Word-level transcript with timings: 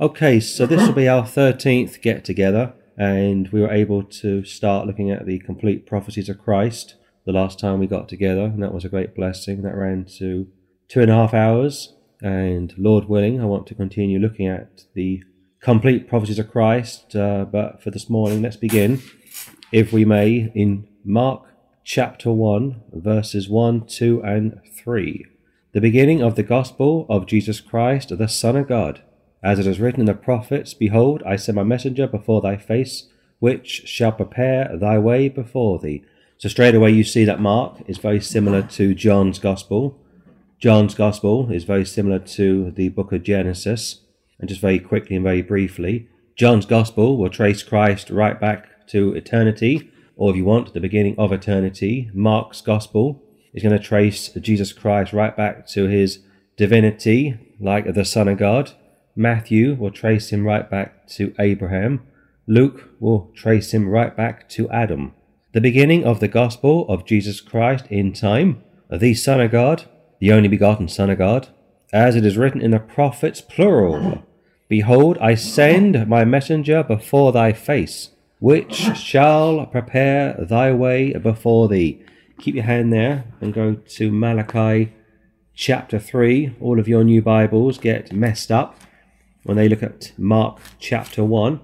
Okay, 0.00 0.38
so 0.38 0.64
this 0.64 0.86
will 0.86 0.94
be 0.94 1.08
our 1.08 1.24
13th 1.24 2.00
get 2.00 2.24
together, 2.24 2.72
and 2.96 3.48
we 3.48 3.60
were 3.60 3.72
able 3.72 4.04
to 4.04 4.44
start 4.44 4.86
looking 4.86 5.10
at 5.10 5.26
the 5.26 5.40
complete 5.40 5.86
prophecies 5.86 6.28
of 6.28 6.38
Christ 6.38 6.94
the 7.26 7.32
last 7.32 7.58
time 7.58 7.80
we 7.80 7.88
got 7.88 8.08
together, 8.08 8.44
and 8.44 8.62
that 8.62 8.72
was 8.72 8.84
a 8.84 8.88
great 8.88 9.16
blessing. 9.16 9.62
That 9.62 9.74
ran 9.74 10.04
to 10.18 10.46
two 10.86 11.00
and 11.00 11.10
a 11.10 11.14
half 11.14 11.34
hours, 11.34 11.96
and 12.22 12.72
Lord 12.78 13.08
willing, 13.08 13.40
I 13.40 13.46
want 13.46 13.66
to 13.66 13.74
continue 13.74 14.20
looking 14.20 14.46
at 14.46 14.84
the 14.94 15.24
complete 15.60 16.08
prophecies 16.08 16.38
of 16.38 16.48
Christ. 16.48 17.16
Uh, 17.16 17.44
but 17.44 17.82
for 17.82 17.90
this 17.90 18.08
morning, 18.08 18.40
let's 18.40 18.54
begin, 18.54 19.02
if 19.72 19.92
we 19.92 20.04
may, 20.04 20.52
in 20.54 20.86
Mark 21.04 21.42
chapter 21.82 22.30
1, 22.30 22.82
verses 22.92 23.48
1, 23.48 23.86
2, 23.88 24.22
and 24.22 24.60
3. 24.76 25.26
The 25.72 25.80
beginning 25.80 26.22
of 26.22 26.36
the 26.36 26.44
gospel 26.44 27.04
of 27.10 27.26
Jesus 27.26 27.60
Christ, 27.60 28.16
the 28.16 28.28
Son 28.28 28.54
of 28.54 28.68
God. 28.68 29.02
As 29.42 29.58
it 29.58 29.66
is 29.66 29.80
written 29.80 30.00
in 30.00 30.06
the 30.06 30.14
prophets, 30.14 30.74
Behold, 30.74 31.22
I 31.24 31.36
send 31.36 31.56
my 31.56 31.62
messenger 31.62 32.06
before 32.06 32.40
thy 32.40 32.56
face, 32.56 33.08
which 33.38 33.86
shall 33.86 34.12
prepare 34.12 34.76
thy 34.76 34.98
way 34.98 35.28
before 35.28 35.78
thee. 35.78 36.04
So 36.38 36.48
straight 36.48 36.74
away 36.74 36.90
you 36.90 37.04
see 37.04 37.24
that 37.24 37.40
Mark 37.40 37.82
is 37.86 37.98
very 37.98 38.20
similar 38.20 38.62
to 38.62 38.94
John's 38.94 39.38
gospel. 39.38 39.98
John's 40.58 40.94
gospel 40.94 41.52
is 41.52 41.64
very 41.64 41.84
similar 41.84 42.18
to 42.18 42.70
the 42.72 42.88
book 42.88 43.12
of 43.12 43.22
Genesis. 43.22 44.00
And 44.40 44.48
just 44.48 44.60
very 44.60 44.78
quickly 44.78 45.16
and 45.16 45.24
very 45.24 45.42
briefly, 45.42 46.08
John's 46.36 46.66
gospel 46.66 47.16
will 47.16 47.30
trace 47.30 47.62
Christ 47.62 48.10
right 48.10 48.38
back 48.38 48.86
to 48.88 49.12
eternity, 49.14 49.90
or 50.16 50.30
if 50.30 50.36
you 50.36 50.44
want, 50.44 50.72
the 50.72 50.80
beginning 50.80 51.16
of 51.18 51.32
eternity. 51.32 52.10
Mark's 52.14 52.60
gospel 52.60 53.22
is 53.52 53.62
going 53.62 53.76
to 53.76 53.82
trace 53.82 54.28
Jesus 54.40 54.72
Christ 54.72 55.12
right 55.12 55.36
back 55.36 55.66
to 55.68 55.86
his 55.86 56.20
divinity, 56.56 57.36
like 57.60 57.92
the 57.92 58.04
Son 58.04 58.28
of 58.28 58.38
God. 58.38 58.72
Matthew 59.18 59.74
will 59.74 59.90
trace 59.90 60.30
him 60.32 60.46
right 60.46 60.70
back 60.70 61.08
to 61.08 61.34
Abraham. 61.40 62.06
Luke 62.46 62.88
will 63.00 63.32
trace 63.34 63.74
him 63.74 63.88
right 63.88 64.16
back 64.16 64.48
to 64.50 64.70
Adam. 64.70 65.12
The 65.54 65.60
beginning 65.60 66.04
of 66.04 66.20
the 66.20 66.28
gospel 66.28 66.86
of 66.88 67.04
Jesus 67.04 67.40
Christ 67.40 67.86
in 67.90 68.12
time, 68.12 68.62
the 68.88 69.14
Son 69.14 69.40
of 69.40 69.50
God, 69.50 69.86
the 70.20 70.30
only 70.30 70.46
begotten 70.46 70.86
Son 70.86 71.10
of 71.10 71.18
God, 71.18 71.48
as 71.92 72.14
it 72.14 72.24
is 72.24 72.36
written 72.36 72.60
in 72.60 72.70
the 72.70 72.78
prophets, 72.78 73.40
plural. 73.40 74.22
Behold, 74.68 75.18
I 75.18 75.34
send 75.34 76.06
my 76.06 76.24
messenger 76.24 76.84
before 76.84 77.32
thy 77.32 77.52
face, 77.52 78.10
which 78.38 78.96
shall 78.96 79.66
prepare 79.66 80.36
thy 80.48 80.72
way 80.72 81.12
before 81.14 81.66
thee. 81.66 82.04
Keep 82.38 82.54
your 82.54 82.64
hand 82.64 82.92
there 82.92 83.24
and 83.40 83.52
go 83.52 83.74
to 83.74 84.12
Malachi 84.12 84.92
chapter 85.56 85.98
3. 85.98 86.54
All 86.60 86.78
of 86.78 86.86
your 86.86 87.02
new 87.02 87.20
Bibles 87.20 87.78
get 87.78 88.12
messed 88.12 88.52
up 88.52 88.76
when 89.48 89.56
they 89.56 89.66
look 89.66 89.82
at 89.82 90.12
Mark 90.18 90.60
chapter 90.78 91.24
1. 91.24 91.58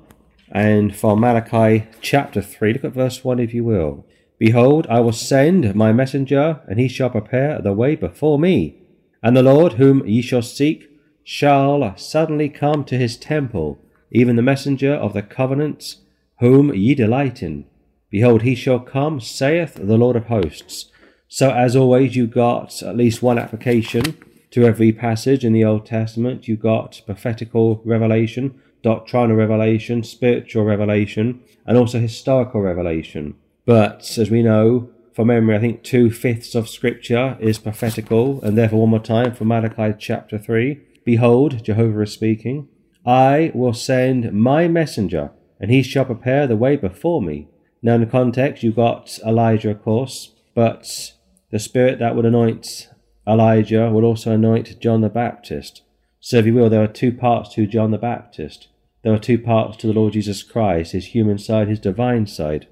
And 0.50 0.96
from 0.96 1.20
Malachi 1.20 1.86
chapter 2.00 2.40
3, 2.40 2.72
look 2.72 2.84
at 2.84 2.92
verse 2.92 3.22
1 3.22 3.38
if 3.38 3.52
you 3.52 3.62
will. 3.62 4.06
Behold, 4.38 4.86
I 4.88 5.00
will 5.00 5.12
send 5.12 5.74
my 5.74 5.92
messenger, 5.92 6.62
and 6.66 6.80
he 6.80 6.88
shall 6.88 7.10
prepare 7.10 7.60
the 7.60 7.74
way 7.74 7.94
before 7.94 8.38
me. 8.38 8.78
And 9.22 9.36
the 9.36 9.42
Lord 9.42 9.74
whom 9.74 10.06
ye 10.06 10.22
shall 10.22 10.40
seek 10.40 10.88
shall 11.24 11.94
suddenly 11.98 12.48
come 12.48 12.84
to 12.84 12.96
his 12.96 13.18
temple, 13.18 13.78
even 14.10 14.36
the 14.36 14.42
messenger 14.42 14.94
of 14.94 15.12
the 15.12 15.22
covenants 15.22 15.98
whom 16.40 16.72
ye 16.72 16.94
delight 16.94 17.42
in. 17.42 17.66
Behold, 18.08 18.42
he 18.42 18.54
shall 18.54 18.80
come, 18.80 19.20
saith 19.20 19.74
the 19.74 19.98
Lord 19.98 20.16
of 20.16 20.28
hosts. 20.28 20.90
So, 21.28 21.50
as 21.50 21.76
always, 21.76 22.16
you 22.16 22.28
got 22.28 22.82
at 22.82 22.96
least 22.96 23.22
one 23.22 23.38
application 23.38 24.16
to 24.54 24.64
every 24.64 24.92
passage 24.92 25.44
in 25.44 25.52
the 25.52 25.64
Old 25.64 25.84
Testament. 25.84 26.46
You 26.46 26.56
got 26.56 27.02
prophetical 27.04 27.82
revelation, 27.84 28.54
doctrinal 28.82 29.36
revelation, 29.36 30.04
spiritual 30.04 30.62
revelation, 30.62 31.40
and 31.66 31.76
also 31.76 31.98
historical 31.98 32.60
revelation. 32.60 33.34
But 33.66 34.16
as 34.16 34.30
we 34.30 34.44
know, 34.44 34.90
from 35.12 35.26
memory, 35.26 35.56
I 35.56 35.58
think 35.58 35.82
two 35.82 36.08
fifths 36.08 36.54
of 36.54 36.68
Scripture 36.68 37.36
is 37.40 37.58
prophetical, 37.58 38.40
and 38.44 38.56
therefore, 38.56 38.82
one 38.82 38.90
more 38.90 39.00
time 39.00 39.34
from 39.34 39.48
Malachi 39.48 39.92
chapter 39.98 40.38
3 40.38 40.80
Behold, 41.04 41.64
Jehovah 41.64 42.02
is 42.02 42.12
speaking, 42.12 42.68
I 43.04 43.50
will 43.54 43.74
send 43.74 44.32
my 44.32 44.68
messenger, 44.68 45.32
and 45.58 45.68
he 45.68 45.82
shall 45.82 46.04
prepare 46.04 46.46
the 46.46 46.56
way 46.56 46.76
before 46.76 47.20
me. 47.20 47.48
Now, 47.82 47.96
in 47.96 48.02
the 48.02 48.06
context, 48.06 48.62
you've 48.62 48.76
got 48.76 49.18
Elijah, 49.26 49.72
of 49.72 49.82
course, 49.82 50.32
but 50.54 51.12
the 51.50 51.58
spirit 51.58 51.98
that 51.98 52.14
would 52.14 52.24
anoint 52.24 52.88
Elijah 53.26 53.90
will 53.90 54.04
also 54.04 54.32
anoint 54.32 54.78
John 54.80 55.00
the 55.00 55.08
Baptist. 55.08 55.82
So, 56.20 56.38
if 56.38 56.46
you 56.46 56.54
will, 56.54 56.70
there 56.70 56.82
are 56.82 56.88
two 56.88 57.12
parts 57.12 57.54
to 57.54 57.66
John 57.66 57.90
the 57.90 57.98
Baptist. 57.98 58.68
There 59.02 59.12
are 59.12 59.18
two 59.18 59.38
parts 59.38 59.76
to 59.78 59.86
the 59.86 59.92
Lord 59.92 60.14
Jesus 60.14 60.42
Christ, 60.42 60.92
his 60.92 61.06
human 61.06 61.38
side, 61.38 61.68
his 61.68 61.80
divine 61.80 62.26
side. 62.26 62.66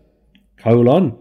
Colon, 0.56 1.18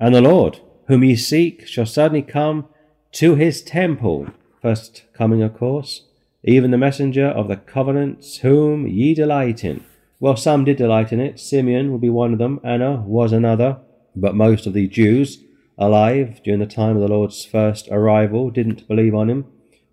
and 0.00 0.14
the 0.14 0.22
Lord, 0.22 0.60
whom 0.88 1.04
ye 1.04 1.16
seek, 1.16 1.66
shall 1.66 1.86
suddenly 1.86 2.22
come 2.22 2.66
to 3.12 3.34
his 3.34 3.62
temple. 3.62 4.28
First 4.62 5.04
coming, 5.14 5.42
of 5.42 5.56
course 5.56 6.02
even 6.44 6.70
the 6.70 6.78
messenger 6.78 7.26
of 7.26 7.48
the 7.48 7.56
covenants 7.56 8.38
whom 8.38 8.86
ye 8.86 9.14
delight 9.14 9.64
in. 9.64 9.82
Well, 10.20 10.36
some 10.36 10.64
did 10.64 10.76
delight 10.76 11.12
in 11.12 11.20
it. 11.20 11.40
Simeon 11.40 11.90
would 11.90 12.00
be 12.00 12.10
one 12.10 12.32
of 12.32 12.38
them, 12.38 12.60
Anna 12.62 12.96
was 13.00 13.32
another, 13.32 13.78
but 14.14 14.34
most 14.34 14.66
of 14.66 14.74
the 14.74 14.86
Jews 14.86 15.42
alive 15.78 16.40
during 16.42 16.60
the 16.60 16.66
time 16.66 16.96
of 16.96 17.02
the 17.02 17.08
Lord's 17.08 17.44
first 17.44 17.88
arrival 17.90 18.50
didn't 18.50 18.86
believe 18.86 19.14
on 19.14 19.28
him, 19.28 19.46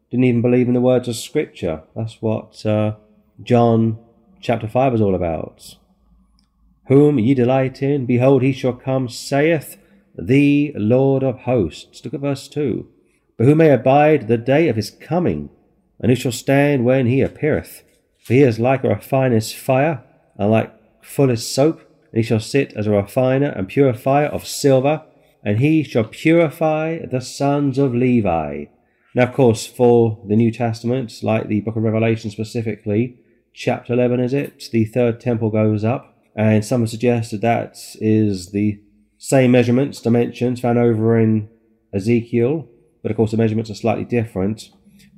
didn't 0.10 0.26
even 0.26 0.42
believe 0.42 0.68
in 0.68 0.74
the 0.74 0.82
words 0.82 1.08
of 1.08 1.16
Scripture. 1.16 1.84
That's 1.96 2.22
what 2.22 2.66
uh, 2.66 2.96
John 3.42 3.98
chapter 4.40 4.68
5 4.68 4.96
is 4.96 5.02
all 5.02 5.16
about. 5.16 5.78
Whom 6.88 7.20
ye 7.20 7.34
delight 7.34 7.82
in, 7.82 8.06
behold, 8.06 8.42
he 8.42 8.54
shall 8.54 8.74
come, 8.74 9.08
saith 9.08 9.78
the 10.18 10.74
Lord 10.76 11.24
of 11.24 11.40
hosts. 11.40 12.04
Look 12.04 12.14
at 12.14 12.20
verse 12.20 12.48
2. 12.48 12.88
But 13.38 13.48
who 13.48 13.56
may 13.56 13.72
abide 13.72 14.28
the 14.28 14.38
day 14.38 14.68
of 14.68 14.76
his 14.76 14.92
coming? 14.92 15.50
and 16.02 16.10
who 16.10 16.16
shall 16.16 16.32
stand 16.32 16.84
when 16.84 17.06
he 17.06 17.22
appeareth? 17.22 17.84
For 18.18 18.34
he 18.34 18.42
is 18.42 18.60
like 18.60 18.84
a 18.84 18.90
refiner's 18.90 19.54
fire, 19.54 20.04
and 20.36 20.52
like 20.52 20.74
fuller's 21.02 21.48
soap, 21.48 21.80
and 22.12 22.18
he 22.18 22.24
shall 22.24 22.40
sit 22.40 22.74
as 22.74 22.88
a 22.88 22.92
refiner 22.92 23.50
and 23.50 23.68
purifier 23.68 24.26
of 24.26 24.48
silver, 24.48 25.04
and 25.44 25.60
he 25.60 25.84
shall 25.84 26.04
purify 26.04 27.00
the 27.06 27.22
sons 27.22 27.78
of 27.78 27.96
Levi. 27.96 28.66
Now, 29.14 29.24
of 29.24 29.34
course, 29.34 29.66
for 29.66 30.24
the 30.28 30.36
New 30.36 30.52
Testament, 30.52 31.14
like 31.22 31.48
the 31.48 31.62
book 31.62 31.76
of 31.76 31.84
Revelation 31.84 32.32
specifically, 32.32 33.18
chapter 33.54 33.94
11 33.94 34.20
is 34.20 34.34
it, 34.34 34.70
the 34.72 34.86
third 34.86 35.20
temple 35.20 35.50
goes 35.50 35.84
up, 35.84 36.18
and 36.36 36.64
some 36.64 36.82
have 36.82 36.90
suggested 36.90 37.42
that 37.42 37.78
is 38.00 38.52
the 38.52 38.82
same 39.18 39.52
measurements, 39.52 40.02
dimensions 40.02 40.62
found 40.62 40.80
over 40.80 41.20
in 41.20 41.50
Ezekiel, 41.94 42.68
but 43.02 43.12
of 43.12 43.18
course 43.18 43.32
the 43.32 43.38
measurements 43.38 43.70
are 43.70 43.76
slightly 43.76 44.06
different. 44.06 44.70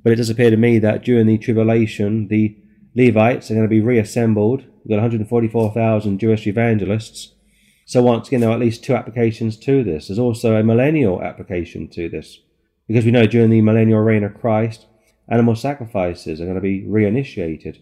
But 0.03 0.13
it 0.13 0.16
does 0.17 0.29
appear 0.29 0.50
to 0.50 0.57
me 0.57 0.79
that 0.79 1.03
during 1.03 1.28
the 1.28 1.38
tribulation, 1.38 2.28
the 2.28 2.57
Levites 2.95 3.50
are 3.50 3.56
going 3.56 3.66
to 3.66 3.69
be 3.69 3.81
reassembled. 3.81 4.62
We've 4.83 4.89
got 4.89 4.95
144,000 4.95 6.19
Jewish 6.19 6.45
evangelists. 6.45 7.32
So 7.85 8.01
once 8.01 8.27
again, 8.27 8.41
there 8.41 8.49
are 8.49 8.53
at 8.53 8.59
least 8.59 8.83
two 8.83 8.95
applications 8.95 9.57
to 9.57 9.83
this. 9.83 10.07
There's 10.07 10.19
also 10.19 10.55
a 10.55 10.63
millennial 10.63 11.21
application 11.21 11.88
to 11.89 12.09
this. 12.09 12.39
Because 12.88 13.05
we 13.05 13.11
know 13.11 13.25
during 13.25 13.49
the 13.49 13.61
millennial 13.61 13.99
reign 13.99 14.23
of 14.23 14.39
Christ, 14.39 14.88
animal 15.29 15.55
sacrifices 15.55 16.41
are 16.41 16.45
going 16.45 16.55
to 16.55 16.61
be 16.61 16.83
reinitiated 16.83 17.79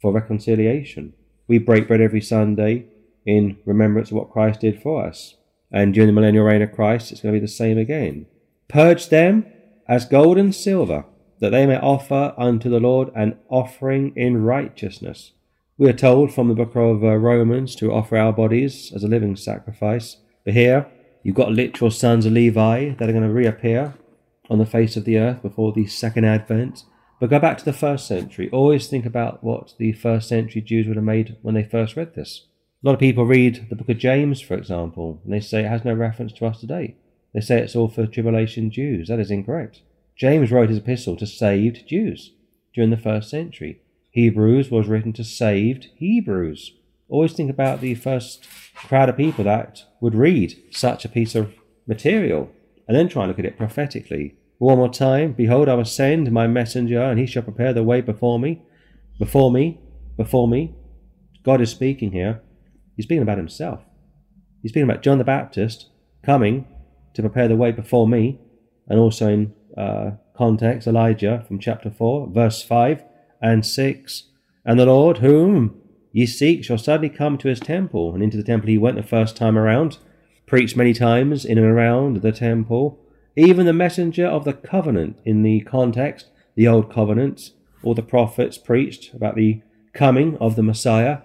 for 0.00 0.12
reconciliation. 0.12 1.12
We 1.46 1.58
break 1.58 1.88
bread 1.88 2.00
every 2.00 2.20
Sunday 2.20 2.86
in 3.26 3.58
remembrance 3.64 4.10
of 4.10 4.16
what 4.16 4.30
Christ 4.30 4.60
did 4.60 4.80
for 4.80 5.04
us. 5.04 5.34
And 5.70 5.92
during 5.92 6.06
the 6.06 6.12
millennial 6.12 6.44
reign 6.44 6.62
of 6.62 6.72
Christ, 6.72 7.12
it's 7.12 7.20
going 7.20 7.34
to 7.34 7.40
be 7.40 7.44
the 7.44 7.52
same 7.52 7.78
again. 7.78 8.26
Purge 8.68 9.08
them 9.08 9.46
as 9.88 10.04
gold 10.04 10.38
and 10.38 10.54
silver 10.54 11.04
that 11.40 11.50
they 11.50 11.66
may 11.66 11.78
offer 11.78 12.34
unto 12.36 12.68
the 12.68 12.80
Lord 12.80 13.10
an 13.14 13.38
offering 13.48 14.12
in 14.16 14.42
righteousness. 14.42 15.32
We 15.80 15.88
are 15.88 15.92
told 15.92 16.34
from 16.34 16.48
the 16.48 16.56
book 16.56 16.74
of 16.74 17.04
uh, 17.04 17.14
Romans 17.14 17.76
to 17.76 17.92
offer 17.92 18.16
our 18.16 18.32
bodies 18.32 18.92
as 18.92 19.04
a 19.04 19.08
living 19.08 19.36
sacrifice. 19.36 20.16
But 20.44 20.54
here, 20.54 20.88
you've 21.22 21.36
got 21.36 21.52
literal 21.52 21.92
sons 21.92 22.26
of 22.26 22.32
Levi 22.32 22.94
that 22.94 23.08
are 23.08 23.12
going 23.12 23.22
to 23.22 23.32
reappear 23.32 23.94
on 24.50 24.58
the 24.58 24.66
face 24.66 24.96
of 24.96 25.04
the 25.04 25.18
earth 25.18 25.40
before 25.40 25.72
the 25.72 25.86
second 25.86 26.24
advent. 26.24 26.82
But 27.20 27.30
go 27.30 27.38
back 27.38 27.58
to 27.58 27.64
the 27.64 27.72
first 27.72 28.08
century. 28.08 28.50
Always 28.50 28.88
think 28.88 29.06
about 29.06 29.44
what 29.44 29.74
the 29.78 29.92
first 29.92 30.28
century 30.28 30.62
Jews 30.62 30.88
would 30.88 30.96
have 30.96 31.04
made 31.04 31.36
when 31.42 31.54
they 31.54 31.62
first 31.62 31.94
read 31.94 32.16
this. 32.16 32.46
A 32.82 32.88
lot 32.88 32.94
of 32.94 33.00
people 33.00 33.24
read 33.24 33.68
the 33.70 33.76
book 33.76 33.88
of 33.88 33.98
James, 33.98 34.40
for 34.40 34.54
example, 34.54 35.20
and 35.22 35.32
they 35.32 35.38
say 35.38 35.60
it 35.60 35.68
has 35.68 35.84
no 35.84 35.94
reference 35.94 36.32
to 36.32 36.46
us 36.46 36.58
today. 36.58 36.96
They 37.32 37.40
say 37.40 37.60
it's 37.60 37.76
all 37.76 37.88
for 37.88 38.04
tribulation 38.04 38.72
Jews. 38.72 39.06
That 39.06 39.20
is 39.20 39.30
incorrect. 39.30 39.82
James 40.16 40.50
wrote 40.50 40.70
his 40.70 40.78
epistle 40.78 41.14
to 41.18 41.26
saved 41.26 41.86
Jews 41.86 42.32
during 42.74 42.90
the 42.90 42.96
first 42.96 43.30
century. 43.30 43.80
Hebrews 44.10 44.70
was 44.70 44.88
written 44.88 45.12
to 45.14 45.24
saved 45.24 45.88
Hebrews. 45.96 46.72
Always 47.08 47.32
think 47.32 47.50
about 47.50 47.80
the 47.80 47.94
first 47.94 48.46
crowd 48.74 49.08
of 49.08 49.16
people 49.16 49.44
that 49.44 49.84
would 50.00 50.14
read 50.14 50.56
such 50.70 51.04
a 51.04 51.08
piece 51.08 51.34
of 51.34 51.52
material 51.86 52.50
and 52.86 52.96
then 52.96 53.08
try 53.08 53.22
and 53.22 53.30
look 53.30 53.38
at 53.38 53.44
it 53.44 53.58
prophetically. 53.58 54.36
One 54.58 54.78
more 54.78 54.88
time, 54.88 55.32
behold, 55.32 55.68
I 55.68 55.74
will 55.74 55.84
send 55.84 56.32
my 56.32 56.46
messenger, 56.46 57.00
and 57.00 57.18
he 57.18 57.26
shall 57.26 57.42
prepare 57.42 57.72
the 57.72 57.84
way 57.84 58.00
before 58.00 58.38
me. 58.40 58.62
Before 59.18 59.52
me, 59.52 59.80
before 60.16 60.48
me. 60.48 60.74
God 61.44 61.60
is 61.60 61.70
speaking 61.70 62.12
here. 62.12 62.40
He's 62.96 63.04
speaking 63.04 63.22
about 63.22 63.38
himself. 63.38 63.84
He's 64.62 64.72
speaking 64.72 64.90
about 64.90 65.02
John 65.02 65.18
the 65.18 65.24
Baptist 65.24 65.88
coming 66.24 66.66
to 67.14 67.22
prepare 67.22 67.46
the 67.46 67.56
way 67.56 67.70
before 67.70 68.08
me, 68.08 68.40
and 68.88 68.98
also 68.98 69.28
in 69.28 69.54
uh, 69.76 70.12
context, 70.36 70.88
Elijah 70.88 71.44
from 71.46 71.60
chapter 71.60 71.90
4, 71.90 72.30
verse 72.32 72.62
5 72.62 73.04
and 73.40 73.64
6. 73.64 74.24
And 74.64 74.78
the 74.78 74.86
Lord, 74.86 75.18
whom 75.18 75.80
ye 76.12 76.26
seek, 76.26 76.64
shall 76.64 76.78
suddenly 76.78 77.08
come 77.08 77.38
to 77.38 77.48
his 77.48 77.60
temple. 77.60 78.14
And 78.14 78.22
into 78.22 78.36
the 78.36 78.42
temple 78.42 78.68
he 78.68 78.78
went 78.78 78.96
the 78.96 79.02
first 79.02 79.36
time 79.36 79.56
around, 79.56 79.98
preached 80.46 80.76
many 80.76 80.92
times 80.92 81.44
in 81.44 81.58
and 81.58 81.66
around 81.66 82.22
the 82.22 82.32
temple. 82.32 82.98
Even 83.36 83.66
the 83.66 83.72
messenger 83.72 84.26
of 84.26 84.44
the 84.44 84.52
covenant, 84.52 85.18
in 85.24 85.42
the 85.42 85.60
context, 85.60 86.26
the 86.56 86.66
old 86.66 86.92
covenant, 86.92 87.52
all 87.82 87.94
the 87.94 88.02
prophets 88.02 88.58
preached 88.58 89.14
about 89.14 89.36
the 89.36 89.62
coming 89.92 90.36
of 90.38 90.56
the 90.56 90.62
Messiah, 90.62 91.18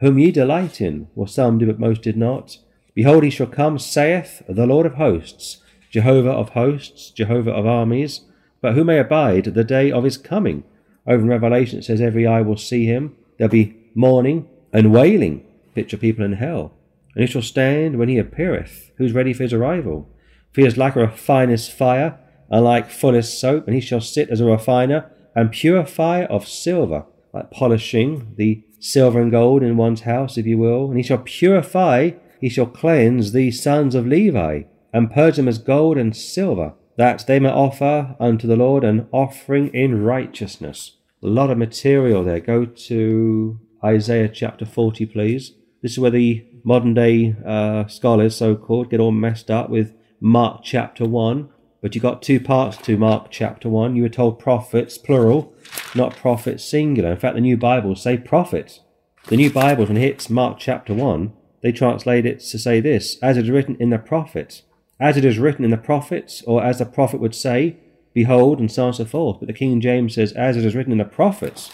whom 0.00 0.18
ye 0.18 0.30
delight 0.30 0.80
in, 0.80 1.08
or 1.16 1.26
some 1.26 1.58
did, 1.58 1.68
but 1.68 1.80
most 1.80 2.02
did 2.02 2.16
not. 2.16 2.58
Behold, 2.94 3.24
he 3.24 3.30
shall 3.30 3.46
come, 3.46 3.78
saith 3.78 4.42
the 4.48 4.66
Lord 4.66 4.86
of 4.86 4.94
hosts, 4.94 5.58
Jehovah 5.90 6.30
of 6.30 6.50
hosts, 6.50 7.10
Jehovah 7.10 7.52
of 7.52 7.66
armies. 7.66 8.22
But 8.60 8.74
who 8.74 8.84
may 8.84 8.98
abide 8.98 9.44
the 9.44 9.64
day 9.64 9.90
of 9.90 10.04
his 10.04 10.16
coming? 10.16 10.64
Over 11.06 11.22
in 11.22 11.28
Revelation 11.28 11.78
it 11.78 11.84
says, 11.84 12.00
Every 12.00 12.26
eye 12.26 12.42
will 12.42 12.56
see 12.56 12.86
him. 12.86 13.16
There'll 13.38 13.50
be 13.50 13.76
mourning 13.94 14.48
and 14.72 14.92
wailing. 14.92 15.46
Picture 15.74 15.96
people 15.96 16.24
in 16.24 16.34
hell. 16.34 16.72
And 17.14 17.22
he 17.22 17.30
shall 17.30 17.42
stand 17.42 17.98
when 17.98 18.08
he 18.08 18.18
appeareth. 18.18 18.90
Who's 18.96 19.12
ready 19.12 19.32
for 19.32 19.42
his 19.42 19.52
arrival? 19.52 20.08
For 20.52 20.62
he 20.62 20.66
is 20.66 20.76
like 20.76 20.96
a 20.96 21.00
refiner's 21.00 21.68
fire, 21.68 22.18
and 22.50 22.64
like 22.64 22.90
fuller's 22.90 23.32
soap, 23.32 23.66
and 23.66 23.74
he 23.74 23.80
shall 23.80 24.00
sit 24.00 24.30
as 24.30 24.40
a 24.40 24.44
refiner 24.46 25.10
and 25.34 25.50
purifier 25.50 26.24
of 26.24 26.48
silver, 26.48 27.04
like 27.32 27.50
polishing 27.50 28.34
the 28.36 28.64
silver 28.80 29.20
and 29.20 29.30
gold 29.30 29.62
in 29.62 29.76
one's 29.76 30.02
house, 30.02 30.38
if 30.38 30.46
you 30.46 30.56
will. 30.56 30.88
And 30.88 30.96
he 30.96 31.02
shall 31.02 31.18
purify 31.18 32.12
he 32.40 32.48
shall 32.48 32.66
cleanse 32.66 33.32
the 33.32 33.50
sons 33.50 33.94
of 33.94 34.06
Levi, 34.06 34.62
and 34.92 35.10
purge 35.10 35.36
them 35.36 35.48
as 35.48 35.58
gold 35.58 35.96
and 35.96 36.16
silver, 36.16 36.74
that 36.96 37.26
they 37.26 37.38
may 37.38 37.50
offer 37.50 38.16
unto 38.20 38.46
the 38.46 38.56
Lord 38.56 38.84
an 38.84 39.08
offering 39.12 39.68
in 39.68 40.02
righteousness. 40.02 40.95
A 41.22 41.26
lot 41.26 41.50
of 41.50 41.56
material 41.56 42.22
there. 42.24 42.40
Go 42.40 42.66
to 42.66 43.58
Isaiah 43.82 44.28
chapter 44.28 44.66
40, 44.66 45.06
please. 45.06 45.52
This 45.80 45.92
is 45.92 45.98
where 45.98 46.10
the 46.10 46.44
modern 46.62 46.92
day 46.92 47.34
uh, 47.44 47.86
scholars, 47.86 48.36
so 48.36 48.54
called, 48.54 48.90
get 48.90 49.00
all 49.00 49.12
messed 49.12 49.50
up 49.50 49.70
with 49.70 49.94
Mark 50.20 50.60
chapter 50.62 51.06
1. 51.06 51.48
But 51.80 51.94
you 51.94 52.02
got 52.02 52.20
two 52.20 52.38
parts 52.38 52.76
to 52.78 52.98
Mark 52.98 53.28
chapter 53.30 53.68
1. 53.68 53.96
You 53.96 54.02
were 54.02 54.08
told 54.10 54.38
prophets, 54.38 54.98
plural, 54.98 55.54
not 55.94 56.16
prophets, 56.16 56.64
singular. 56.64 57.12
In 57.12 57.18
fact, 57.18 57.34
the 57.34 57.40
New 57.40 57.56
Bibles 57.56 58.02
say 58.02 58.18
prophets. 58.18 58.80
The 59.28 59.36
New 59.36 59.50
Bibles, 59.50 59.88
when 59.88 59.96
it 59.96 60.02
hits 60.02 60.28
Mark 60.28 60.58
chapter 60.58 60.92
1, 60.92 61.32
they 61.62 61.72
translate 61.72 62.26
it 62.26 62.40
to 62.40 62.58
say 62.58 62.80
this 62.80 63.18
as 63.22 63.38
it 63.38 63.44
is 63.44 63.50
written 63.50 63.76
in 63.80 63.88
the 63.88 63.98
prophets, 63.98 64.62
as 65.00 65.16
it 65.16 65.24
is 65.24 65.38
written 65.38 65.64
in 65.64 65.70
the 65.70 65.78
prophets, 65.78 66.42
or 66.46 66.62
as 66.62 66.78
the 66.78 66.84
prophet 66.84 67.20
would 67.20 67.34
say, 67.34 67.78
Behold, 68.16 68.60
and 68.60 68.72
so 68.72 68.84
on 68.84 68.88
and 68.88 68.96
so 68.96 69.04
forth. 69.04 69.40
But 69.40 69.46
the 69.46 69.52
King 69.52 69.78
James 69.78 70.14
says, 70.14 70.32
as 70.32 70.56
it 70.56 70.64
is 70.64 70.74
written 70.74 70.90
in 70.90 70.96
the 70.96 71.04
prophets. 71.04 71.70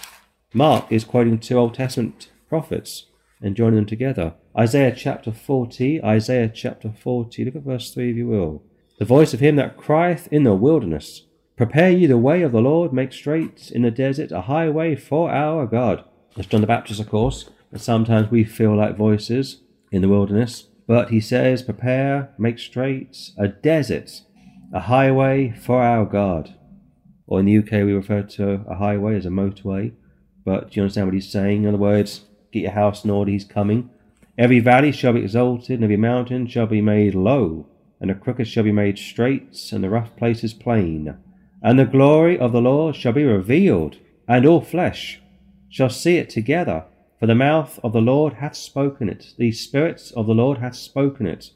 Mark 0.52 0.90
is 0.90 1.04
quoting 1.04 1.38
two 1.38 1.56
Old 1.56 1.72
Testament 1.72 2.30
prophets 2.48 3.06
and 3.40 3.54
joining 3.54 3.76
them 3.76 3.86
together. 3.86 4.34
Isaiah 4.58 4.92
chapter 4.92 5.30
40, 5.30 6.02
Isaiah 6.02 6.50
chapter 6.52 6.90
40, 6.90 7.44
look 7.44 7.54
at 7.54 7.62
verse 7.62 7.94
3 7.94 8.10
if 8.10 8.16
you 8.16 8.26
will. 8.26 8.60
The 8.98 9.04
voice 9.04 9.32
of 9.32 9.38
him 9.38 9.54
that 9.54 9.76
crieth 9.76 10.26
in 10.32 10.42
the 10.42 10.52
wilderness, 10.52 11.26
Prepare 11.56 11.90
ye 11.90 12.06
the 12.06 12.18
way 12.18 12.42
of 12.42 12.50
the 12.50 12.60
Lord, 12.60 12.92
make 12.92 13.12
straight 13.12 13.70
in 13.70 13.82
the 13.82 13.92
desert 13.92 14.32
a 14.32 14.40
highway 14.40 14.96
for 14.96 15.30
our 15.30 15.64
God. 15.64 16.02
That's 16.34 16.48
John 16.48 16.60
the 16.60 16.66
Baptist, 16.66 16.98
of 16.98 17.08
course, 17.08 17.50
and 17.70 17.80
sometimes 17.80 18.32
we 18.32 18.42
feel 18.42 18.76
like 18.76 18.96
voices 18.96 19.60
in 19.92 20.02
the 20.02 20.08
wilderness. 20.08 20.66
But 20.88 21.10
he 21.10 21.20
says, 21.20 21.62
Prepare, 21.62 22.34
make 22.36 22.58
straight 22.58 23.30
a 23.38 23.46
desert, 23.46 24.22
a 24.72 24.80
highway 24.80 25.50
for 25.50 25.82
our 25.82 26.06
God. 26.06 26.54
Or 27.26 27.40
in 27.40 27.46
the 27.46 27.58
UK, 27.58 27.84
we 27.84 27.92
refer 27.92 28.22
to 28.22 28.64
a 28.66 28.76
highway 28.76 29.16
as 29.16 29.26
a 29.26 29.30
motorway. 29.30 29.92
But 30.44 30.70
do 30.70 30.76
you 30.76 30.82
understand 30.82 31.06
what 31.06 31.14
he's 31.14 31.30
saying? 31.30 31.62
In 31.62 31.69
other 31.69 31.78
words, 31.78 32.22
get 32.52 32.62
your 32.62 32.72
house 32.72 33.04
in 33.04 33.10
order, 33.10 33.30
he's 33.30 33.44
coming. 33.44 33.90
Every 34.38 34.60
valley 34.60 34.92
shall 34.92 35.12
be 35.12 35.20
exalted, 35.20 35.74
and 35.74 35.84
every 35.84 35.98
mountain 35.98 36.46
shall 36.46 36.66
be 36.66 36.80
made 36.80 37.14
low, 37.14 37.66
and 38.00 38.08
the 38.08 38.14
crooked 38.14 38.48
shall 38.48 38.64
be 38.64 38.72
made 38.72 38.98
straight, 38.98 39.70
and 39.72 39.84
the 39.84 39.90
rough 39.90 40.16
places 40.16 40.54
plain. 40.54 41.16
And 41.62 41.78
the 41.78 41.84
glory 41.84 42.38
of 42.38 42.52
the 42.52 42.62
Lord 42.62 42.96
shall 42.96 43.12
be 43.12 43.24
revealed, 43.24 43.98
and 44.26 44.46
all 44.46 44.62
flesh 44.62 45.20
shall 45.69 45.90
see 45.90 46.16
it 46.16 46.30
together, 46.30 46.86
for 47.20 47.26
the 47.26 47.34
mouth 47.34 47.78
of 47.84 47.92
the 47.92 48.00
Lord 48.00 48.34
hath 48.34 48.56
spoken 48.56 49.08
it. 49.10 49.34
The 49.36 49.52
spirits 49.52 50.10
of 50.12 50.26
the 50.26 50.34
Lord 50.34 50.58
hath 50.58 50.76
spoken 50.76 51.26
it. 51.26 51.50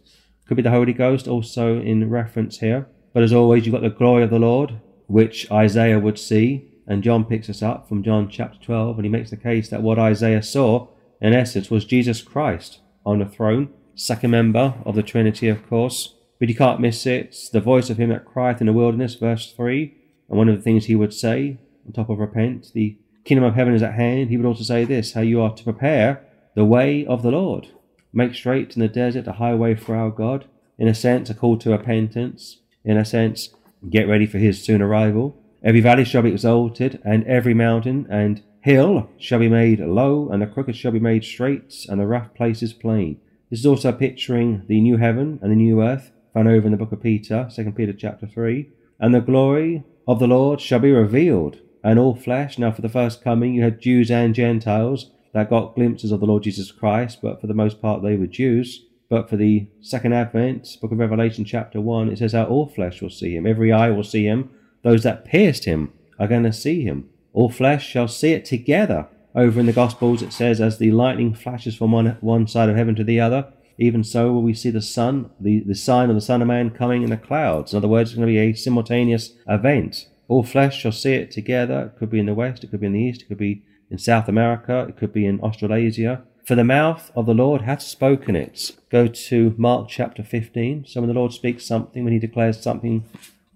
Could 0.46 0.58
be 0.58 0.62
the 0.62 0.70
Holy 0.70 0.92
Ghost 0.92 1.26
also 1.26 1.80
in 1.80 2.08
reference 2.10 2.58
here. 2.58 2.86
But 3.16 3.22
as 3.22 3.32
always, 3.32 3.64
you've 3.64 3.72
got 3.72 3.80
the 3.80 3.88
glory 3.88 4.24
of 4.24 4.28
the 4.28 4.38
Lord, 4.38 4.78
which 5.06 5.50
Isaiah 5.50 5.98
would 5.98 6.18
see. 6.18 6.68
And 6.86 7.02
John 7.02 7.24
picks 7.24 7.48
us 7.48 7.62
up 7.62 7.88
from 7.88 8.02
John 8.02 8.28
chapter 8.28 8.58
12, 8.60 8.98
and 8.98 9.06
he 9.06 9.10
makes 9.10 9.30
the 9.30 9.38
case 9.38 9.70
that 9.70 9.80
what 9.80 9.98
Isaiah 9.98 10.42
saw, 10.42 10.88
in 11.22 11.32
essence, 11.32 11.70
was 11.70 11.86
Jesus 11.86 12.20
Christ 12.20 12.80
on 13.06 13.20
the 13.20 13.24
throne, 13.24 13.70
second 13.94 14.32
member 14.32 14.74
of 14.84 14.96
the 14.96 15.02
Trinity, 15.02 15.48
of 15.48 15.66
course. 15.66 16.14
But 16.38 16.50
you 16.50 16.54
can't 16.54 16.78
miss 16.78 17.06
it. 17.06 17.28
It's 17.28 17.48
the 17.48 17.58
voice 17.58 17.88
of 17.88 17.96
him 17.96 18.10
that 18.10 18.26
crieth 18.26 18.60
in 18.60 18.66
the 18.66 18.74
wilderness, 18.74 19.14
verse 19.14 19.50
3. 19.50 19.94
And 20.28 20.36
one 20.36 20.50
of 20.50 20.56
the 20.56 20.62
things 20.62 20.84
he 20.84 20.94
would 20.94 21.14
say, 21.14 21.56
on 21.86 21.94
top 21.94 22.10
of 22.10 22.18
repent, 22.18 22.70
the 22.74 22.98
kingdom 23.24 23.44
of 23.44 23.54
heaven 23.54 23.72
is 23.72 23.82
at 23.82 23.94
hand, 23.94 24.28
he 24.28 24.36
would 24.36 24.44
also 24.44 24.62
say 24.62 24.84
this 24.84 25.14
how 25.14 25.22
you 25.22 25.40
are 25.40 25.54
to 25.54 25.64
prepare 25.64 26.22
the 26.54 26.66
way 26.66 27.06
of 27.06 27.22
the 27.22 27.30
Lord. 27.30 27.68
Make 28.12 28.34
straight 28.34 28.76
in 28.76 28.82
the 28.82 28.88
desert 28.88 29.26
a 29.26 29.32
highway 29.32 29.74
for 29.74 29.96
our 29.96 30.10
God. 30.10 30.44
In 30.76 30.86
a 30.86 30.94
sense, 30.94 31.30
a 31.30 31.34
call 31.34 31.56
to 31.56 31.70
repentance. 31.70 32.58
In 32.86 32.96
a 32.96 33.04
sense, 33.04 33.50
get 33.90 34.06
ready 34.08 34.26
for 34.26 34.38
his 34.38 34.62
soon 34.62 34.80
arrival. 34.80 35.36
Every 35.62 35.80
valley 35.80 36.04
shall 36.04 36.22
be 36.22 36.30
exalted, 36.30 37.00
and 37.04 37.24
every 37.24 37.52
mountain 37.52 38.06
and 38.08 38.42
hill 38.60 39.10
shall 39.18 39.40
be 39.40 39.48
made 39.48 39.80
low, 39.80 40.28
and 40.30 40.40
the 40.40 40.46
crooked 40.46 40.76
shall 40.76 40.92
be 40.92 41.00
made 41.00 41.24
straight, 41.24 41.84
and 41.88 42.00
the 42.00 42.06
rough 42.06 42.32
places 42.32 42.72
plain. 42.72 43.18
This 43.50 43.60
is 43.60 43.66
also 43.66 43.90
picturing 43.90 44.62
the 44.68 44.80
new 44.80 44.98
heaven 44.98 45.40
and 45.42 45.50
the 45.50 45.56
new 45.56 45.82
earth, 45.82 46.12
found 46.32 46.46
over 46.46 46.66
in 46.66 46.70
the 46.70 46.78
book 46.78 46.92
of 46.92 47.02
Peter, 47.02 47.48
2 47.52 47.72
Peter 47.72 47.92
chapter 47.92 48.26
3. 48.26 48.70
And 49.00 49.12
the 49.12 49.20
glory 49.20 49.82
of 50.06 50.20
the 50.20 50.28
Lord 50.28 50.60
shall 50.60 50.78
be 50.78 50.92
revealed, 50.92 51.58
and 51.82 51.98
all 51.98 52.14
flesh. 52.14 52.56
Now, 52.56 52.70
for 52.70 52.82
the 52.82 52.88
first 52.88 53.24
coming, 53.24 53.54
you 53.54 53.64
had 53.64 53.80
Jews 53.80 54.12
and 54.12 54.32
Gentiles 54.32 55.10
that 55.32 55.50
got 55.50 55.74
glimpses 55.74 56.12
of 56.12 56.20
the 56.20 56.26
Lord 56.26 56.44
Jesus 56.44 56.70
Christ, 56.70 57.18
but 57.20 57.40
for 57.40 57.48
the 57.48 57.54
most 57.54 57.82
part, 57.82 58.04
they 58.04 58.16
were 58.16 58.28
Jews. 58.28 58.84
But 59.08 59.30
for 59.30 59.36
the 59.36 59.68
second 59.80 60.12
advent, 60.14 60.78
book 60.80 60.92
of 60.92 60.98
Revelation, 60.98 61.44
chapter 61.44 61.80
1, 61.80 62.08
it 62.08 62.18
says 62.18 62.32
how 62.32 62.44
all 62.44 62.66
flesh 62.66 63.00
will 63.00 63.10
see 63.10 63.36
him. 63.36 63.46
Every 63.46 63.72
eye 63.72 63.90
will 63.90 64.04
see 64.04 64.24
him. 64.24 64.50
Those 64.82 65.04
that 65.04 65.24
pierced 65.24 65.64
him 65.64 65.92
are 66.18 66.26
going 66.26 66.42
to 66.42 66.52
see 66.52 66.82
him. 66.82 67.08
All 67.32 67.50
flesh 67.50 67.86
shall 67.86 68.08
see 68.08 68.32
it 68.32 68.44
together. 68.44 69.06
Over 69.34 69.60
in 69.60 69.66
the 69.66 69.72
Gospels, 69.72 70.22
it 70.22 70.32
says, 70.32 70.60
as 70.60 70.78
the 70.78 70.90
lightning 70.90 71.34
flashes 71.34 71.76
from 71.76 71.92
one, 71.92 72.16
one 72.20 72.48
side 72.48 72.68
of 72.68 72.76
heaven 72.76 72.94
to 72.96 73.04
the 73.04 73.20
other, 73.20 73.52
even 73.78 74.02
so 74.02 74.32
will 74.32 74.42
we 74.42 74.54
see 74.54 74.70
the 74.70 74.80
Son, 74.80 75.30
the, 75.38 75.60
the 75.60 75.74
sign 75.74 76.08
of 76.08 76.16
the 76.16 76.22
Son 76.22 76.40
of 76.40 76.48
Man 76.48 76.70
coming 76.70 77.02
in 77.02 77.10
the 77.10 77.16
clouds. 77.16 77.72
In 77.72 77.76
other 77.76 77.88
words, 77.88 78.10
it's 78.10 78.16
going 78.16 78.26
to 78.26 78.32
be 78.32 78.38
a 78.38 78.54
simultaneous 78.54 79.34
event. 79.46 80.08
All 80.28 80.42
flesh 80.42 80.80
shall 80.80 80.92
see 80.92 81.12
it 81.12 81.30
together. 81.30 81.92
It 81.94 81.98
could 81.98 82.10
be 82.10 82.18
in 82.18 82.26
the 82.26 82.34
west, 82.34 82.64
it 82.64 82.70
could 82.70 82.80
be 82.80 82.86
in 82.86 82.94
the 82.94 83.00
east, 83.00 83.22
it 83.22 83.28
could 83.28 83.38
be 83.38 83.62
in 83.90 83.98
South 83.98 84.28
America, 84.28 84.86
it 84.88 84.96
could 84.96 85.12
be 85.12 85.26
in 85.26 85.40
Australasia. 85.40 86.22
For 86.46 86.54
the 86.54 86.62
mouth 86.62 87.10
of 87.16 87.26
the 87.26 87.34
Lord 87.34 87.62
hath 87.62 87.82
spoken 87.82 88.36
it. 88.36 88.70
Go 88.88 89.08
to 89.08 89.52
Mark 89.58 89.88
chapter 89.88 90.22
15. 90.22 90.84
So 90.86 91.00
when 91.00 91.08
the 91.08 91.14
Lord 91.14 91.32
speaks 91.32 91.66
something, 91.66 92.04
when 92.04 92.12
he 92.12 92.20
declares 92.20 92.62
something 92.62 93.04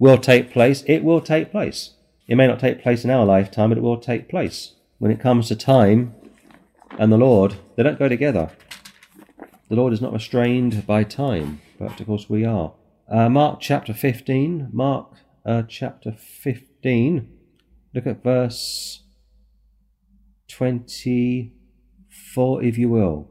will 0.01 0.19
take 0.19 0.51
place, 0.51 0.83
it 0.89 1.05
will 1.05 1.21
take 1.21 1.53
place. 1.53 1.95
It 2.27 2.35
may 2.35 2.49
not 2.49 2.59
take 2.59 2.83
place 2.83 3.05
in 3.05 3.11
our 3.11 3.25
lifetime, 3.25 3.69
but 3.69 3.79
it 3.79 3.83
will 3.83 3.99
take 3.99 4.29
place. 4.29 4.75
When 4.99 5.13
it 5.13 5.21
comes 5.21 5.47
to 5.47 5.55
time 5.55 6.17
and 6.99 7.13
the 7.13 7.17
Lord, 7.17 7.55
they 7.77 7.85
don't 7.85 7.97
go 7.97 8.09
together. 8.09 8.51
The 9.69 9.77
Lord 9.77 9.93
is 9.93 10.01
not 10.01 10.13
restrained 10.13 10.85
by 10.85 11.05
time, 11.05 11.61
but 11.79 12.01
of 12.01 12.07
course 12.09 12.29
we 12.29 12.45
are. 12.45 12.73
Uh, 13.09 13.29
Mark 13.29 13.61
chapter 13.61 13.95
15. 13.95 14.71
Mark 14.73 15.13
uh, 15.47 15.63
chapter 15.63 16.11
15. 16.11 17.39
Look 17.95 18.09
at 18.09 18.25
verse 18.25 19.05
24, 22.33 22.63
if 22.63 22.79
you 22.79 22.89
will. 22.89 23.29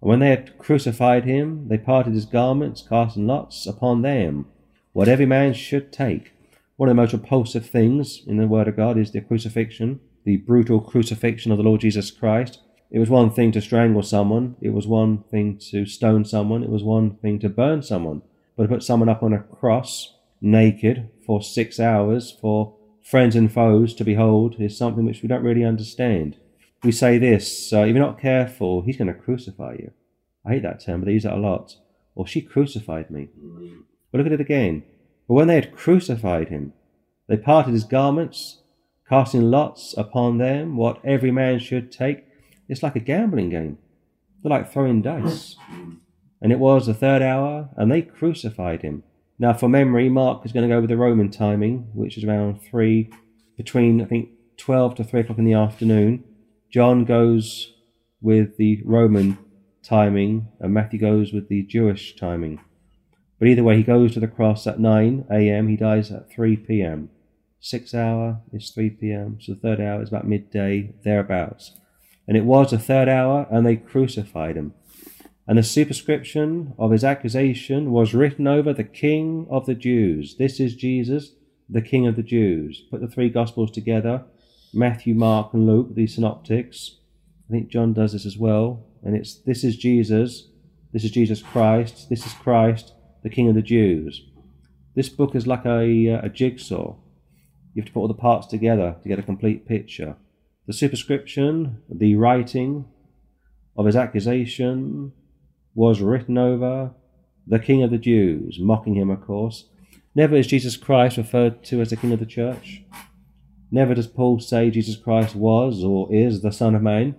And 0.00 0.10
when 0.10 0.18
they 0.18 0.30
had 0.30 0.58
crucified 0.58 1.24
him, 1.24 1.68
they 1.68 1.78
parted 1.78 2.14
his 2.14 2.26
garments, 2.26 2.84
casting 2.86 3.26
lots 3.26 3.66
upon 3.66 4.02
them, 4.02 4.46
what 4.92 5.08
every 5.08 5.26
man 5.26 5.54
should 5.54 5.92
take. 5.92 6.32
One 6.76 6.88
of 6.88 6.96
the 6.96 7.00
most 7.02 7.12
repulsive 7.12 7.66
things 7.66 8.22
in 8.26 8.36
the 8.36 8.48
Word 8.48 8.68
of 8.68 8.76
God 8.76 8.98
is 8.98 9.12
the 9.12 9.20
crucifixion, 9.20 10.00
the 10.24 10.38
brutal 10.38 10.80
crucifixion 10.80 11.52
of 11.52 11.58
the 11.58 11.64
Lord 11.64 11.80
Jesus 11.80 12.10
Christ. 12.10 12.60
It 12.90 12.98
was 12.98 13.10
one 13.10 13.30
thing 13.30 13.52
to 13.52 13.60
strangle 13.60 14.02
someone, 14.02 14.56
it 14.60 14.70
was 14.70 14.86
one 14.86 15.24
thing 15.30 15.58
to 15.70 15.86
stone 15.86 16.24
someone, 16.24 16.62
it 16.62 16.70
was 16.70 16.82
one 16.82 17.16
thing 17.16 17.38
to 17.40 17.48
burn 17.48 17.82
someone. 17.82 18.22
But 18.56 18.64
to 18.64 18.68
put 18.68 18.82
someone 18.82 19.08
up 19.08 19.22
on 19.22 19.32
a 19.32 19.42
cross, 19.42 20.14
naked, 20.40 21.08
for 21.24 21.42
six 21.42 21.80
hours 21.80 22.36
for 22.40 22.74
friends 23.02 23.36
and 23.36 23.52
foes 23.52 23.94
to 23.94 24.04
behold 24.04 24.56
is 24.58 24.76
something 24.76 25.04
which 25.04 25.22
we 25.22 25.28
don't 25.28 25.42
really 25.42 25.64
understand. 25.64 26.36
We 26.84 26.92
say 26.92 27.18
this, 27.18 27.72
uh, 27.72 27.80
if 27.80 27.94
you're 27.94 28.04
not 28.04 28.20
careful, 28.20 28.82
he's 28.82 28.96
going 28.96 29.12
to 29.12 29.14
crucify 29.14 29.76
you. 29.78 29.90
I 30.46 30.52
hate 30.52 30.62
that 30.62 30.84
term, 30.84 31.00
but 31.00 31.06
they 31.06 31.12
use 31.12 31.22
that 31.22 31.32
a 31.32 31.36
lot. 31.36 31.76
Or 32.14 32.26
she 32.26 32.42
crucified 32.42 33.10
me. 33.10 33.28
But 34.12 34.18
look 34.18 34.26
at 34.26 34.32
it 34.32 34.40
again. 34.40 34.84
But 35.26 35.34
when 35.34 35.48
they 35.48 35.54
had 35.56 35.74
crucified 35.74 36.48
him, 36.48 36.72
they 37.28 37.36
parted 37.36 37.72
his 37.72 37.84
garments, 37.84 38.60
casting 39.08 39.50
lots 39.50 39.94
upon 39.96 40.38
them 40.38 40.76
what 40.76 41.00
every 41.04 41.30
man 41.30 41.58
should 41.58 41.90
take. 41.90 42.24
It's 42.68 42.82
like 42.82 42.96
a 42.96 43.00
gambling 43.00 43.50
game. 43.50 43.78
They're 44.42 44.50
like 44.50 44.70
throwing 44.70 45.02
dice. 45.02 45.56
And 46.40 46.52
it 46.52 46.58
was 46.58 46.86
the 46.86 46.94
third 46.94 47.22
hour, 47.22 47.70
and 47.76 47.90
they 47.90 48.02
crucified 48.02 48.82
him. 48.82 49.02
Now, 49.38 49.54
for 49.54 49.68
memory, 49.68 50.08
Mark 50.08 50.44
is 50.44 50.52
going 50.52 50.68
to 50.68 50.74
go 50.74 50.80
with 50.80 50.90
the 50.90 50.96
Roman 50.96 51.30
timing, 51.30 51.88
which 51.94 52.18
is 52.18 52.24
around 52.24 52.60
three, 52.60 53.10
between, 53.56 54.00
I 54.02 54.04
think, 54.04 54.28
12 54.58 54.96
to 54.96 55.04
3 55.04 55.20
o'clock 55.20 55.38
in 55.38 55.44
the 55.44 55.54
afternoon. 55.54 56.22
John 56.74 57.04
goes 57.04 57.72
with 58.20 58.56
the 58.56 58.82
Roman 58.84 59.38
timing, 59.84 60.48
and 60.58 60.74
Matthew 60.74 60.98
goes 60.98 61.32
with 61.32 61.48
the 61.48 61.62
Jewish 61.62 62.16
timing. 62.16 62.60
But 63.38 63.46
either 63.46 63.62
way, 63.62 63.76
he 63.76 63.84
goes 63.84 64.12
to 64.14 64.18
the 64.18 64.26
cross 64.26 64.66
at 64.66 64.80
9 64.80 65.26
a.m., 65.30 65.68
he 65.68 65.76
dies 65.76 66.10
at 66.10 66.32
3 66.32 66.56
p.m. 66.56 67.10
Six 67.60 67.94
hour 67.94 68.40
is 68.52 68.72
3 68.72 68.90
p.m., 68.90 69.38
so 69.40 69.54
the 69.54 69.60
third 69.60 69.80
hour 69.80 70.02
is 70.02 70.08
about 70.08 70.26
midday, 70.26 70.92
thereabouts. 71.04 71.78
And 72.26 72.36
it 72.36 72.44
was 72.44 72.72
the 72.72 72.78
third 72.80 73.08
hour, 73.08 73.46
and 73.52 73.64
they 73.64 73.76
crucified 73.76 74.56
him. 74.56 74.74
And 75.46 75.56
the 75.58 75.62
superscription 75.62 76.74
of 76.76 76.90
his 76.90 77.04
accusation 77.04 77.92
was 77.92 78.14
written 78.14 78.48
over 78.48 78.72
the 78.72 78.82
King 78.82 79.46
of 79.48 79.66
the 79.66 79.76
Jews. 79.76 80.38
This 80.38 80.58
is 80.58 80.74
Jesus, 80.74 81.34
the 81.68 81.82
King 81.82 82.08
of 82.08 82.16
the 82.16 82.24
Jews. 82.24 82.82
Put 82.90 83.00
the 83.00 83.06
three 83.06 83.28
Gospels 83.28 83.70
together 83.70 84.24
Matthew, 84.74 85.14
Mark, 85.14 85.54
and 85.54 85.66
Luke, 85.66 85.94
the 85.94 86.06
synoptics. 86.06 86.96
I 87.48 87.52
think 87.52 87.68
John 87.68 87.92
does 87.92 88.12
this 88.12 88.26
as 88.26 88.36
well. 88.36 88.84
And 89.02 89.14
it's 89.14 89.34
this 89.34 89.64
is 89.64 89.76
Jesus, 89.76 90.48
this 90.92 91.04
is 91.04 91.10
Jesus 91.10 91.42
Christ, 91.42 92.08
this 92.08 92.26
is 92.26 92.32
Christ, 92.32 92.92
the 93.22 93.30
King 93.30 93.48
of 93.48 93.54
the 93.54 93.62
Jews. 93.62 94.22
This 94.94 95.08
book 95.08 95.34
is 95.34 95.46
like 95.46 95.64
a, 95.66 96.10
uh, 96.10 96.20
a 96.22 96.28
jigsaw. 96.28 96.96
You 97.74 97.82
have 97.82 97.86
to 97.86 97.92
put 97.92 98.00
all 98.00 98.08
the 98.08 98.14
parts 98.14 98.46
together 98.46 98.96
to 99.02 99.08
get 99.08 99.18
a 99.18 99.22
complete 99.22 99.66
picture. 99.66 100.16
The 100.66 100.72
superscription, 100.72 101.82
the 101.90 102.14
writing 102.16 102.86
of 103.76 103.86
his 103.86 103.96
accusation, 103.96 105.12
was 105.74 106.00
written 106.00 106.38
over 106.38 106.92
the 107.46 107.58
King 107.58 107.82
of 107.82 107.90
the 107.90 107.98
Jews, 107.98 108.58
mocking 108.60 108.94
him, 108.94 109.10
of 109.10 109.20
course. 109.20 109.68
Never 110.14 110.36
is 110.36 110.46
Jesus 110.46 110.76
Christ 110.76 111.16
referred 111.16 111.64
to 111.64 111.80
as 111.80 111.90
the 111.90 111.96
King 111.96 112.12
of 112.12 112.20
the 112.20 112.26
Church. 112.26 112.82
Never 113.70 113.94
does 113.94 114.06
Paul 114.06 114.40
say 114.40 114.70
Jesus 114.70 114.96
Christ 114.96 115.34
was 115.34 115.82
or 115.82 116.12
is 116.12 116.42
the 116.42 116.52
Son 116.52 116.74
of 116.74 116.82
Man. 116.82 117.16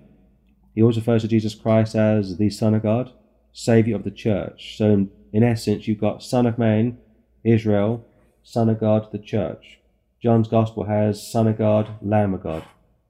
He 0.73 0.81
always 0.81 0.97
refers 0.97 1.21
to 1.21 1.27
Jesus 1.27 1.55
Christ 1.55 1.95
as 1.95 2.37
the 2.37 2.49
Son 2.49 2.73
of 2.73 2.83
God, 2.83 3.11
Saviour 3.53 3.97
of 3.97 4.03
the 4.03 4.11
Church. 4.11 4.77
So, 4.77 4.91
in, 4.91 5.11
in 5.31 5.43
essence, 5.43 5.87
you've 5.87 6.01
got 6.01 6.23
Son 6.23 6.45
of 6.45 6.57
Man, 6.57 6.97
Israel, 7.43 8.05
Son 8.43 8.69
of 8.69 8.79
God, 8.79 9.11
the 9.11 9.19
Church. 9.19 9.79
John's 10.21 10.47
Gospel 10.47 10.85
has 10.85 11.25
Son 11.31 11.47
of 11.47 11.57
God, 11.57 11.89
Lamb 12.01 12.33
of 12.33 12.43
God. 12.43 12.63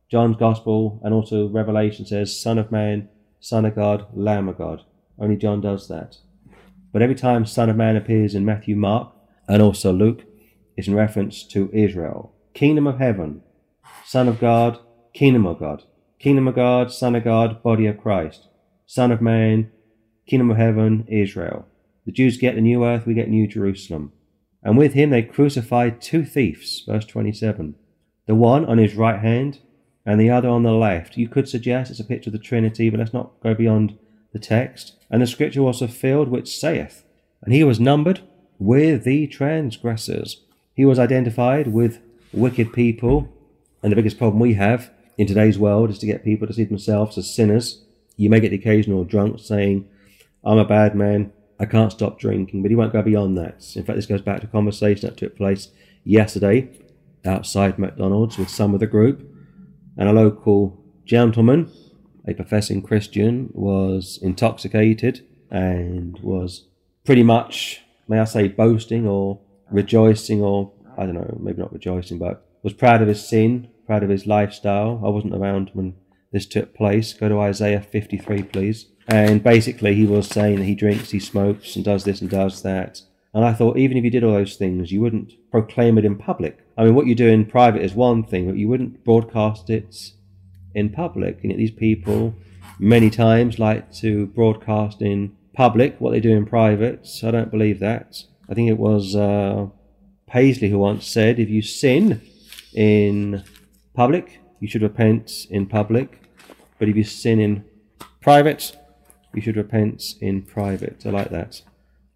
John's 0.09 0.37
Gospel 0.37 0.99
and 1.03 1.13
also 1.13 1.47
Revelation 1.47 2.05
says 2.05 2.39
Son 2.39 2.57
of 2.57 2.71
Man, 2.71 3.09
Son 3.39 3.65
of 3.65 3.75
God, 3.75 4.05
Lamb 4.13 4.47
of 4.47 4.57
God. 4.57 4.81
Only 5.17 5.35
John 5.37 5.61
does 5.61 5.87
that. 5.87 6.17
But 6.91 7.01
every 7.01 7.15
time 7.15 7.45
Son 7.45 7.69
of 7.69 7.75
Man 7.75 7.95
appears 7.95 8.35
in 8.35 8.45
Matthew, 8.45 8.75
Mark, 8.75 9.13
and 9.47 9.61
also 9.61 9.91
Luke, 9.91 10.23
it's 10.77 10.87
in 10.87 10.95
reference 10.95 11.43
to 11.47 11.69
Israel. 11.73 12.34
Kingdom 12.55 12.87
of 12.87 12.99
heaven, 12.99 13.41
Son 14.05 14.29
of 14.29 14.39
God, 14.39 14.79
Kingdom 15.13 15.45
of 15.45 15.59
God. 15.59 15.83
Kingdom 16.19 16.47
of 16.47 16.55
God, 16.55 16.89
Son 16.89 17.13
of 17.13 17.25
God, 17.25 17.61
body 17.61 17.85
of 17.85 17.97
Christ. 17.97 18.47
Son 18.85 19.11
of 19.11 19.21
Man, 19.21 19.69
Kingdom 20.25 20.51
of 20.51 20.55
heaven, 20.55 21.05
Israel. 21.09 21.67
The 22.05 22.13
Jews 22.13 22.37
get 22.37 22.55
the 22.55 22.61
new 22.61 22.85
earth, 22.85 23.05
we 23.05 23.13
get 23.13 23.27
New 23.27 23.45
Jerusalem. 23.45 24.13
And 24.63 24.77
with 24.77 24.93
him 24.93 25.09
they 25.09 25.21
crucified 25.21 25.99
two 25.99 26.23
thieves, 26.23 26.83
verse 26.87 27.05
27. 27.05 27.75
The 28.25 28.35
one 28.35 28.63
on 28.63 28.77
his 28.77 28.95
right 28.95 29.19
hand 29.19 29.59
and 30.05 30.17
the 30.17 30.29
other 30.29 30.47
on 30.47 30.63
the 30.63 30.71
left. 30.71 31.17
You 31.17 31.27
could 31.27 31.49
suggest 31.49 31.91
it's 31.91 31.99
a 31.99 32.05
picture 32.05 32.29
of 32.29 32.33
the 32.33 32.39
Trinity, 32.39 32.89
but 32.89 33.01
let's 33.01 33.13
not 33.13 33.33
go 33.43 33.53
beyond 33.53 33.97
the 34.31 34.39
text. 34.39 34.93
And 35.11 35.21
the 35.21 35.27
scripture 35.27 35.61
was 35.61 35.79
fulfilled 35.79 36.29
which 36.29 36.57
saith, 36.57 37.03
And 37.41 37.53
he 37.53 37.65
was 37.65 37.81
numbered 37.81 38.21
with 38.59 39.03
the 39.03 39.27
transgressors. 39.27 40.41
He 40.73 40.85
was 40.85 40.99
identified 40.99 41.67
with 41.67 41.99
wicked 42.35 42.73
people. 42.73 43.29
And 43.81 43.91
the 43.91 43.95
biggest 43.95 44.17
problem 44.17 44.39
we 44.39 44.55
have 44.55 44.91
in 45.17 45.27
today's 45.27 45.57
world 45.57 45.89
is 45.89 45.99
to 45.99 46.05
get 46.05 46.23
people 46.23 46.47
to 46.47 46.53
see 46.53 46.63
themselves 46.63 47.17
as 47.17 47.33
sinners. 47.33 47.83
You 48.17 48.29
may 48.29 48.39
get 48.39 48.49
the 48.49 48.57
occasional 48.57 49.03
drunk 49.03 49.39
saying, 49.39 49.87
I'm 50.43 50.57
a 50.57 50.65
bad 50.65 50.95
man, 50.95 51.31
I 51.59 51.65
can't 51.65 51.91
stop 51.91 52.19
drinking, 52.19 52.61
but 52.61 52.71
he 52.71 52.75
won't 52.75 52.93
go 52.93 53.01
beyond 53.01 53.37
that. 53.37 53.75
In 53.75 53.83
fact, 53.83 53.95
this 53.95 54.05
goes 54.05 54.21
back 54.21 54.41
to 54.41 54.47
a 54.47 54.49
conversation 54.49 55.09
that 55.09 55.17
took 55.17 55.35
place 55.35 55.69
yesterday 56.03 56.69
outside 57.23 57.79
McDonald's 57.79 58.37
with 58.37 58.49
some 58.49 58.73
of 58.73 58.79
the 58.79 58.87
group. 58.87 59.27
And 59.97 60.09
a 60.09 60.13
local 60.13 60.77
gentleman, 61.05 61.71
a 62.27 62.33
professing 62.33 62.81
Christian, 62.81 63.49
was 63.53 64.19
intoxicated 64.21 65.25
and 65.49 66.19
was 66.19 66.65
pretty 67.05 67.23
much, 67.23 67.81
may 68.07 68.19
I 68.19 68.25
say, 68.25 68.47
boasting 68.49 69.07
or 69.07 69.39
rejoicing, 69.71 70.41
or 70.41 70.71
I 70.97 71.05
don't 71.05 71.15
know, 71.15 71.37
maybe 71.39 71.61
not 71.61 71.73
rejoicing, 71.73 72.17
but 72.17 72.45
was 72.63 72.73
proud 72.73 73.01
of 73.01 73.07
his 73.07 73.27
sin, 73.27 73.69
proud 73.85 74.03
of 74.03 74.09
his 74.09 74.25
lifestyle. 74.25 75.01
I 75.03 75.09
wasn't 75.09 75.35
around 75.35 75.71
when 75.73 75.95
this 76.31 76.45
took 76.45 76.73
place. 76.73 77.13
Go 77.13 77.29
to 77.29 77.39
Isaiah 77.39 77.81
53, 77.81 78.43
please. 78.43 78.87
And 79.07 79.43
basically, 79.43 79.93
he 79.93 80.05
was 80.05 80.27
saying 80.27 80.57
that 80.57 80.65
he 80.65 80.75
drinks, 80.75 81.11
he 81.11 81.19
smokes, 81.19 81.75
and 81.75 81.85
does 81.85 82.03
this 82.03 82.21
and 82.21 82.29
does 82.29 82.63
that. 82.63 83.01
And 83.33 83.45
I 83.45 83.53
thought, 83.53 83.77
even 83.77 83.97
if 83.97 84.03
you 84.03 84.09
did 84.09 84.23
all 84.23 84.33
those 84.33 84.55
things, 84.55 84.91
you 84.91 85.01
wouldn't 85.01 85.33
proclaim 85.51 85.97
it 85.97 86.05
in 86.05 86.17
public. 86.17 86.65
I 86.77 86.85
mean, 86.85 86.95
what 86.95 87.05
you 87.05 87.15
do 87.15 87.27
in 87.27 87.45
private 87.45 87.81
is 87.81 87.93
one 87.93 88.23
thing, 88.23 88.47
but 88.47 88.57
you 88.57 88.67
wouldn't 88.67 89.03
broadcast 89.03 89.69
it 89.69 90.11
in 90.73 90.89
public. 90.89 91.41
And 91.41 91.51
yet 91.51 91.57
these 91.57 91.71
people, 91.71 92.33
many 92.79 93.09
times, 93.09 93.59
like 93.59 93.91
to 93.95 94.27
broadcast 94.27 95.01
in 95.01 95.35
public 95.53 95.99
what 95.99 96.11
they 96.11 96.19
do 96.19 96.35
in 96.35 96.45
private. 96.45 97.05
So 97.05 97.27
I 97.27 97.31
don't 97.31 97.51
believe 97.51 97.79
that. 97.79 98.23
I 98.49 98.53
think 98.53 98.69
it 98.69 98.77
was 98.77 99.15
uh, 99.15 99.67
Paisley 100.27 100.69
who 100.69 100.79
once 100.79 101.07
said, 101.07 101.39
if 101.39 101.49
you 101.49 101.61
sin 101.61 102.21
in 102.73 103.43
public, 103.93 104.39
you 104.59 104.67
should 104.67 104.81
repent 104.81 105.47
in 105.49 105.65
public. 105.65 106.21
But 106.79 106.89
if 106.89 106.95
you 106.95 107.03
sin 107.03 107.39
in 107.39 107.63
private, 108.21 108.75
you 109.33 109.41
should 109.41 109.57
repent 109.57 110.15
in 110.21 110.41
private. 110.41 111.03
I 111.05 111.09
like 111.09 111.29
that. 111.29 111.61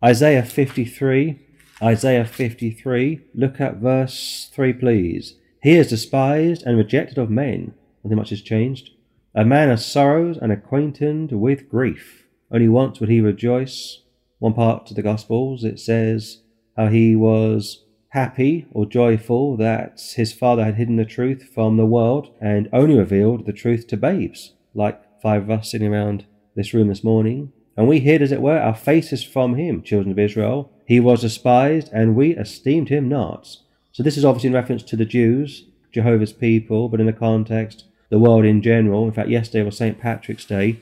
Isaiah 0.03 0.43
53. 0.43 1.39
Isaiah 1.81 2.25
53. 2.25 3.21
Look 3.33 3.61
at 3.61 3.77
verse 3.77 4.49
3, 4.53 4.73
please. 4.73 5.35
He 5.61 5.75
is 5.75 5.89
despised 5.89 6.63
and 6.65 6.77
rejected 6.77 7.17
of 7.17 7.29
men. 7.29 7.73
Nothing 8.03 8.17
much 8.17 8.29
has 8.29 8.41
changed. 8.41 8.91
A 9.35 9.45
man 9.45 9.69
of 9.69 9.79
sorrows 9.79 10.37
and 10.37 10.51
acquainted 10.51 11.31
with 11.31 11.69
grief. 11.69 12.25
Only 12.51 12.67
once 12.67 12.99
would 12.99 13.09
he 13.09 13.21
rejoice. 13.21 14.01
One 14.39 14.53
part 14.53 14.89
of 14.89 14.95
the 14.95 15.01
Gospels, 15.01 15.63
it 15.63 15.79
says 15.79 16.41
how 16.75 16.87
he 16.87 17.15
was 17.15 17.83
happy 18.09 18.65
or 18.71 18.85
joyful 18.85 19.55
that 19.57 20.01
his 20.15 20.33
father 20.33 20.63
had 20.63 20.75
hidden 20.75 20.95
the 20.95 21.05
truth 21.05 21.49
from 21.53 21.77
the 21.77 21.85
world 21.85 22.33
and 22.41 22.67
only 22.73 22.97
revealed 22.97 23.45
the 23.45 23.53
truth 23.53 23.87
to 23.87 23.97
babes, 23.97 24.53
like 24.73 25.01
five 25.21 25.43
of 25.43 25.51
us 25.51 25.71
sitting 25.71 25.91
around 25.93 26.25
this 26.55 26.73
room 26.73 26.87
this 26.87 27.03
morning. 27.03 27.51
And 27.77 27.87
we 27.87 27.99
hid, 27.99 28.21
as 28.21 28.31
it 28.31 28.41
were, 28.41 28.59
our 28.59 28.75
faces 28.75 29.23
from 29.23 29.55
him, 29.55 29.83
children 29.83 30.11
of 30.11 30.19
Israel. 30.19 30.71
He 30.85 30.99
was 30.99 31.21
despised, 31.21 31.89
and 31.93 32.15
we 32.15 32.35
esteemed 32.35 32.89
him 32.89 33.07
not. 33.07 33.57
So 33.91 34.03
this 34.03 34.17
is 34.17 34.25
obviously 34.25 34.47
in 34.47 34.53
reference 34.53 34.83
to 34.83 34.95
the 34.95 35.05
Jews, 35.05 35.65
Jehovah's 35.91 36.33
people, 36.33 36.89
but 36.89 36.99
in 36.99 37.05
the 37.05 37.13
context, 37.13 37.85
the 38.09 38.19
world 38.19 38.43
in 38.43 38.61
general. 38.61 39.05
In 39.05 39.13
fact, 39.13 39.29
yesterday 39.29 39.63
was 39.63 39.77
St. 39.77 39.99
Patrick's 39.99 40.45
Day, 40.45 40.79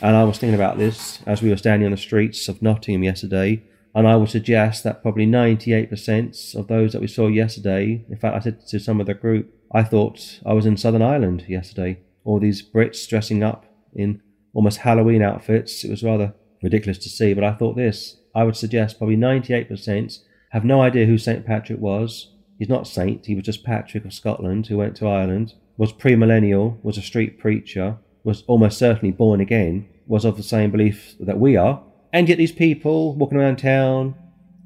and 0.00 0.14
I 0.14 0.24
was 0.24 0.38
thinking 0.38 0.54
about 0.54 0.78
this 0.78 1.20
as 1.26 1.42
we 1.42 1.50
were 1.50 1.56
standing 1.56 1.86
on 1.86 1.92
the 1.92 1.96
streets 1.96 2.48
of 2.48 2.62
Nottingham 2.62 3.02
yesterday. 3.02 3.62
And 3.94 4.08
I 4.08 4.16
would 4.16 4.28
suggest 4.28 4.82
that 4.82 5.02
probably 5.02 5.26
98% 5.26 6.56
of 6.56 6.66
those 6.66 6.92
that 6.92 7.00
we 7.00 7.06
saw 7.06 7.28
yesterday, 7.28 8.04
in 8.08 8.16
fact, 8.16 8.34
I 8.34 8.40
said 8.40 8.66
to 8.66 8.80
some 8.80 9.00
of 9.00 9.06
the 9.06 9.14
group, 9.14 9.54
I 9.72 9.84
thought 9.84 10.40
I 10.44 10.52
was 10.52 10.66
in 10.66 10.76
Southern 10.76 11.02
Ireland 11.02 11.44
yesterday. 11.48 12.00
All 12.24 12.40
these 12.40 12.62
Brits 12.68 13.08
dressing 13.08 13.44
up 13.44 13.66
in 13.94 14.20
almost 14.52 14.78
Halloween 14.78 15.22
outfits. 15.22 15.84
It 15.84 15.90
was 15.90 16.02
rather 16.02 16.34
ridiculous 16.62 16.98
to 16.98 17.08
see, 17.08 17.34
but 17.34 17.44
I 17.44 17.52
thought 17.52 17.76
this. 17.76 18.16
I 18.34 18.42
would 18.44 18.56
suggest 18.56 18.98
probably 18.98 19.16
98% 19.16 20.18
have 20.50 20.64
no 20.64 20.82
idea 20.82 21.06
who 21.06 21.18
St. 21.18 21.46
Patrick 21.46 21.80
was. 21.80 22.30
He's 22.58 22.68
not 22.68 22.86
Saint, 22.86 23.26
he 23.26 23.34
was 23.34 23.44
just 23.44 23.64
Patrick 23.64 24.04
of 24.04 24.12
Scotland 24.12 24.68
who 24.68 24.78
went 24.78 24.96
to 24.96 25.08
Ireland, 25.08 25.54
was 25.76 25.92
premillennial, 25.92 26.82
was 26.84 26.96
a 26.96 27.02
street 27.02 27.38
preacher, 27.38 27.98
was 28.22 28.42
almost 28.46 28.78
certainly 28.78 29.10
born 29.12 29.40
again, 29.40 29.88
was 30.06 30.24
of 30.24 30.36
the 30.36 30.42
same 30.42 30.70
belief 30.70 31.16
that 31.18 31.38
we 31.38 31.56
are, 31.56 31.82
and 32.14 32.28
yet 32.28 32.38
these 32.38 32.52
people 32.52 33.14
walking 33.16 33.36
around 33.36 33.56
town 33.56 34.14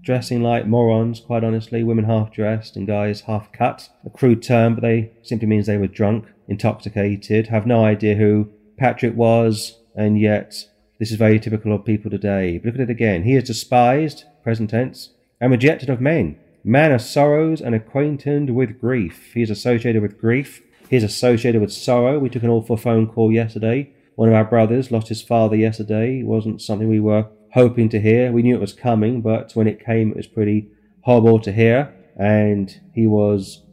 dressing 0.03 0.43
like 0.43 0.67
morons, 0.67 1.19
quite 1.21 1.43
honestly, 1.43 1.83
women 1.83 2.05
half 2.05 2.31
dressed 2.31 2.77
and 2.77 2.87
guys 2.87 3.23
half 3.23 3.51
cut. 3.53 3.89
A 4.07 4.11
crude 4.11 4.43
term, 4.43 4.75
but 4.75 4.83
they 4.83 5.13
simply 5.23 5.49
means 5.49 5.67
they 5.67 5.79
were 5.79 5.87
drunk, 5.87 6.27
intoxicated, 6.47 7.47
have 7.49 7.67
no 7.67 7.85
idea 7.85 8.15
who 8.15 8.51
Patrick 8.77 9.15
was, 9.15 9.79
and 9.95 10.21
yet 10.21 10.67
this 10.99 11.11
is 11.11 11.17
very 11.17 11.41
typical 11.41 11.75
of 11.75 11.85
people 11.85 12.11
today. 12.11 12.59
But 12.59 12.67
look 12.67 12.75
at 12.77 12.81
it 12.83 12.91
again. 12.91 13.25
He 13.25 13.35
is 13.35 13.45
despised, 13.45 14.25
present 14.43 14.71
tense, 14.71 15.11
and 15.41 15.51
rejected 15.51 15.89
of 15.89 16.01
men. 16.01 16.39
Man 16.65 16.93
of 16.93 17.01
sorrows 17.01 17.61
and 17.63 17.75
acquainted 17.75 18.51
with 18.51 18.81
grief. 18.81 19.33
He 19.33 19.43
is 19.43 19.51
associated 19.51 20.03
with 20.03 20.21
grief. 20.21 20.63
He 20.91 20.97
is 20.97 21.05
associated 21.05 21.61
with 21.61 21.73
sorrow. 21.73 22.19
We 22.19 22.29
took 22.29 22.43
an 22.43 22.51
awful 22.51 22.77
phone 22.77 23.07
call 23.07 23.33
yesterday. 23.33 23.91
One 24.17 24.29
of 24.29 24.35
our 24.35 24.45
brothers 24.45 24.91
lost 24.91 25.09
his 25.09 25.23
father 25.23 25.55
yesterday. 25.55 26.21
It 26.21 26.27
wasn't 26.27 26.61
something 26.61 26.89
we 26.89 27.01
were 27.01 27.29
hoping 27.53 27.89
to 27.91 28.01
hear. 28.01 28.33
We 28.33 28.43
knew 28.43 28.57
it 28.57 28.61
was 28.61 28.73
coming, 28.73 29.21
but 29.21 29.53
when 29.53 29.67
it 29.67 29.85
came, 29.85 30.11
it 30.11 30.17
was 30.17 30.27
pretty 30.27 30.71
horrible 31.03 31.41
to 31.41 31.53
hear. 31.53 31.95
And 32.17 32.75
he 32.95 33.07
was 33.07 33.65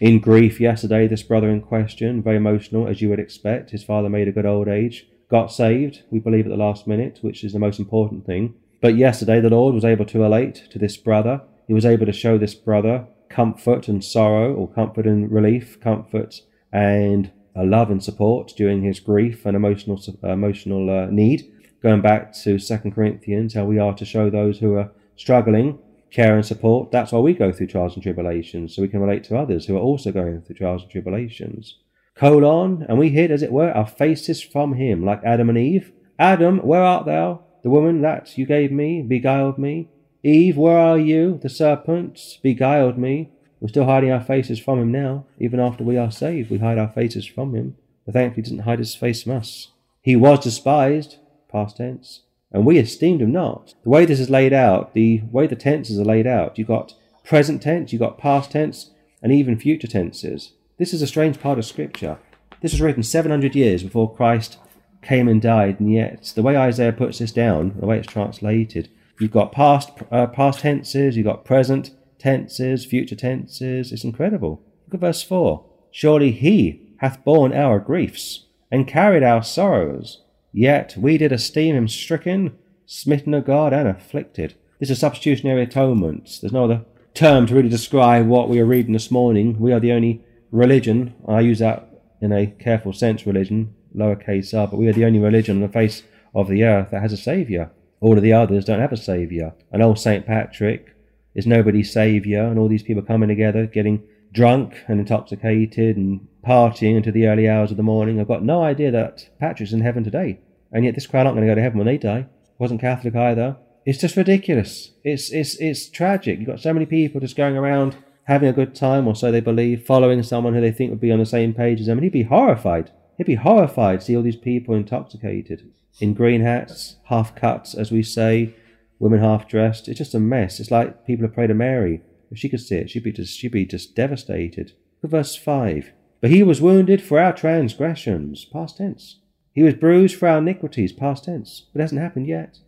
in 0.00 0.20
grief 0.20 0.60
yesterday, 0.60 1.06
this 1.06 1.22
brother 1.22 1.48
in 1.48 1.62
question, 1.62 2.22
very 2.22 2.36
emotional, 2.36 2.86
as 2.86 3.00
you 3.00 3.08
would 3.08 3.18
expect. 3.18 3.70
His 3.70 3.82
father 3.82 4.08
made 4.08 4.28
a 4.28 4.32
good 4.32 4.46
old 4.46 4.68
age, 4.68 5.06
got 5.30 5.52
saved, 5.52 6.02
we 6.10 6.18
believe, 6.18 6.46
at 6.46 6.50
the 6.50 6.56
last 6.56 6.86
minute, 6.86 7.18
which 7.22 7.42
is 7.42 7.52
the 7.52 7.58
most 7.58 7.78
important 7.78 8.26
thing. 8.26 8.54
But 8.82 8.96
yesterday, 8.96 9.40
the 9.40 9.50
Lord 9.50 9.74
was 9.74 9.84
able 9.84 10.04
to 10.06 10.20
relate 10.20 10.68
to 10.70 10.78
this 10.78 10.96
brother. 10.96 11.40
He 11.66 11.74
was 11.74 11.86
able 11.86 12.06
to 12.06 12.12
show 12.12 12.38
this 12.38 12.54
brother 12.54 13.06
comfort 13.28 13.88
and 13.88 14.04
sorrow, 14.04 14.54
or 14.54 14.70
comfort 14.70 15.06
and 15.06 15.30
relief, 15.30 15.80
comfort 15.80 16.40
and 16.72 17.32
uh, 17.56 17.64
love 17.64 17.90
and 17.90 18.02
support 18.02 18.52
during 18.56 18.82
his 18.82 19.00
grief 19.00 19.46
and 19.46 19.56
emotional 19.56 20.00
emotional 20.22 20.90
uh, 20.90 21.06
need 21.06 21.50
going 21.82 22.00
back 22.00 22.32
to 22.42 22.58
Second 22.58 22.92
Corinthians, 22.92 23.54
how 23.54 23.64
we 23.64 23.78
are 23.78 23.94
to 23.94 24.04
show 24.04 24.30
those 24.30 24.58
who 24.58 24.74
are 24.74 24.90
struggling 25.16 25.78
care 26.10 26.34
and 26.34 26.46
support. 26.46 26.90
That's 26.90 27.12
why 27.12 27.18
we 27.18 27.34
go 27.34 27.52
through 27.52 27.66
trials 27.66 27.94
and 27.94 28.02
tribulations, 28.02 28.74
so 28.74 28.82
we 28.82 28.88
can 28.88 29.00
relate 29.00 29.24
to 29.24 29.36
others 29.36 29.66
who 29.66 29.76
are 29.76 29.80
also 29.80 30.12
going 30.12 30.40
through 30.42 30.56
trials 30.56 30.82
and 30.82 30.90
tribulations. 30.90 31.78
Colon, 32.14 32.86
and 32.88 32.98
we 32.98 33.10
hid, 33.10 33.30
as 33.30 33.42
it 33.42 33.52
were, 33.52 33.70
our 33.70 33.86
faces 33.86 34.42
from 34.42 34.74
him, 34.74 35.04
like 35.04 35.22
Adam 35.24 35.50
and 35.50 35.58
Eve. 35.58 35.92
Adam, 36.18 36.58
where 36.60 36.82
art 36.82 37.04
thou? 37.04 37.42
The 37.62 37.70
woman 37.70 38.00
that 38.02 38.38
you 38.38 38.46
gave 38.46 38.72
me 38.72 39.02
beguiled 39.02 39.58
me. 39.58 39.88
Eve, 40.22 40.56
where 40.56 40.78
are 40.78 40.98
you? 40.98 41.38
The 41.42 41.50
serpent 41.50 42.38
beguiled 42.42 42.96
me. 42.96 43.30
We're 43.60 43.68
still 43.68 43.84
hiding 43.84 44.12
our 44.12 44.22
faces 44.22 44.58
from 44.58 44.80
him 44.80 44.92
now. 44.92 45.26
Even 45.38 45.60
after 45.60 45.84
we 45.84 45.98
are 45.98 46.10
saved, 46.10 46.50
we 46.50 46.58
hide 46.58 46.78
our 46.78 46.88
faces 46.88 47.26
from 47.26 47.54
him. 47.54 47.76
But 48.04 48.14
thankfully, 48.14 48.42
he 48.42 48.50
doesn't 48.50 48.64
hide 48.64 48.78
his 48.78 48.94
face 48.94 49.22
from 49.22 49.32
us. 49.32 49.72
He 50.00 50.16
was 50.16 50.40
despised, 50.40 51.18
past 51.56 51.78
tense, 51.78 52.20
and 52.52 52.66
we 52.66 52.78
esteemed 52.78 53.22
him 53.22 53.32
not. 53.32 53.74
The 53.82 53.88
way 53.88 54.04
this 54.04 54.20
is 54.20 54.28
laid 54.28 54.52
out, 54.52 54.92
the 54.92 55.22
way 55.30 55.46
the 55.46 55.56
tenses 55.56 55.98
are 55.98 56.04
laid 56.04 56.26
out, 56.26 56.58
you've 56.58 56.68
got 56.68 56.94
present 57.24 57.62
tense, 57.62 57.92
you've 57.92 58.00
got 58.00 58.18
past 58.18 58.50
tense, 58.50 58.90
and 59.22 59.32
even 59.32 59.58
future 59.58 59.86
tenses. 59.86 60.52
This 60.76 60.92
is 60.92 61.00
a 61.00 61.06
strange 61.06 61.40
part 61.40 61.58
of 61.58 61.64
Scripture. 61.64 62.18
This 62.60 62.72
was 62.72 62.82
written 62.82 63.02
700 63.02 63.54
years 63.54 63.82
before 63.82 64.14
Christ 64.14 64.58
came 65.00 65.28
and 65.28 65.40
died, 65.40 65.80
and 65.80 65.90
yet 65.90 66.32
the 66.34 66.42
way 66.42 66.58
Isaiah 66.58 66.92
puts 66.92 67.20
this 67.20 67.32
down, 67.32 67.74
the 67.80 67.86
way 67.86 67.96
it's 67.98 68.06
translated, 68.06 68.90
you've 69.18 69.30
got 69.30 69.52
past 69.52 69.92
uh, 70.10 70.26
past 70.26 70.60
tenses, 70.60 71.16
you've 71.16 71.24
got 71.24 71.46
present 71.46 71.92
tenses, 72.18 72.84
future 72.84 73.16
tenses. 73.16 73.92
It's 73.92 74.04
incredible. 74.04 74.62
Look 74.86 74.94
at 74.94 75.00
verse 75.00 75.22
4. 75.22 75.64
Surely 75.90 76.32
he 76.32 76.82
hath 76.98 77.24
borne 77.24 77.54
our 77.54 77.78
griefs 77.78 78.44
and 78.70 78.86
carried 78.86 79.22
our 79.22 79.42
sorrows. 79.42 80.22
Yet 80.58 80.96
we 80.96 81.18
did 81.18 81.32
esteem 81.32 81.76
him 81.76 81.86
stricken, 81.86 82.56
smitten 82.86 83.34
of 83.34 83.44
God, 83.44 83.74
and 83.74 83.86
afflicted. 83.86 84.54
This 84.80 84.88
is 84.88 84.98
substitutionary 84.98 85.62
atonement. 85.62 86.38
There's 86.40 86.50
no 86.50 86.64
other 86.64 86.86
term 87.12 87.46
to 87.46 87.54
really 87.54 87.68
describe 87.68 88.26
what 88.26 88.48
we 88.48 88.58
are 88.60 88.64
reading 88.64 88.94
this 88.94 89.10
morning. 89.10 89.60
We 89.60 89.74
are 89.74 89.80
the 89.80 89.92
only 89.92 90.24
religion, 90.50 91.14
I 91.28 91.40
use 91.40 91.58
that 91.58 91.90
in 92.22 92.32
a 92.32 92.46
careful 92.46 92.94
sense, 92.94 93.26
religion, 93.26 93.74
lowercase 93.94 94.58
r, 94.58 94.66
but 94.66 94.78
we 94.78 94.88
are 94.88 94.94
the 94.94 95.04
only 95.04 95.18
religion 95.18 95.56
on 95.56 95.60
the 95.60 95.68
face 95.68 96.04
of 96.34 96.48
the 96.48 96.64
earth 96.64 96.90
that 96.90 97.02
has 97.02 97.12
a 97.12 97.18
saviour. 97.18 97.70
All 98.00 98.16
of 98.16 98.22
the 98.22 98.32
others 98.32 98.64
don't 98.64 98.80
have 98.80 98.94
a 98.94 98.96
saviour. 98.96 99.52
And 99.70 99.82
old 99.82 99.98
St. 99.98 100.24
Patrick 100.24 100.96
is 101.34 101.46
nobody's 101.46 101.92
saviour, 101.92 102.46
and 102.46 102.58
all 102.58 102.68
these 102.68 102.82
people 102.82 103.02
coming 103.02 103.28
together, 103.28 103.66
getting 103.66 104.04
drunk 104.32 104.84
and 104.88 105.00
intoxicated 105.00 105.98
and 105.98 106.26
partying 106.42 106.96
into 106.96 107.12
the 107.12 107.26
early 107.26 107.46
hours 107.46 107.70
of 107.70 107.76
the 107.76 107.82
morning. 107.82 108.18
I've 108.18 108.28
got 108.28 108.42
no 108.42 108.62
idea 108.62 108.90
that 108.90 109.28
Patrick's 109.38 109.74
in 109.74 109.82
heaven 109.82 110.02
today. 110.02 110.40
And 110.72 110.84
yet 110.84 110.94
this 110.94 111.06
crowd 111.06 111.26
aren't 111.26 111.36
going 111.36 111.46
to 111.46 111.50
go 111.50 111.54
to 111.54 111.62
heaven 111.62 111.78
when 111.78 111.86
they 111.86 111.98
die. 111.98 112.26
Wasn't 112.58 112.80
Catholic 112.80 113.14
either. 113.14 113.56
It's 113.84 114.00
just 114.00 114.16
ridiculous. 114.16 114.90
It's 115.04 115.30
it's 115.30 115.56
it's 115.60 115.88
tragic. 115.88 116.38
You've 116.38 116.48
got 116.48 116.60
so 116.60 116.72
many 116.72 116.86
people 116.86 117.20
just 117.20 117.36
going 117.36 117.56
around 117.56 117.96
having 118.24 118.48
a 118.48 118.52
good 118.52 118.74
time, 118.74 119.06
or 119.06 119.14
so 119.14 119.30
they 119.30 119.40
believe, 119.40 119.86
following 119.86 120.22
someone 120.22 120.54
who 120.54 120.60
they 120.60 120.72
think 120.72 120.90
would 120.90 121.00
be 121.00 121.12
on 121.12 121.20
the 121.20 121.26
same 121.26 121.54
page 121.54 121.80
as 121.80 121.86
them. 121.86 121.98
And 121.98 122.04
he'd 122.04 122.12
be 122.12 122.24
horrified. 122.24 122.90
He'd 123.16 123.26
be 123.26 123.36
horrified 123.36 124.00
to 124.00 124.06
see 124.06 124.16
all 124.16 124.22
these 124.22 124.36
people 124.36 124.74
intoxicated 124.74 125.72
in 126.00 126.14
green 126.14 126.42
hats, 126.42 126.96
half 127.04 127.34
cuts, 127.34 127.74
as 127.74 127.90
we 127.90 128.02
say, 128.02 128.54
women 128.98 129.20
half 129.20 129.48
dressed. 129.48 129.88
It's 129.88 129.98
just 129.98 130.14
a 130.14 130.20
mess. 130.20 130.60
It's 130.60 130.70
like 130.70 131.06
people 131.06 131.24
have 131.24 131.34
prayed 131.34 131.46
to 131.46 131.54
Mary. 131.54 132.02
If 132.30 132.38
she 132.38 132.48
could 132.48 132.60
see 132.60 132.76
it, 132.76 132.90
she'd 132.90 133.04
be 133.04 133.12
just 133.12 133.38
she'd 133.38 133.52
be 133.52 133.64
just 133.64 133.94
devastated. 133.94 134.72
Look 135.02 135.04
at 135.04 135.10
verse 135.10 135.36
five. 135.36 135.92
But 136.20 136.30
he 136.30 136.42
was 136.42 136.60
wounded 136.60 137.02
for 137.02 137.20
our 137.20 137.32
transgressions, 137.32 138.44
past 138.46 138.78
tense. 138.78 139.20
He 139.56 139.62
was 139.62 139.72
bruised 139.72 140.16
for 140.16 140.28
our 140.28 140.36
iniquities, 140.36 140.92
past 140.92 141.24
tense. 141.24 141.64
It 141.74 141.80
hasn't 141.80 142.02
happened 142.02 142.28
yet. 142.28 142.58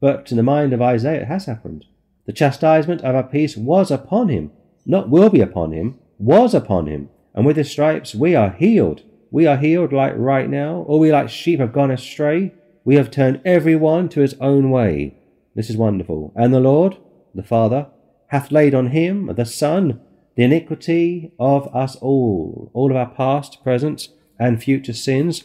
But 0.00 0.32
in 0.32 0.36
the 0.36 0.42
mind 0.42 0.72
of 0.72 0.82
Isaiah, 0.82 1.22
it 1.22 1.28
has 1.28 1.46
happened. 1.46 1.84
The 2.26 2.32
chastisement 2.32 3.00
of 3.02 3.14
our 3.14 3.22
peace 3.22 3.56
was 3.56 3.92
upon 3.92 4.28
him, 4.28 4.50
not 4.84 5.08
will 5.08 5.30
be 5.30 5.40
upon 5.40 5.70
him, 5.70 6.00
was 6.18 6.52
upon 6.52 6.88
him. 6.88 7.10
And 7.32 7.46
with 7.46 7.56
his 7.56 7.70
stripes 7.70 8.12
we 8.12 8.34
are 8.34 8.50
healed. 8.50 9.04
We 9.30 9.46
are 9.46 9.56
healed 9.56 9.92
like 9.92 10.14
right 10.16 10.50
now. 10.50 10.84
All 10.88 10.98
we 10.98 11.12
like 11.12 11.28
sheep 11.30 11.60
have 11.60 11.72
gone 11.72 11.92
astray. 11.92 12.52
We 12.84 12.96
have 12.96 13.12
turned 13.12 13.40
every 13.44 13.76
one 13.76 14.08
to 14.08 14.20
his 14.20 14.34
own 14.40 14.70
way. 14.70 15.14
This 15.54 15.70
is 15.70 15.76
wonderful. 15.76 16.32
And 16.34 16.52
the 16.52 16.58
Lord, 16.58 16.96
the 17.36 17.44
Father, 17.44 17.86
hath 18.28 18.50
laid 18.50 18.74
on 18.74 18.88
him, 18.88 19.32
the 19.36 19.46
Son, 19.46 20.00
the 20.34 20.42
iniquity 20.42 21.30
of 21.38 21.72
us 21.72 21.94
all, 21.96 22.72
all 22.74 22.90
of 22.90 22.96
our 22.96 23.10
past, 23.10 23.62
present, 23.62 24.08
and 24.40 24.60
future 24.60 24.92
sins, 24.92 25.44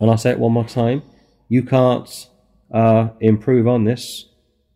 and 0.00 0.10
I'll 0.10 0.18
say 0.18 0.30
it 0.30 0.38
one 0.38 0.52
more 0.52 0.64
time. 0.64 1.02
You 1.48 1.62
can't 1.62 2.28
uh, 2.72 3.08
improve 3.20 3.66
on 3.66 3.84
this. 3.84 4.26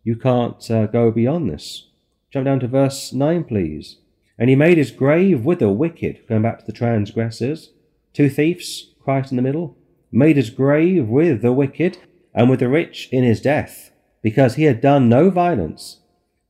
You 0.03 0.15
can't 0.15 0.69
uh, 0.71 0.87
go 0.87 1.11
beyond 1.11 1.49
this. 1.49 1.87
Jump 2.31 2.45
down 2.45 2.59
to 2.61 2.67
verse 2.67 3.13
9, 3.13 3.43
please. 3.43 3.97
And 4.37 4.49
he 4.49 4.55
made 4.55 4.77
his 4.77 4.91
grave 4.91 5.45
with 5.45 5.59
the 5.59 5.69
wicked, 5.69 6.27
going 6.27 6.41
back 6.41 6.59
to 6.59 6.65
the 6.65 6.71
transgressors. 6.71 7.71
Two 8.13 8.29
thieves, 8.29 8.93
Christ 9.03 9.31
in 9.31 9.35
the 9.35 9.43
middle. 9.43 9.77
Made 10.11 10.37
his 10.37 10.49
grave 10.49 11.07
with 11.07 11.41
the 11.41 11.53
wicked 11.53 11.97
and 12.33 12.49
with 12.49 12.59
the 12.59 12.69
rich 12.69 13.09
in 13.11 13.23
his 13.23 13.41
death, 13.41 13.91
because 14.21 14.55
he 14.55 14.63
had 14.63 14.81
done 14.81 15.09
no 15.09 15.29
violence, 15.29 15.99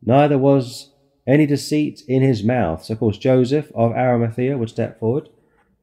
neither 0.02 0.38
was 0.38 0.92
any 1.28 1.46
deceit 1.46 2.02
in 2.08 2.22
his 2.22 2.44
mouth. 2.44 2.84
So, 2.84 2.94
of 2.94 3.00
course, 3.00 3.18
Joseph 3.18 3.72
of 3.76 3.92
Arimathea 3.92 4.58
would 4.58 4.70
step 4.70 5.00
forward 5.00 5.30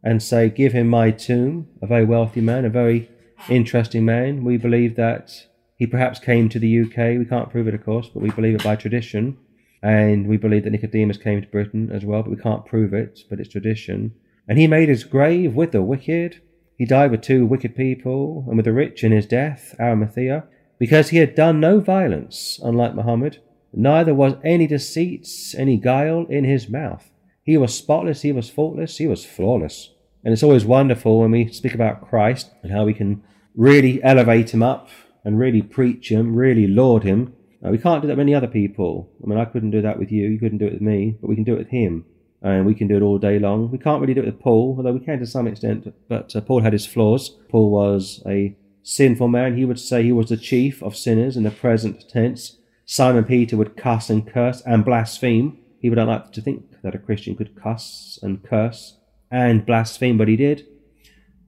and 0.02 0.22
say, 0.22 0.48
Give 0.48 0.72
him 0.72 0.88
my 0.88 1.10
tomb, 1.10 1.68
a 1.82 1.86
very 1.86 2.04
wealthy 2.04 2.40
man, 2.40 2.64
a 2.64 2.70
very 2.70 3.10
interesting 3.48 4.04
man. 4.04 4.44
We 4.44 4.56
believe 4.56 4.96
that 4.96 5.46
he 5.76 5.86
perhaps 5.86 6.18
came 6.18 6.48
to 6.48 6.58
the 6.58 6.80
UK. 6.80 7.18
We 7.18 7.24
can't 7.24 7.50
prove 7.50 7.68
it, 7.68 7.74
of 7.74 7.84
course, 7.84 8.08
but 8.08 8.22
we 8.22 8.30
believe 8.30 8.54
it 8.54 8.64
by 8.64 8.76
tradition. 8.76 9.38
And 9.82 10.26
we 10.26 10.36
believe 10.36 10.64
that 10.64 10.70
Nicodemus 10.70 11.18
came 11.18 11.40
to 11.40 11.46
Britain 11.46 11.90
as 11.92 12.04
well, 12.04 12.22
but 12.22 12.30
we 12.30 12.36
can't 12.36 12.66
prove 12.66 12.92
it, 12.92 13.20
but 13.30 13.38
it's 13.38 13.48
tradition. 13.48 14.12
And 14.48 14.58
he 14.58 14.66
made 14.66 14.88
his 14.88 15.04
grave 15.04 15.54
with 15.54 15.70
the 15.72 15.82
wicked. 15.82 16.40
He 16.76 16.84
died 16.84 17.10
with 17.12 17.22
two 17.22 17.46
wicked 17.46 17.76
people, 17.76 18.44
and 18.48 18.56
with 18.56 18.64
the 18.64 18.72
rich 18.72 19.04
in 19.04 19.12
his 19.12 19.26
death, 19.26 19.74
Arimathea, 19.78 20.44
because 20.78 21.10
he 21.10 21.18
had 21.18 21.34
done 21.34 21.60
no 21.60 21.80
violence, 21.80 22.58
unlike 22.62 22.94
Muhammad. 22.94 23.38
Neither 23.72 24.14
was 24.14 24.34
any 24.42 24.66
deceit, 24.66 25.28
any 25.56 25.76
guile 25.76 26.26
in 26.28 26.44
his 26.44 26.68
mouth. 26.68 27.10
He 27.48 27.56
was 27.56 27.74
spotless, 27.74 28.20
he 28.20 28.30
was 28.30 28.50
faultless, 28.50 28.98
he 28.98 29.06
was 29.06 29.24
flawless. 29.24 29.94
And 30.22 30.34
it's 30.34 30.42
always 30.42 30.66
wonderful 30.66 31.20
when 31.20 31.30
we 31.30 31.50
speak 31.50 31.74
about 31.74 32.06
Christ 32.06 32.50
and 32.62 32.70
how 32.70 32.84
we 32.84 32.92
can 32.92 33.22
really 33.56 34.04
elevate 34.04 34.52
him 34.52 34.62
up 34.62 34.90
and 35.24 35.38
really 35.38 35.62
preach 35.62 36.10
him, 36.10 36.36
really 36.36 36.66
laud 36.66 37.04
him. 37.04 37.32
Uh, 37.64 37.70
we 37.70 37.78
can't 37.78 38.02
do 38.02 38.08
that 38.08 38.18
with 38.18 38.26
any 38.26 38.34
other 38.34 38.48
people. 38.48 39.10
I 39.24 39.26
mean, 39.26 39.38
I 39.38 39.46
couldn't 39.46 39.70
do 39.70 39.80
that 39.80 39.98
with 39.98 40.12
you, 40.12 40.28
you 40.28 40.38
couldn't 40.38 40.58
do 40.58 40.66
it 40.66 40.74
with 40.74 40.82
me, 40.82 41.16
but 41.22 41.28
we 41.28 41.36
can 41.36 41.44
do 41.44 41.54
it 41.54 41.60
with 41.60 41.70
him. 41.70 42.04
And 42.42 42.66
we 42.66 42.74
can 42.74 42.86
do 42.86 42.96
it 42.98 43.02
all 43.02 43.16
day 43.16 43.38
long. 43.38 43.70
We 43.70 43.78
can't 43.78 44.02
really 44.02 44.12
do 44.12 44.20
it 44.20 44.26
with 44.26 44.40
Paul, 44.40 44.74
although 44.76 44.92
we 44.92 45.00
can 45.00 45.18
to 45.20 45.26
some 45.26 45.46
extent, 45.46 45.90
but 46.06 46.36
uh, 46.36 46.42
Paul 46.42 46.60
had 46.60 46.74
his 46.74 46.84
flaws. 46.84 47.30
Paul 47.48 47.70
was 47.70 48.22
a 48.26 48.54
sinful 48.82 49.28
man. 49.28 49.56
He 49.56 49.64
would 49.64 49.80
say 49.80 50.02
he 50.02 50.12
was 50.12 50.28
the 50.28 50.36
chief 50.36 50.82
of 50.82 50.94
sinners 50.94 51.34
in 51.34 51.44
the 51.44 51.50
present 51.50 52.10
tense. 52.10 52.58
Simon 52.84 53.24
Peter 53.24 53.56
would 53.56 53.74
cuss 53.74 54.10
and 54.10 54.30
curse 54.30 54.60
and 54.66 54.84
blaspheme. 54.84 55.56
People 55.80 55.96
would 55.96 56.06
not 56.06 56.08
like 56.08 56.32
to 56.32 56.40
think 56.40 56.82
that 56.82 56.94
a 56.94 56.98
Christian 56.98 57.36
could 57.36 57.54
cuss 57.54 58.18
and 58.22 58.42
curse 58.42 58.98
and 59.30 59.64
blaspheme, 59.64 60.18
but 60.18 60.28
he 60.28 60.36
did. 60.36 60.66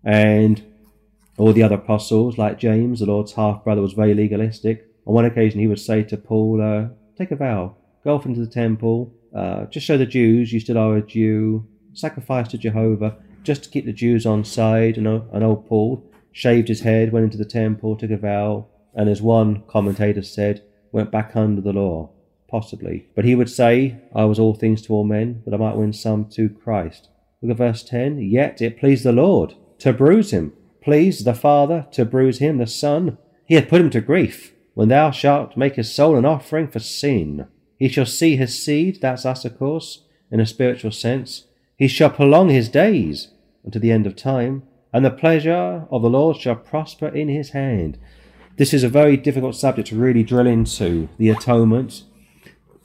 And 0.05 0.63
all 1.37 1.53
the 1.53 1.63
other 1.63 1.77
apostles, 1.77 2.39
like 2.39 2.59
James, 2.59 3.01
the 3.01 3.07
Lord's 3.07 3.33
half 3.33 3.65
brother, 3.65 3.83
was 3.83 3.93
very 3.93 4.15
legalistic. 4.15 4.87
On 5.07 5.15
one 5.15 5.25
occasion, 5.25 5.61
he 5.61 5.67
would 5.67 5.81
say 5.81 6.03
to 6.05 6.17
Paul, 6.17 6.61
uh, 6.63 6.89
Take 7.17 7.31
a 7.33 7.37
vow. 7.37 7.77
go 8.05 8.15
off 8.15 8.27
into 8.27 8.41
the 8.41 8.51
temple, 8.51 9.13
uh, 9.35 9.67
just 9.67 9.87
show 9.87 9.99
the 9.99 10.07
Jews 10.07 10.53
you 10.53 10.61
still 10.61 10.79
are 10.79 10.97
a 10.97 11.03
Jew, 11.03 11.67
sacrifice 11.93 12.49
to 12.49 12.59
Jehovah, 12.59 13.17
just 13.43 13.65
to 13.65 13.71
keep 13.71 13.85
the 13.85 13.93
Jews 13.93 14.27
on 14.27 14.45
side. 14.45 14.97
And, 14.97 15.07
and 15.07 15.45
old 15.45 15.67
Paul 15.67 16.05
shaved 16.33 16.69
his 16.69 16.83
head, 16.83 17.13
went 17.13 17.25
into 17.25 17.39
the 17.39 17.45
temple, 17.45 17.97
took 17.97 18.11
a 18.11 18.17
vow, 18.17 18.67
and 18.95 19.09
as 19.09 19.21
one 19.21 19.63
commentator 19.67 20.23
said, 20.23 20.63
went 20.93 21.11
back 21.11 21.37
under 21.37 21.61
the 21.61 21.73
law. 21.73 22.11
Possibly. 22.51 23.07
But 23.15 23.25
he 23.25 23.35
would 23.35 23.49
say, 23.49 23.97
I 24.15 24.25
was 24.25 24.39
all 24.39 24.55
things 24.55 24.83
to 24.83 24.93
all 24.93 25.05
men, 25.05 25.43
that 25.45 25.55
I 25.55 25.59
might 25.59 25.77
win 25.77 25.93
some 25.93 26.25
to 26.31 26.49
Christ. 26.49 27.09
Look 27.41 27.53
at 27.53 27.57
verse 27.59 27.83
10. 27.85 28.19
Yet 28.19 28.61
it 28.61 28.79
pleased 28.79 29.05
the 29.05 29.13
Lord 29.13 29.55
to 29.79 29.93
bruise 29.93 30.33
him, 30.33 30.53
pleased 30.83 31.25
the 31.25 31.35
Father 31.35 31.87
to 31.93 32.05
bruise 32.05 32.39
him, 32.39 32.59
the 32.59 32.67
Son. 32.67 33.19
He 33.47 33.55
hath 33.55 33.69
put 33.69 33.81
him 33.81 33.91
to 33.91 34.01
grief. 34.01 34.53
When 34.75 34.89
thou 34.89 35.11
shalt 35.11 35.57
make 35.57 35.77
his 35.77 35.95
soul 35.95 36.17
an 36.17 36.25
offering 36.25 36.69
for 36.69 36.81
sin, 36.81 37.47
he 37.79 37.89
shall 37.89 38.07
see 38.07 38.37
his 38.37 38.63
seed, 38.63 39.01
that's 39.01 39.25
us, 39.25 39.45
of 39.45 39.59
course, 39.59 40.03
in 40.31 40.41
a 40.41 40.47
spiritual 40.47 40.93
sense. 40.93 41.47
He 41.77 41.89
shall 41.89 42.11
prolong 42.11 42.51
his 42.51 42.69
days 42.69 43.29
unto 43.65 43.79
the 43.79 43.91
end 43.91 44.07
of 44.07 44.17
time, 44.17 44.65
and 44.93 45.05
the 45.05 45.11
pleasure 45.11 45.87
of 45.91 46.03
the 46.03 46.11
Lord 46.11 46.37
shall 46.37 46.57
prosper 46.57 47.09
in 47.09 47.29
his 47.29 47.51
hand. 47.51 47.99
This 48.57 48.75
is 48.75 48.85
a 48.85 48.89
very 48.89 49.17
difficult 49.17 49.57
subject 49.57 49.89
to 49.89 49.97
really 49.97 50.23
drill 50.23 50.47
into 50.47 51.09
the 51.17 51.31
atonement. 51.31 52.03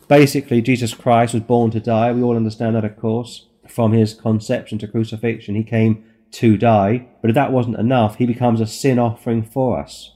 Basically, 0.08 0.62
Jesus 0.62 0.94
Christ 0.94 1.34
was 1.34 1.44
born 1.44 1.72
to 1.72 1.80
die. 1.80 2.12
We 2.12 2.22
all 2.22 2.36
understand 2.36 2.76
that, 2.76 2.86
of 2.86 2.98
course. 2.98 3.48
From 3.68 3.94
his 3.94 4.14
conception 4.14 4.78
to 4.80 4.88
crucifixion, 4.88 5.56
he 5.56 5.64
came 5.64 6.04
to 6.32 6.58
die. 6.58 7.08
But 7.22 7.32
if 7.32 7.36
that 7.36 7.52
wasn't 7.52 7.80
enough, 7.80 8.18
he 8.18 8.26
becomes 8.26 8.62
a 8.62 8.68
sin 8.68 9.00
offering 9.00 9.44
for 9.44 9.80
us. 9.80 10.12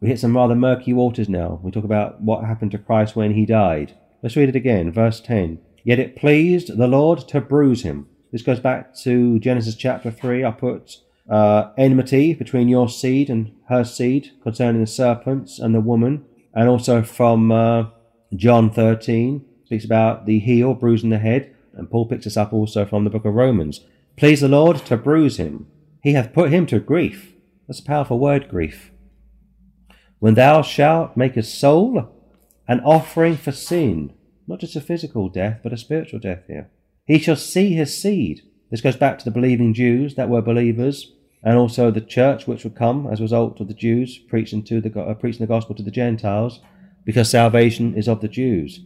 We 0.00 0.08
hit 0.08 0.18
some 0.18 0.36
rather 0.36 0.54
murky 0.54 0.92
waters 0.92 1.28
now. 1.28 1.60
We 1.62 1.70
talk 1.70 1.84
about 1.84 2.20
what 2.20 2.44
happened 2.44 2.72
to 2.72 2.78
Christ 2.78 3.16
when 3.16 3.34
he 3.34 3.46
died. 3.46 3.96
Let's 4.22 4.36
read 4.36 4.48
it 4.48 4.56
again. 4.56 4.92
Verse 4.92 5.20
10. 5.20 5.58
Yet 5.84 5.98
it 5.98 6.16
pleased 6.16 6.76
the 6.76 6.86
Lord 6.86 7.20
to 7.28 7.40
bruise 7.40 7.82
him. 7.82 8.08
This 8.32 8.42
goes 8.42 8.60
back 8.60 8.94
to 8.96 9.38
Genesis 9.38 9.74
chapter 9.74 10.10
3. 10.10 10.44
I 10.44 10.50
put 10.50 10.98
uh, 11.28 11.70
enmity 11.78 12.34
between 12.34 12.68
your 12.68 12.88
seed 12.88 13.30
and 13.30 13.52
her 13.68 13.84
seed 13.84 14.30
concerning 14.42 14.80
the 14.80 14.86
serpents 14.86 15.58
and 15.58 15.74
the 15.74 15.80
woman. 15.80 16.24
And 16.54 16.68
also 16.68 17.02
from 17.02 17.52
uh, 17.52 17.84
John 18.34 18.70
13 18.70 19.44
speaks 19.64 19.84
about 19.84 20.26
the 20.26 20.38
heel 20.38 20.74
bruising 20.74 21.10
the 21.10 21.18
head. 21.18 21.54
And 21.74 21.90
Paul 21.90 22.06
picks 22.06 22.24
this 22.24 22.36
up 22.36 22.52
also 22.52 22.84
from 22.84 23.04
the 23.04 23.10
book 23.10 23.24
of 23.24 23.34
Romans. 23.34 23.80
Please 24.16 24.40
the 24.40 24.48
Lord 24.48 24.78
to 24.86 24.96
bruise 24.96 25.36
him. 25.36 25.66
He 26.02 26.12
hath 26.12 26.32
put 26.32 26.50
him 26.50 26.66
to 26.66 26.80
grief. 26.80 27.34
That's 27.66 27.80
a 27.80 27.84
powerful 27.84 28.18
word, 28.18 28.48
grief. 28.48 28.90
When 30.18 30.34
thou 30.34 30.62
shalt 30.62 31.16
make 31.16 31.36
a 31.36 31.42
soul 31.42 32.12
an 32.68 32.80
offering 32.80 33.36
for 33.36 33.52
sin, 33.52 34.12
not 34.46 34.60
just 34.60 34.76
a 34.76 34.80
physical 34.80 35.28
death, 35.28 35.60
but 35.62 35.72
a 35.72 35.76
spiritual 35.76 36.20
death 36.20 36.44
here. 36.46 36.70
He 37.06 37.18
shall 37.18 37.36
see 37.36 37.72
his 37.72 38.00
seed. 38.00 38.42
This 38.70 38.80
goes 38.80 38.96
back 38.96 39.18
to 39.18 39.24
the 39.24 39.30
believing 39.30 39.74
Jews 39.74 40.14
that 40.14 40.28
were 40.28 40.42
believers, 40.42 41.12
and 41.42 41.56
also 41.56 41.90
the 41.90 42.00
church 42.00 42.46
which 42.46 42.64
would 42.64 42.76
come 42.76 43.06
as 43.06 43.18
a 43.18 43.24
result 43.24 43.60
of 43.60 43.68
the 43.68 43.74
Jews 43.74 44.18
preaching 44.18 44.62
to 44.64 44.80
the 44.80 45.00
uh, 45.00 45.14
preaching 45.14 45.40
the 45.40 45.46
gospel 45.46 45.74
to 45.74 45.82
the 45.82 45.90
Gentiles 45.90 46.60
because 47.04 47.30
salvation 47.30 47.94
is 47.94 48.08
of 48.08 48.20
the 48.20 48.28
Jews. 48.28 48.80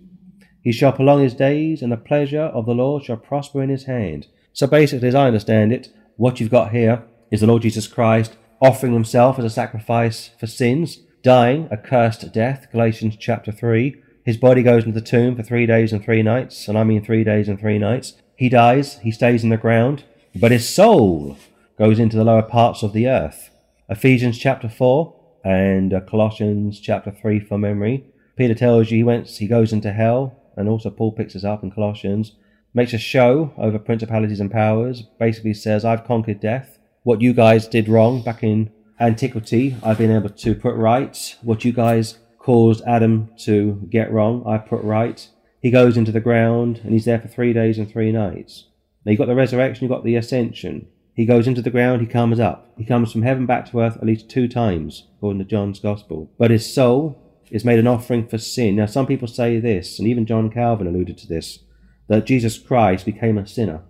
He 0.62 0.72
shall 0.72 0.92
prolong 0.92 1.22
his 1.22 1.34
days, 1.34 1.82
and 1.82 1.92
the 1.92 1.96
pleasure 1.96 2.42
of 2.42 2.66
the 2.66 2.74
Lord 2.74 3.04
shall 3.04 3.18
prosper 3.18 3.62
in 3.62 3.68
his 3.68 3.84
hand. 3.84 4.28
So 4.52 4.66
basically, 4.66 5.08
as 5.08 5.14
I 5.14 5.26
understand 5.26 5.72
it, 5.72 5.92
what 6.16 6.40
you've 6.40 6.50
got 6.50 6.70
here 6.70 7.04
is 7.30 7.40
the 7.40 7.46
Lord 7.46 7.62
Jesus 7.62 7.86
Christ 7.86 8.36
offering 8.60 8.94
himself 8.94 9.38
as 9.38 9.44
a 9.44 9.50
sacrifice 9.50 10.30
for 10.38 10.46
sins, 10.46 11.00
dying 11.22 11.68
a 11.70 11.76
cursed 11.76 12.32
death, 12.32 12.68
Galatians 12.72 13.16
chapter 13.18 13.52
3. 13.52 14.00
His 14.24 14.38
body 14.38 14.62
goes 14.62 14.84
into 14.84 14.98
the 14.98 15.06
tomb 15.06 15.36
for 15.36 15.42
three 15.42 15.66
days 15.66 15.92
and 15.92 16.02
three 16.02 16.22
nights, 16.22 16.66
and 16.66 16.78
I 16.78 16.84
mean 16.84 17.04
three 17.04 17.24
days 17.24 17.46
and 17.48 17.60
three 17.60 17.78
nights. 17.78 18.14
He 18.36 18.48
dies, 18.48 18.98
he 19.00 19.10
stays 19.10 19.44
in 19.44 19.50
the 19.50 19.58
ground, 19.58 20.04
but 20.34 20.50
his 20.50 20.66
soul 20.66 21.36
goes 21.78 21.98
into 21.98 22.16
the 22.16 22.24
lower 22.24 22.42
parts 22.42 22.82
of 22.82 22.92
the 22.92 23.06
earth. 23.06 23.50
Ephesians 23.88 24.38
chapter 24.38 24.68
4 24.68 25.14
and 25.44 25.92
uh, 25.92 26.00
Colossians 26.00 26.80
chapter 26.80 27.10
3 27.10 27.40
for 27.40 27.58
memory. 27.58 28.04
Peter 28.36 28.54
tells 28.54 28.90
you 28.90 28.96
he 28.96 29.04
went, 29.04 29.28
he 29.28 29.46
goes 29.46 29.72
into 29.72 29.92
hell, 29.92 30.36
and 30.56 30.68
also 30.68 30.90
Paul 30.90 31.12
picks 31.12 31.36
us 31.36 31.44
up 31.44 31.62
in 31.62 31.70
Colossians, 31.70 32.32
makes 32.72 32.92
a 32.92 32.98
show 32.98 33.52
over 33.56 33.78
principalities 33.78 34.40
and 34.40 34.50
powers, 34.50 35.02
basically 35.18 35.54
says, 35.54 35.84
I've 35.84 36.04
conquered 36.04 36.40
death. 36.40 36.78
What 37.02 37.20
you 37.20 37.32
guys 37.32 37.68
did 37.68 37.88
wrong 37.88 38.22
back 38.22 38.42
in 38.42 38.72
antiquity, 38.98 39.76
I've 39.82 39.98
been 39.98 40.14
able 40.14 40.30
to 40.30 40.54
put 40.54 40.74
right. 40.74 41.36
What 41.42 41.64
you 41.64 41.72
guys 41.72 42.18
caused 42.38 42.82
Adam 42.86 43.30
to 43.38 43.86
get 43.90 44.10
wrong, 44.10 44.42
I 44.46 44.58
put 44.58 44.82
right. 44.82 45.28
He 45.60 45.70
goes 45.70 45.96
into 45.96 46.12
the 46.12 46.20
ground 46.20 46.80
and 46.82 46.92
he's 46.92 47.04
there 47.04 47.20
for 47.20 47.28
three 47.28 47.52
days 47.52 47.78
and 47.78 47.90
three 47.90 48.12
nights. 48.12 48.64
Now 49.04 49.10
you've 49.10 49.18
got 49.18 49.28
the 49.28 49.34
resurrection, 49.34 49.84
you've 49.84 49.90
got 49.90 50.04
the 50.04 50.16
ascension. 50.16 50.88
He 51.14 51.26
goes 51.26 51.46
into 51.46 51.62
the 51.62 51.70
ground, 51.70 52.00
he 52.00 52.06
comes 52.06 52.40
up. 52.40 52.72
He 52.76 52.84
comes 52.84 53.12
from 53.12 53.22
heaven 53.22 53.46
back 53.46 53.70
to 53.70 53.80
earth 53.80 53.96
at 53.96 54.04
least 54.04 54.28
two 54.28 54.48
times, 54.48 55.06
according 55.16 55.38
to 55.38 55.44
John's 55.44 55.78
Gospel. 55.78 56.30
But 56.38 56.50
his 56.50 56.72
soul 56.72 57.20
is 57.50 57.64
made 57.64 57.78
an 57.78 57.86
offering 57.86 58.26
for 58.26 58.38
sin. 58.38 58.76
Now, 58.76 58.86
some 58.86 59.06
people 59.06 59.28
say 59.28 59.60
this, 59.60 59.98
and 59.98 60.08
even 60.08 60.26
John 60.26 60.50
Calvin 60.50 60.86
alluded 60.86 61.16
to 61.18 61.28
this, 61.28 61.60
that 62.08 62.26
Jesus 62.26 62.58
Christ 62.58 63.06
became 63.06 63.38
a 63.38 63.46
sinner. 63.46 63.82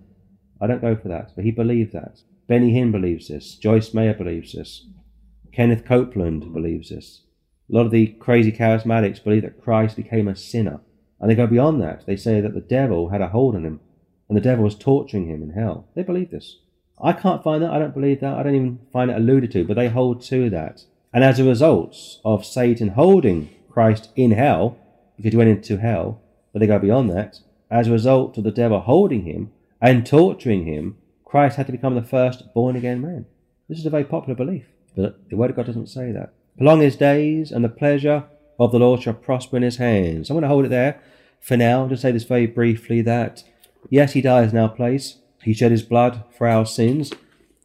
I 0.61 0.67
don't 0.67 0.83
go 0.83 0.95
for 0.95 1.09
that, 1.09 1.33
but 1.35 1.45
he 1.45 1.51
believed 1.51 1.93
that. 1.95 2.21
Benny 2.47 2.73
Hinn 2.73 2.93
believes 2.93 3.29
this. 3.29 3.55
Joyce 3.55 3.95
Meyer 3.95 4.15
believes 4.15 4.53
this. 4.53 4.87
Kenneth 5.53 5.85
Copeland 5.85 6.53
believes 6.53 6.91
this. 6.91 7.23
A 7.71 7.75
lot 7.75 7.87
of 7.87 7.91
the 7.91 8.09
crazy 8.09 8.53
charismatics 8.53 9.23
believe 9.25 9.43
that 9.43 9.63
Christ 9.63 9.97
became 9.97 10.29
a 10.29 10.37
sinner. 10.37 10.81
And 11.21 11.31
they 11.31 11.35
go 11.35 11.47
beyond 11.47 11.81
that. 11.81 12.05
They 12.05 12.17
say 12.17 12.43
that 12.43 12.53
the 12.53 12.61
devil 12.61 13.09
had 13.09 13.23
a 13.23 13.29
hold 13.29 13.57
on 13.57 13.65
him 13.65 13.81
and 14.29 14.37
the 14.37 14.43
devil 14.43 14.65
was 14.65 14.75
torturing 14.75 15.27
him 15.27 15.43
in 15.43 15.51
hell. 15.51 15.89
They 15.95 16.03
believe 16.03 16.31
this. 16.31 16.59
I 17.05 17.13
can't 17.13 17.45
find 17.45 17.63
that. 17.63 17.71
I 17.71 17.79
don't 17.79 17.93
believe 17.93 18.21
that. 18.21 18.35
I 18.35 18.43
don't 18.43 18.55
even 18.55 18.79
find 18.91 19.11
it 19.11 19.17
alluded 19.17 19.53
to, 19.53 19.65
but 19.65 19.75
they 19.75 19.89
hold 19.89 20.23
to 20.23 20.49
that. 20.51 20.85
And 21.13 21.23
as 21.23 21.39
a 21.39 21.45
result 21.45 22.19
of 22.25 22.47
Satan 22.47 22.89
holding 22.89 23.51
Christ 23.71 24.09
in 24.17 24.33
hell, 24.33 24.79
because 25.17 25.33
he 25.33 25.37
went 25.37 25.51
into 25.51 25.77
hell, 25.77 26.23
but 26.53 26.61
they 26.61 26.67
go 26.67 26.79
beyond 26.79 27.11
that, 27.11 27.41
as 27.71 27.89
a 27.89 27.93
result 27.93 28.39
of 28.39 28.45
the 28.45 28.51
devil 28.51 28.81
holding 28.81 29.25
him 29.25 29.53
and 29.81 30.07
torturing 30.07 30.65
him, 30.65 30.97
Christ 31.25 31.57
had 31.57 31.67
to 31.67 31.73
become 31.73 31.95
the 31.95 32.03
first 32.03 32.55
born 32.55 32.75
again 32.75 33.03
man. 33.03 33.27
This 33.69 33.79
is 33.79 33.87
a 33.87 33.91
very 33.91 34.05
popular 34.05 34.35
belief, 34.35 34.67
but 34.97 35.29
the 35.29 35.37
Word 35.37 35.51
of 35.51 35.57
God 35.57 35.67
doesn't 35.67 35.89
say 35.89 36.11
that. 36.13 36.33
Prolong 36.57 36.81
his 36.81 36.97
days, 36.97 37.51
and 37.51 37.65
the 37.65 37.69
pleasure 37.69 38.25
of 38.59 38.73
the 38.73 38.79
Lord 38.79 39.03
shall 39.03 39.15
prosper 39.15 39.57
in 39.57 39.63
his 39.63 39.77
hands. 39.77 40.31
I'm 40.31 40.35
going 40.35 40.43
to 40.43 40.49
hold 40.49 40.65
it 40.65 40.69
there 40.69 41.01
for 41.41 41.57
now. 41.57 41.87
Just 41.89 42.03
say 42.03 42.13
this 42.13 42.25
very 42.25 42.47
briefly 42.47 43.03
that 43.03 43.43
yes, 43.91 44.13
he 44.13 44.21
dies 44.21 44.53
in 44.53 44.59
our 44.59 44.69
place, 44.69 45.19
he 45.45 45.55
shed 45.55 45.71
his 45.71 45.83
blood 45.83 46.25
for 46.37 46.47
our 46.47 46.67
sins, 46.67 47.13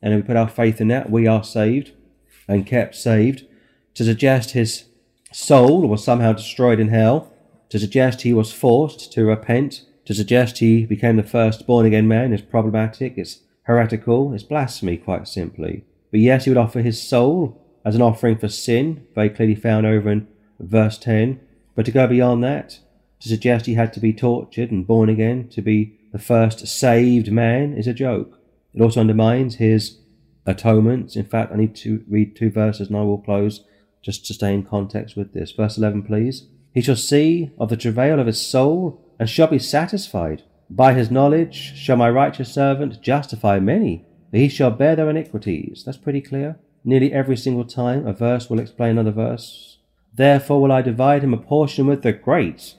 and 0.01 0.13
if 0.13 0.21
we 0.21 0.27
put 0.27 0.35
our 0.37 0.49
faith 0.49 0.79
in 0.79 0.87
that, 0.89 1.09
we 1.09 1.27
are 1.27 1.43
saved 1.43 1.91
and 2.47 2.65
kept 2.65 2.95
saved. 2.95 3.45
To 3.95 4.03
suggest 4.03 4.51
his 4.51 4.85
soul 5.31 5.87
was 5.87 6.03
somehow 6.03 6.33
destroyed 6.33 6.79
in 6.79 6.89
hell, 6.89 7.31
to 7.69 7.79
suggest 7.79 8.21
he 8.21 8.33
was 8.33 8.51
forced 8.51 9.11
to 9.13 9.25
repent, 9.25 9.85
to 10.05 10.13
suggest 10.13 10.57
he 10.57 10.85
became 10.85 11.17
the 11.17 11.23
first 11.23 11.67
born 11.67 11.85
again 11.85 12.07
man 12.07 12.33
is 12.33 12.41
problematic, 12.41 13.17
it's 13.17 13.41
heretical, 13.63 14.33
it's 14.33 14.43
blasphemy, 14.43 14.97
quite 14.97 15.27
simply. 15.27 15.83
But 16.11 16.21
yes, 16.21 16.45
he 16.45 16.49
would 16.49 16.57
offer 16.57 16.81
his 16.81 17.01
soul 17.01 17.61
as 17.85 17.95
an 17.95 18.01
offering 18.01 18.37
for 18.37 18.47
sin, 18.47 19.05
very 19.13 19.29
clearly 19.29 19.55
found 19.55 19.85
over 19.85 20.09
in 20.09 20.27
verse 20.59 20.97
10. 20.97 21.39
But 21.75 21.85
to 21.85 21.91
go 21.91 22.07
beyond 22.07 22.43
that, 22.43 22.79
to 23.19 23.29
suggest 23.29 23.65
he 23.65 23.75
had 23.75 23.93
to 23.93 23.99
be 23.99 24.13
tortured 24.13 24.71
and 24.71 24.87
born 24.87 25.09
again 25.09 25.47
to 25.49 25.61
be 25.61 25.98
the 26.11 26.19
first 26.19 26.67
saved 26.67 27.31
man 27.31 27.73
is 27.73 27.87
a 27.87 27.93
joke. 27.93 28.39
It 28.73 28.81
also 28.81 29.01
undermines 29.01 29.55
his 29.55 29.99
atonement. 30.45 31.15
In 31.15 31.25
fact, 31.25 31.51
I 31.51 31.57
need 31.57 31.75
to 31.77 32.03
read 32.09 32.35
two 32.35 32.49
verses 32.49 32.87
and 32.87 32.97
I 32.97 33.01
will 33.01 33.21
close 33.21 33.63
just 34.01 34.25
to 34.27 34.33
stay 34.33 34.53
in 34.53 34.63
context 34.63 35.15
with 35.15 35.33
this. 35.33 35.51
Verse 35.51 35.77
11, 35.77 36.03
please. 36.03 36.47
He 36.73 36.81
shall 36.81 36.95
see 36.95 37.51
of 37.59 37.69
the 37.69 37.77
travail 37.77 38.19
of 38.19 38.27
his 38.27 38.41
soul 38.41 39.03
and 39.19 39.29
shall 39.29 39.47
be 39.47 39.59
satisfied. 39.59 40.43
By 40.69 40.93
his 40.93 41.11
knowledge 41.11 41.75
shall 41.75 41.97
my 41.97 42.09
righteous 42.09 42.53
servant 42.53 43.01
justify 43.01 43.59
many, 43.59 44.05
he 44.31 44.47
shall 44.49 44.71
bear 44.71 44.95
their 44.95 45.09
iniquities. 45.09 45.83
That's 45.85 45.97
pretty 45.97 46.21
clear. 46.21 46.59
Nearly 46.83 47.11
every 47.11 47.35
single 47.35 47.65
time 47.65 48.05
a 48.05 48.13
verse 48.13 48.49
will 48.49 48.59
explain 48.59 48.91
another 48.91 49.11
verse. 49.11 49.79
Therefore 50.13 50.61
will 50.61 50.71
I 50.71 50.81
divide 50.81 51.23
him 51.23 51.33
a 51.33 51.37
portion 51.37 51.87
with 51.87 52.03
the 52.03 52.13
great. 52.13 52.75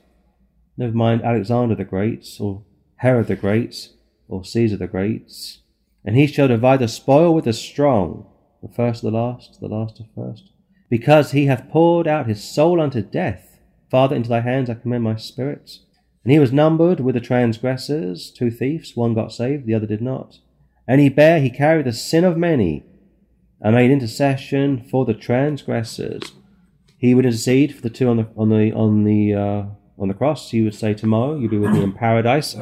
Never 0.76 0.94
mind 0.94 1.22
Alexander 1.22 1.74
the 1.74 1.84
Great 1.84 2.26
or 2.40 2.62
Herod 3.00 3.28
the 3.28 3.36
Great, 3.36 3.88
or 4.28 4.44
Caesar 4.44 4.76
the 4.76 4.86
Great, 4.86 5.58
and 6.04 6.16
he 6.16 6.26
shall 6.26 6.48
divide 6.48 6.80
the 6.80 6.88
spoil 6.88 7.34
with 7.34 7.46
the 7.46 7.54
strong, 7.54 8.26
the 8.62 8.68
first 8.68 9.02
of 9.02 9.10
the 9.10 9.18
last, 9.18 9.58
the 9.58 9.68
last 9.68 10.00
of 10.00 10.06
first, 10.14 10.50
because 10.90 11.30
he 11.30 11.46
hath 11.46 11.70
poured 11.70 12.06
out 12.06 12.26
his 12.26 12.44
soul 12.44 12.78
unto 12.78 13.00
death. 13.00 13.58
Father, 13.90 14.14
into 14.14 14.28
thy 14.28 14.40
hands 14.40 14.68
I 14.68 14.74
commend 14.74 15.02
my 15.02 15.16
spirit. 15.16 15.78
And 16.24 16.30
he 16.30 16.38
was 16.38 16.52
numbered 16.52 17.00
with 17.00 17.14
the 17.14 17.22
transgressors, 17.22 18.30
two 18.30 18.50
thieves, 18.50 18.94
one 18.94 19.14
got 19.14 19.32
saved, 19.32 19.64
the 19.64 19.74
other 19.74 19.86
did 19.86 20.02
not. 20.02 20.40
And 20.86 21.00
he 21.00 21.08
bare, 21.08 21.40
he 21.40 21.48
carried 21.48 21.86
the 21.86 21.94
sin 21.94 22.24
of 22.24 22.36
many, 22.36 22.84
and 23.62 23.74
made 23.74 23.90
intercession 23.90 24.86
for 24.90 25.06
the 25.06 25.14
transgressors. 25.14 26.34
He 26.98 27.14
would 27.14 27.24
intercede 27.24 27.74
for 27.74 27.80
the 27.80 27.88
two 27.88 28.10
on 28.10 28.18
the 28.18 28.28
on 28.36 28.50
the 28.50 28.72
on 28.74 29.04
the 29.04 29.34
uh, 29.34 29.62
on 30.00 30.08
the 30.08 30.14
cross, 30.14 30.50
he 30.50 30.62
would 30.62 30.74
say, 30.74 30.94
Tomorrow 30.94 31.36
you'll 31.36 31.50
be 31.50 31.58
with 31.58 31.72
me 31.72 31.82
in 31.82 31.92
paradise. 31.92 32.56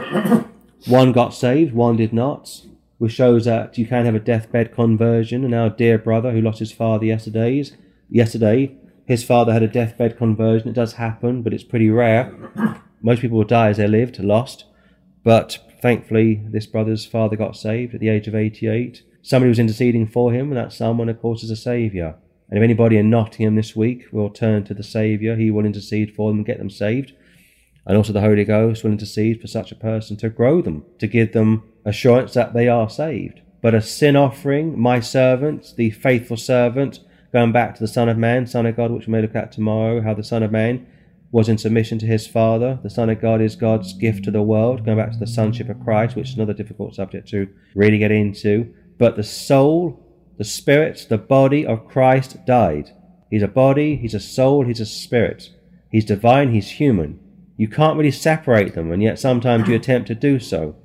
One 0.86 1.12
got 1.12 1.32
saved, 1.32 1.72
one 1.72 1.96
did 1.96 2.12
not, 2.12 2.62
which 2.98 3.12
shows 3.12 3.44
that 3.44 3.78
you 3.78 3.86
can 3.86 4.04
have 4.04 4.14
a 4.14 4.20
deathbed 4.20 4.74
conversion. 4.74 5.44
And 5.44 5.54
our 5.54 5.70
dear 5.70 5.98
brother 5.98 6.32
who 6.32 6.40
lost 6.40 6.58
his 6.58 6.72
father 6.72 7.06
yesterday's, 7.06 7.76
yesterday, 8.10 8.76
his 9.06 9.24
father 9.24 9.52
had 9.52 9.62
a 9.62 9.68
deathbed 9.68 10.18
conversion. 10.18 10.68
It 10.68 10.74
does 10.74 10.94
happen, 10.94 11.42
but 11.42 11.54
it's 11.54 11.64
pretty 11.64 11.88
rare. 11.90 12.34
Most 13.00 13.22
people 13.22 13.38
will 13.38 13.44
die 13.44 13.70
as 13.70 13.76
they 13.76 13.86
lived, 13.86 14.18
lost. 14.18 14.64
But 15.24 15.58
thankfully, 15.80 16.42
this 16.44 16.66
brother's 16.66 17.06
father 17.06 17.36
got 17.36 17.56
saved 17.56 17.94
at 17.94 18.00
the 18.00 18.08
age 18.08 18.28
of 18.28 18.34
88. 18.34 19.02
Somebody 19.22 19.48
was 19.48 19.58
interceding 19.58 20.06
for 20.06 20.32
him, 20.32 20.48
and 20.48 20.56
that 20.56 20.72
someone, 20.72 21.08
of 21.08 21.20
course, 21.20 21.42
is 21.42 21.50
a 21.50 21.56
saviour. 21.56 22.16
And 22.50 22.58
if 22.58 22.64
anybody 22.64 22.96
in 22.96 23.10
Nottingham 23.10 23.56
this 23.56 23.76
week 23.76 24.06
will 24.10 24.30
turn 24.30 24.64
to 24.64 24.74
the 24.74 24.82
Saviour, 24.82 25.36
he 25.36 25.50
will 25.50 25.66
intercede 25.66 26.14
for 26.14 26.30
them 26.30 26.38
and 26.38 26.46
get 26.46 26.58
them 26.58 26.70
saved. 26.70 27.12
And 27.88 27.96
also 27.96 28.12
the 28.12 28.20
Holy 28.20 28.44
Ghost 28.44 28.84
will 28.84 28.92
intercede 28.92 29.40
for 29.40 29.48
such 29.48 29.72
a 29.72 29.76
person 29.76 30.16
to 30.18 30.28
grow 30.28 30.62
them, 30.62 30.84
to 30.98 31.08
give 31.08 31.32
them 31.32 31.64
assurance 31.84 32.34
that 32.34 32.54
they 32.54 32.68
are 32.68 32.88
saved. 32.88 33.40
But 33.60 33.74
a 33.74 33.82
sin 33.82 34.14
offering, 34.14 34.78
my 34.78 35.00
servant, 35.00 35.74
the 35.76 35.90
faithful 35.90 36.36
servant, 36.36 37.00
going 37.32 37.50
back 37.50 37.74
to 37.74 37.80
the 37.80 37.88
Son 37.88 38.08
of 38.08 38.16
Man, 38.16 38.46
Son 38.46 38.66
of 38.66 38.76
God, 38.76 38.92
which 38.92 39.08
we 39.08 39.12
may 39.12 39.22
look 39.22 39.34
at 39.34 39.50
tomorrow, 39.50 40.00
how 40.00 40.14
the 40.14 40.22
Son 40.22 40.44
of 40.44 40.52
Man 40.52 40.86
was 41.32 41.48
in 41.48 41.58
submission 41.58 41.98
to 41.98 42.06
his 42.06 42.26
Father. 42.26 42.78
The 42.82 42.90
Son 42.90 43.10
of 43.10 43.20
God 43.20 43.40
is 43.40 43.56
God's 43.56 43.92
gift 43.94 44.24
to 44.24 44.30
the 44.30 44.42
world, 44.42 44.84
going 44.84 44.98
back 44.98 45.10
to 45.12 45.18
the 45.18 45.26
sonship 45.26 45.68
of 45.68 45.82
Christ, 45.82 46.14
which 46.14 46.28
is 46.28 46.36
another 46.36 46.54
difficult 46.54 46.94
subject 46.94 47.28
to 47.30 47.48
really 47.74 47.98
get 47.98 48.12
into. 48.12 48.72
But 48.98 49.16
the 49.16 49.24
soul 49.24 50.04
the 50.38 50.44
spirit, 50.44 51.06
the 51.08 51.18
body 51.18 51.66
of 51.66 51.88
Christ 51.88 52.46
died. 52.46 52.92
He's 53.28 53.42
a 53.42 53.48
body, 53.48 53.96
he's 53.96 54.14
a 54.14 54.20
soul, 54.20 54.64
he's 54.64 54.80
a 54.80 54.86
spirit. 54.86 55.50
He's 55.90 56.04
divine, 56.04 56.54
he's 56.54 56.70
human. 56.70 57.18
You 57.58 57.66
can't 57.66 57.98
really 57.98 58.12
separate 58.12 58.76
them, 58.76 58.92
and 58.92 59.02
yet 59.02 59.18
sometimes 59.18 59.66
you 59.66 59.74
attempt 59.74 60.06
to 60.06 60.14
do 60.14 60.38
so, 60.38 60.76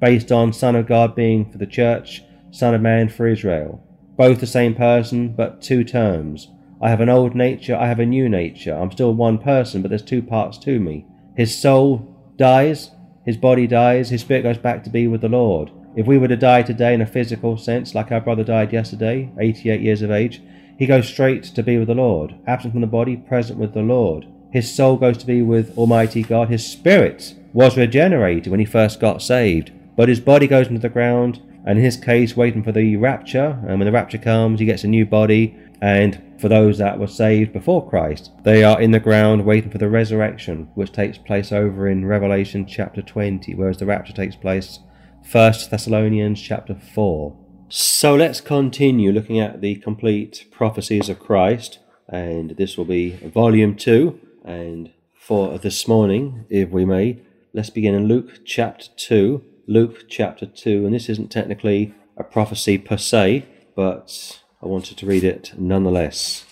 based 0.00 0.32
on 0.32 0.52
Son 0.52 0.74
of 0.74 0.88
God 0.88 1.14
being 1.14 1.48
for 1.48 1.56
the 1.56 1.68
church, 1.68 2.20
Son 2.50 2.74
of 2.74 2.80
Man 2.80 3.08
for 3.08 3.28
Israel. 3.28 3.80
Both 4.16 4.40
the 4.40 4.46
same 4.46 4.74
person, 4.74 5.34
but 5.36 5.62
two 5.62 5.84
terms. 5.84 6.50
I 6.82 6.90
have 6.90 7.00
an 7.00 7.08
old 7.08 7.36
nature, 7.36 7.76
I 7.76 7.86
have 7.86 8.00
a 8.00 8.06
new 8.06 8.28
nature. 8.28 8.74
I'm 8.74 8.90
still 8.90 9.14
one 9.14 9.38
person, 9.38 9.82
but 9.82 9.88
there's 9.88 10.02
two 10.02 10.20
parts 10.20 10.58
to 10.58 10.80
me. 10.80 11.06
His 11.36 11.56
soul 11.56 12.34
dies, 12.36 12.90
his 13.24 13.36
body 13.36 13.68
dies, 13.68 14.10
his 14.10 14.22
spirit 14.22 14.42
goes 14.42 14.58
back 14.58 14.82
to 14.82 14.90
be 14.90 15.06
with 15.06 15.20
the 15.20 15.28
Lord. 15.28 15.70
If 15.94 16.08
we 16.08 16.18
were 16.18 16.28
to 16.28 16.36
die 16.36 16.62
today 16.62 16.92
in 16.92 17.02
a 17.02 17.06
physical 17.06 17.56
sense, 17.56 17.94
like 17.94 18.10
our 18.10 18.20
brother 18.20 18.42
died 18.42 18.72
yesterday, 18.72 19.32
88 19.38 19.80
years 19.80 20.02
of 20.02 20.10
age, 20.10 20.42
he 20.76 20.86
goes 20.86 21.06
straight 21.06 21.44
to 21.44 21.62
be 21.62 21.78
with 21.78 21.86
the 21.86 21.94
Lord, 21.94 22.34
absent 22.48 22.74
from 22.74 22.80
the 22.80 22.88
body, 22.88 23.16
present 23.16 23.60
with 23.60 23.74
the 23.74 23.80
Lord. 23.80 24.26
His 24.52 24.74
soul 24.74 24.96
goes 24.96 25.18
to 25.18 25.26
be 25.26 25.42
with 25.42 25.76
Almighty 25.76 26.22
God. 26.22 26.48
His 26.48 26.66
spirit 26.66 27.34
was 27.52 27.76
regenerated 27.76 28.48
when 28.48 28.60
he 28.60 28.66
first 28.66 29.00
got 29.00 29.22
saved, 29.22 29.72
but 29.96 30.08
his 30.08 30.20
body 30.20 30.46
goes 30.46 30.68
into 30.68 30.80
the 30.80 30.88
ground, 30.88 31.42
and 31.64 31.78
in 31.78 31.84
his 31.84 31.96
case, 31.96 32.36
waiting 32.36 32.62
for 32.62 32.72
the 32.72 32.96
rapture. 32.96 33.58
And 33.66 33.78
when 33.78 33.86
the 33.86 33.92
rapture 33.92 34.18
comes, 34.18 34.60
he 34.60 34.66
gets 34.66 34.84
a 34.84 34.88
new 34.88 35.04
body. 35.04 35.56
And 35.82 36.22
for 36.38 36.48
those 36.48 36.78
that 36.78 36.98
were 36.98 37.06
saved 37.06 37.52
before 37.52 37.88
Christ, 37.88 38.30
they 38.44 38.64
are 38.64 38.80
in 38.80 38.92
the 38.92 39.00
ground 39.00 39.44
waiting 39.44 39.70
for 39.70 39.78
the 39.78 39.90
resurrection, 39.90 40.68
which 40.74 40.92
takes 40.92 41.18
place 41.18 41.52
over 41.52 41.88
in 41.88 42.06
Revelation 42.06 42.66
chapter 42.66 43.02
20, 43.02 43.54
whereas 43.54 43.78
the 43.78 43.86
rapture 43.86 44.14
takes 44.14 44.36
place 44.36 44.78
First 45.22 45.70
Thessalonians 45.70 46.40
chapter 46.40 46.74
4. 46.74 47.36
So 47.68 48.14
let's 48.14 48.40
continue 48.40 49.10
looking 49.10 49.40
at 49.40 49.60
the 49.60 49.74
complete 49.74 50.46
prophecies 50.52 51.08
of 51.08 51.18
Christ, 51.18 51.80
and 52.08 52.50
this 52.50 52.78
will 52.78 52.84
be 52.84 53.16
volume 53.34 53.74
2. 53.74 54.20
And 54.46 54.92
for 55.12 55.58
this 55.58 55.88
morning, 55.88 56.46
if 56.48 56.70
we 56.70 56.84
may, 56.84 57.20
let's 57.52 57.68
begin 57.68 57.96
in 57.96 58.06
Luke 58.06 58.42
chapter 58.44 58.86
2. 58.96 59.42
Luke 59.66 60.04
chapter 60.08 60.46
2, 60.46 60.86
and 60.86 60.94
this 60.94 61.08
isn't 61.08 61.32
technically 61.32 61.92
a 62.16 62.22
prophecy 62.22 62.78
per 62.78 62.96
se, 62.96 63.44
but 63.74 64.40
I 64.62 64.66
wanted 64.66 64.98
to 64.98 65.06
read 65.06 65.24
it 65.24 65.52
nonetheless. 65.58 66.44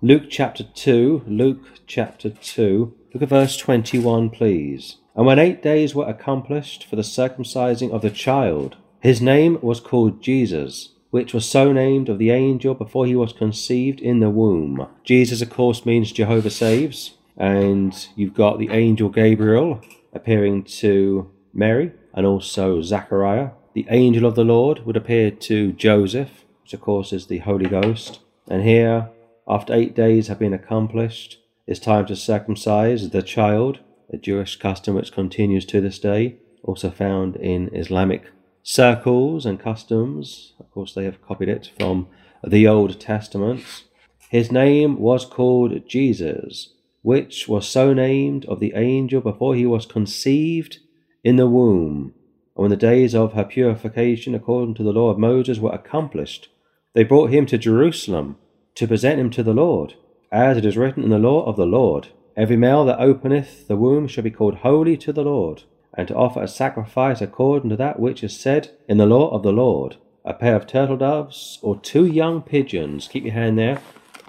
Luke 0.00 0.30
chapter 0.30 0.62
2, 0.62 1.24
Luke 1.26 1.80
chapter 1.88 2.30
2. 2.30 2.94
Look 3.12 3.22
at 3.24 3.28
verse 3.28 3.56
21, 3.56 4.30
please. 4.30 4.98
And 5.16 5.26
when 5.26 5.40
eight 5.40 5.60
days 5.60 5.92
were 5.92 6.06
accomplished 6.06 6.86
for 6.86 6.94
the 6.94 7.02
circumcising 7.02 7.90
of 7.90 8.02
the 8.02 8.10
child, 8.10 8.76
his 9.00 9.20
name 9.20 9.58
was 9.60 9.80
called 9.80 10.22
Jesus, 10.22 10.90
which 11.10 11.34
was 11.34 11.48
so 11.48 11.72
named 11.72 12.08
of 12.08 12.18
the 12.18 12.30
angel 12.30 12.74
before 12.74 13.06
he 13.06 13.16
was 13.16 13.32
conceived 13.32 14.00
in 14.00 14.20
the 14.20 14.30
womb. 14.30 14.86
Jesus, 15.02 15.42
of 15.42 15.50
course, 15.50 15.84
means 15.84 16.12
Jehovah 16.12 16.50
saves, 16.50 17.14
and 17.36 18.08
you've 18.16 18.34
got 18.34 18.58
the 18.58 18.70
angel 18.70 19.08
Gabriel 19.08 19.80
appearing 20.12 20.64
to 20.64 21.30
Mary 21.52 21.92
and 22.14 22.26
also 22.26 22.82
Zachariah. 22.82 23.50
The 23.74 23.86
angel 23.90 24.26
of 24.26 24.34
the 24.34 24.44
Lord 24.44 24.84
would 24.84 24.96
appear 24.96 25.30
to 25.30 25.72
Joseph, 25.72 26.44
which 26.62 26.74
of 26.74 26.80
course 26.80 27.12
is 27.12 27.26
the 27.26 27.38
Holy 27.38 27.68
Ghost. 27.68 28.20
And 28.48 28.62
here, 28.62 29.10
after 29.48 29.74
eight 29.74 29.94
days 29.94 30.28
have 30.28 30.38
been 30.38 30.52
accomplished, 30.52 31.38
it's 31.66 31.80
time 31.80 32.06
to 32.06 32.16
circumcise 32.16 33.10
the 33.10 33.22
child 33.22 33.80
a 34.12 34.16
Jewish 34.16 34.56
custom 34.56 34.94
which 34.94 35.12
continues 35.12 35.64
to 35.66 35.80
this 35.80 35.98
day, 35.98 36.36
also 36.64 36.90
found 36.90 37.36
in 37.36 37.74
Islamic 37.74 38.24
circles 38.62 39.46
and 39.46 39.58
customs. 39.60 40.54
Of 40.58 40.70
course, 40.70 40.94
they 40.94 41.04
have 41.04 41.22
copied 41.22 41.48
it 41.48 41.70
from 41.78 42.08
the 42.44 42.66
Old 42.66 43.00
Testament. 43.00 43.84
His 44.30 44.50
name 44.50 44.98
was 44.98 45.24
called 45.24 45.88
Jesus, 45.88 46.74
which 47.02 47.48
was 47.48 47.68
so 47.68 47.92
named 47.92 48.44
of 48.46 48.60
the 48.60 48.72
angel 48.74 49.20
before 49.20 49.54
he 49.54 49.66
was 49.66 49.86
conceived 49.86 50.78
in 51.24 51.36
the 51.36 51.48
womb. 51.48 52.14
And 52.56 52.62
when 52.62 52.70
the 52.70 52.76
days 52.76 53.14
of 53.14 53.32
her 53.32 53.44
purification, 53.44 54.34
according 54.34 54.74
to 54.74 54.82
the 54.82 54.92
law 54.92 55.10
of 55.10 55.18
Moses, 55.18 55.58
were 55.58 55.72
accomplished, 55.72 56.48
they 56.94 57.04
brought 57.04 57.30
him 57.30 57.46
to 57.46 57.58
Jerusalem 57.58 58.36
to 58.74 58.88
present 58.88 59.20
him 59.20 59.30
to 59.30 59.42
the 59.42 59.54
Lord, 59.54 59.94
as 60.32 60.56
it 60.56 60.64
is 60.64 60.76
written 60.76 61.02
in 61.02 61.10
the 61.10 61.18
law 61.18 61.44
of 61.44 61.56
the 61.56 61.66
Lord. 61.66 62.08
Every 62.36 62.56
male 62.56 62.84
that 62.86 63.00
openeth 63.00 63.66
the 63.68 63.76
womb 63.76 64.06
shall 64.06 64.24
be 64.24 64.30
called 64.30 64.56
holy 64.56 64.96
to 64.98 65.12
the 65.12 65.24
Lord, 65.24 65.64
and 65.94 66.06
to 66.08 66.14
offer 66.14 66.42
a 66.42 66.48
sacrifice 66.48 67.20
according 67.20 67.70
to 67.70 67.76
that 67.76 67.98
which 67.98 68.22
is 68.22 68.38
said 68.38 68.70
in 68.88 68.98
the 68.98 69.06
law 69.06 69.30
of 69.30 69.42
the 69.42 69.52
Lord. 69.52 69.96
A 70.24 70.34
pair 70.34 70.54
of 70.54 70.66
turtle 70.66 70.96
doves 70.96 71.58
or 71.62 71.80
two 71.80 72.06
young 72.06 72.42
pigeons. 72.42 73.08
Keep 73.08 73.24
your 73.24 73.32
hand 73.32 73.58
there 73.58 73.80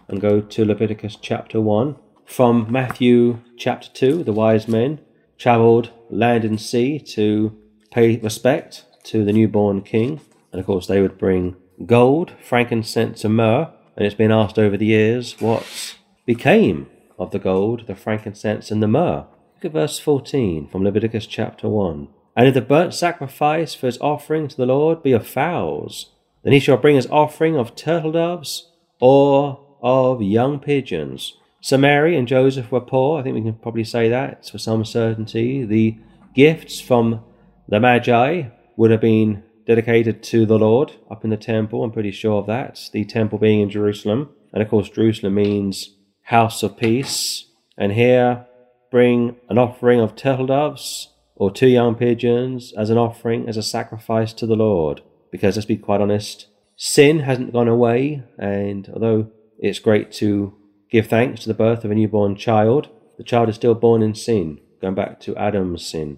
and 0.08 0.22
go 0.22 0.42
to 0.42 0.66
Leviticus 0.66 1.18
chapter 1.22 1.62
1. 1.62 1.96
From 2.32 2.72
Matthew 2.72 3.40
chapter 3.58 3.90
2, 3.90 4.24
the 4.24 4.32
wise 4.32 4.66
men 4.66 5.02
travelled 5.38 5.90
land 6.10 6.46
and 6.46 6.62
sea 6.62 6.98
to 6.98 7.58
pay 7.92 8.16
respect 8.20 8.86
to 9.04 9.26
the 9.26 9.34
newborn 9.34 9.82
king. 9.82 10.22
And 10.54 10.62
of 10.62 10.66
course, 10.66 10.88
they 10.88 11.02
would 11.02 11.18
bring 11.18 11.58
gold, 11.86 12.32
frankincense, 12.42 13.26
and 13.26 13.36
myrrh. 13.36 13.70
And 13.98 14.06
it's 14.06 14.16
been 14.16 14.32
asked 14.32 14.58
over 14.58 14.78
the 14.78 14.86
years 14.86 15.42
what 15.42 15.98
became 16.26 16.90
of 17.20 17.32
the 17.32 17.38
gold, 17.38 17.86
the 17.88 17.96
frankincense, 17.96 18.72
and 18.72 18.82
the 18.82 18.88
myrrh. 18.88 19.26
Look 19.56 19.66
at 19.66 19.74
verse 19.74 20.00
14 20.00 20.70
from 20.70 20.86
Leviticus 20.86 21.28
chapter 21.28 21.68
1. 21.68 22.08
And 22.38 22.48
if 22.48 22.54
the 22.54 22.62
burnt 22.62 22.94
sacrifice 22.94 23.76
for 23.76 23.88
his 23.88 24.00
offering 24.00 24.48
to 24.48 24.56
the 24.56 24.66
Lord 24.66 25.04
be 25.04 25.12
of 25.12 25.28
fowls, 25.28 26.14
then 26.44 26.54
he 26.54 26.62
shall 26.62 26.78
bring 26.78 26.96
his 26.96 27.08
offering 27.08 27.58
of 27.58 27.76
turtle 27.76 28.14
doves 28.14 28.72
or 29.02 29.60
of 29.82 30.22
young 30.22 30.62
pigeons. 30.62 31.36
So 31.62 31.78
Mary 31.78 32.18
and 32.18 32.28
Joseph 32.28 32.72
were 32.72 32.82
poor. 32.82 33.20
I 33.20 33.24
think 33.24 33.36
we 33.36 33.44
can 33.44 33.54
probably 33.54 33.84
say 33.84 34.10
that 34.10 34.50
for 34.50 34.58
some 34.58 34.84
certainty. 34.84 35.64
The 35.64 35.98
gifts 36.34 36.82
from 36.82 37.24
the 37.68 37.80
Magi 37.80 38.50
would 38.78 38.90
have 38.90 39.02
been 39.02 39.44
dedicated 39.68 40.24
to 40.24 40.48
the 40.48 40.58
Lord 40.58 40.94
up 41.10 41.24
in 41.24 41.30
the 41.30 41.38
temple. 41.38 41.84
I'm 41.84 41.92
pretty 41.92 42.12
sure 42.12 42.40
of 42.40 42.48
that. 42.48 42.90
The 42.92 43.06
temple 43.06 43.38
being 43.38 43.62
in 43.62 43.70
Jerusalem. 43.70 44.30
And 44.52 44.64
of 44.64 44.70
course, 44.70 44.90
Jerusalem 44.90 45.36
means 45.36 45.96
house 46.24 46.64
of 46.64 46.78
peace, 46.78 47.46
and 47.78 47.92
here 47.92 48.46
bring 48.90 49.36
an 49.50 49.58
offering 49.58 50.00
of 50.00 50.16
turtle 50.16 50.48
doves 50.48 51.10
or 51.36 51.52
two 51.52 51.68
young 51.68 51.96
pigeons 51.96 52.74
as 52.78 52.90
an 52.90 52.98
offering, 52.98 53.48
as 53.48 53.58
a 53.58 53.64
sacrifice 53.64 54.34
to 54.34 54.46
the 54.46 54.56
Lord. 54.56 55.02
Because 55.32 55.56
let's 55.56 55.66
be 55.66 55.78
quite 55.78 56.02
honest, 56.02 56.48
sin 56.76 57.20
hasn't 57.20 57.54
gone 57.54 57.68
away, 57.68 58.24
and 58.38 58.90
although 58.94 59.30
it's 59.60 59.80
great 59.80 60.12
to 60.14 60.56
give 60.92 61.08
thanks 61.08 61.42
to 61.42 61.48
the 61.48 61.54
birth 61.54 61.84
of 61.84 61.92
a 61.92 61.96
newborn 61.96 62.36
child, 62.36 62.90
the 63.18 63.24
child 63.24 63.50
is 63.50 63.56
still 63.56 63.74
born 63.74 64.04
in 64.04 64.14
sin, 64.14 64.60
going 64.82 64.94
back 64.94 65.20
to 65.22 65.36
Adam's 65.38 65.86
sin, 65.86 66.18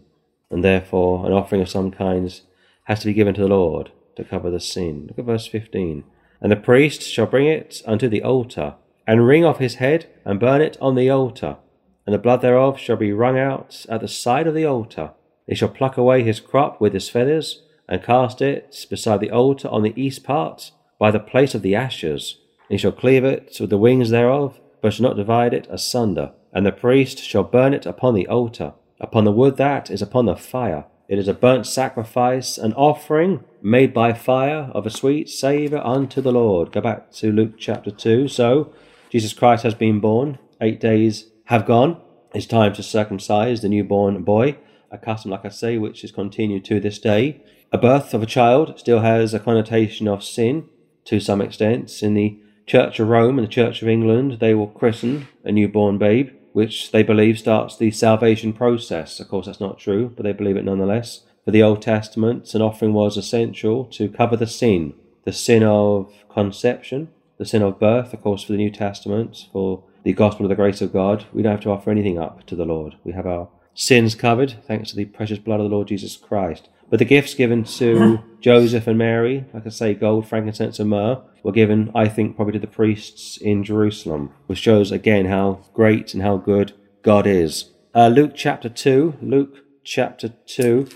and 0.49 0.63
therefore 0.63 1.25
an 1.25 1.31
offering 1.31 1.61
of 1.61 1.69
some 1.69 1.91
kinds 1.91 2.41
has 2.85 2.99
to 2.99 3.05
be 3.05 3.13
given 3.13 3.33
to 3.35 3.41
the 3.41 3.47
Lord 3.47 3.91
to 4.15 4.23
cover 4.23 4.49
the 4.49 4.59
sin. 4.59 5.05
Look 5.07 5.19
at 5.19 5.25
verse 5.25 5.47
15. 5.47 6.03
And 6.41 6.51
the 6.51 6.57
priest 6.57 7.03
shall 7.03 7.25
bring 7.25 7.47
it 7.47 7.81
unto 7.85 8.09
the 8.09 8.23
altar 8.23 8.75
and 9.07 9.27
wring 9.27 9.45
off 9.45 9.59
his 9.59 9.75
head, 9.75 10.07
and 10.23 10.39
burn 10.39 10.61
it 10.61 10.77
on 10.79 10.95
the 10.95 11.09
altar, 11.09 11.57
and 12.05 12.13
the 12.13 12.19
blood 12.19 12.41
thereof 12.41 12.79
shall 12.79 12.95
be 12.95 13.11
wrung 13.11 13.37
out 13.37 13.85
at 13.89 14.01
the 14.01 14.07
side 14.07 14.47
of 14.47 14.53
the 14.53 14.65
altar. 14.65 15.11
He 15.47 15.55
shall 15.55 15.69
pluck 15.69 15.97
away 15.97 16.23
his 16.23 16.39
crop 16.39 16.79
with 16.79 16.93
his 16.93 17.09
feathers, 17.09 17.63
and 17.87 18.01
cast 18.01 18.41
it 18.41 18.85
beside 18.89 19.19
the 19.19 19.31
altar 19.31 19.67
on 19.67 19.83
the 19.83 19.93
east 20.01 20.23
part, 20.23 20.71
by 20.97 21.11
the 21.11 21.19
place 21.19 21.53
of 21.53 21.61
the 21.61 21.75
ashes. 21.75 22.37
He 22.69 22.77
shall 22.77 22.93
cleave 22.93 23.25
it 23.25 23.57
with 23.59 23.69
the 23.69 23.77
wings 23.77 24.09
thereof, 24.09 24.59
but 24.83 24.93
shall 24.93 25.07
not 25.07 25.15
divide 25.15 25.53
it 25.53 25.65
asunder. 25.71 26.33
and 26.51 26.65
the 26.67 26.71
priest 26.71 27.17
shall 27.17 27.43
burn 27.43 27.73
it 27.73 27.85
upon 27.87 28.13
the 28.13 28.27
altar, 28.27 28.73
upon 28.99 29.23
the 29.23 29.31
wood 29.31 29.57
that 29.57 29.89
is 29.89 30.03
upon 30.03 30.25
the 30.25 30.35
fire. 30.35 30.85
It 31.07 31.17
is 31.17 31.27
a 31.27 31.33
burnt 31.33 31.65
sacrifice, 31.65 32.59
an 32.59 32.73
offering 32.73 33.43
made 33.61 33.93
by 33.93 34.13
fire 34.13 34.69
of 34.73 34.85
a 34.85 34.91
sweet 34.91 35.29
savour 35.29 35.79
unto 35.79 36.21
the 36.21 36.31
Lord. 36.31 36.71
Go 36.71 36.81
back 36.81 37.11
to 37.13 37.31
Luke 37.31 37.53
chapter 37.57 37.89
2. 37.89 38.27
So, 38.27 38.71
Jesus 39.09 39.33
Christ 39.33 39.63
has 39.63 39.73
been 39.73 39.99
born. 39.99 40.37
Eight 40.61 40.79
days 40.79 41.31
have 41.45 41.65
gone. 41.65 41.99
It's 42.35 42.45
time 42.45 42.73
to 42.73 42.83
circumcise 42.83 43.61
the 43.61 43.69
newborn 43.69 44.23
boy, 44.23 44.57
a 44.91 44.97
custom, 44.97 45.31
like 45.31 45.45
I 45.45 45.49
say, 45.49 45.77
which 45.77 46.03
is 46.03 46.11
continued 46.11 46.65
to 46.65 46.79
this 46.79 46.99
day. 46.99 47.41
A 47.71 47.77
birth 47.77 48.13
of 48.13 48.21
a 48.21 48.27
child 48.27 48.77
still 48.77 48.99
has 48.99 49.33
a 49.33 49.39
connotation 49.39 50.07
of 50.07 50.23
sin 50.23 50.67
to 51.05 51.19
some 51.19 51.41
extent. 51.41 52.03
In 52.03 52.13
the 52.13 52.39
Church 52.65 52.99
of 52.99 53.09
Rome 53.09 53.37
and 53.37 53.47
the 53.47 53.51
Church 53.51 53.81
of 53.81 53.87
England, 53.87 54.39
they 54.39 54.53
will 54.53 54.67
christen 54.67 55.27
a 55.43 55.51
newborn 55.51 55.97
babe 55.97 56.29
which 56.53 56.91
they 56.91 57.03
believe 57.03 57.39
starts 57.39 57.75
the 57.75 57.91
salvation 57.91 58.53
process. 58.53 59.19
Of 59.19 59.27
course, 59.27 59.47
that's 59.47 59.59
not 59.59 59.79
true, 59.79 60.13
but 60.15 60.23
they 60.23 60.33
believe 60.33 60.55
it 60.55 60.65
nonetheless. 60.65 61.21
For 61.43 61.51
the 61.51 61.63
Old 61.63 61.81
Testament, 61.81 62.53
an 62.53 62.61
offering 62.61 62.93
was 62.93 63.17
essential 63.17 63.85
to 63.85 64.07
cover 64.07 64.37
the 64.37 64.47
sin, 64.47 64.93
the 65.25 65.33
sin 65.33 65.63
of 65.63 66.13
conception, 66.29 67.09
the 67.37 67.45
sin 67.45 67.63
of 67.63 67.79
birth, 67.79 68.13
of 68.13 68.21
course, 68.21 68.43
for 68.43 68.53
the 68.53 68.57
New 68.57 68.69
Testament, 68.69 69.49
for 69.51 69.83
the 70.03 70.13
gospel 70.13 70.45
of 70.45 70.49
the 70.49 70.55
grace 70.55 70.81
of 70.81 70.93
God. 70.93 71.25
We 71.33 71.41
don't 71.41 71.51
have 71.53 71.61
to 71.61 71.71
offer 71.71 71.91
anything 71.91 72.19
up 72.19 72.45
to 72.45 72.55
the 72.55 72.65
Lord. 72.65 72.95
We 73.03 73.13
have 73.13 73.25
our 73.25 73.49
sins 73.73 74.15
covered 74.15 74.63
thanks 74.67 74.91
to 74.91 74.95
the 74.95 75.05
precious 75.05 75.39
blood 75.39 75.59
of 75.59 75.69
the 75.69 75.75
Lord 75.75 75.87
Jesus 75.87 76.15
Christ. 76.15 76.69
But 76.89 76.99
the 76.99 77.05
gifts 77.05 77.33
given 77.33 77.63
to 77.63 78.19
Joseph 78.39 78.87
and 78.87 78.97
Mary, 78.97 79.45
like 79.53 79.65
I 79.65 79.69
say, 79.69 79.93
gold, 79.93 80.27
frankincense, 80.27 80.79
and 80.79 80.89
myrrh, 80.89 81.21
were 81.43 81.51
given, 81.51 81.91
I 81.95 82.07
think, 82.07 82.35
probably 82.35 82.53
to 82.53 82.59
the 82.59 82.67
priests 82.67 83.37
in 83.37 83.63
Jerusalem, 83.63 84.31
which 84.47 84.59
shows 84.59 84.91
again 84.91 85.25
how 85.25 85.65
great 85.73 86.13
and 86.13 86.23
how 86.23 86.37
good 86.37 86.73
God 87.01 87.25
is. 87.25 87.71
Uh, 87.95 88.07
Luke 88.07 88.33
chapter 88.35 88.69
2, 88.69 89.15
Luke 89.21 89.57
chapter 89.83 90.29
2, 90.29 90.87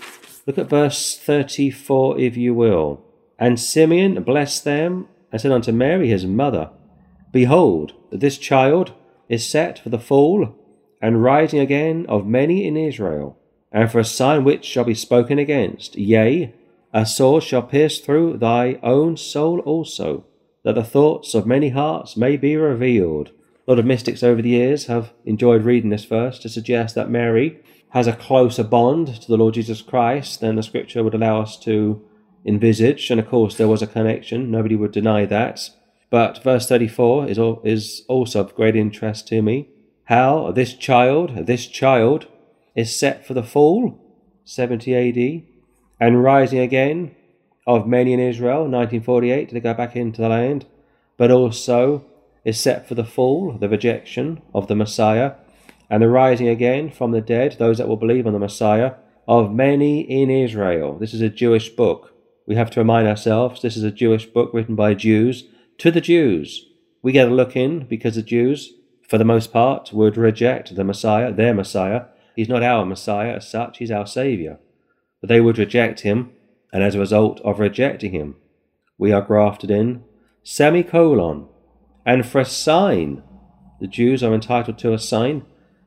look 0.46 0.58
at 0.58 0.68
verse 0.68 1.16
34, 1.18 2.18
if 2.18 2.36
you 2.36 2.54
will. 2.54 3.04
And 3.38 3.60
Simeon 3.60 4.22
blessed 4.22 4.64
them 4.64 5.08
and 5.30 5.40
said 5.40 5.52
unto 5.52 5.72
Mary 5.72 6.08
his 6.08 6.26
mother, 6.26 6.70
Behold, 7.32 7.92
this 8.10 8.38
child 8.38 8.92
is 9.28 9.48
set 9.48 9.78
for 9.78 9.90
the 9.90 9.98
fall 9.98 10.54
and 11.00 11.22
rising 11.22 11.60
again 11.60 12.06
of 12.08 12.26
many 12.26 12.66
in 12.66 12.76
Israel 12.76 13.38
and 13.72 13.90
for 13.90 13.98
a 13.98 14.04
sign 14.04 14.44
which 14.44 14.64
shall 14.64 14.84
be 14.84 14.94
spoken 14.94 15.38
against. 15.38 15.96
Yea, 15.96 16.52
a 16.92 17.04
sword 17.04 17.42
shall 17.42 17.62
pierce 17.62 18.00
through 18.00 18.38
thy 18.38 18.78
own 18.82 19.16
soul 19.16 19.60
also, 19.60 20.24
that 20.64 20.74
the 20.74 20.84
thoughts 20.84 21.34
of 21.34 21.46
many 21.46 21.70
hearts 21.70 22.16
may 22.16 22.36
be 22.36 22.56
revealed. 22.56 23.30
A 23.66 23.70
lot 23.70 23.78
of 23.78 23.84
mystics 23.84 24.22
over 24.22 24.40
the 24.40 24.48
years 24.48 24.86
have 24.86 25.12
enjoyed 25.24 25.64
reading 25.64 25.90
this 25.90 26.06
verse 26.06 26.38
to 26.38 26.48
suggest 26.48 26.94
that 26.94 27.10
Mary 27.10 27.58
has 27.90 28.06
a 28.06 28.12
closer 28.12 28.64
bond 28.64 29.20
to 29.20 29.28
the 29.28 29.36
Lord 29.36 29.54
Jesus 29.54 29.82
Christ 29.82 30.40
than 30.40 30.56
the 30.56 30.62
scripture 30.62 31.04
would 31.04 31.14
allow 31.14 31.42
us 31.42 31.58
to 31.60 32.02
envisage. 32.44 33.10
And 33.10 33.20
of 33.20 33.28
course, 33.28 33.56
there 33.56 33.68
was 33.68 33.82
a 33.82 33.86
connection, 33.86 34.50
nobody 34.50 34.76
would 34.76 34.92
deny 34.92 35.26
that. 35.26 35.70
But 36.10 36.42
verse 36.42 36.66
34 36.66 37.28
is, 37.28 37.38
is 37.64 38.04
also 38.08 38.40
of 38.40 38.54
great 38.54 38.76
interest 38.76 39.28
to 39.28 39.42
me. 39.42 39.68
How 40.04 40.52
this 40.52 40.72
child, 40.72 41.46
this 41.46 41.66
child, 41.66 42.26
is 42.78 42.94
set 42.96 43.26
for 43.26 43.34
the 43.34 43.42
fall, 43.42 43.98
70 44.44 44.94
AD, 44.94 45.42
and 45.98 46.22
rising 46.22 46.60
again 46.60 47.12
of 47.66 47.88
many 47.88 48.12
in 48.12 48.20
Israel, 48.20 48.60
1948, 48.60 49.48
to 49.48 49.58
go 49.58 49.74
back 49.74 49.96
into 49.96 50.22
the 50.22 50.28
land, 50.28 50.64
but 51.16 51.28
also 51.28 52.06
is 52.44 52.60
set 52.60 52.86
for 52.86 52.94
the 52.94 53.04
fall, 53.04 53.50
the 53.58 53.68
rejection 53.68 54.40
of 54.54 54.68
the 54.68 54.76
Messiah, 54.76 55.32
and 55.90 56.00
the 56.00 56.08
rising 56.08 56.46
again 56.46 56.88
from 56.88 57.10
the 57.10 57.20
dead, 57.20 57.56
those 57.58 57.78
that 57.78 57.88
will 57.88 57.96
believe 57.96 58.28
on 58.28 58.32
the 58.32 58.38
Messiah, 58.38 58.92
of 59.26 59.52
many 59.52 60.02
in 60.02 60.30
Israel. 60.30 60.96
This 60.96 61.12
is 61.12 61.20
a 61.20 61.28
Jewish 61.28 61.70
book. 61.70 62.14
We 62.46 62.54
have 62.54 62.70
to 62.70 62.80
remind 62.80 63.08
ourselves 63.08 63.60
this 63.60 63.76
is 63.76 63.82
a 63.82 63.90
Jewish 63.90 64.26
book 64.26 64.54
written 64.54 64.76
by 64.76 64.94
Jews 64.94 65.46
to 65.78 65.90
the 65.90 66.00
Jews. 66.00 66.64
We 67.02 67.10
get 67.10 67.26
a 67.26 67.34
look 67.34 67.56
in 67.56 67.88
because 67.88 68.14
the 68.14 68.22
Jews, 68.22 68.72
for 69.08 69.18
the 69.18 69.24
most 69.24 69.52
part, 69.52 69.92
would 69.92 70.16
reject 70.16 70.76
the 70.76 70.84
Messiah, 70.84 71.32
their 71.32 71.54
Messiah, 71.54 72.02
He's 72.38 72.48
not 72.48 72.62
our 72.62 72.86
Messiah 72.86 73.34
as 73.34 73.50
such, 73.50 73.78
he's 73.78 73.90
our 73.90 74.06
Saviour. 74.06 74.60
But 75.20 75.26
they 75.26 75.40
would 75.40 75.58
reject 75.58 76.02
him, 76.02 76.30
and 76.72 76.84
as 76.84 76.94
a 76.94 77.00
result 77.00 77.40
of 77.40 77.58
rejecting 77.58 78.12
him, 78.12 78.36
we 78.96 79.10
are 79.10 79.22
grafted 79.22 79.72
in. 79.72 80.04
Semicolon. 80.44 81.48
And 82.06 82.24
for 82.24 82.40
a 82.40 82.44
sign, 82.44 83.24
the 83.80 83.88
Jews 83.88 84.22
are 84.22 84.32
entitled 84.32 84.78
to 84.78 84.92
a 84.92 85.00
sign. 85.00 85.46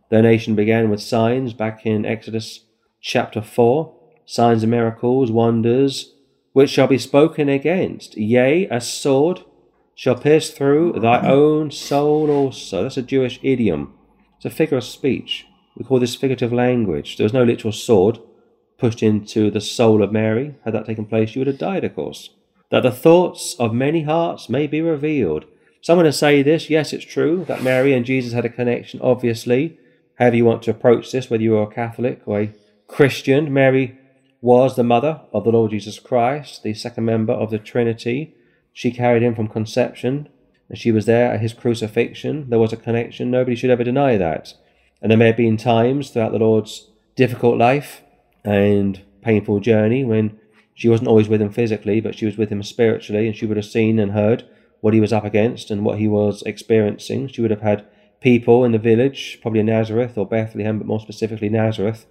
Their 0.10 0.22
nation 0.22 0.54
began 0.54 0.90
with 0.90 1.02
signs 1.02 1.54
back 1.54 1.86
in 1.86 2.06
Exodus 2.06 2.66
chapter 3.00 3.42
4 3.42 3.96
signs 4.26 4.62
and 4.62 4.72
miracles, 4.72 5.32
wonders, 5.32 6.16
which 6.52 6.70
shall 6.70 6.88
be 6.88 6.98
spoken 6.98 7.48
against. 7.48 8.18
Yea, 8.18 8.68
a 8.68 8.82
sword 8.82 9.46
shall 9.96 10.16
pierce 10.16 10.50
through 10.50 11.00
thy 11.00 11.26
own 11.26 11.72
soul 11.72 12.30
also. 12.30 12.84
That's 12.84 12.98
a 12.98 13.02
Jewish 13.02 13.40
idiom. 13.42 13.94
It's 14.36 14.46
a 14.46 14.50
figure 14.50 14.80
of 14.80 14.84
speech. 14.84 15.46
We 15.76 15.86
call 15.86 16.00
this 16.00 16.16
figurative 16.16 16.52
language. 16.54 17.18
There 17.18 17.26
was 17.26 17.34
no 17.34 17.44
literal 17.44 17.72
sword 17.72 18.20
pushed 18.78 19.04
into 19.04 19.52
the 19.52 19.62
soul 19.62 20.04
of 20.04 20.12
Mary. 20.12 20.56
Had 20.66 20.74
that 20.74 20.86
taken 20.86 21.06
place, 21.06 21.30
she 21.30 21.40
would 21.40 21.48
have 21.48 21.58
died, 21.58 21.84
of 21.84 21.96
course. 21.96 22.32
That 22.70 22.82
the 22.84 22.92
thoughts 22.92 23.56
of 23.60 23.74
many 23.74 24.04
hearts 24.04 24.50
may 24.50 24.68
be 24.68 24.82
revealed. 24.82 25.46
Someone 25.82 26.06
to 26.06 26.14
say 26.14 26.42
this, 26.44 26.70
yes, 26.70 26.94
it's 26.94 27.06
true 27.06 27.46
that 27.48 27.64
Mary 27.64 27.94
and 27.94 28.06
Jesus 28.06 28.34
had 28.34 28.46
a 28.46 28.50
connection, 28.50 29.00
obviously. 29.02 29.78
However, 30.16 30.36
you 30.36 30.46
want 30.46 30.62
to 30.64 30.72
approach 30.72 31.12
this, 31.12 31.30
whether 31.30 31.44
you 31.44 31.58
are 31.58 31.70
a 31.70 31.74
Catholic 31.74 32.22
or 32.26 32.42
a 32.42 32.54
Christian, 32.88 33.52
Mary 33.52 33.98
was 34.42 34.76
the 34.76 34.84
mother 34.84 35.22
of 35.34 35.44
the 35.44 35.52
Lord 35.52 35.72
Jesus 35.72 36.00
Christ, 36.00 36.64
the 36.64 36.74
second 36.74 37.06
member 37.06 37.34
of 37.34 37.52
the 37.52 37.60
Trinity. 37.60 38.36
She 38.74 38.92
carried 38.92 39.24
him 39.24 39.36
from 39.36 39.48
conception, 39.48 40.30
and 40.70 40.78
she 40.78 40.92
was 40.92 41.06
there 41.06 41.32
at 41.32 41.42
his 41.42 41.54
crucifixion. 41.54 42.50
There 42.50 42.60
was 42.60 42.74
a 42.74 42.78
connection. 42.78 43.32
Nobody 43.32 43.56
should 43.56 43.70
ever 43.70 43.84
deny 43.84 44.18
that. 44.18 44.54
And 45.02 45.10
there 45.10 45.18
may 45.18 45.28
have 45.28 45.38
been 45.38 45.58
times 45.58 46.10
throughout 46.10 46.32
the 46.32 46.40
Lord's 46.40 46.88
difficult 47.16 47.58
life 47.58 48.02
and 48.44 49.02
painful 49.22 49.60
journey 49.60 50.04
when 50.04 50.40
she 50.74 50.90
wasn't 50.90 51.10
always 51.10 51.28
with 51.28 51.42
him 51.42 51.52
physically, 51.52 52.02
but 52.02 52.16
she 52.16 52.26
was 52.26 52.38
with 52.38 52.50
him 52.50 52.64
spiritually, 52.64 53.28
and 53.28 53.36
she 53.36 53.46
would 53.46 53.58
have 53.58 53.66
seen 53.66 54.00
and 54.00 54.12
heard 54.12 54.46
what 54.80 54.94
he 54.94 55.00
was 55.00 55.14
up 55.14 55.24
against 55.24 55.70
and 55.70 55.86
what 55.86 56.00
he 56.00 56.08
was 56.08 56.42
experiencing. 56.44 57.28
She 57.28 57.42
would 57.42 57.52
have 57.52 57.62
had 57.62 57.86
people 58.20 58.64
in 58.64 58.72
the 58.72 58.80
village, 58.80 59.40
probably 59.42 59.60
in 59.60 59.68
Nazareth 59.68 60.18
or 60.18 60.26
Bethlehem, 60.26 60.78
but 60.78 60.88
more 60.88 61.00
specifically 61.00 61.50
Nazareth, 61.50 62.06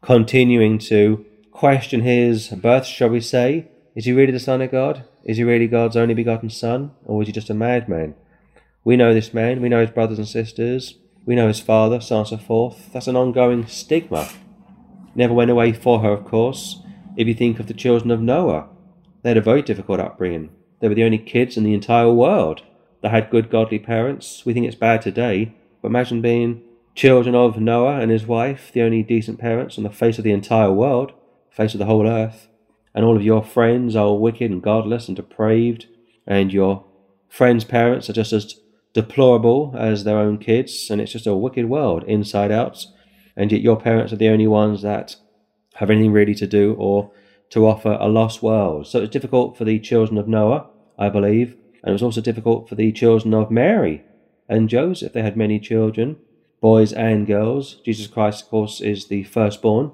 continuing 0.00 0.78
to 0.78 1.24
question 1.52 2.02
his 2.02 2.48
birth, 2.48 2.86
shall 2.86 3.08
we 3.08 3.20
say. 3.20 3.68
Is 3.94 4.06
he 4.06 4.12
really 4.12 4.32
the 4.32 4.40
Son 4.40 4.62
of 4.62 4.70
God? 4.70 5.04
Is 5.24 5.36
he 5.36 5.44
really 5.44 5.68
God's 5.68 5.96
only 5.96 6.14
begotten 6.14 6.50
Son? 6.50 6.92
Or 7.04 7.22
is 7.22 7.28
he 7.28 7.32
just 7.32 7.50
a 7.50 7.54
madman? 7.54 8.14
We 8.84 8.96
know 8.96 9.14
this 9.14 9.32
man, 9.32 9.60
we 9.60 9.68
know 9.68 9.80
his 9.80 9.90
brothers 9.90 10.18
and 10.18 10.26
sisters. 10.26 10.98
We 11.24 11.34
know 11.36 11.48
his 11.48 11.60
father, 11.60 12.00
so 12.00 12.16
on 12.16 12.20
and 12.20 12.28
so 12.28 12.36
forth. 12.36 12.92
That's 12.92 13.06
an 13.06 13.16
ongoing 13.16 13.66
stigma. 13.66 14.28
Never 15.14 15.34
went 15.34 15.50
away 15.50 15.72
for 15.72 16.00
her, 16.00 16.10
of 16.10 16.24
course. 16.24 16.82
If 17.16 17.28
you 17.28 17.34
think 17.34 17.60
of 17.60 17.66
the 17.68 17.74
children 17.74 18.10
of 18.10 18.20
Noah, 18.20 18.68
they 19.22 19.30
had 19.30 19.36
a 19.36 19.42
very 19.42 19.62
difficult 19.62 20.00
upbringing. 20.00 20.50
They 20.80 20.88
were 20.88 20.94
the 20.94 21.04
only 21.04 21.18
kids 21.18 21.56
in 21.56 21.62
the 21.62 21.74
entire 21.74 22.10
world 22.10 22.62
that 23.02 23.10
had 23.10 23.30
good 23.30 23.50
godly 23.50 23.78
parents. 23.78 24.44
We 24.44 24.52
think 24.52 24.66
it's 24.66 24.74
bad 24.74 25.02
today, 25.02 25.54
but 25.80 25.88
imagine 25.88 26.22
being 26.22 26.62
children 26.94 27.34
of 27.34 27.60
Noah 27.60 28.00
and 28.00 28.10
his 28.10 28.26
wife, 28.26 28.70
the 28.72 28.82
only 28.82 29.02
decent 29.02 29.38
parents 29.38 29.78
on 29.78 29.84
the 29.84 29.90
face 29.90 30.18
of 30.18 30.24
the 30.24 30.32
entire 30.32 30.72
world, 30.72 31.12
face 31.50 31.74
of 31.74 31.78
the 31.78 31.86
whole 31.86 32.06
earth, 32.06 32.48
and 32.94 33.04
all 33.04 33.16
of 33.16 33.22
your 33.22 33.44
friends 33.44 33.94
are 33.94 34.16
wicked 34.16 34.50
and 34.50 34.62
godless 34.62 35.06
and 35.06 35.16
depraved, 35.16 35.86
and 36.26 36.52
your 36.52 36.84
friends' 37.28 37.64
parents 37.64 38.10
are 38.10 38.12
just 38.12 38.32
as 38.32 38.54
deplorable 38.92 39.74
as 39.76 40.04
their 40.04 40.18
own 40.18 40.38
kids, 40.38 40.88
and 40.90 41.00
it's 41.00 41.12
just 41.12 41.26
a 41.26 41.34
wicked 41.34 41.66
world 41.66 42.04
inside 42.04 42.50
out. 42.50 42.84
And 43.36 43.50
yet 43.50 43.62
your 43.62 43.80
parents 43.80 44.12
are 44.12 44.16
the 44.16 44.28
only 44.28 44.46
ones 44.46 44.82
that 44.82 45.16
have 45.74 45.90
anything 45.90 46.12
really 46.12 46.34
to 46.34 46.46
do 46.46 46.74
or 46.78 47.10
to 47.50 47.66
offer 47.66 47.96
a 48.00 48.08
lost 48.08 48.42
world. 48.42 48.86
So 48.86 49.00
it's 49.02 49.12
difficult 49.12 49.56
for 49.56 49.64
the 49.64 49.78
children 49.80 50.18
of 50.18 50.28
Noah, 50.28 50.66
I 50.98 51.08
believe, 51.08 51.56
and 51.82 51.90
it 51.90 51.92
was 51.92 52.02
also 52.02 52.20
difficult 52.20 52.68
for 52.68 52.74
the 52.74 52.92
children 52.92 53.34
of 53.34 53.50
Mary 53.50 54.04
and 54.48 54.68
Joseph. 54.68 55.12
They 55.12 55.22
had 55.22 55.36
many 55.36 55.58
children, 55.58 56.16
boys 56.60 56.92
and 56.92 57.26
girls. 57.26 57.76
Jesus 57.84 58.06
Christ, 58.06 58.44
of 58.44 58.50
course, 58.50 58.80
is 58.80 59.08
the 59.08 59.24
firstborn. 59.24 59.92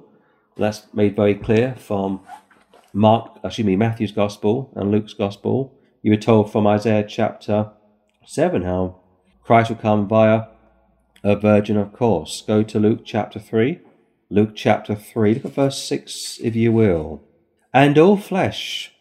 That's 0.57 0.93
made 0.93 1.15
very 1.15 1.35
clear 1.35 1.77
from 1.77 2.21
Mark, 2.93 3.39
excuse 3.45 3.67
me, 3.67 3.77
Matthew's 3.77 4.13
Gospel 4.13 4.73
and 4.75 4.91
Luke's 4.91 5.15
Gospel. 5.15 5.75
You 6.03 6.11
were 6.11 6.17
told 6.17 6.51
from 6.51 6.67
Isaiah 6.67 7.05
chapter 7.09 7.71
7 8.31 8.61
how 8.61 8.97
Christ 9.43 9.71
will 9.71 9.79
come 9.79 10.07
via 10.07 10.49
a 11.25 11.35
virgin, 11.35 11.79
of 11.79 11.95
course. 11.95 12.45
Go 12.47 12.63
to 12.63 12.79
Luke 12.79 13.01
chapter 13.03 13.39
3. 13.39 13.81
Luke 14.29 14.51
chapter 14.55 14.95
3, 14.95 15.33
look 15.33 15.47
at 15.47 15.55
verse 15.55 15.83
6 15.83 16.39
if 16.43 16.55
you 16.55 16.71
will. 16.71 17.23
And 17.73 17.97
all 17.97 18.19
flesh 18.19 18.93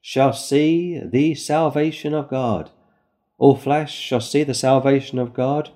shall 0.00 0.32
see 0.32 0.98
the 0.98 1.34
salvation 1.34 2.14
of 2.14 2.30
God. 2.30 2.70
All 3.36 3.54
flesh 3.54 3.94
shall 3.94 4.22
see 4.22 4.44
the 4.44 4.54
salvation 4.54 5.18
of 5.18 5.34
God. 5.34 5.68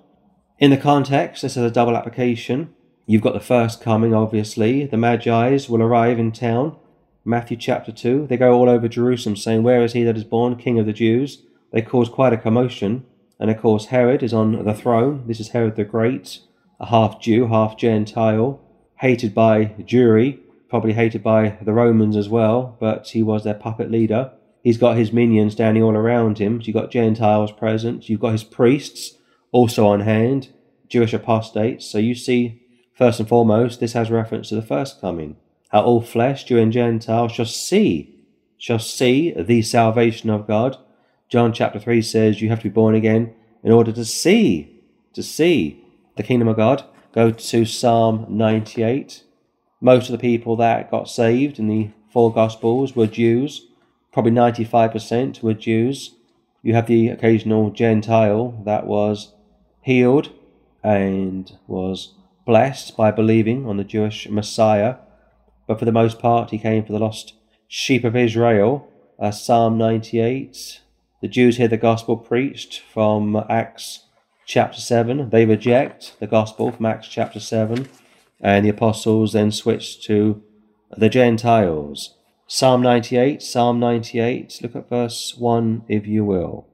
In 0.59 0.71
the 0.71 0.79
context, 0.79 1.43
this 1.43 1.59
is 1.59 1.63
a 1.63 1.71
double 1.71 1.99
application. 1.99 2.73
You've 3.05 3.21
got 3.21 3.35
the 3.35 3.41
first 3.41 3.83
coming, 3.83 4.15
obviously. 4.15 4.87
The 4.87 4.97
Magi's 4.97 5.69
will 5.69 5.83
arrive 5.83 6.19
in 6.19 6.33
town. 6.33 6.75
Matthew 7.23 7.59
chapter 7.59 7.93
2. 7.93 8.29
They 8.29 8.39
go 8.39 8.55
all 8.55 8.71
over 8.71 8.89
Jerusalem 8.89 9.37
saying, 9.37 9.63
Where 9.63 9.85
is 9.85 9.93
he 9.93 10.05
that 10.05 10.17
is 10.17 10.25
born 10.25 10.57
King 10.57 10.79
of 10.79 10.87
the 10.87 10.95
Jews? 10.95 11.43
They 11.75 11.83
cause 11.83 12.09
quite 12.09 12.33
a 12.33 12.39
commotion. 12.39 13.05
And 13.41 13.51
of 13.51 13.61
course, 13.61 13.87
Herod 13.87 14.23
is 14.23 14.33
on 14.33 14.65
the 14.65 14.75
throne. 14.75 15.25
This 15.27 15.41
is 15.41 15.49
Herod 15.49 15.75
the 15.75 15.83
Great, 15.83 16.39
a 16.79 16.87
half 16.87 17.21
Jew, 17.21 17.49
half 17.49 17.77
Gentile, 17.77 18.61
hated 19.01 19.35
by 19.35 19.75
Jewry, 19.81 20.39
probably 20.69 20.93
hated 20.93 21.25
by 21.25 21.59
the 21.61 21.73
Romans 21.73 22.17
as 22.17 22.29
well, 22.29 22.77
but 22.79 23.09
he 23.09 23.25
was 23.25 23.43
their 23.43 23.55
puppet 23.55 23.91
leader. 23.91 24.31
He's 24.63 24.79
got 24.79 24.97
his 24.97 25.13
minions 25.13 25.55
standing 25.55 25.83
all 25.83 25.97
around 25.97 26.39
him. 26.39 26.61
You've 26.63 26.75
got 26.75 26.93
Gentiles 26.93 27.51
present. 27.51 28.09
You've 28.09 28.21
got 28.21 28.33
his 28.33 28.45
priests 28.45 29.19
also 29.51 29.85
on 29.89 30.01
hand, 30.01 30.51
Jewish 30.89 31.13
apostates. 31.13 31.87
So 31.87 31.99
you 31.99 32.15
see, 32.15 32.63
first 32.95 33.19
and 33.19 33.29
foremost, 33.29 33.81
this 33.81 33.95
has 33.95 34.13
reference 34.13 34.51
to 34.51 34.55
the 34.55 34.63
first 34.63 35.01
coming. 35.01 35.37
How 35.71 35.83
all 35.83 36.03
flesh, 36.03 36.45
Jew 36.45 36.59
and 36.59 36.73
Gentile, 36.73 37.27
shall 37.27 37.45
see, 37.45 38.15
shall 38.59 38.79
see 38.79 39.33
the 39.37 39.63
salvation 39.63 40.31
of 40.31 40.47
God. 40.47 40.79
John 41.29 41.53
chapter 41.53 41.79
3 41.79 42.03
says 42.03 42.41
you 42.41 42.49
have 42.49 42.61
to 42.61 42.65
be 42.65 42.71
born 42.71 42.95
again 42.95 43.35
in 43.63 43.73
order 43.73 43.93
to 43.93 44.05
see, 44.05 44.83
to 45.15 45.23
see 45.23 45.85
the 46.17 46.23
kingdom 46.23 46.49
of 46.49 46.57
God. 46.57 46.85
Go 47.13 47.31
to 47.31 47.65
Psalm 47.65 48.27
98. 48.29 49.23
Most 49.81 50.09
of 50.09 50.13
the 50.13 50.19
people 50.19 50.57
that 50.57 50.91
got 50.91 51.09
saved 51.09 51.59
in 51.59 51.69
the 51.69 51.91
four 52.13 52.33
Gospels 52.33 52.95
were 52.95 53.07
Jews 53.07 53.69
probably 54.15 54.31
95% 54.31 55.43
were 55.43 55.55
Jews. 55.55 56.15
You 56.63 56.73
have 56.75 56.87
the 56.87 57.09
occasional 57.09 57.71
Gentile 57.71 58.63
that 58.65 58.87
was 58.87 59.35
healed 59.83 60.31
and 60.85 61.59
was 61.67 62.15
blessed 62.47 62.97
by 62.97 63.11
believing 63.11 63.67
on 63.67 63.77
the 63.77 63.85
Jewish 63.85 64.29
Messiah, 64.29 64.97
but 65.67 65.81
for 65.81 65.85
the 65.85 65.93
most 65.93 66.21
part, 66.21 66.51
he 66.51 66.59
came 66.59 66.85
for 66.85 66.93
the 66.93 66.99
lost 67.01 67.35
sheep 67.67 68.05
of 68.05 68.15
Israel. 68.15 68.89
Uh, 69.19 69.33
Psalm 69.33 69.77
98. 69.77 70.81
The 71.25 71.29
Jews 71.29 71.57
hear 71.57 71.69
the 71.69 71.79
gospel 71.79 72.19
preached 72.19 72.81
from 72.81 73.43
Acts 73.49 74.01
chapter 74.45 74.79
7. 74.79 75.31
They 75.31 75.47
reject 75.47 76.21
the 76.21 76.27
gospel 76.27 76.71
from 76.71 76.85
Acts 76.85 77.09
chapter 77.09 77.41
7, 77.41 77.89
and 78.43 78.63
the 78.63 78.69
apostles 78.69 79.33
then 79.33 79.51
switch 79.51 80.05
to 80.05 80.43
the 80.95 81.09
Gentiles. 81.09 82.19
Psalm 82.47 82.83
98, 82.83 83.41
Psalm 83.41 83.81
98, 83.81 84.59
look 84.61 84.77
at 84.77 84.91
verse 84.91 85.35
1 85.39 85.87
if 85.89 86.07
you 86.07 86.27
will. 86.27 86.69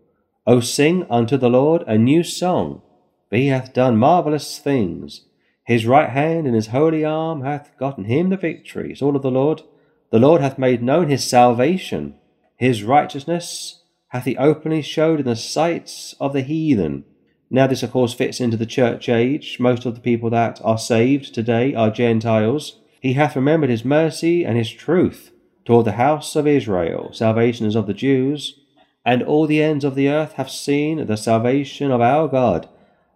O 0.48 0.58
sing 0.58 1.06
unto 1.08 1.36
the 1.36 1.48
Lord 1.48 1.84
a 1.86 1.96
new 1.96 2.24
song, 2.24 2.82
for 3.28 3.36
he 3.36 3.46
hath 3.46 3.72
done 3.72 3.98
marvellous 3.98 4.58
things. 4.58 5.26
His 5.62 5.86
right 5.86 6.10
hand 6.10 6.48
and 6.48 6.56
his 6.56 6.66
holy 6.66 7.04
arm 7.04 7.44
hath 7.44 7.70
gotten 7.78 8.06
him 8.06 8.30
the 8.30 8.36
victory. 8.36 8.90
It's 8.90 9.00
all 9.00 9.14
of 9.14 9.22
the 9.22 9.30
Lord. 9.30 9.62
The 10.10 10.18
Lord 10.18 10.40
hath 10.40 10.58
made 10.58 10.82
known 10.82 11.08
his 11.08 11.22
salvation. 11.22 12.16
His 12.56 12.82
righteousness 12.82 13.79
hath 14.10 14.24
he 14.24 14.36
openly 14.36 14.82
showed 14.82 15.20
in 15.20 15.26
the 15.26 15.36
sights 15.36 16.14
of 16.20 16.32
the 16.32 16.42
heathen. 16.42 17.04
Now, 17.48 17.66
this, 17.66 17.82
of 17.82 17.90
course, 17.90 18.14
fits 18.14 18.40
into 18.40 18.56
the 18.56 18.66
church 18.66 19.08
age. 19.08 19.58
Most 19.58 19.84
of 19.84 19.94
the 19.94 20.00
people 20.00 20.30
that 20.30 20.60
are 20.62 20.78
saved 20.78 21.34
today 21.34 21.74
are 21.74 21.90
Gentiles. 21.90 22.78
He 23.00 23.14
hath 23.14 23.34
remembered 23.34 23.70
his 23.70 23.84
mercy 23.84 24.44
and 24.44 24.56
his 24.56 24.70
truth 24.70 25.32
toward 25.64 25.86
the 25.86 25.92
house 25.92 26.36
of 26.36 26.46
Israel. 26.46 27.10
Salvation 27.12 27.66
is 27.66 27.74
of 27.74 27.86
the 27.86 27.94
Jews, 27.94 28.60
and 29.04 29.22
all 29.22 29.46
the 29.46 29.62
ends 29.62 29.84
of 29.84 29.94
the 29.94 30.08
earth 30.08 30.34
have 30.34 30.50
seen 30.50 31.06
the 31.06 31.16
salvation 31.16 31.90
of 31.90 32.00
our 32.00 32.28
God. 32.28 32.68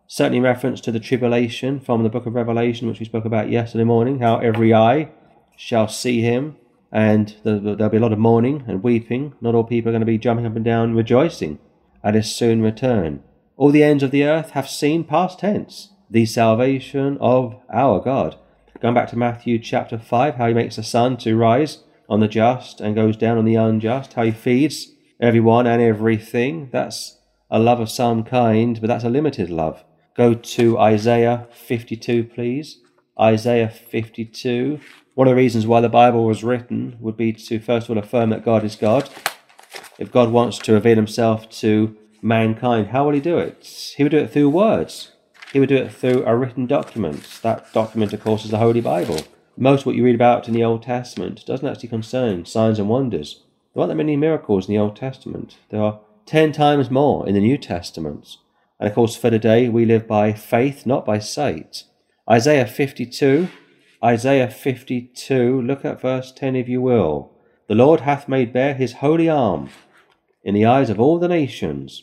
Certainly, 0.06 0.40
reference 0.40 0.80
to 0.82 0.92
the 0.92 1.00
tribulation 1.00 1.80
from 1.80 2.02
the 2.02 2.08
book 2.08 2.26
of 2.26 2.34
Revelation, 2.34 2.88
which 2.88 3.00
we 3.00 3.06
spoke 3.06 3.24
about 3.24 3.50
yesterday 3.50 3.84
morning, 3.84 4.20
how 4.20 4.38
every 4.38 4.72
eye 4.74 5.10
shall 5.56 5.88
see 5.88 6.20
him, 6.20 6.56
and 6.94 7.34
there'll 7.42 7.88
be 7.88 7.96
a 7.96 8.00
lot 8.00 8.12
of 8.12 8.20
mourning 8.20 8.64
and 8.68 8.84
weeping. 8.84 9.34
Not 9.40 9.56
all 9.56 9.64
people 9.64 9.88
are 9.88 9.92
going 9.92 10.00
to 10.00 10.06
be 10.06 10.16
jumping 10.16 10.46
up 10.46 10.54
and 10.54 10.64
down 10.64 10.94
rejoicing 10.94 11.58
at 12.04 12.14
his 12.14 12.32
soon 12.32 12.62
return. 12.62 13.24
All 13.56 13.70
the 13.70 13.82
ends 13.82 14.04
of 14.04 14.12
the 14.12 14.24
earth 14.24 14.50
have 14.50 14.68
seen, 14.68 15.02
past 15.02 15.40
tense, 15.40 15.90
the 16.08 16.24
salvation 16.24 17.18
of 17.20 17.56
our 17.72 18.00
God. 18.00 18.36
Going 18.80 18.94
back 18.94 19.10
to 19.10 19.18
Matthew 19.18 19.58
chapter 19.58 19.98
5, 19.98 20.36
how 20.36 20.46
he 20.46 20.54
makes 20.54 20.76
the 20.76 20.84
sun 20.84 21.16
to 21.18 21.36
rise 21.36 21.82
on 22.08 22.20
the 22.20 22.28
just 22.28 22.80
and 22.80 22.94
goes 22.94 23.16
down 23.16 23.38
on 23.38 23.44
the 23.44 23.56
unjust, 23.56 24.12
how 24.12 24.22
he 24.22 24.30
feeds 24.30 24.92
everyone 25.20 25.66
and 25.66 25.82
everything. 25.82 26.68
That's 26.70 27.18
a 27.50 27.58
love 27.58 27.80
of 27.80 27.90
some 27.90 28.22
kind, 28.22 28.80
but 28.80 28.86
that's 28.86 29.04
a 29.04 29.10
limited 29.10 29.50
love. 29.50 29.82
Go 30.16 30.34
to 30.34 30.78
Isaiah 30.78 31.48
52, 31.50 32.24
please. 32.24 32.78
Isaiah 33.20 33.68
52. 33.68 34.78
One 35.14 35.28
of 35.28 35.32
the 35.32 35.36
reasons 35.36 35.66
why 35.66 35.80
the 35.80 35.88
Bible 35.88 36.24
was 36.24 36.44
written 36.44 36.96
would 37.00 37.16
be 37.16 37.32
to 37.32 37.60
first 37.60 37.88
of 37.88 37.96
all 37.96 38.02
affirm 38.02 38.30
that 38.30 38.44
God 38.44 38.64
is 38.64 38.76
God. 38.76 39.08
If 39.98 40.10
God 40.10 40.30
wants 40.30 40.58
to 40.58 40.72
reveal 40.72 40.96
himself 40.96 41.48
to 41.60 41.96
mankind, 42.20 42.88
how 42.88 43.04
will 43.04 43.14
he 43.14 43.20
do 43.20 43.38
it? 43.38 43.94
He 43.96 44.02
would 44.02 44.10
do 44.10 44.18
it 44.18 44.32
through 44.32 44.50
words. 44.50 45.12
He 45.52 45.60
would 45.60 45.68
do 45.68 45.76
it 45.76 45.92
through 45.92 46.24
a 46.26 46.36
written 46.36 46.66
document. 46.66 47.40
That 47.42 47.72
document, 47.72 48.12
of 48.12 48.22
course, 48.22 48.44
is 48.44 48.50
the 48.50 48.58
Holy 48.58 48.80
Bible 48.80 49.20
most 49.56 49.80
of 49.80 49.86
what 49.86 49.94
you 49.94 50.04
read 50.04 50.14
about 50.14 50.48
in 50.48 50.54
the 50.54 50.64
Old 50.64 50.82
Testament 50.82 51.44
doesn't 51.46 51.66
actually 51.66 51.88
concern 51.88 52.44
signs 52.44 52.78
and 52.78 52.88
wonders. 52.88 53.42
There 53.72 53.80
aren't 53.80 53.90
that 53.90 53.96
many 53.96 54.16
miracles 54.16 54.68
in 54.68 54.74
the 54.74 54.80
Old 54.80 54.96
Testament. 54.96 55.58
There 55.70 55.80
are 55.80 56.00
ten 56.26 56.52
times 56.52 56.90
more 56.90 57.26
in 57.28 57.34
the 57.34 57.40
New 57.40 57.58
Testament. 57.58 58.36
And 58.80 58.88
of 58.88 58.94
course, 58.94 59.16
for 59.16 59.30
today, 59.30 59.68
we 59.68 59.84
live 59.84 60.06
by 60.06 60.32
faith, 60.32 60.86
not 60.86 61.04
by 61.04 61.18
sight. 61.20 61.84
Isaiah 62.28 62.66
52, 62.66 63.48
Isaiah 64.04 64.50
52, 64.50 65.62
look 65.62 65.82
at 65.84 66.00
verse 66.00 66.30
10 66.30 66.56
if 66.56 66.68
you 66.68 66.82
will. 66.82 67.32
The 67.68 67.74
Lord 67.74 68.00
hath 68.00 68.28
made 68.28 68.52
bare 68.52 68.74
his 68.74 68.94
holy 68.94 69.30
arm 69.30 69.70
in 70.42 70.54
the 70.54 70.66
eyes 70.66 70.90
of 70.90 71.00
all 71.00 71.18
the 71.18 71.28
nations, 71.28 72.02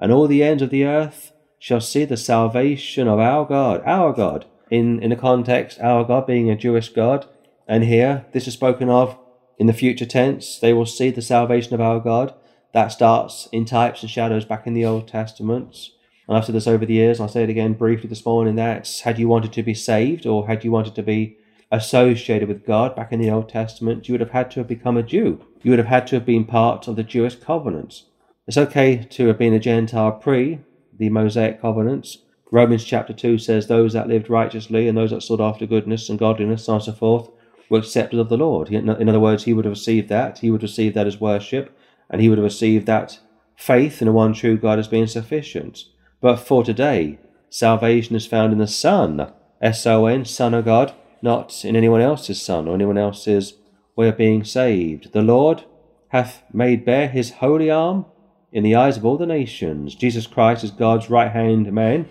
and 0.00 0.10
all 0.10 0.26
the 0.26 0.42
ends 0.42 0.62
of 0.62 0.70
the 0.70 0.84
earth 0.84 1.32
shall 1.60 1.80
see 1.80 2.04
the 2.04 2.16
salvation 2.16 3.06
of 3.06 3.20
our 3.20 3.44
God, 3.44 3.82
our 3.86 4.12
God 4.12 4.46
in, 4.70 5.00
in 5.00 5.10
the 5.10 5.16
context, 5.16 5.78
our 5.80 6.04
God 6.04 6.26
being 6.26 6.50
a 6.50 6.56
Jewish 6.56 6.88
God. 6.88 7.26
And 7.66 7.84
here, 7.84 8.26
this 8.32 8.48
is 8.48 8.54
spoken 8.54 8.88
of 8.88 9.16
in 9.58 9.66
the 9.66 9.72
future 9.72 10.06
tense. 10.06 10.58
They 10.58 10.72
will 10.72 10.86
see 10.86 11.10
the 11.10 11.22
salvation 11.22 11.74
of 11.74 11.80
our 11.80 12.00
God. 12.00 12.34
That 12.72 12.88
starts 12.88 13.48
in 13.52 13.64
types 13.64 14.02
and 14.02 14.10
shadows 14.10 14.44
back 14.44 14.66
in 14.66 14.74
the 14.74 14.84
Old 14.84 15.08
Testament. 15.08 15.90
And 16.28 16.36
I've 16.36 16.44
said 16.44 16.54
this 16.54 16.66
over 16.66 16.84
the 16.84 16.94
years, 16.94 17.18
and 17.18 17.24
I'll 17.24 17.32
say 17.32 17.42
it 17.42 17.50
again 17.50 17.72
briefly 17.72 18.08
this 18.08 18.24
morning, 18.24 18.54
that's 18.56 19.00
had 19.00 19.18
you 19.18 19.28
wanted 19.28 19.52
to 19.54 19.62
be 19.62 19.74
saved 19.74 20.26
or 20.26 20.46
had 20.46 20.62
you 20.62 20.70
wanted 20.70 20.94
to 20.94 21.02
be 21.02 21.38
associated 21.72 22.48
with 22.48 22.66
God 22.66 22.94
back 22.94 23.12
in 23.12 23.20
the 23.20 23.30
Old 23.30 23.48
Testament, 23.48 24.08
you 24.08 24.12
would 24.12 24.20
have 24.20 24.30
had 24.30 24.50
to 24.52 24.60
have 24.60 24.68
become 24.68 24.96
a 24.96 25.02
Jew. 25.02 25.44
You 25.62 25.72
would 25.72 25.78
have 25.78 25.88
had 25.88 26.06
to 26.08 26.16
have 26.16 26.26
been 26.26 26.44
part 26.44 26.86
of 26.86 26.96
the 26.96 27.02
Jewish 27.02 27.36
covenant. 27.36 28.04
It's 28.46 28.56
okay 28.56 29.06
to 29.10 29.26
have 29.26 29.38
been 29.38 29.54
a 29.54 29.58
Gentile 29.58 30.12
pre 30.12 30.60
the 30.98 31.08
Mosaic 31.10 31.60
covenants, 31.60 32.18
Romans 32.50 32.84
chapter 32.84 33.12
2 33.12 33.38
says, 33.38 33.66
Those 33.66 33.92
that 33.92 34.08
lived 34.08 34.30
righteously 34.30 34.88
and 34.88 34.96
those 34.96 35.10
that 35.10 35.22
sought 35.22 35.40
after 35.40 35.66
goodness 35.66 36.08
and 36.08 36.18
godliness, 36.18 36.66
and 36.66 36.82
so 36.82 36.92
forth, 36.92 37.30
were 37.68 37.78
accepted 37.78 38.18
of 38.18 38.30
the 38.30 38.38
Lord. 38.38 38.70
In 38.70 38.88
other 38.88 39.20
words, 39.20 39.44
he 39.44 39.52
would 39.52 39.66
have 39.66 39.72
received 39.72 40.08
that. 40.08 40.38
He 40.38 40.50
would 40.50 40.62
receive 40.62 40.94
that 40.94 41.06
as 41.06 41.20
worship, 41.20 41.76
and 42.08 42.20
he 42.20 42.28
would 42.28 42.38
have 42.38 42.44
received 42.44 42.86
that 42.86 43.18
faith 43.56 44.00
in 44.00 44.06
the 44.06 44.12
one 44.12 44.32
true 44.32 44.56
God 44.56 44.78
as 44.78 44.88
being 44.88 45.06
sufficient. 45.06 45.84
But 46.20 46.36
for 46.36 46.64
today, 46.64 47.18
salvation 47.50 48.16
is 48.16 48.26
found 48.26 48.52
in 48.52 48.58
the 48.58 48.66
Son, 48.66 49.32
S 49.60 49.86
O 49.86 50.06
N, 50.06 50.24
Son 50.24 50.54
of 50.54 50.64
God, 50.64 50.92
not 51.22 51.64
in 51.64 51.76
anyone 51.76 52.00
else's 52.00 52.40
Son 52.40 52.68
or 52.68 52.74
anyone 52.74 52.98
else's 52.98 53.54
way 53.96 54.08
of 54.08 54.16
being 54.16 54.44
saved. 54.44 55.12
The 55.12 55.22
Lord 55.22 55.64
hath 56.08 56.42
made 56.52 56.84
bare 56.84 57.08
his 57.08 57.32
holy 57.32 57.70
arm 57.70 58.06
in 58.52 58.62
the 58.62 58.74
eyes 58.74 58.96
of 58.96 59.04
all 59.04 59.18
the 59.18 59.26
nations. 59.26 59.94
Jesus 59.94 60.26
Christ 60.26 60.64
is 60.64 60.70
God's 60.70 61.10
right 61.10 61.30
hand 61.30 61.70
man 61.72 62.08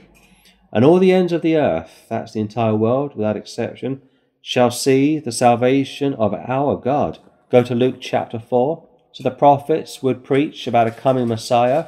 and 0.71 0.83
all 0.83 0.99
the 0.99 1.11
ends 1.11 1.31
of 1.31 1.41
the 1.41 1.57
earth, 1.57 2.05
that's 2.09 2.33
the 2.33 2.41
entire 2.41 2.75
world 2.75 3.15
without 3.15 3.37
exception, 3.37 4.01
shall 4.41 4.71
see 4.71 5.19
the 5.19 5.31
salvation 5.31 6.13
of 6.15 6.33
our 6.33 6.75
God. 6.75 7.19
Go 7.49 7.63
to 7.63 7.75
Luke 7.75 7.97
chapter 7.99 8.39
4. 8.39 8.87
So 9.13 9.23
the 9.23 9.31
prophets 9.31 10.03
would 10.03 10.23
preach 10.23 10.67
about 10.67 10.87
a 10.87 10.91
coming 10.91 11.27
Messiah, 11.27 11.87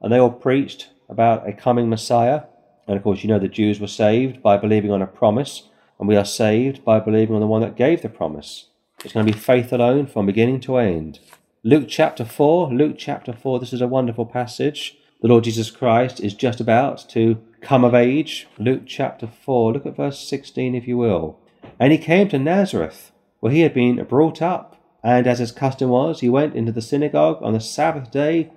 and 0.00 0.12
they 0.12 0.18
all 0.18 0.30
preached 0.30 0.88
about 1.08 1.48
a 1.48 1.52
coming 1.52 1.88
Messiah. 1.88 2.42
And 2.86 2.96
of 2.96 3.02
course, 3.02 3.22
you 3.22 3.28
know 3.28 3.38
the 3.38 3.48
Jews 3.48 3.80
were 3.80 3.86
saved 3.86 4.42
by 4.42 4.56
believing 4.56 4.90
on 4.90 5.02
a 5.02 5.06
promise, 5.06 5.68
and 5.98 6.08
we 6.08 6.16
are 6.16 6.24
saved 6.24 6.84
by 6.84 7.00
believing 7.00 7.34
on 7.34 7.40
the 7.40 7.46
one 7.46 7.62
that 7.62 7.76
gave 7.76 8.02
the 8.02 8.08
promise. 8.08 8.66
It's 9.04 9.12
going 9.12 9.26
to 9.26 9.32
be 9.32 9.38
faith 9.38 9.72
alone 9.72 10.06
from 10.06 10.26
beginning 10.26 10.60
to 10.60 10.78
end. 10.78 11.20
Luke 11.62 11.86
chapter 11.88 12.24
4, 12.24 12.72
Luke 12.72 12.96
chapter 12.96 13.32
4, 13.32 13.58
this 13.58 13.72
is 13.72 13.80
a 13.80 13.88
wonderful 13.88 14.24
passage. 14.24 14.96
The 15.20 15.28
Lord 15.28 15.44
Jesus 15.44 15.70
Christ 15.70 16.20
is 16.20 16.34
just 16.34 16.60
about 16.60 17.08
to 17.10 17.42
come 17.60 17.84
of 17.84 17.94
age. 17.94 18.46
Luke 18.58 18.82
chapter 18.86 19.26
4, 19.26 19.72
look 19.72 19.86
at 19.86 19.96
verse 19.96 20.28
16 20.28 20.74
if 20.74 20.86
you 20.86 20.96
will. 20.96 21.38
And 21.80 21.90
he 21.90 21.98
came 21.98 22.28
to 22.28 22.38
Nazareth, 22.38 23.10
where 23.40 23.52
he 23.52 23.60
had 23.62 23.74
been 23.74 24.02
brought 24.04 24.40
up, 24.40 24.80
and 25.02 25.26
as 25.26 25.38
his 25.38 25.52
custom 25.52 25.90
was, 25.90 26.20
he 26.20 26.28
went 26.28 26.54
into 26.54 26.72
the 26.72 26.82
synagogue 26.82 27.38
on 27.42 27.52
the 27.52 27.60
Sabbath 27.60 28.10
day 28.10 28.52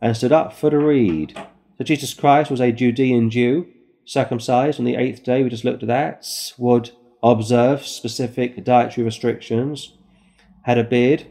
and 0.00 0.16
stood 0.16 0.32
up 0.32 0.52
for 0.52 0.70
to 0.70 0.78
read. 0.78 1.38
So 1.78 1.84
Jesus 1.84 2.12
Christ 2.12 2.50
was 2.50 2.60
a 2.60 2.72
Judean 2.72 3.30
Jew, 3.30 3.68
circumcised 4.04 4.80
on 4.80 4.84
the 4.84 4.96
eighth 4.96 5.22
day, 5.22 5.44
we 5.44 5.48
just 5.48 5.64
looked 5.64 5.84
at 5.84 5.86
that, 5.86 6.26
would 6.58 6.90
observe 7.22 7.86
specific 7.86 8.64
dietary 8.64 9.04
restrictions, 9.04 9.92
had 10.62 10.76
a 10.76 10.82
beard, 10.82 11.26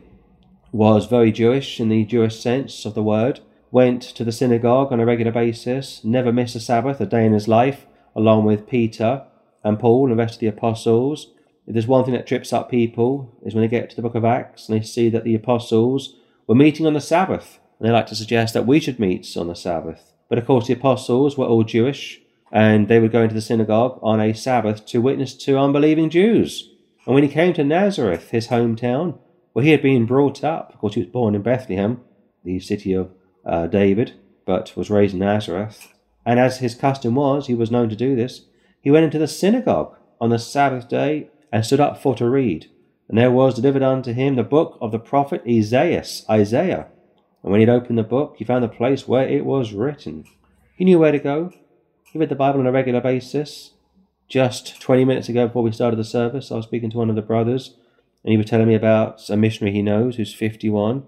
was 0.71 1.05
very 1.05 1.33
Jewish 1.33 1.81
in 1.81 1.89
the 1.89 2.05
Jewish 2.05 2.39
sense 2.39 2.85
of 2.85 2.93
the 2.93 3.03
word, 3.03 3.41
went 3.71 4.01
to 4.01 4.23
the 4.23 4.31
synagogue 4.31 4.93
on 4.93 5.01
a 5.01 5.05
regular 5.05 5.33
basis, 5.33 6.01
never 6.05 6.31
missed 6.31 6.55
a 6.55 6.61
Sabbath 6.61 7.01
a 7.01 7.05
day 7.05 7.25
in 7.25 7.33
his 7.33 7.49
life, 7.49 7.85
along 8.15 8.45
with 8.45 8.69
Peter 8.69 9.25
and 9.65 9.77
Paul 9.77 10.05
and 10.05 10.13
the 10.13 10.23
rest 10.23 10.35
of 10.35 10.39
the 10.39 10.47
apostles. 10.47 11.33
If 11.67 11.73
there's 11.73 11.87
one 11.87 12.05
thing 12.05 12.13
that 12.13 12.25
trips 12.25 12.53
up 12.53 12.71
people 12.71 13.37
is 13.45 13.53
when 13.53 13.63
they 13.63 13.67
get 13.67 13.89
to 13.89 13.97
the 13.97 14.01
book 14.01 14.15
of 14.15 14.23
Acts 14.23 14.69
and 14.69 14.79
they 14.79 14.85
see 14.85 15.09
that 15.09 15.25
the 15.25 15.35
apostles 15.35 16.15
were 16.47 16.55
meeting 16.55 16.87
on 16.87 16.93
the 16.93 17.01
Sabbath. 17.01 17.59
And 17.77 17.87
they 17.87 17.91
like 17.91 18.07
to 18.07 18.15
suggest 18.15 18.53
that 18.53 18.65
we 18.65 18.79
should 18.79 18.97
meet 18.97 19.35
on 19.35 19.47
the 19.47 19.53
Sabbath. 19.53 20.13
But 20.29 20.37
of 20.37 20.45
course, 20.45 20.67
the 20.67 20.73
apostles 20.73 21.37
were 21.37 21.45
all 21.45 21.63
Jewish 21.63 22.21
and 22.51 22.87
they 22.87 22.99
would 22.99 23.11
go 23.11 23.23
into 23.23 23.35
the 23.35 23.41
synagogue 23.41 23.99
on 24.01 24.21
a 24.21 24.33
Sabbath 24.33 24.85
to 24.87 25.01
witness 25.01 25.33
to 25.35 25.57
unbelieving 25.57 26.09
Jews. 26.09 26.69
And 27.05 27.13
when 27.13 27.23
he 27.23 27.29
came 27.29 27.53
to 27.53 27.63
Nazareth, 27.63 28.31
his 28.31 28.47
hometown, 28.47 29.17
where 29.53 29.65
he 29.65 29.71
had 29.71 29.81
been 29.81 30.05
brought 30.05 30.43
up, 30.43 30.73
of 30.73 30.79
course, 30.79 30.95
he 30.95 31.01
was 31.01 31.09
born 31.09 31.35
in 31.35 31.41
Bethlehem, 31.41 32.01
the 32.43 32.59
city 32.59 32.93
of 32.93 33.11
uh, 33.45 33.67
David, 33.67 34.13
but 34.45 34.75
was 34.75 34.89
raised 34.89 35.13
in 35.13 35.19
Nazareth. 35.19 35.93
And 36.25 36.39
as 36.39 36.59
his 36.59 36.75
custom 36.75 37.15
was, 37.15 37.47
he 37.47 37.55
was 37.55 37.71
known 37.71 37.89
to 37.89 37.95
do 37.95 38.15
this, 38.15 38.45
he 38.81 38.91
went 38.91 39.05
into 39.05 39.19
the 39.19 39.27
synagogue 39.27 39.95
on 40.19 40.29
the 40.29 40.39
Sabbath 40.39 40.87
day 40.87 41.29
and 41.51 41.65
stood 41.65 41.79
up 41.79 42.01
for 42.01 42.15
to 42.15 42.29
read. 42.29 42.69
And 43.09 43.17
there 43.17 43.31
was 43.31 43.55
delivered 43.55 43.83
unto 43.83 44.13
him 44.13 44.35
the 44.35 44.43
book 44.43 44.77
of 44.81 44.91
the 44.91 44.99
prophet 44.99 45.41
Isaiah. 45.47 46.05
Isaiah. 46.29 46.87
And 47.47 47.53
when 47.53 47.61
he 47.61 47.65
had 47.65 47.73
opened 47.73 47.97
the 47.97 48.03
book, 48.03 48.35
he 48.37 48.43
found 48.43 48.61
the 48.61 48.67
place 48.67 49.07
where 49.07 49.25
it 49.25 49.45
was 49.45 49.71
written. 49.71 50.25
He 50.75 50.83
knew 50.83 50.99
where 50.99 51.13
to 51.13 51.17
go. 51.17 51.53
He 52.03 52.19
read 52.19 52.27
the 52.27 52.35
Bible 52.35 52.59
on 52.59 52.67
a 52.67 52.73
regular 52.73 52.99
basis. 52.99 53.71
Just 54.27 54.81
20 54.81 55.05
minutes 55.05 55.29
ago, 55.29 55.47
before 55.47 55.63
we 55.63 55.71
started 55.71 55.95
the 55.95 56.03
service, 56.03 56.51
I 56.51 56.57
was 56.57 56.65
speaking 56.65 56.89
to 56.89 56.97
one 56.97 57.09
of 57.09 57.15
the 57.15 57.21
brothers, 57.21 57.77
and 58.21 58.31
he 58.31 58.37
was 58.37 58.47
telling 58.47 58.67
me 58.67 58.75
about 58.75 59.29
a 59.29 59.37
missionary 59.37 59.73
he 59.73 59.81
knows 59.81 60.17
who's 60.17 60.33
51, 60.33 61.05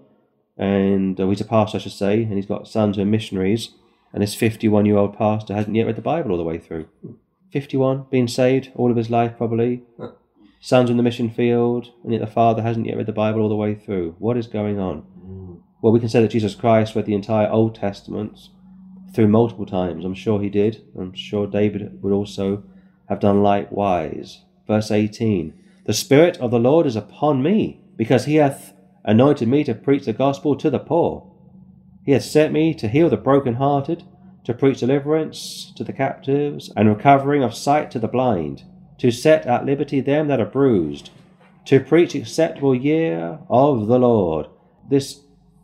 and 0.56 1.20
uh, 1.20 1.28
he's 1.28 1.42
a 1.42 1.44
pastor, 1.44 1.76
I 1.76 1.80
should 1.82 1.92
say, 1.92 2.22
and 2.22 2.36
he's 2.36 2.46
got 2.46 2.66
sons 2.66 2.96
who 2.96 3.02
are 3.02 3.04
missionaries, 3.04 3.74
and 4.14 4.22
this 4.22 4.34
51 4.34 4.86
year 4.86 4.96
old 4.96 5.18
pastor 5.18 5.52
hasn't 5.52 5.76
yet 5.76 5.84
read 5.84 5.96
the 5.96 6.00
Bible 6.00 6.30
all 6.30 6.38
the 6.38 6.42
way 6.42 6.56
through. 6.56 6.88
51, 7.52 8.06
been 8.10 8.28
saved 8.28 8.72
all 8.74 8.90
of 8.90 8.96
his 8.96 9.10
life, 9.10 9.36
probably. 9.36 9.82
Sons 10.62 10.88
in 10.88 10.96
the 10.96 11.02
mission 11.02 11.28
field, 11.28 11.90
and 12.02 12.14
yet 12.14 12.22
the 12.22 12.26
father 12.26 12.62
hasn't 12.62 12.86
yet 12.86 12.96
read 12.96 13.04
the 13.04 13.12
Bible 13.12 13.42
all 13.42 13.50
the 13.50 13.54
way 13.54 13.74
through. 13.74 14.16
What 14.18 14.38
is 14.38 14.46
going 14.46 14.78
on? 14.78 15.04
Well, 15.82 15.92
we 15.92 16.00
can 16.00 16.08
say 16.10 16.20
that 16.20 16.30
Jesus 16.30 16.54
Christ 16.54 16.94
read 16.94 17.06
the 17.06 17.14
entire 17.14 17.48
Old 17.48 17.74
Testament 17.74 18.48
through 19.14 19.28
multiple 19.28 19.66
times. 19.66 20.04
I'm 20.04 20.14
sure 20.14 20.40
he 20.40 20.50
did. 20.50 20.84
I'm 20.98 21.14
sure 21.14 21.46
David 21.46 22.02
would 22.02 22.12
also 22.12 22.62
have 23.08 23.20
done 23.20 23.42
likewise. 23.42 24.42
Verse 24.66 24.90
18 24.90 25.54
The 25.86 25.94
Spirit 25.94 26.36
of 26.36 26.50
the 26.50 26.58
Lord 26.58 26.86
is 26.86 26.96
upon 26.96 27.42
me, 27.42 27.80
because 27.96 28.26
he 28.26 28.36
hath 28.36 28.74
anointed 29.04 29.48
me 29.48 29.64
to 29.64 29.74
preach 29.74 30.04
the 30.04 30.12
gospel 30.12 30.54
to 30.56 30.68
the 30.68 30.78
poor. 30.78 31.26
He 32.04 32.12
hath 32.12 32.24
sent 32.24 32.52
me 32.52 32.74
to 32.74 32.88
heal 32.88 33.08
the 33.08 33.16
broken-hearted, 33.16 34.04
to 34.44 34.54
preach 34.54 34.80
deliverance 34.80 35.72
to 35.76 35.84
the 35.84 35.92
captives, 35.92 36.70
and 36.76 36.88
recovering 36.88 37.42
of 37.42 37.54
sight 37.54 37.90
to 37.92 37.98
the 37.98 38.08
blind, 38.08 38.64
to 38.98 39.10
set 39.10 39.46
at 39.46 39.64
liberty 39.64 40.00
them 40.00 40.28
that 40.28 40.40
are 40.40 40.46
bruised, 40.46 41.10
to 41.64 41.80
preach 41.80 42.14
acceptable 42.14 42.74
year 42.74 43.38
of 43.48 43.86
the 43.86 43.98
Lord. 43.98 44.46
This 44.88 45.20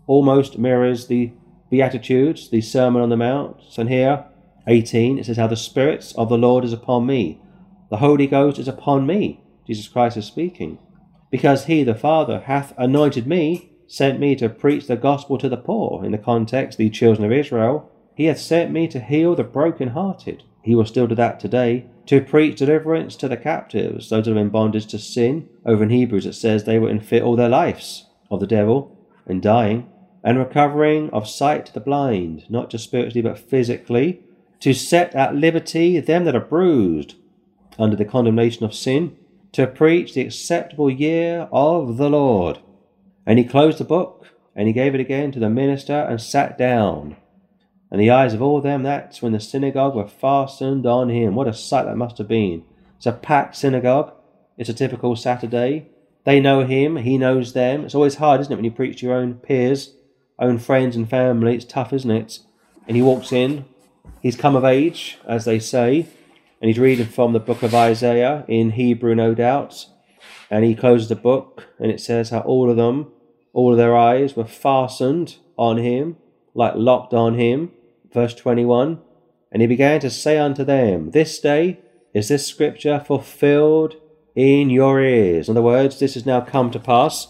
almost 0.07 0.59
mirrors 0.59 1.07
the 1.07 1.33
Beatitudes, 1.71 2.49
the 2.49 2.61
Sermon 2.61 3.03
on 3.03 3.09
the 3.09 3.17
Mount. 3.17 3.61
And 3.77 3.89
here, 3.89 4.25
18, 4.67 5.19
it 5.19 5.27
says, 5.27 5.37
How 5.37 5.47
the 5.47 5.57
Spirit 5.57 6.13
of 6.17 6.29
the 6.29 6.39
Lord 6.39 6.65
is 6.65 6.73
upon 6.73 7.07
me. 7.07 7.41
The 7.91 7.99
Holy 7.99 8.27
Ghost 8.27 8.59
is 8.59 8.69
upon 8.69 9.07
me. 9.07 9.41
Jesus 9.67 9.89
Christ 9.89 10.17
is 10.17 10.27
speaking. 10.27 10.79
Because 11.31 11.65
he, 11.65 11.83
the 11.83 11.95
Father, 11.95 12.41
hath 12.41 12.73
anointed 12.79 13.27
me, 13.27 13.73
sent 13.89 14.21
me 14.21 14.37
to 14.37 14.49
preach 14.49 14.87
the 14.87 14.97
gospel 14.97 15.39
to 15.39 15.49
the 15.49 15.57
poor. 15.57 16.05
In 16.05 16.13
the 16.13 16.19
context, 16.19 16.79
the 16.79 16.91
children 16.91 17.25
of 17.25 17.33
Israel. 17.33 17.91
He 18.15 18.27
hath 18.27 18.39
sent 18.39 18.73
me 18.73 18.89
to 18.89 19.01
heal 19.01 19.35
the 19.35 19.45
broken-hearted. 19.45 20.45
He 20.63 20.75
will 20.75 20.87
still 20.87 21.07
do 21.07 21.15
that 21.17 21.39
today. 21.39 21.87
To 22.07 22.21
preach 22.21 22.59
deliverance 22.59 23.17
to 23.17 23.29
the 23.29 23.37
captives, 23.37 24.11
those 24.11 24.25
that 24.25 24.37
are 24.37 24.39
in 24.39 24.49
bondage 24.49 24.87
to 24.87 24.99
sin. 24.99 25.49
Over 25.65 25.83
in 25.83 25.91
Hebrews 25.91 26.27
it 26.27 26.35
says 26.35 26.65
they 26.65 26.79
were 26.79 26.89
in 26.89 27.01
fear 27.01 27.23
all 27.23 27.37
their 27.37 27.49
lives 27.49 28.07
of 28.31 28.41
the 28.41 28.47
devil 28.47 28.97
and 29.27 29.43
dying 29.43 29.89
and 30.27 30.39
recovering 30.39 31.09
of 31.11 31.29
sight 31.29 31.65
to 31.65 31.73
the 31.73 31.79
blind, 31.79 32.45
not 32.51 32.69
just 32.69 32.83
spiritually 32.83 33.23
but 33.23 33.39
physically, 33.39 34.21
to 34.59 34.75
set 34.75 35.15
at 35.15 35.37
liberty 35.37 36.01
them 36.01 36.25
that 36.25 36.35
are 36.35 36.41
bruised 36.41 37.15
under 37.79 37.95
the 37.95 38.05
condemnation 38.05 38.65
of 38.65 38.75
sin, 38.75 39.17
to 39.53 39.69
preach 39.69 40.15
the 40.15 40.23
acceptable 40.23 40.91
year 40.91 41.49
of 41.53 41.97
the 41.97 42.11
Lord. 42.11 42.59
And 43.25 43.39
he 43.39 43.45
closed 43.45 43.79
the 43.79 43.85
book, 43.85 44.27
and 44.57 44.67
he 44.67 44.75
gave 44.75 44.97
it 44.97 45.01
again 45.01 45.31
to 45.31 45.39
the 45.39 45.49
minister, 45.49 45.95
and 45.95 46.21
sat 46.21 46.59
down. 46.59 47.17
And 47.93 48.01
the 48.01 48.11
eyes 48.11 48.35
of 48.35 48.43
all 48.43 48.61
them 48.61 48.83
that 48.83 49.17
were 49.23 49.29
in 49.29 49.33
the 49.33 49.39
synagogue 49.39 49.95
were 49.95 50.09
fastened 50.09 50.87
on 50.87 51.09
him. 51.09 51.37
What 51.37 51.47
a 51.47 51.55
sight 51.55 51.85
that 51.85 51.97
must 51.97 52.19
have 52.19 52.27
been. 52.27 52.65
It's 52.97 53.07
a 53.07 53.13
packed 53.13 53.55
synagogue. 53.55 54.13
It's 54.59 54.71
a 54.71 54.75
typical 54.75 55.15
Saturday. 55.15 55.87
They 56.25 56.41
know 56.41 56.67
him, 56.67 56.97
he 56.97 57.17
knows 57.17 57.53
them. 57.53 57.85
It's 57.85 57.95
always 57.95 58.17
hard, 58.17 58.41
isn't 58.41 58.53
it, 58.53 58.57
when 58.57 58.65
you 58.65 58.73
preach 58.73 58.99
to 58.99 59.07
your 59.07 59.15
own 59.15 59.35
peers? 59.35 59.93
Own 60.39 60.59
friends 60.59 60.97
and 60.97 61.09
family. 61.09 61.55
It's 61.55 61.65
tough, 61.65 61.93
isn't 61.93 62.11
it? 62.11 62.41
And 62.87 62.97
he 62.97 63.03
walks 63.03 63.33
in. 63.33 63.65
He's 64.21 64.37
come 64.37 64.57
of 64.57 64.65
age, 64.65 65.19
as 65.27 65.45
they 65.45 65.59
say, 65.59 66.07
and 66.61 66.69
he's 66.69 66.79
reading 66.79 67.07
from 67.07 67.33
the 67.33 67.41
book 67.41 67.63
of 67.63 67.75
Isaiah 67.75 68.45
in 68.49 68.71
Hebrew, 68.73 69.15
no 69.15 69.35
doubt. 69.35 69.87
And 70.51 70.65
he 70.65 70.75
closes 70.75 71.09
the 71.09 71.17
book, 71.17 71.69
and 71.79 71.91
it 71.91 72.01
says 72.01 72.31
how 72.31 72.41
all 72.41 72.71
of 72.71 72.77
them, 72.77 73.13
all 73.53 73.73
of 73.73 73.79
their 73.79 73.97
eyes 73.97 74.35
were 74.35 74.45
fastened 74.45 75.37
on 75.57 75.77
him, 75.77 76.17
like 76.55 76.75
locked 76.77 77.15
on 77.15 77.35
him. 77.39 77.73
Verse 78.13 78.35
21 78.35 79.01
And 79.53 79.63
he 79.63 79.69
began 79.69 80.01
to 80.01 80.11
say 80.11 80.39
unto 80.39 80.65
them, 80.65 81.11
This 81.11 81.39
day 81.39 81.79
is 82.15 82.29
this 82.29 82.47
scripture 82.47 82.99
fulfilled 82.99 83.97
in 84.35 84.71
your 84.71 85.01
ears. 85.01 85.49
In 85.49 85.53
other 85.57 85.63
words, 85.63 85.99
this 85.99 86.15
has 86.15 86.27
now 86.27 86.41
come 86.41 86.71
to 86.71 86.79
pass 86.79 87.29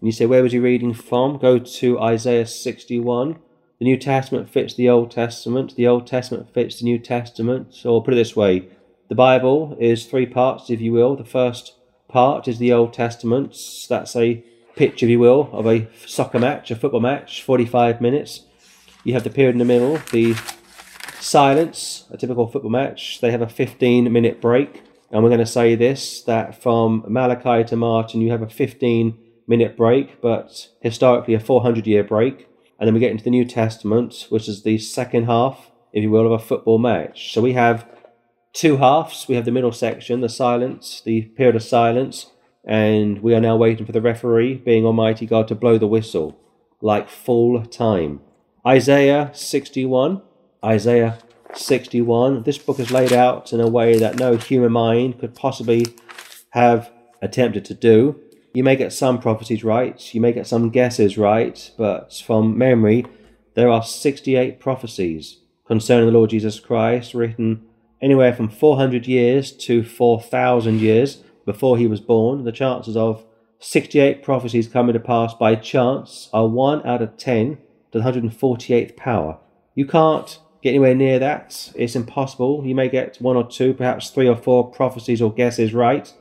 and 0.00 0.06
you 0.06 0.12
say, 0.12 0.26
where 0.26 0.42
was 0.42 0.52
he 0.52 0.58
reading 0.58 0.94
from? 0.94 1.38
Go 1.38 1.58
to 1.58 2.00
Isaiah 2.00 2.46
61. 2.46 3.38
The 3.80 3.84
New 3.84 3.96
Testament 3.96 4.48
fits 4.48 4.74
the 4.74 4.88
Old 4.88 5.10
Testament. 5.10 5.74
The 5.74 5.88
Old 5.88 6.06
Testament 6.06 6.52
fits 6.54 6.78
the 6.78 6.84
New 6.84 6.98
Testament. 6.98 7.82
Or 7.84 8.02
put 8.02 8.14
it 8.14 8.16
this 8.16 8.36
way 8.36 8.68
the 9.08 9.14
Bible 9.14 9.76
is 9.80 10.06
three 10.06 10.26
parts, 10.26 10.70
if 10.70 10.80
you 10.80 10.92
will. 10.92 11.16
The 11.16 11.24
first 11.24 11.74
part 12.08 12.46
is 12.46 12.58
the 12.58 12.72
Old 12.72 12.92
Testament. 12.92 13.56
That's 13.88 14.14
a 14.14 14.44
picture, 14.76 15.06
if 15.06 15.10
you 15.10 15.18
will, 15.18 15.48
of 15.52 15.66
a 15.66 15.88
soccer 16.06 16.38
match, 16.38 16.70
a 16.70 16.76
football 16.76 17.00
match, 17.00 17.42
45 17.42 18.00
minutes. 18.00 18.44
You 19.02 19.14
have 19.14 19.24
the 19.24 19.30
period 19.30 19.54
in 19.54 19.58
the 19.58 19.64
middle, 19.64 20.00
the 20.12 20.36
silence, 21.18 22.06
a 22.12 22.16
typical 22.16 22.46
football 22.46 22.70
match. 22.70 23.20
They 23.20 23.32
have 23.32 23.42
a 23.42 23.48
15 23.48 24.12
minute 24.12 24.40
break. 24.40 24.84
And 25.10 25.22
we're 25.22 25.30
going 25.30 25.40
to 25.40 25.46
say 25.46 25.74
this 25.74 26.22
that 26.22 26.62
from 26.62 27.04
Malachi 27.08 27.64
to 27.64 27.76
Martin, 27.76 28.20
you 28.20 28.30
have 28.30 28.42
a 28.42 28.48
15 28.48 29.18
minute 29.48 29.76
break, 29.76 30.20
but 30.20 30.68
historically 30.80 31.34
a 31.34 31.40
400 31.40 31.86
year 31.86 32.04
break. 32.04 32.46
And 32.78 32.86
then 32.86 32.94
we 32.94 33.00
get 33.00 33.10
into 33.10 33.24
the 33.24 33.30
New 33.30 33.44
Testament, 33.44 34.26
which 34.28 34.48
is 34.48 34.62
the 34.62 34.78
second 34.78 35.24
half, 35.24 35.72
if 35.92 36.02
you 36.02 36.10
will, 36.10 36.26
of 36.26 36.32
a 36.32 36.38
football 36.38 36.78
match. 36.78 37.32
So 37.32 37.40
we 37.40 37.54
have 37.54 37.88
two 38.52 38.76
halves. 38.76 39.26
We 39.26 39.34
have 39.34 39.44
the 39.44 39.50
middle 39.50 39.72
section, 39.72 40.20
the 40.20 40.28
silence, 40.28 41.00
the 41.04 41.22
period 41.22 41.56
of 41.56 41.62
silence, 41.62 42.30
and 42.64 43.20
we 43.20 43.34
are 43.34 43.40
now 43.40 43.56
waiting 43.56 43.86
for 43.86 43.92
the 43.92 44.00
referee, 44.00 44.54
being 44.56 44.84
Almighty 44.84 45.26
God, 45.26 45.48
to 45.48 45.54
blow 45.54 45.78
the 45.78 45.88
whistle 45.88 46.38
like 46.80 47.08
full 47.08 47.64
time. 47.64 48.20
Isaiah 48.66 49.30
61. 49.32 50.22
Isaiah 50.64 51.18
61. 51.54 52.42
This 52.42 52.58
book 52.58 52.78
is 52.78 52.90
laid 52.90 53.12
out 53.12 53.52
in 53.52 53.60
a 53.60 53.68
way 53.68 53.98
that 53.98 54.18
no 54.18 54.36
human 54.36 54.72
mind 54.72 55.18
could 55.18 55.34
possibly 55.34 55.86
have 56.50 56.92
attempted 57.22 57.64
to 57.66 57.74
do. 57.74 58.20
You 58.54 58.64
may 58.64 58.76
get 58.76 58.92
some 58.92 59.20
prophecies 59.20 59.62
right, 59.62 60.14
you 60.14 60.20
may 60.20 60.32
get 60.32 60.46
some 60.46 60.70
guesses 60.70 61.18
right, 61.18 61.70
but 61.76 62.12
from 62.24 62.56
memory, 62.56 63.04
there 63.54 63.68
are 63.68 63.82
68 63.82 64.58
prophecies 64.58 65.40
concerning 65.66 66.06
the 66.06 66.12
Lord 66.12 66.30
Jesus 66.30 66.58
Christ 66.58 67.14
written 67.14 67.66
anywhere 68.00 68.32
from 68.32 68.48
400 68.48 69.06
years 69.06 69.52
to 69.52 69.82
4,000 69.82 70.80
years 70.80 71.22
before 71.44 71.76
he 71.76 71.86
was 71.86 72.00
born. 72.00 72.44
The 72.44 72.52
chances 72.52 72.96
of 72.96 73.24
68 73.60 74.22
prophecies 74.22 74.68
coming 74.68 74.94
to 74.94 75.00
pass 75.00 75.34
by 75.34 75.54
chance 75.56 76.28
are 76.32 76.46
1 76.46 76.86
out 76.86 77.02
of 77.02 77.16
10 77.16 77.58
to 77.92 77.98
the 77.98 78.04
148th 78.04 78.96
power. 78.96 79.38
You 79.74 79.86
can't 79.86 80.38
get 80.62 80.70
anywhere 80.70 80.94
near 80.94 81.18
that. 81.18 81.72
It's 81.74 81.96
impossible. 81.96 82.64
You 82.64 82.74
may 82.74 82.88
get 82.88 83.16
one 83.20 83.36
or 83.36 83.46
two, 83.48 83.74
perhaps 83.74 84.10
three 84.10 84.28
or 84.28 84.36
four 84.36 84.70
prophecies 84.70 85.22
or 85.22 85.32
guesses 85.32 85.74
right, 85.74 86.12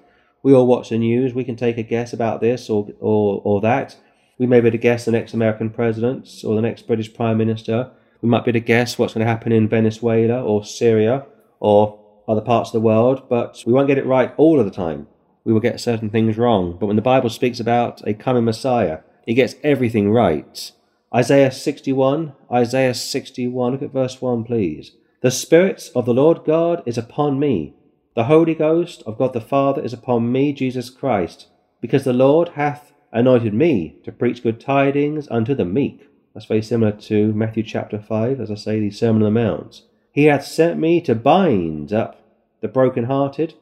we 0.48 0.54
all 0.54 0.66
watch 0.66 0.88
the 0.88 0.98
news. 0.98 1.34
We 1.34 1.44
can 1.44 1.58
take 1.58 1.78
a 1.78 1.84
guess 1.84 2.14
about 2.14 2.40
this 2.40 2.70
or, 2.70 2.88
or, 3.02 3.42
or 3.44 3.60
that. 3.60 3.98
We 4.38 4.48
may 4.48 4.62
be 4.62 4.68
able 4.70 4.78
to 4.78 4.82
guess 4.82 5.04
the 5.04 5.12
next 5.12 5.34
American 5.34 5.70
president 5.70 6.30
or 6.46 6.56
the 6.56 6.62
next 6.62 6.88
British 6.88 7.14
Prime 7.14 7.38
Minister. 7.38 7.92
We 8.22 8.30
might 8.30 8.46
be 8.46 8.52
able 8.52 8.62
to 8.62 8.66
guess 8.66 8.98
what's 8.98 9.14
going 9.14 9.26
to 9.26 9.30
happen 9.30 9.52
in 9.52 9.68
Venezuela 9.68 10.42
or 10.42 10.64
Syria 10.64 11.26
or 11.60 12.00
other 12.30 12.40
parts 12.40 12.70
of 12.70 12.74
the 12.76 12.80
world, 12.80 13.28
but 13.28 13.62
we 13.68 13.74
won't 13.74 13.90
get 13.90 13.98
it 13.98 14.06
right 14.06 14.34
all 14.38 14.58
of 14.58 14.66
the 14.66 14.72
time. 14.72 15.08
We 15.44 15.52
will 15.52 15.60
get 15.60 15.82
certain 15.82 16.10
things 16.10 16.38
wrong. 16.38 16.78
But 16.80 16.86
when 16.86 16.96
the 16.96 17.02
Bible 17.02 17.30
speaks 17.30 17.60
about 17.60 18.08
a 18.08 18.14
coming 18.14 18.46
Messiah, 18.46 19.00
he 19.26 19.34
gets 19.34 19.56
everything 19.66 20.14
right. 20.14 20.72
Isaiah 21.14 21.52
61, 21.52 22.32
Isaiah 22.50 22.94
61, 22.94 23.74
look 23.74 23.82
at 23.82 23.92
verse 23.92 24.22
1, 24.22 24.46
please. 24.46 24.94
The 25.20 25.30
Spirit 25.30 25.92
of 25.94 26.06
the 26.06 26.14
Lord 26.14 26.46
God 26.46 26.84
is 26.86 26.98
upon 26.98 27.38
me. 27.38 27.74
The 28.18 28.24
Holy 28.24 28.56
Ghost 28.56 29.04
of 29.06 29.20
God 29.20 29.34
the 29.34 29.40
Father 29.40 29.80
is 29.80 29.94
upon 29.94 30.32
me, 30.32 30.52
Jesus 30.52 30.90
Christ, 30.90 31.50
because 31.80 32.04
the 32.04 32.14
Lord 32.14 32.50
hath 32.56 32.92
anointed 33.12 33.54
me 33.54 34.00
to 34.06 34.12
preach 34.12 34.42
good 34.42 34.60
tidings 34.60 35.28
unto 35.30 35.54
the 35.54 35.66
meek. 35.66 36.10
That's 36.34 36.48
very 36.48 36.64
similar 36.64 36.94
to 36.94 37.32
Matthew 37.34 37.62
chapter 37.62 38.02
5, 38.02 38.42
as 38.42 38.50
I 38.50 38.56
say, 38.56 38.80
the 38.80 38.90
Sermon 38.90 39.22
on 39.22 39.32
the 39.32 39.40
Mount. 39.40 39.84
He 40.12 40.24
hath 40.24 40.48
sent 40.48 40.80
me 40.80 41.00
to 41.02 41.14
bind 41.14 41.94
up 41.94 42.20
the 42.60 42.68
brokenhearted, 42.68 43.54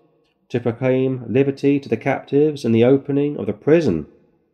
to 0.48 0.62
proclaim 0.62 1.26
liberty 1.28 1.78
to 1.78 1.90
the 1.90 1.98
captives 1.98 2.64
and 2.64 2.74
the 2.74 2.86
opening 2.86 3.36
of 3.36 3.48
the 3.48 3.52
prison 3.52 4.08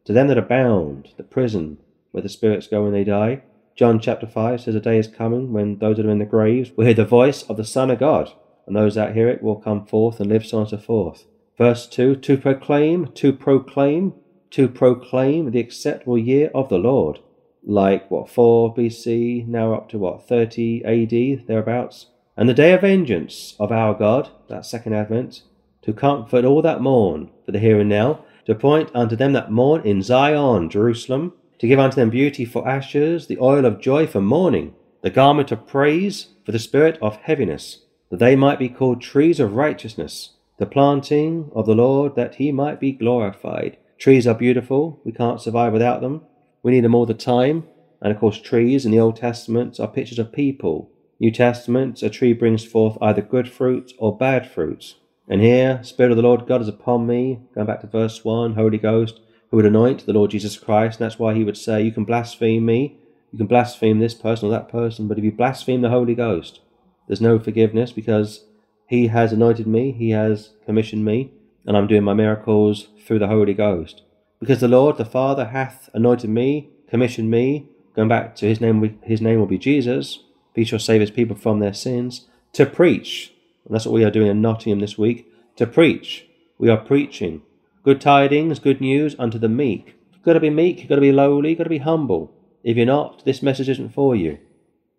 to 0.06 0.14
them 0.14 0.30
that 0.30 0.38
are 0.40 0.42
bound, 0.42 1.10
the 1.18 1.24
prison 1.24 1.78
where 2.10 2.24
the 2.24 2.28
spirits 2.28 2.66
go 2.66 2.82
when 2.86 2.92
they 2.94 3.04
die. 3.04 3.44
John 3.76 4.00
chapter 4.00 4.26
5 4.26 4.62
says 4.62 4.74
a 4.74 4.80
day 4.80 4.98
is 4.98 5.08
coming 5.08 5.54
when 5.54 5.78
those 5.78 5.98
that 5.98 6.08
are 6.08 6.10
in 6.10 6.18
the 6.18 6.26
graves 6.26 6.72
will 6.72 6.86
hear 6.86 6.96
the 6.96 7.06
voice 7.06 7.44
of 7.44 7.58
the 7.58 7.64
Son 7.64 7.92
of 7.92 8.00
God, 8.00 8.34
and 8.66 8.76
those 8.76 8.96
that 8.96 9.16
hear 9.16 9.28
it 9.28 9.42
will 9.42 9.56
come 9.56 9.86
forth 9.86 10.20
and 10.20 10.30
live 10.30 10.46
so 10.46 10.60
on 10.60 10.68
so 10.68 10.78
forth. 10.78 11.26
Verse 11.58 11.88
2 11.88 12.16
To 12.16 12.38
proclaim, 12.38 13.08
to 13.14 13.34
proclaim, 13.34 14.14
to 14.52 14.68
proclaim 14.68 15.52
the 15.52 15.60
acceptable 15.60 16.18
year 16.18 16.50
of 16.54 16.70
the 16.70 16.78
Lord. 16.78 17.20
Like 17.64 18.10
what, 18.10 18.30
4 18.30 18.74
BC, 18.74 19.48
now 19.48 19.74
up 19.74 19.90
to 19.90 20.00
what, 20.00 20.28
30 20.28 20.84
AD, 20.84 21.48
thereabouts? 21.48 22.08
And 22.36 22.50
the 22.50 22.54
day 22.54 22.74
of 22.74 22.82
vengeance 22.82 23.56
of 23.60 23.72
our 23.72 23.94
God, 23.94 24.30
that 24.48 24.66
second 24.66 24.94
advent, 24.94 25.44
to 25.84 25.94
comfort 25.94 26.46
all 26.46 26.62
that 26.62 26.82
mourn 26.82 27.30
for 27.46 27.52
the 27.52 27.60
here 27.60 27.80
and 27.80 27.90
now, 27.90 28.26
to 28.46 28.56
point 28.56 28.90
unto 28.96 29.16
them 29.16 29.34
that 29.34 29.52
mourn 29.52 29.82
in 29.86 30.02
Zion, 30.02 30.70
Jerusalem, 30.70 31.34
to 31.60 31.68
give 31.68 31.78
unto 31.78 31.96
them 31.96 32.10
beauty 32.10 32.46
for 32.46 32.68
ashes, 32.68 33.28
the 33.28 33.38
oil 33.40 33.66
of 33.66 33.80
joy 33.80 34.08
for 34.08 34.22
mourning, 34.22 34.74
the 35.02 35.12
garment 35.12 35.52
of 35.52 35.68
praise 35.68 36.30
for 36.44 36.52
the 36.52 36.60
spirit 36.60 36.98
of 37.02 37.18
heaviness, 37.18 37.86
that 38.12 38.20
they 38.20 38.36
might 38.36 38.60
be 38.60 38.70
called 38.70 39.02
trees 39.02 39.40
of 39.40 39.56
righteousness, 39.56 40.34
the 40.58 40.66
planting 40.66 41.50
of 41.56 41.66
the 41.66 41.74
Lord, 41.74 42.16
that 42.16 42.36
he 42.36 42.52
might 42.52 42.80
be 42.80 42.92
glorified. 42.92 43.78
Trees 43.98 44.28
are 44.28 44.36
beautiful, 44.36 45.00
we 45.04 45.12
can't 45.12 45.42
survive 45.42 45.74
without 45.74 46.02
them. 46.02 46.22
We 46.62 46.74
need 46.74 46.84
them 46.84 46.94
all 46.94 47.06
the 47.06 47.14
time. 47.14 47.64
And 48.02 48.12
of 48.12 48.20
course, 48.20 48.40
trees 48.40 48.86
in 48.86 48.92
the 48.92 49.00
Old 49.00 49.16
Testament 49.16 49.80
are 49.80 49.88
pictures 49.88 50.20
of 50.20 50.34
people. 50.34 50.92
New 51.20 51.32
Testament, 51.32 52.04
a 52.04 52.10
tree 52.10 52.34
brings 52.34 52.66
forth 52.66 52.98
either 53.02 53.22
good 53.22 53.50
fruit 53.50 53.94
or 53.98 54.18
bad 54.18 54.50
fruit. 54.50 54.96
And 55.28 55.40
here, 55.40 55.80
Spirit 55.84 56.12
of 56.12 56.18
the 56.18 56.24
Lord 56.24 56.48
God 56.48 56.62
is 56.62 56.68
upon 56.68 57.08
me, 57.08 57.40
going 57.56 57.68
back 57.68 57.82
to 57.82 57.88
verse 57.88 58.26
1, 58.26 58.56
Holy 58.56 58.78
Ghost, 58.78 59.22
who 59.50 59.58
would 59.58 59.66
anoint 59.66 60.06
the 60.06 60.14
Lord 60.14 60.32
Jesus 60.32 60.58
Christ. 60.58 61.00
And 61.00 61.06
that's 61.06 61.20
why 61.20 61.34
he 61.34 61.44
would 61.44 61.58
say, 61.58 61.82
You 61.82 61.92
can 61.92 62.06
blaspheme 62.06 62.66
me, 62.66 62.98
you 63.32 63.38
can 63.38 63.48
blaspheme 63.48 64.00
this 64.00 64.16
person 64.16 64.50
or 64.50 64.52
that 64.52 64.68
person, 64.68 65.08
but 65.08 65.18
if 65.18 65.24
you 65.24 65.32
blaspheme 65.32 65.82
the 65.82 65.90
Holy 65.90 66.16
Ghost, 66.16 66.60
there's 67.08 67.22
no 67.22 67.40
forgiveness 67.40 67.92
because 67.92 68.46
he 68.88 69.08
has 69.08 69.32
anointed 69.32 69.68
me, 69.68 69.92
he 69.92 70.12
has 70.12 70.52
commissioned 70.66 71.06
me, 71.06 71.32
and 71.66 71.78
I'm 71.78 71.88
doing 71.88 72.04
my 72.04 72.14
miracles 72.14 72.90
through 73.06 73.20
the 73.20 73.28
Holy 73.28 73.54
Ghost. 73.54 74.04
Because 74.40 74.60
the 74.60 74.68
Lord, 74.68 74.98
the 74.98 75.06
Father, 75.06 75.46
hath 75.46 75.90
anointed 75.94 76.30
me, 76.30 76.70
commissioned 76.90 77.30
me, 77.30 77.68
going 77.96 78.08
back 78.08 78.36
to 78.38 78.48
his 78.48 78.60
name, 78.60 79.00
his 79.04 79.22
name 79.22 79.40
will 79.40 79.46
be 79.46 79.58
Jesus, 79.58 80.20
he 80.56 80.66
shall 80.66 80.80
save 80.80 81.02
his 81.02 81.12
people 81.12 81.36
from 81.36 81.60
their 81.60 81.74
sins, 81.74 82.28
to 82.54 82.66
preach 82.66 83.34
and 83.66 83.76
that's 83.76 83.86
what 83.86 83.94
we 83.94 84.04
are 84.04 84.12
doing 84.12 84.28
in 84.28 84.42
Nottingham 84.42 84.80
this 84.80 84.98
week, 84.98 85.32
to 85.56 85.68
preach. 85.68 86.28
We 86.58 86.70
are 86.70 86.78
preaching. 86.78 87.42
Good 87.84 88.02
tidings, 88.02 88.60
good 88.60 88.82
news 88.82 89.16
unto 89.18 89.40
the 89.40 89.50
meek. 89.50 89.96
You've 90.14 90.24
got 90.24 90.34
to 90.34 90.40
be 90.40 90.50
meek, 90.50 90.80
you've 90.80 90.90
got 90.90 90.96
to 90.96 91.02
be 91.02 91.12
lowly, 91.12 91.50
you've 91.50 91.58
got 91.58 91.66
to 91.66 91.70
be 91.70 91.80
humble. 91.80 92.34
If 92.64 92.78
you're 92.78 92.86
not, 92.86 93.26
this 93.26 93.42
message 93.42 93.70
isn't 93.70 93.94
for 93.94 94.16
you. 94.16 94.40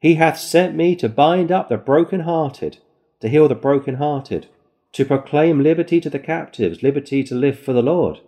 He 0.03 0.17
hath 0.17 0.37
sent 0.37 0.75
me 0.75 0.97
to 0.97 1.09
bind 1.09 1.53
up 1.53 1.69
the 1.69 1.77
broken-hearted, 1.77 2.79
to 3.21 3.29
heal 3.29 3.47
the 3.47 3.55
broken-hearted, 3.55 4.49
to 4.95 5.05
proclaim 5.05 5.63
liberty 5.63 6.01
to 6.01 6.11
the 6.11 6.19
captives, 6.19 6.83
liberty 6.83 7.23
to 7.23 7.37
live 7.37 7.57
for 7.57 7.73
the 7.73 7.85
Lord, 7.85 8.19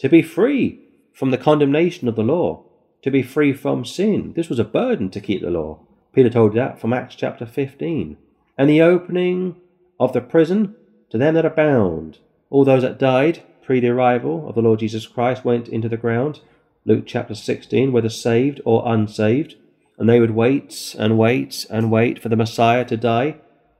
to 0.00 0.08
be 0.08 0.22
free 0.22 0.80
from 1.14 1.30
the 1.30 1.38
condemnation 1.38 2.08
of 2.08 2.16
the 2.16 2.24
law, 2.24 2.64
to 3.02 3.12
be 3.12 3.22
free 3.22 3.52
from 3.52 3.84
sin. 3.84 4.32
This 4.34 4.48
was 4.48 4.58
a 4.58 4.64
burden 4.64 5.08
to 5.10 5.20
keep 5.20 5.40
the 5.40 5.50
law. 5.50 5.78
Peter 6.12 6.30
told 6.30 6.54
that 6.54 6.80
from 6.80 6.92
Acts 6.92 7.14
chapter 7.14 7.46
15. 7.46 8.16
And 8.58 8.68
the 8.68 8.82
opening 8.82 9.54
of 10.00 10.12
the 10.12 10.20
prison 10.20 10.74
to 11.10 11.16
them 11.16 11.34
that 11.34 11.46
are 11.46 11.50
bound. 11.50 12.18
All 12.50 12.64
those 12.64 12.82
that 12.82 12.98
died 12.98 13.44
pre 13.62 13.78
the 13.78 13.90
arrival 13.90 14.48
of 14.48 14.56
the 14.56 14.62
Lord 14.62 14.80
Jesus 14.80 15.06
Christ 15.06 15.44
went 15.44 15.68
into 15.68 15.88
the 15.88 15.96
ground. 15.96 16.40
Luke 16.84 17.04
chapter 17.06 17.36
16, 17.36 17.92
whether 17.92 18.08
saved 18.08 18.60
or 18.64 18.82
unsaved. 18.92 19.54
And 20.00 20.08
they 20.08 20.18
would 20.18 20.30
wait 20.30 20.96
and 20.98 21.18
wait 21.18 21.66
and 21.68 21.90
wait 21.90 22.20
for 22.20 22.30
the 22.30 22.36
Messiah 22.36 22.86
to 22.86 22.96
die 22.96 23.36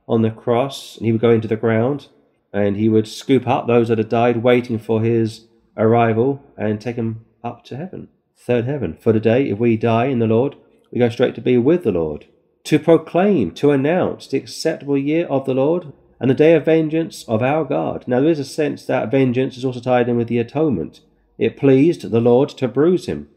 on 0.06 0.20
the 0.20 0.30
cross. 0.30 0.98
And 0.98 1.06
he 1.06 1.12
would 1.12 1.20
go 1.20 1.30
into 1.30 1.48
the 1.48 1.56
ground 1.56 2.08
and 2.52 2.76
he 2.76 2.90
would 2.90 3.08
scoop 3.08 3.48
up 3.48 3.66
those 3.66 3.88
that 3.88 3.96
had 3.96 4.10
died, 4.10 4.42
waiting 4.42 4.78
for 4.78 5.00
his 5.00 5.46
arrival 5.78 6.44
and 6.58 6.78
take 6.78 6.96
them 6.96 7.24
up 7.42 7.64
to 7.64 7.76
heaven, 7.76 8.08
third 8.36 8.66
heaven. 8.66 8.98
For 9.00 9.14
today, 9.14 9.48
if 9.48 9.58
we 9.58 9.78
die 9.78 10.06
in 10.06 10.18
the 10.18 10.26
Lord, 10.26 10.56
we 10.92 10.98
go 10.98 11.08
straight 11.08 11.34
to 11.36 11.40
be 11.40 11.56
with 11.56 11.84
the 11.84 11.92
Lord. 11.92 12.26
To 12.64 12.78
proclaim, 12.78 13.52
to 13.52 13.70
announce 13.70 14.26
the 14.26 14.36
acceptable 14.36 14.98
year 14.98 15.26
of 15.26 15.46
the 15.46 15.54
Lord 15.54 15.90
and 16.20 16.28
the 16.28 16.34
day 16.34 16.52
of 16.52 16.66
vengeance 16.66 17.24
of 17.28 17.42
our 17.42 17.64
God. 17.64 18.04
Now, 18.06 18.20
there 18.20 18.30
is 18.30 18.38
a 18.38 18.44
sense 18.44 18.84
that 18.84 19.10
vengeance 19.10 19.56
is 19.56 19.64
also 19.64 19.80
tied 19.80 20.08
in 20.08 20.18
with 20.18 20.28
the 20.28 20.38
atonement. 20.38 21.00
It 21.38 21.56
pleased 21.56 22.10
the 22.10 22.20
Lord 22.20 22.50
to 22.50 22.68
bruise 22.68 23.06
him. 23.06 23.30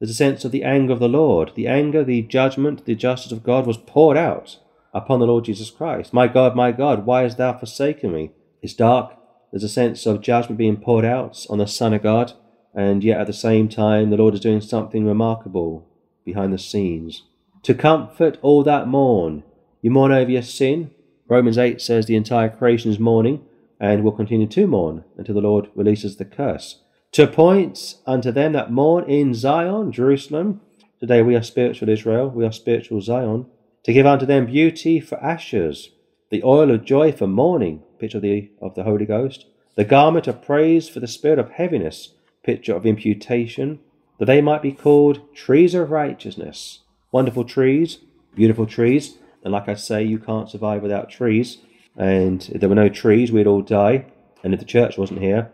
There's 0.00 0.10
a 0.10 0.14
sense 0.14 0.46
of 0.46 0.50
the 0.50 0.64
anger 0.64 0.94
of 0.94 0.98
the 0.98 1.10
Lord. 1.10 1.52
The 1.54 1.66
anger, 1.66 2.02
the 2.02 2.22
judgment, 2.22 2.86
the 2.86 2.94
justice 2.94 3.32
of 3.32 3.42
God 3.42 3.66
was 3.66 3.76
poured 3.76 4.16
out 4.16 4.58
upon 4.94 5.20
the 5.20 5.26
Lord 5.26 5.44
Jesus 5.44 5.70
Christ. 5.70 6.14
My 6.14 6.26
God, 6.26 6.56
my 6.56 6.72
God, 6.72 7.04
why 7.04 7.22
hast 7.22 7.36
thou 7.36 7.56
forsaken 7.58 8.12
me? 8.12 8.30
It's 8.62 8.72
dark. 8.72 9.14
There's 9.52 9.62
a 9.62 9.68
sense 9.68 10.06
of 10.06 10.22
judgment 10.22 10.56
being 10.56 10.78
poured 10.78 11.04
out 11.04 11.44
on 11.50 11.58
the 11.58 11.66
Son 11.66 11.92
of 11.92 12.02
God, 12.02 12.32
and 12.74 13.04
yet 13.04 13.20
at 13.20 13.26
the 13.26 13.34
same 13.34 13.68
time, 13.68 14.08
the 14.08 14.16
Lord 14.16 14.32
is 14.32 14.40
doing 14.40 14.62
something 14.62 15.04
remarkable 15.04 15.86
behind 16.24 16.54
the 16.54 16.58
scenes. 16.58 17.24
To 17.64 17.74
comfort 17.74 18.38
all 18.40 18.62
that 18.62 18.88
mourn, 18.88 19.42
you 19.82 19.90
mourn 19.90 20.12
over 20.12 20.30
your 20.30 20.42
sin, 20.42 20.92
Romans 21.28 21.58
8 21.58 21.78
says 21.80 22.06
the 22.06 22.16
entire 22.16 22.48
creation 22.48 22.90
is 22.90 22.98
mourning 22.98 23.44
and 23.78 24.02
will 24.02 24.12
continue 24.12 24.46
to 24.46 24.66
mourn 24.66 25.04
until 25.18 25.34
the 25.34 25.40
Lord 25.42 25.70
releases 25.74 26.16
the 26.16 26.24
curse. 26.24 26.80
To 27.12 27.26
point 27.26 27.96
unto 28.06 28.30
them 28.30 28.52
that 28.52 28.70
mourn 28.70 29.04
in 29.10 29.34
Zion, 29.34 29.90
Jerusalem. 29.90 30.60
Today 31.00 31.22
we 31.22 31.34
are 31.34 31.42
spiritual 31.42 31.88
Israel, 31.88 32.30
we 32.30 32.46
are 32.46 32.52
spiritual 32.52 33.00
Zion. 33.00 33.46
To 33.82 33.92
give 33.92 34.06
unto 34.06 34.26
them 34.26 34.46
beauty 34.46 35.00
for 35.00 35.18
ashes, 35.18 35.90
the 36.30 36.44
oil 36.44 36.70
of 36.70 36.84
joy 36.84 37.10
for 37.10 37.26
mourning, 37.26 37.82
picture 37.98 38.18
of 38.18 38.22
the, 38.22 38.52
of 38.62 38.76
the 38.76 38.84
Holy 38.84 39.06
Ghost, 39.06 39.46
the 39.74 39.84
garment 39.84 40.28
of 40.28 40.40
praise 40.40 40.88
for 40.88 41.00
the 41.00 41.08
spirit 41.08 41.40
of 41.40 41.50
heaviness, 41.50 42.14
picture 42.44 42.76
of 42.76 42.86
imputation, 42.86 43.80
that 44.18 44.26
they 44.26 44.40
might 44.40 44.62
be 44.62 44.70
called 44.70 45.34
trees 45.34 45.74
of 45.74 45.90
righteousness. 45.90 46.80
Wonderful 47.10 47.44
trees, 47.44 47.98
beautiful 48.36 48.66
trees, 48.66 49.16
and 49.42 49.52
like 49.52 49.68
I 49.68 49.74
say, 49.74 50.04
you 50.04 50.20
can't 50.20 50.48
survive 50.48 50.80
without 50.82 51.10
trees. 51.10 51.58
And 51.96 52.48
if 52.52 52.60
there 52.60 52.68
were 52.68 52.76
no 52.76 52.88
trees, 52.88 53.32
we'd 53.32 53.48
all 53.48 53.62
die. 53.62 54.06
And 54.44 54.54
if 54.54 54.60
the 54.60 54.66
church 54.66 54.96
wasn't 54.96 55.22
here, 55.22 55.50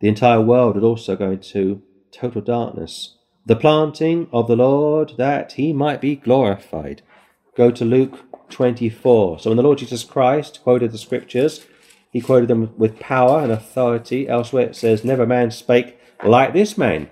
the 0.00 0.08
entire 0.08 0.40
world 0.40 0.74
would 0.74 0.84
also 0.84 1.14
go 1.14 1.30
into 1.30 1.82
total 2.10 2.40
darkness. 2.40 3.16
The 3.46 3.56
planting 3.56 4.28
of 4.32 4.48
the 4.48 4.56
Lord, 4.56 5.14
that 5.16 5.52
he 5.52 5.72
might 5.72 6.00
be 6.00 6.16
glorified. 6.16 7.02
Go 7.56 7.70
to 7.70 7.84
Luke 7.84 8.18
24. 8.50 9.38
So 9.38 9.50
when 9.50 9.56
the 9.56 9.62
Lord 9.62 9.78
Jesus 9.78 10.04
Christ 10.04 10.60
quoted 10.62 10.92
the 10.92 10.98
scriptures, 10.98 11.64
he 12.10 12.20
quoted 12.20 12.48
them 12.48 12.72
with 12.76 12.98
power 12.98 13.40
and 13.40 13.52
authority. 13.52 14.28
Elsewhere 14.28 14.66
it 14.66 14.76
says, 14.76 15.04
Never 15.04 15.26
man 15.26 15.50
spake 15.50 15.98
like 16.24 16.52
this 16.52 16.76
man. 16.76 17.08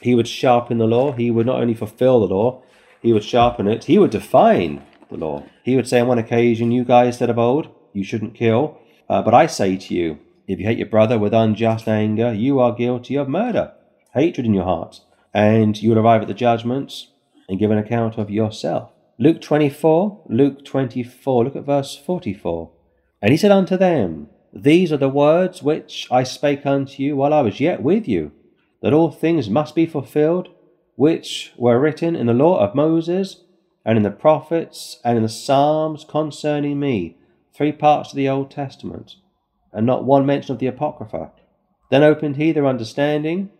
He 0.00 0.14
would 0.14 0.28
sharpen 0.28 0.78
the 0.78 0.86
law. 0.86 1.12
He 1.12 1.30
would 1.30 1.46
not 1.46 1.60
only 1.60 1.74
fulfill 1.74 2.20
the 2.20 2.34
law, 2.34 2.62
he 3.00 3.12
would 3.12 3.24
sharpen 3.24 3.68
it. 3.68 3.84
He 3.84 3.98
would 3.98 4.10
define 4.10 4.84
the 5.10 5.16
law. 5.16 5.44
He 5.62 5.76
would 5.76 5.86
say 5.86 6.00
on 6.00 6.08
one 6.08 6.18
occasion, 6.18 6.72
You 6.72 6.84
guys 6.84 7.18
said 7.18 7.30
of 7.30 7.38
old, 7.38 7.68
you 7.92 8.02
shouldn't 8.02 8.34
kill. 8.34 8.78
Uh, 9.08 9.22
but 9.22 9.34
I 9.34 9.46
say 9.46 9.76
to 9.76 9.94
you, 9.94 10.18
if 10.46 10.58
you 10.58 10.66
hate 10.66 10.78
your 10.78 10.88
brother 10.88 11.18
with 11.18 11.32
unjust 11.32 11.86
anger, 11.88 12.32
you 12.32 12.58
are 12.58 12.74
guilty 12.74 13.16
of 13.16 13.28
murder, 13.28 13.72
hatred 14.14 14.46
in 14.46 14.54
your 14.54 14.64
heart, 14.64 15.00
and 15.32 15.80
you 15.80 15.90
will 15.90 15.98
arrive 15.98 16.22
at 16.22 16.28
the 16.28 16.34
judgment 16.34 17.06
and 17.48 17.58
give 17.58 17.70
an 17.70 17.78
account 17.78 18.18
of 18.18 18.30
yourself. 18.30 18.90
Luke 19.18 19.40
24, 19.40 20.22
Luke 20.28 20.64
24, 20.64 21.44
look 21.44 21.56
at 21.56 21.64
verse 21.64 21.96
44. 21.96 22.70
And 23.20 23.30
he 23.30 23.36
said 23.36 23.52
unto 23.52 23.76
them, 23.76 24.28
These 24.52 24.92
are 24.92 24.96
the 24.96 25.08
words 25.08 25.62
which 25.62 26.08
I 26.10 26.24
spake 26.24 26.66
unto 26.66 27.02
you 27.02 27.16
while 27.16 27.32
I 27.32 27.42
was 27.42 27.60
yet 27.60 27.82
with 27.82 28.08
you, 28.08 28.32
that 28.80 28.92
all 28.92 29.10
things 29.10 29.48
must 29.48 29.74
be 29.74 29.86
fulfilled, 29.86 30.48
which 30.96 31.52
were 31.56 31.78
written 31.78 32.16
in 32.16 32.26
the 32.26 32.34
law 32.34 32.58
of 32.58 32.74
Moses 32.74 33.44
and 33.84 33.96
in 33.96 34.02
the 34.02 34.10
prophets 34.10 35.00
and 35.04 35.16
in 35.16 35.22
the 35.22 35.28
Psalms 35.28 36.04
concerning 36.04 36.80
me. 36.80 37.16
three 37.54 37.72
parts 37.72 38.10
of 38.10 38.16
the 38.16 38.28
Old 38.28 38.50
Testament, 38.50 39.16
and 39.72 39.86
not 39.86 40.04
one 40.04 40.26
mention 40.26 40.52
of 40.52 40.58
the 40.58 40.66
Apocrypha. 40.66 41.32
Then 41.90 42.02
opened 42.02 42.36
he 42.36 42.52
their 42.52 42.66
understanding, 42.66 43.50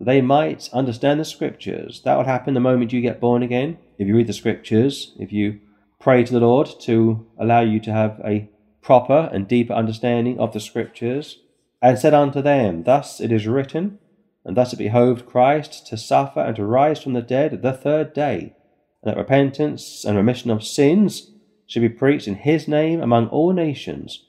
they 0.00 0.20
might 0.20 0.68
understand 0.72 1.18
the 1.18 1.24
Scriptures. 1.24 2.02
That 2.04 2.16
will 2.16 2.24
happen 2.24 2.54
the 2.54 2.60
moment 2.60 2.92
you 2.92 3.00
get 3.00 3.20
born 3.20 3.42
again. 3.42 3.78
If 3.98 4.06
you 4.06 4.14
read 4.14 4.26
the 4.26 4.32
Scriptures, 4.32 5.14
if 5.18 5.32
you 5.32 5.60
pray 5.98 6.24
to 6.24 6.32
the 6.32 6.40
Lord 6.40 6.68
to 6.80 7.26
allow 7.38 7.60
you 7.60 7.80
to 7.80 7.92
have 7.92 8.20
a 8.24 8.50
proper 8.82 9.30
and 9.32 9.48
deeper 9.48 9.72
understanding 9.72 10.38
of 10.38 10.52
the 10.52 10.60
Scriptures, 10.60 11.38
and 11.80 11.98
said 11.98 12.14
unto 12.14 12.42
them, 12.42 12.82
Thus 12.82 13.20
it 13.20 13.32
is 13.32 13.46
written, 13.46 13.98
and 14.44 14.56
thus 14.56 14.72
it 14.72 14.76
behoved 14.76 15.26
Christ 15.26 15.86
to 15.88 15.96
suffer 15.96 16.40
and 16.40 16.56
to 16.56 16.64
rise 16.64 17.02
from 17.02 17.14
the 17.14 17.22
dead 17.22 17.62
the 17.62 17.72
third 17.72 18.12
day, 18.12 18.54
and 19.02 19.12
that 19.12 19.16
repentance 19.16 20.04
and 20.04 20.16
remission 20.16 20.50
of 20.50 20.64
sins 20.64 21.32
should 21.66 21.82
be 21.82 21.88
preached 21.88 22.28
in 22.28 22.36
his 22.36 22.68
name 22.68 23.00
among 23.00 23.28
all 23.28 23.52
nations, 23.52 24.25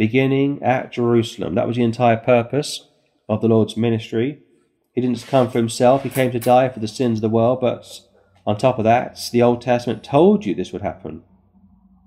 beginning 0.00 0.62
at 0.62 0.90
Jerusalem. 0.90 1.54
That 1.54 1.66
was 1.66 1.76
the 1.76 1.82
entire 1.82 2.16
purpose 2.16 2.88
of 3.28 3.42
the 3.42 3.48
Lord's 3.48 3.76
ministry. 3.76 4.38
He 4.94 5.02
didn't 5.02 5.26
come 5.26 5.50
for 5.50 5.58
himself, 5.58 6.04
he 6.04 6.08
came 6.08 6.32
to 6.32 6.40
die 6.40 6.70
for 6.70 6.80
the 6.80 6.88
sins 6.88 7.18
of 7.18 7.20
the 7.20 7.28
world, 7.28 7.60
but 7.60 8.00
on 8.46 8.56
top 8.56 8.78
of 8.78 8.84
that, 8.84 9.20
the 9.30 9.42
Old 9.42 9.60
Testament 9.60 10.02
told 10.02 10.46
you 10.46 10.54
this 10.54 10.72
would 10.72 10.80
happen. 10.80 11.22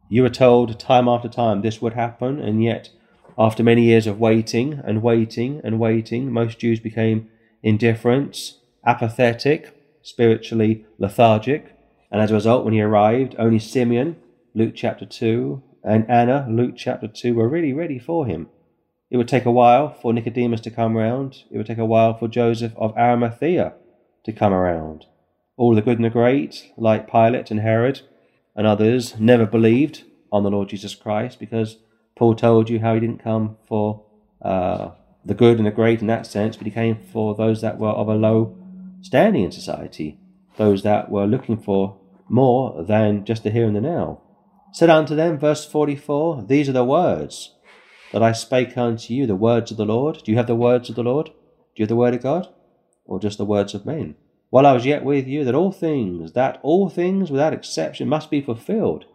You 0.09 0.23
were 0.23 0.31
told 0.31 0.79
time 0.79 1.07
after 1.07 1.29
time 1.29 1.61
this 1.61 1.83
would 1.83 1.93
happen, 1.93 2.39
and 2.39 2.63
yet, 2.63 2.89
after 3.37 3.61
many 3.61 3.83
years 3.83 4.07
of 4.07 4.19
waiting 4.19 4.81
and 4.83 5.03
waiting 5.03 5.61
and 5.63 5.79
waiting, 5.79 6.31
most 6.31 6.57
Jews 6.57 6.79
became 6.79 7.29
indifferent, 7.61 8.55
apathetic, 8.83 9.79
spiritually 10.01 10.83
lethargic, 10.97 11.77
and 12.11 12.19
as 12.19 12.31
a 12.31 12.33
result, 12.33 12.65
when 12.65 12.73
he 12.73 12.81
arrived, 12.81 13.35
only 13.37 13.59
Simeon, 13.59 14.15
Luke 14.55 14.73
chapter 14.75 15.05
2, 15.05 15.61
and 15.84 16.09
Anna, 16.09 16.47
Luke 16.49 16.75
chapter 16.77 17.07
2, 17.07 17.34
were 17.34 17.49
really 17.49 17.73
ready 17.73 17.99
for 17.99 18.25
him. 18.25 18.47
It 19.09 19.17
would 19.17 19.27
take 19.27 19.45
a 19.45 19.51
while 19.51 19.93
for 19.93 20.13
Nicodemus 20.13 20.61
to 20.61 20.71
come 20.71 20.97
round. 20.97 21.43
It 21.51 21.57
would 21.57 21.67
take 21.67 21.77
a 21.77 21.86
while 21.86 22.17
for 22.17 22.27
Joseph 22.27 22.73
of 22.77 22.97
Arimathea 22.97 23.73
to 24.23 24.34
come 24.34 24.53
around. 24.53 25.05
All 25.57 25.75
the 25.75 25.81
good 25.81 25.97
and 25.97 26.05
the 26.05 26.09
great, 26.09 26.71
like 26.77 27.11
Pilate 27.11 27.51
and 27.51 27.59
Herod 27.59 28.01
and 28.55 28.65
others, 28.65 29.19
never 29.19 29.45
believed 29.45 30.03
on 30.31 30.43
the 30.43 30.49
Lord 30.49 30.69
Jesus 30.69 30.95
Christ 30.95 31.39
because 31.39 31.77
Paul 32.15 32.36
told 32.36 32.69
you 32.69 32.79
how 32.79 32.95
he 32.95 32.99
didn't 32.99 33.23
come 33.23 33.57
for 33.67 34.03
uh, 34.41 34.91
the 35.25 35.34
good 35.34 35.57
and 35.57 35.67
the 35.67 35.71
great 35.71 36.01
in 36.01 36.07
that 36.07 36.25
sense, 36.25 36.57
but 36.57 36.65
he 36.65 36.71
came 36.71 36.95
for 36.95 37.36
those 37.36 37.61
that 37.61 37.77
were 37.77 37.89
of 37.89 38.07
a 38.07 38.15
low 38.15 38.57
standing 39.01 39.43
in 39.43 39.51
society, 39.51 40.17
those 40.57 40.84
that 40.84 41.11
were 41.11 41.25
looking 41.25 41.57
for 41.57 41.97
more 42.29 42.84
than 42.84 43.25
just 43.25 43.43
the 43.43 43.51
here 43.51 43.65
and 43.65 43.75
the 43.75 43.81
now. 43.81 44.21
Said 44.74 44.89
unto 44.89 45.15
them, 45.15 45.38
verse 45.38 45.65
44, 45.67 46.45
These 46.47 46.67
are 46.67 46.74
the 46.74 46.84
words 46.84 47.53
that 48.11 48.24
I 48.24 48.32
spake 48.32 48.76
unto 48.76 49.13
you, 49.13 49.28
the 49.28 49.36
words 49.36 49.69
of 49.69 49.78
the 49.78 49.86
Lord. 49.86 50.24
Do 50.24 50.32
you 50.32 50.38
have 50.38 50.47
the 50.47 50.55
words 50.55 50.89
of 50.89 50.95
the 50.95 51.03
Lord? 51.03 51.28
Do 51.28 51.34
you 51.76 51.84
have 51.84 51.89
the 51.89 51.95
word 51.95 52.15
of 52.15 52.24
God? 52.24 52.47
Or 53.05 53.19
just 53.19 53.38
the 53.38 53.45
words 53.45 53.76
of 53.76 53.86
men? 53.86 54.15
While 54.49 54.65
I 54.65 54.74
was 54.74 54.88
yet 54.88 55.05
with 55.05 55.28
you, 55.28 55.43
that 55.45 55.53
all 55.53 55.71
things, 55.71 56.32
that 56.32 56.59
all 56.63 56.89
things 56.89 57.30
without 57.30 57.53
exception 57.53 58.09
must 58.09 58.32
be 58.32 58.41
fulfilled. 58.41 59.05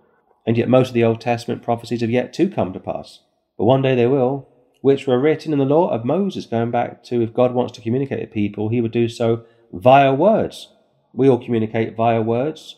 And 0.46 0.56
yet 0.56 0.68
most 0.68 0.88
of 0.88 0.94
the 0.94 1.02
Old 1.02 1.20
Testament 1.20 1.64
prophecies 1.64 2.02
have 2.02 2.10
yet 2.10 2.32
to 2.34 2.48
come 2.48 2.72
to 2.72 2.78
pass. 2.78 3.24
But 3.56 3.64
one 3.64 3.82
day 3.82 3.96
they 3.96 4.06
will, 4.06 4.48
which 4.80 5.08
were 5.08 5.18
written 5.18 5.52
in 5.52 5.58
the 5.58 5.64
law 5.64 5.90
of 5.90 6.04
Moses, 6.04 6.46
going 6.46 6.70
back 6.70 7.02
to 7.04 7.20
if 7.20 7.34
God 7.34 7.52
wants 7.52 7.72
to 7.72 7.80
communicate 7.80 8.20
with 8.20 8.30
people, 8.30 8.68
he 8.68 8.80
would 8.80 8.92
do 8.92 9.08
so 9.08 9.44
via 9.72 10.14
words. 10.14 10.72
We 11.12 11.28
all 11.28 11.44
communicate 11.44 11.96
via 11.96 12.22
words. 12.22 12.76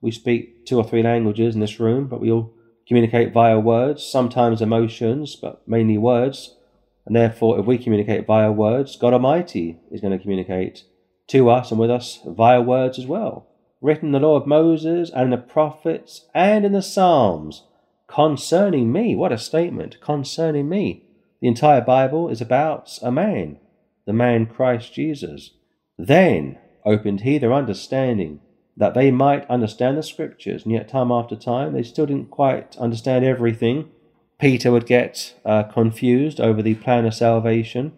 We 0.00 0.12
speak 0.12 0.59
two 0.70 0.78
or 0.78 0.84
three 0.84 1.02
languages 1.02 1.54
in 1.54 1.60
this 1.60 1.80
room, 1.80 2.06
but 2.06 2.20
we 2.20 2.30
all 2.30 2.54
communicate 2.86 3.32
via 3.32 3.58
words, 3.58 4.04
sometimes 4.04 4.62
emotions, 4.62 5.34
but 5.34 5.66
mainly 5.66 5.98
words. 5.98 6.56
And 7.04 7.16
therefore, 7.16 7.58
if 7.58 7.66
we 7.66 7.76
communicate 7.76 8.24
via 8.24 8.52
words, 8.52 8.96
God 8.96 9.12
Almighty 9.12 9.80
is 9.90 10.00
going 10.00 10.16
to 10.16 10.22
communicate 10.22 10.84
to 11.26 11.50
us 11.50 11.72
and 11.72 11.80
with 11.80 11.90
us 11.90 12.20
via 12.24 12.60
words 12.62 12.98
as 12.98 13.06
well. 13.06 13.48
Written 13.80 14.06
in 14.06 14.12
the 14.12 14.20
law 14.20 14.36
of 14.36 14.46
Moses 14.46 15.10
and 15.10 15.32
the 15.32 15.38
prophets 15.38 16.26
and 16.34 16.64
in 16.64 16.72
the 16.72 16.82
Psalms 16.82 17.64
concerning 18.06 18.92
me. 18.92 19.16
What 19.16 19.32
a 19.32 19.38
statement! 19.38 20.00
Concerning 20.00 20.68
me. 20.68 21.04
The 21.40 21.48
entire 21.48 21.80
Bible 21.80 22.28
is 22.28 22.40
about 22.40 22.96
a 23.02 23.10
man, 23.10 23.58
the 24.06 24.12
man 24.12 24.46
Christ 24.46 24.94
Jesus. 24.94 25.50
Then 25.98 26.58
opened 26.84 27.22
he 27.22 27.38
their 27.38 27.52
understanding, 27.52 28.40
that 28.80 28.94
they 28.94 29.10
might 29.10 29.48
understand 29.50 29.98
the 29.98 30.02
Scriptures, 30.02 30.62
and 30.64 30.72
yet 30.72 30.88
time 30.88 31.12
after 31.12 31.36
time 31.36 31.74
they 31.74 31.82
still 31.82 32.06
didn't 32.06 32.30
quite 32.30 32.78
understand 32.78 33.26
everything. 33.26 33.90
Peter 34.38 34.72
would 34.72 34.86
get 34.86 35.34
uh, 35.44 35.64
confused 35.64 36.40
over 36.40 36.62
the 36.62 36.74
plan 36.76 37.04
of 37.04 37.12
salvation, 37.12 37.92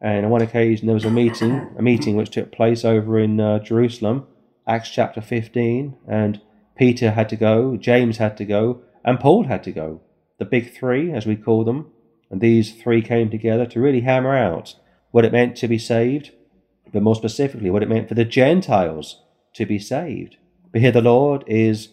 and 0.00 0.24
on 0.24 0.30
one 0.30 0.40
occasion 0.40 0.86
there 0.86 0.94
was 0.94 1.04
a 1.04 1.10
meeting, 1.10 1.74
a 1.76 1.82
meeting 1.82 2.14
which 2.14 2.30
took 2.30 2.52
place 2.52 2.84
over 2.84 3.18
in 3.18 3.40
uh, 3.40 3.58
Jerusalem, 3.58 4.28
Acts 4.64 4.90
chapter 4.90 5.20
15, 5.20 5.96
and 6.06 6.40
Peter 6.76 7.10
had 7.10 7.28
to 7.30 7.36
go, 7.36 7.76
James 7.76 8.18
had 8.18 8.36
to 8.36 8.44
go, 8.44 8.80
and 9.04 9.18
Paul 9.18 9.44
had 9.48 9.64
to 9.64 9.72
go. 9.72 10.00
The 10.38 10.44
big 10.44 10.72
three, 10.72 11.12
as 11.12 11.26
we 11.26 11.34
call 11.34 11.64
them, 11.64 11.90
and 12.30 12.40
these 12.40 12.80
three 12.80 13.02
came 13.02 13.28
together 13.28 13.66
to 13.66 13.80
really 13.80 14.02
hammer 14.02 14.36
out 14.36 14.76
what 15.10 15.24
it 15.24 15.32
meant 15.32 15.56
to 15.56 15.66
be 15.66 15.78
saved, 15.78 16.30
but 16.92 17.02
more 17.02 17.16
specifically, 17.16 17.70
what 17.70 17.82
it 17.82 17.88
meant 17.88 18.06
for 18.08 18.14
the 18.14 18.24
Gentiles 18.24 19.24
to 19.58 19.66
be 19.66 19.78
saved. 19.78 20.36
But 20.72 20.80
here 20.80 20.92
the 20.92 21.02
Lord 21.02 21.44
is 21.46 21.88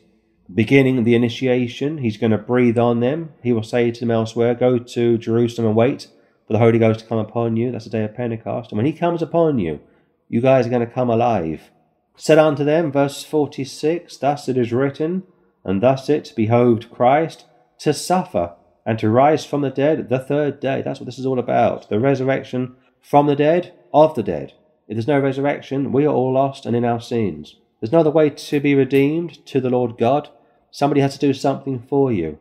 beginning 0.53 1.03
the 1.03 1.16
initiation. 1.16 1.97
He's 1.97 2.18
going 2.18 2.32
to 2.32 2.38
breathe 2.38 2.78
on 2.78 2.99
them. 2.99 3.34
He 3.43 3.51
will 3.51 3.63
say 3.63 3.91
to 3.91 3.99
them 3.99 4.11
elsewhere, 4.11 4.53
Go 4.53 4.78
to 4.78 5.18
Jerusalem 5.18 5.68
and 5.68 5.76
wait 5.76 6.07
for 6.45 6.53
the 6.53 6.59
Holy 6.59 6.80
Ghost 6.80 7.01
to 7.01 7.05
come 7.05 7.18
upon 7.18 7.57
you. 7.57 7.72
That's 7.72 7.86
the 7.86 7.89
day 7.89 8.03
of 8.03 8.16
Pentecost. 8.16 8.72
And 8.72 8.78
when 8.78 8.86
He 8.86 8.93
comes 8.93 9.22
upon 9.22 9.59
you, 9.59 9.80
you 10.30 10.41
guys 10.41 10.68
are 10.68 10.70
going 10.70 10.86
to 10.86 10.93
come 10.93 11.09
alive. 11.09 11.72
Said 12.16 12.38
unto 12.38 12.63
them, 12.63 12.91
verse 12.91 13.24
46, 13.24 14.18
Thus 14.18 14.47
it 14.47 14.57
is 14.57 14.72
written, 14.72 15.24
and 15.63 15.82
thus 15.82 16.07
it 16.07 16.34
behoved 16.36 16.91
Christ 16.91 17.45
to 17.80 17.93
suffer 17.93 18.53
and 18.86 18.99
to 18.99 19.09
rise 19.09 19.45
from 19.45 19.61
the 19.61 19.72
dead 19.72 20.09
the 20.09 20.20
third 20.20 20.59
day. 20.59 20.82
That's 20.84 20.99
what 20.99 21.07
this 21.07 21.20
is 21.20 21.26
all 21.26 21.39
about. 21.39 21.89
The 21.89 21.99
resurrection 21.99 22.76
from 23.01 23.26
the 23.26 23.36
dead, 23.36 23.74
of 23.93 24.16
the 24.16 24.24
dead. 24.24 24.53
If 24.88 24.96
there's 24.96 25.08
no 25.08 25.20
resurrection, 25.20 25.92
we 25.92 26.06
are 26.06 26.14
all 26.14 26.34
lost 26.34 26.66
and 26.66 26.76
in 26.76 26.86
our 26.86 27.02
sins. 27.02 27.56
There's 27.80 27.92
no 27.92 28.00
other 28.00 28.12
way 28.12 28.30
to 28.30 28.60
be 28.60 28.76
redeemed 28.76 29.46
to 29.48 29.60
the 29.60 29.70
Lord 29.70 29.98
God. 29.98 30.30
Somebody 30.72 31.02
has 31.02 31.14
to 31.14 31.28
do 31.28 31.34
something 31.34 31.80
for 31.80 32.12
you. 32.12 32.38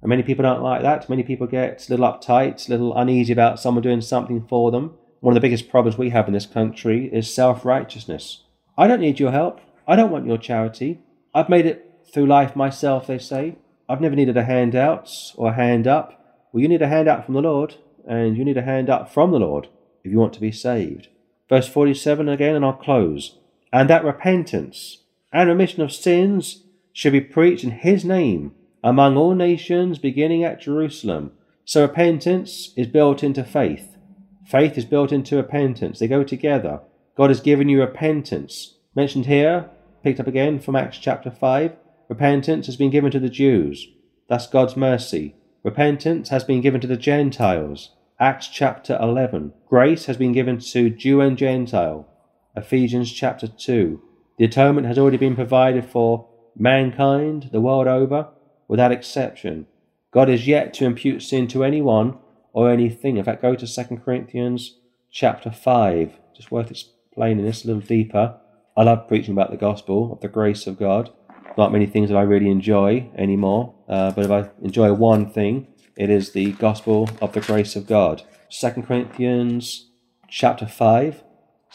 And 0.00 0.08
many 0.08 0.22
people 0.22 0.42
don't 0.42 0.62
like 0.62 0.82
that. 0.82 1.08
Many 1.08 1.22
people 1.22 1.46
get 1.46 1.88
a 1.88 1.90
little 1.90 2.10
uptight, 2.10 2.66
a 2.66 2.70
little 2.70 2.96
uneasy 2.96 3.32
about 3.32 3.60
someone 3.60 3.82
doing 3.82 4.00
something 4.00 4.46
for 4.48 4.70
them. 4.70 4.94
One 5.20 5.32
of 5.32 5.40
the 5.40 5.46
biggest 5.46 5.68
problems 5.70 5.96
we 5.96 6.10
have 6.10 6.26
in 6.26 6.34
this 6.34 6.46
country 6.46 7.08
is 7.12 7.32
self 7.32 7.64
righteousness. 7.64 8.42
I 8.76 8.88
don't 8.88 9.00
need 9.00 9.20
your 9.20 9.30
help. 9.30 9.60
I 9.86 9.94
don't 9.94 10.10
want 10.10 10.26
your 10.26 10.38
charity. 10.38 11.00
I've 11.34 11.48
made 11.48 11.66
it 11.66 11.88
through 12.12 12.26
life 12.26 12.56
myself, 12.56 13.06
they 13.06 13.18
say. 13.18 13.56
I've 13.88 14.00
never 14.00 14.16
needed 14.16 14.36
a 14.36 14.44
handout 14.44 15.10
or 15.36 15.50
a 15.50 15.54
hand 15.54 15.86
up. 15.86 16.48
Well, 16.52 16.62
you 16.62 16.68
need 16.68 16.82
a 16.82 16.88
hand 16.88 17.08
handout 17.08 17.24
from 17.24 17.34
the 17.34 17.42
Lord, 17.42 17.76
and 18.06 18.36
you 18.36 18.44
need 18.44 18.56
a 18.56 18.62
hand 18.62 18.90
up 18.90 19.12
from 19.12 19.30
the 19.30 19.38
Lord 19.38 19.68
if 20.02 20.10
you 20.10 20.18
want 20.18 20.32
to 20.34 20.40
be 20.40 20.52
saved. 20.52 21.08
Verse 21.52 21.68
47 21.68 22.30
again, 22.30 22.56
and 22.56 22.64
I'll 22.64 22.72
close. 22.72 23.36
And 23.74 23.90
that 23.90 24.06
repentance 24.06 25.02
and 25.30 25.50
remission 25.50 25.82
of 25.82 25.92
sins 25.92 26.62
should 26.94 27.12
be 27.12 27.20
preached 27.20 27.62
in 27.62 27.72
his 27.72 28.06
name 28.06 28.54
among 28.82 29.18
all 29.18 29.34
nations, 29.34 29.98
beginning 29.98 30.44
at 30.44 30.62
Jerusalem. 30.62 31.32
So 31.66 31.82
repentance 31.82 32.72
is 32.74 32.86
built 32.86 33.22
into 33.22 33.44
faith. 33.44 33.98
Faith 34.46 34.78
is 34.78 34.86
built 34.86 35.12
into 35.12 35.36
repentance. 35.36 35.98
They 35.98 36.08
go 36.08 36.24
together. 36.24 36.80
God 37.18 37.28
has 37.28 37.40
given 37.40 37.68
you 37.68 37.80
repentance. 37.80 38.78
Mentioned 38.96 39.26
here, 39.26 39.68
picked 40.02 40.20
up 40.20 40.26
again 40.26 40.58
from 40.58 40.74
Acts 40.74 40.96
chapter 40.96 41.30
5. 41.30 41.76
Repentance 42.08 42.64
has 42.64 42.76
been 42.76 42.88
given 42.88 43.10
to 43.10 43.20
the 43.20 43.28
Jews. 43.28 43.88
That's 44.26 44.46
God's 44.46 44.74
mercy. 44.74 45.34
Repentance 45.64 46.30
has 46.30 46.44
been 46.44 46.62
given 46.62 46.80
to 46.80 46.86
the 46.86 46.96
Gentiles. 46.96 47.90
Acts 48.22 48.46
chapter 48.46 48.96
11. 49.02 49.52
Grace 49.66 50.06
has 50.06 50.16
been 50.16 50.30
given 50.30 50.60
to 50.60 50.90
Jew 50.90 51.20
and 51.20 51.36
Gentile. 51.36 52.06
Ephesians 52.54 53.10
chapter 53.12 53.48
2. 53.48 54.00
The 54.38 54.44
atonement 54.44 54.86
has 54.86 54.96
already 54.96 55.16
been 55.16 55.34
provided 55.34 55.84
for 55.84 56.28
mankind 56.56 57.48
the 57.50 57.60
world 57.60 57.88
over 57.88 58.28
without 58.68 58.92
exception. 58.92 59.66
God 60.12 60.30
is 60.30 60.46
yet 60.46 60.72
to 60.74 60.84
impute 60.84 61.24
sin 61.24 61.48
to 61.48 61.64
anyone 61.64 62.16
or 62.52 62.70
anything. 62.70 63.16
In 63.16 63.24
fact, 63.24 63.42
go 63.42 63.56
to 63.56 63.66
2 63.66 63.96
Corinthians 63.96 64.78
chapter 65.10 65.50
5. 65.50 66.12
Just 66.36 66.52
worth 66.52 66.70
explaining 66.70 67.44
this 67.44 67.64
a 67.64 67.66
little 67.66 67.82
deeper. 67.82 68.38
I 68.76 68.84
love 68.84 69.08
preaching 69.08 69.32
about 69.32 69.50
the 69.50 69.56
gospel 69.56 70.12
of 70.12 70.20
the 70.20 70.28
grace 70.28 70.68
of 70.68 70.78
God 70.78 71.10
not 71.56 71.72
many 71.72 71.86
things 71.86 72.10
that 72.10 72.16
I 72.16 72.22
really 72.22 72.50
enjoy 72.50 73.10
anymore. 73.16 73.74
Uh, 73.88 74.10
but 74.12 74.24
if 74.24 74.30
I 74.30 74.50
enjoy 74.62 74.92
one 74.92 75.30
thing, 75.30 75.66
it 75.96 76.10
is 76.10 76.32
the 76.32 76.52
gospel 76.52 77.08
of 77.20 77.32
the 77.32 77.40
grace 77.40 77.76
of 77.76 77.86
God. 77.86 78.22
Second 78.48 78.86
Corinthians 78.86 79.90
chapter 80.28 80.66
5. 80.66 81.22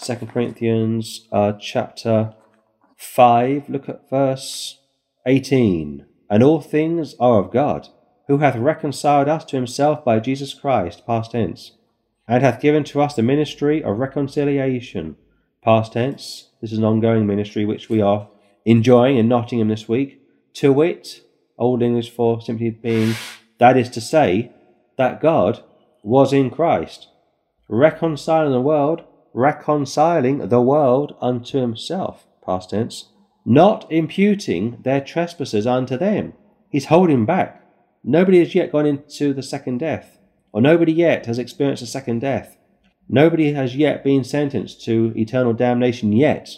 2 0.02 0.16
Corinthians 0.28 1.28
uh, 1.32 1.54
chapter 1.54 2.34
5. 2.96 3.70
Look 3.70 3.90
at 3.90 4.10
verse 4.10 4.80
18. 5.26 6.06
And 6.30 6.44
all 6.44 6.62
things 6.62 7.16
are 7.20 7.40
of 7.40 7.52
God, 7.52 7.88
who 8.28 8.40
hath 8.40 8.56
reconciled 8.56 9.28
us 9.28 9.46
to 9.46 9.56
himself 9.56 10.04
by 10.04 10.20
Jesus 10.20 10.54
Christ, 10.54 11.06
past 11.06 11.32
tense, 11.32 11.74
and 12.28 12.44
hath 12.44 12.62
given 12.62 12.84
to 12.86 13.02
us 13.02 13.16
the 13.16 13.24
ministry 13.24 13.84
of 13.84 13.98
reconciliation, 13.98 15.16
past 15.64 15.94
tense. 15.94 16.50
This 16.62 16.74
is 16.74 16.80
an 16.80 16.84
ongoing 16.84 17.26
ministry 17.26 17.66
which 17.66 17.90
we 17.90 18.02
are 18.02 18.28
enjoying 18.66 19.18
in 19.18 19.28
Nottingham 19.30 19.70
this 19.70 19.88
week. 19.88 20.22
To 20.56 20.74
wit, 20.74 21.22
Old 21.58 21.82
English 21.82 22.12
for 22.12 22.42
simply 22.42 22.70
being, 22.70 23.16
that 23.60 23.78
is 23.78 23.90
to 23.90 24.02
say, 24.02 24.52
that 24.98 25.22
God 25.22 25.64
was 26.04 26.34
in 26.34 26.50
Christ, 26.50 27.08
reconciling 27.70 28.52
the 28.52 28.62
world, 28.62 29.04
reconciling 29.34 30.50
the 30.50 30.62
world 30.62 31.16
unto 31.22 31.60
himself, 31.60 32.26
past 32.46 32.72
tense, 32.72 33.10
not 33.46 33.90
imputing 33.92 34.80
their 34.84 35.02
trespasses 35.02 35.68
unto 35.68 35.98
them. 35.98 36.34
He's 36.70 36.86
holding 36.86 37.26
back. 37.26 37.64
Nobody 38.04 38.40
has 38.40 38.56
yet 38.56 38.72
gone 38.72 38.86
into 38.86 39.34
the 39.34 39.44
second 39.44 39.80
death, 39.80 40.18
or 40.52 40.62
nobody 40.62 40.94
yet 40.94 41.26
has 41.26 41.40
experienced 41.40 41.84
a 41.84 41.88
second 41.88 42.20
death. 42.20 42.58
Nobody 43.10 43.54
has 43.54 43.76
yet 43.76 44.04
been 44.04 44.24
sentenced 44.24 44.84
to 44.86 45.14
eternal 45.16 45.54
damnation 45.54 46.12
yet. 46.12 46.50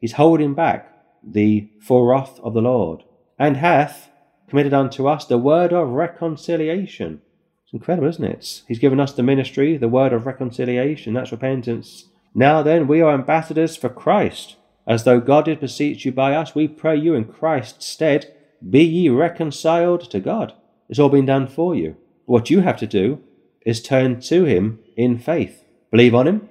He's 0.00 0.12
holding 0.12 0.54
back 0.54 0.92
the 1.24 1.68
full 1.80 2.06
wrath 2.06 2.38
of 2.40 2.54
the 2.54 2.60
Lord, 2.60 3.02
and 3.38 3.56
hath 3.56 4.08
committed 4.48 4.72
unto 4.72 5.06
us 5.06 5.24
the 5.24 5.38
word 5.38 5.72
of 5.72 5.90
reconciliation. 5.90 7.20
It's 7.64 7.72
incredible, 7.72 8.08
isn't 8.08 8.24
it? 8.24 8.62
He's 8.68 8.78
given 8.78 9.00
us 9.00 9.12
the 9.12 9.22
ministry, 9.22 9.76
the 9.76 9.88
word 9.88 10.12
of 10.12 10.26
reconciliation. 10.26 11.14
That's 11.14 11.32
repentance. 11.32 12.06
Now 12.34 12.62
then, 12.62 12.86
we 12.86 13.00
are 13.00 13.14
ambassadors 13.14 13.76
for 13.76 13.88
Christ. 13.88 14.56
As 14.86 15.02
though 15.04 15.20
God 15.20 15.46
did 15.46 15.58
beseech 15.58 16.04
you 16.04 16.12
by 16.12 16.34
us, 16.34 16.54
we 16.54 16.68
pray 16.68 16.96
you 16.96 17.14
in 17.14 17.24
Christ's 17.24 17.86
stead, 17.86 18.32
be 18.68 18.84
ye 18.84 19.08
reconciled 19.08 20.08
to 20.10 20.20
God. 20.20 20.52
It's 20.88 20.98
all 20.98 21.08
been 21.08 21.26
done 21.26 21.48
for 21.48 21.74
you. 21.74 21.96
What 22.24 22.50
you 22.50 22.60
have 22.60 22.76
to 22.78 22.86
do 22.86 23.20
is 23.64 23.82
turn 23.82 24.20
to 24.20 24.44
Him 24.44 24.78
in 24.96 25.18
faith. 25.18 25.64
Believe 25.90 26.14
on 26.14 26.28
Him 26.28 26.48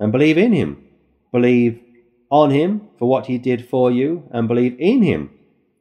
and 0.00 0.10
believe 0.12 0.38
in 0.38 0.52
Him. 0.52 0.82
Believe 1.30 1.80
on 2.30 2.50
Him 2.50 2.88
for 2.98 3.08
what 3.08 3.26
He 3.26 3.36
did 3.36 3.68
for 3.68 3.90
you 3.90 4.28
and 4.30 4.48
believe 4.48 4.76
in 4.78 5.02
Him 5.02 5.30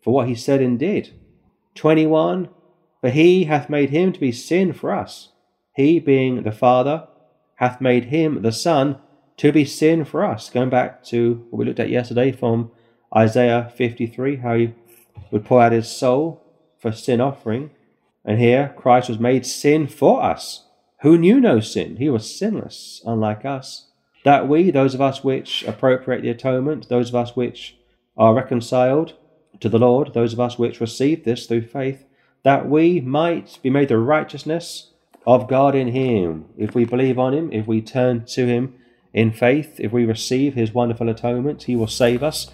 for 0.01 0.13
what 0.13 0.27
He 0.27 0.35
said 0.35 0.61
and 0.61 0.77
did. 0.77 1.13
21 1.75 2.49
For 3.01 3.09
He 3.09 3.45
hath 3.45 3.69
made 3.69 3.89
Him 3.89 4.13
to 4.13 4.19
be 4.19 4.31
sin 4.31 4.73
for 4.73 4.91
us. 4.91 5.29
He, 5.75 5.99
being 5.99 6.43
the 6.43 6.51
Father, 6.51 7.07
hath 7.55 7.81
made 7.81 8.05
Him, 8.05 8.41
the 8.41 8.51
Son, 8.51 8.97
to 9.37 9.51
be 9.51 9.65
sin 9.65 10.05
for 10.05 10.23
us. 10.23 10.49
Going 10.49 10.69
back 10.69 11.03
to 11.05 11.45
what 11.49 11.59
we 11.59 11.65
looked 11.65 11.79
at 11.79 11.89
yesterday 11.89 12.31
from 12.31 12.71
Isaiah 13.15 13.71
53, 13.75 14.37
how 14.37 14.55
He 14.55 14.73
would 15.31 15.45
pour 15.45 15.61
out 15.61 15.71
His 15.71 15.89
soul 15.89 16.43
for 16.79 16.91
sin 16.91 17.21
offering. 17.21 17.71
And 18.25 18.39
here, 18.39 18.73
Christ 18.77 19.09
was 19.09 19.19
made 19.19 19.45
sin 19.45 19.87
for 19.87 20.23
us, 20.23 20.67
who 21.01 21.17
knew 21.17 21.39
no 21.39 21.59
sin. 21.59 21.97
He 21.97 22.09
was 22.09 22.37
sinless, 22.37 23.01
unlike 23.05 23.43
us. 23.43 23.87
That 24.23 24.47
we, 24.47 24.71
those 24.71 24.93
of 24.93 25.01
us 25.01 25.23
which 25.23 25.63
appropriate 25.63 26.21
the 26.21 26.29
atonement, 26.29 26.87
those 26.87 27.09
of 27.09 27.15
us 27.15 27.35
which 27.35 27.77
are 28.15 28.33
reconciled 28.33 29.15
to 29.63 29.69
the 29.69 29.79
Lord, 29.79 30.13
those 30.13 30.33
of 30.33 30.41
us 30.41 30.59
which 30.59 30.81
receive 30.81 31.23
this 31.23 31.47
through 31.47 31.67
faith, 31.67 32.05
that 32.43 32.69
we 32.69 32.99
might 32.99 33.59
be 33.63 33.69
made 33.69 33.87
the 33.87 33.97
righteousness 33.97 34.91
of 35.25 35.47
God 35.47 35.73
in 35.73 35.87
Him. 35.87 36.45
If 36.57 36.75
we 36.75 36.83
believe 36.83 37.17
on 37.17 37.33
Him, 37.33 37.49
if 37.53 37.65
we 37.65 37.81
turn 37.81 38.25
to 38.25 38.45
Him 38.45 38.75
in 39.13 39.31
faith, 39.31 39.79
if 39.79 39.93
we 39.93 40.05
receive 40.05 40.53
His 40.53 40.73
wonderful 40.73 41.07
atonement, 41.07 41.63
He 41.63 41.77
will 41.77 41.87
save 41.87 42.21
us. 42.21 42.51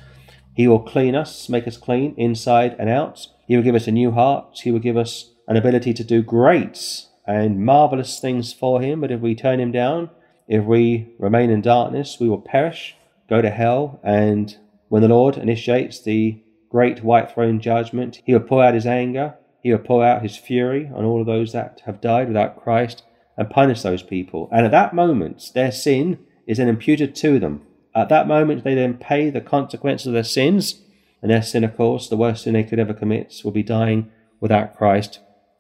He 0.54 0.68
will 0.68 0.82
clean 0.82 1.16
us, 1.16 1.50
make 1.50 1.68
us 1.68 1.78
clean 1.78 2.14
inside 2.16 2.76
and 2.78 2.90
out. 2.90 3.28
He 3.48 3.56
will 3.56 3.64
give 3.64 3.76
us 3.76 3.88
a 3.88 3.92
new 3.92 4.12
heart. 4.12 4.60
He 4.64 4.72
will 4.72 4.80
give 4.80 4.98
us 4.98 5.32
an 5.48 5.58
ability 5.58 5.96
to 5.96 6.04
do 6.04 6.22
great 6.22 7.06
and 7.26 7.66
marvelous 7.66 8.20
things 8.20 8.54
for 8.54 8.82
him. 8.82 9.02
But 9.02 9.12
if 9.12 9.20
we 9.20 9.34
turn 9.34 9.60
him 9.60 9.72
down, 9.72 10.12
if 10.48 10.64
we 10.64 11.16
remain 11.18 11.50
in 11.50 11.62
darkness, 11.62 12.18
we 12.20 12.30
will 12.30 12.42
perish, 12.42 12.96
go 13.28 13.42
to 13.42 13.50
hell. 13.50 14.00
And 14.04 14.56
when 14.90 15.02
the 15.02 15.08
Lord 15.08 15.38
initiates 15.38 16.02
the 16.02 16.44
great 16.70 17.04
white 17.04 17.32
throne 17.32 17.60
judgment, 17.60 18.22
he 18.26 18.34
will 18.34 18.40
pour 18.40 18.64
out 18.64 18.74
his 18.74 18.86
anger, 18.86 19.36
he 19.62 19.72
will 19.72 19.80
pour 19.80 20.04
out 20.04 20.22
his 20.22 20.38
fury 20.38 20.90
on 20.94 21.04
all 21.04 21.20
of 21.20 21.28
those 21.28 21.52
that 21.52 21.82
have 21.86 22.02
died 22.02 22.28
without 22.28 22.62
Christ 22.62 23.04
and 23.38 23.50
punish 23.50 23.82
those 23.82 24.04
people. 24.04 24.50
And 24.52 24.66
at 24.66 24.72
that 24.72 24.94
moment, 24.94 25.52
their 25.54 25.72
sin 25.72 26.20
is 26.46 26.58
then 26.58 26.68
imputed 26.68 27.16
to 27.16 27.40
them. 27.40 27.62
At 27.96 28.10
that 28.10 28.28
moment, 28.28 28.64
they 28.64 28.76
then 28.76 28.96
pay 28.96 29.30
the 29.30 29.42
consequences 29.42 30.08
of 30.08 30.14
their 30.14 30.24
sins. 30.24 30.82
And 31.22 31.30
their 31.30 31.42
sin, 31.42 31.64
of 31.64 31.76
course, 31.76 32.08
the 32.08 32.18
worst 32.18 32.44
sin 32.44 32.54
they 32.54 32.64
could 32.64 32.80
ever 32.80 32.94
commit, 32.94 33.42
will 33.44 33.52
be 33.52 33.64
dying 33.64 34.12
without 34.40 34.76
Christ 34.76 35.20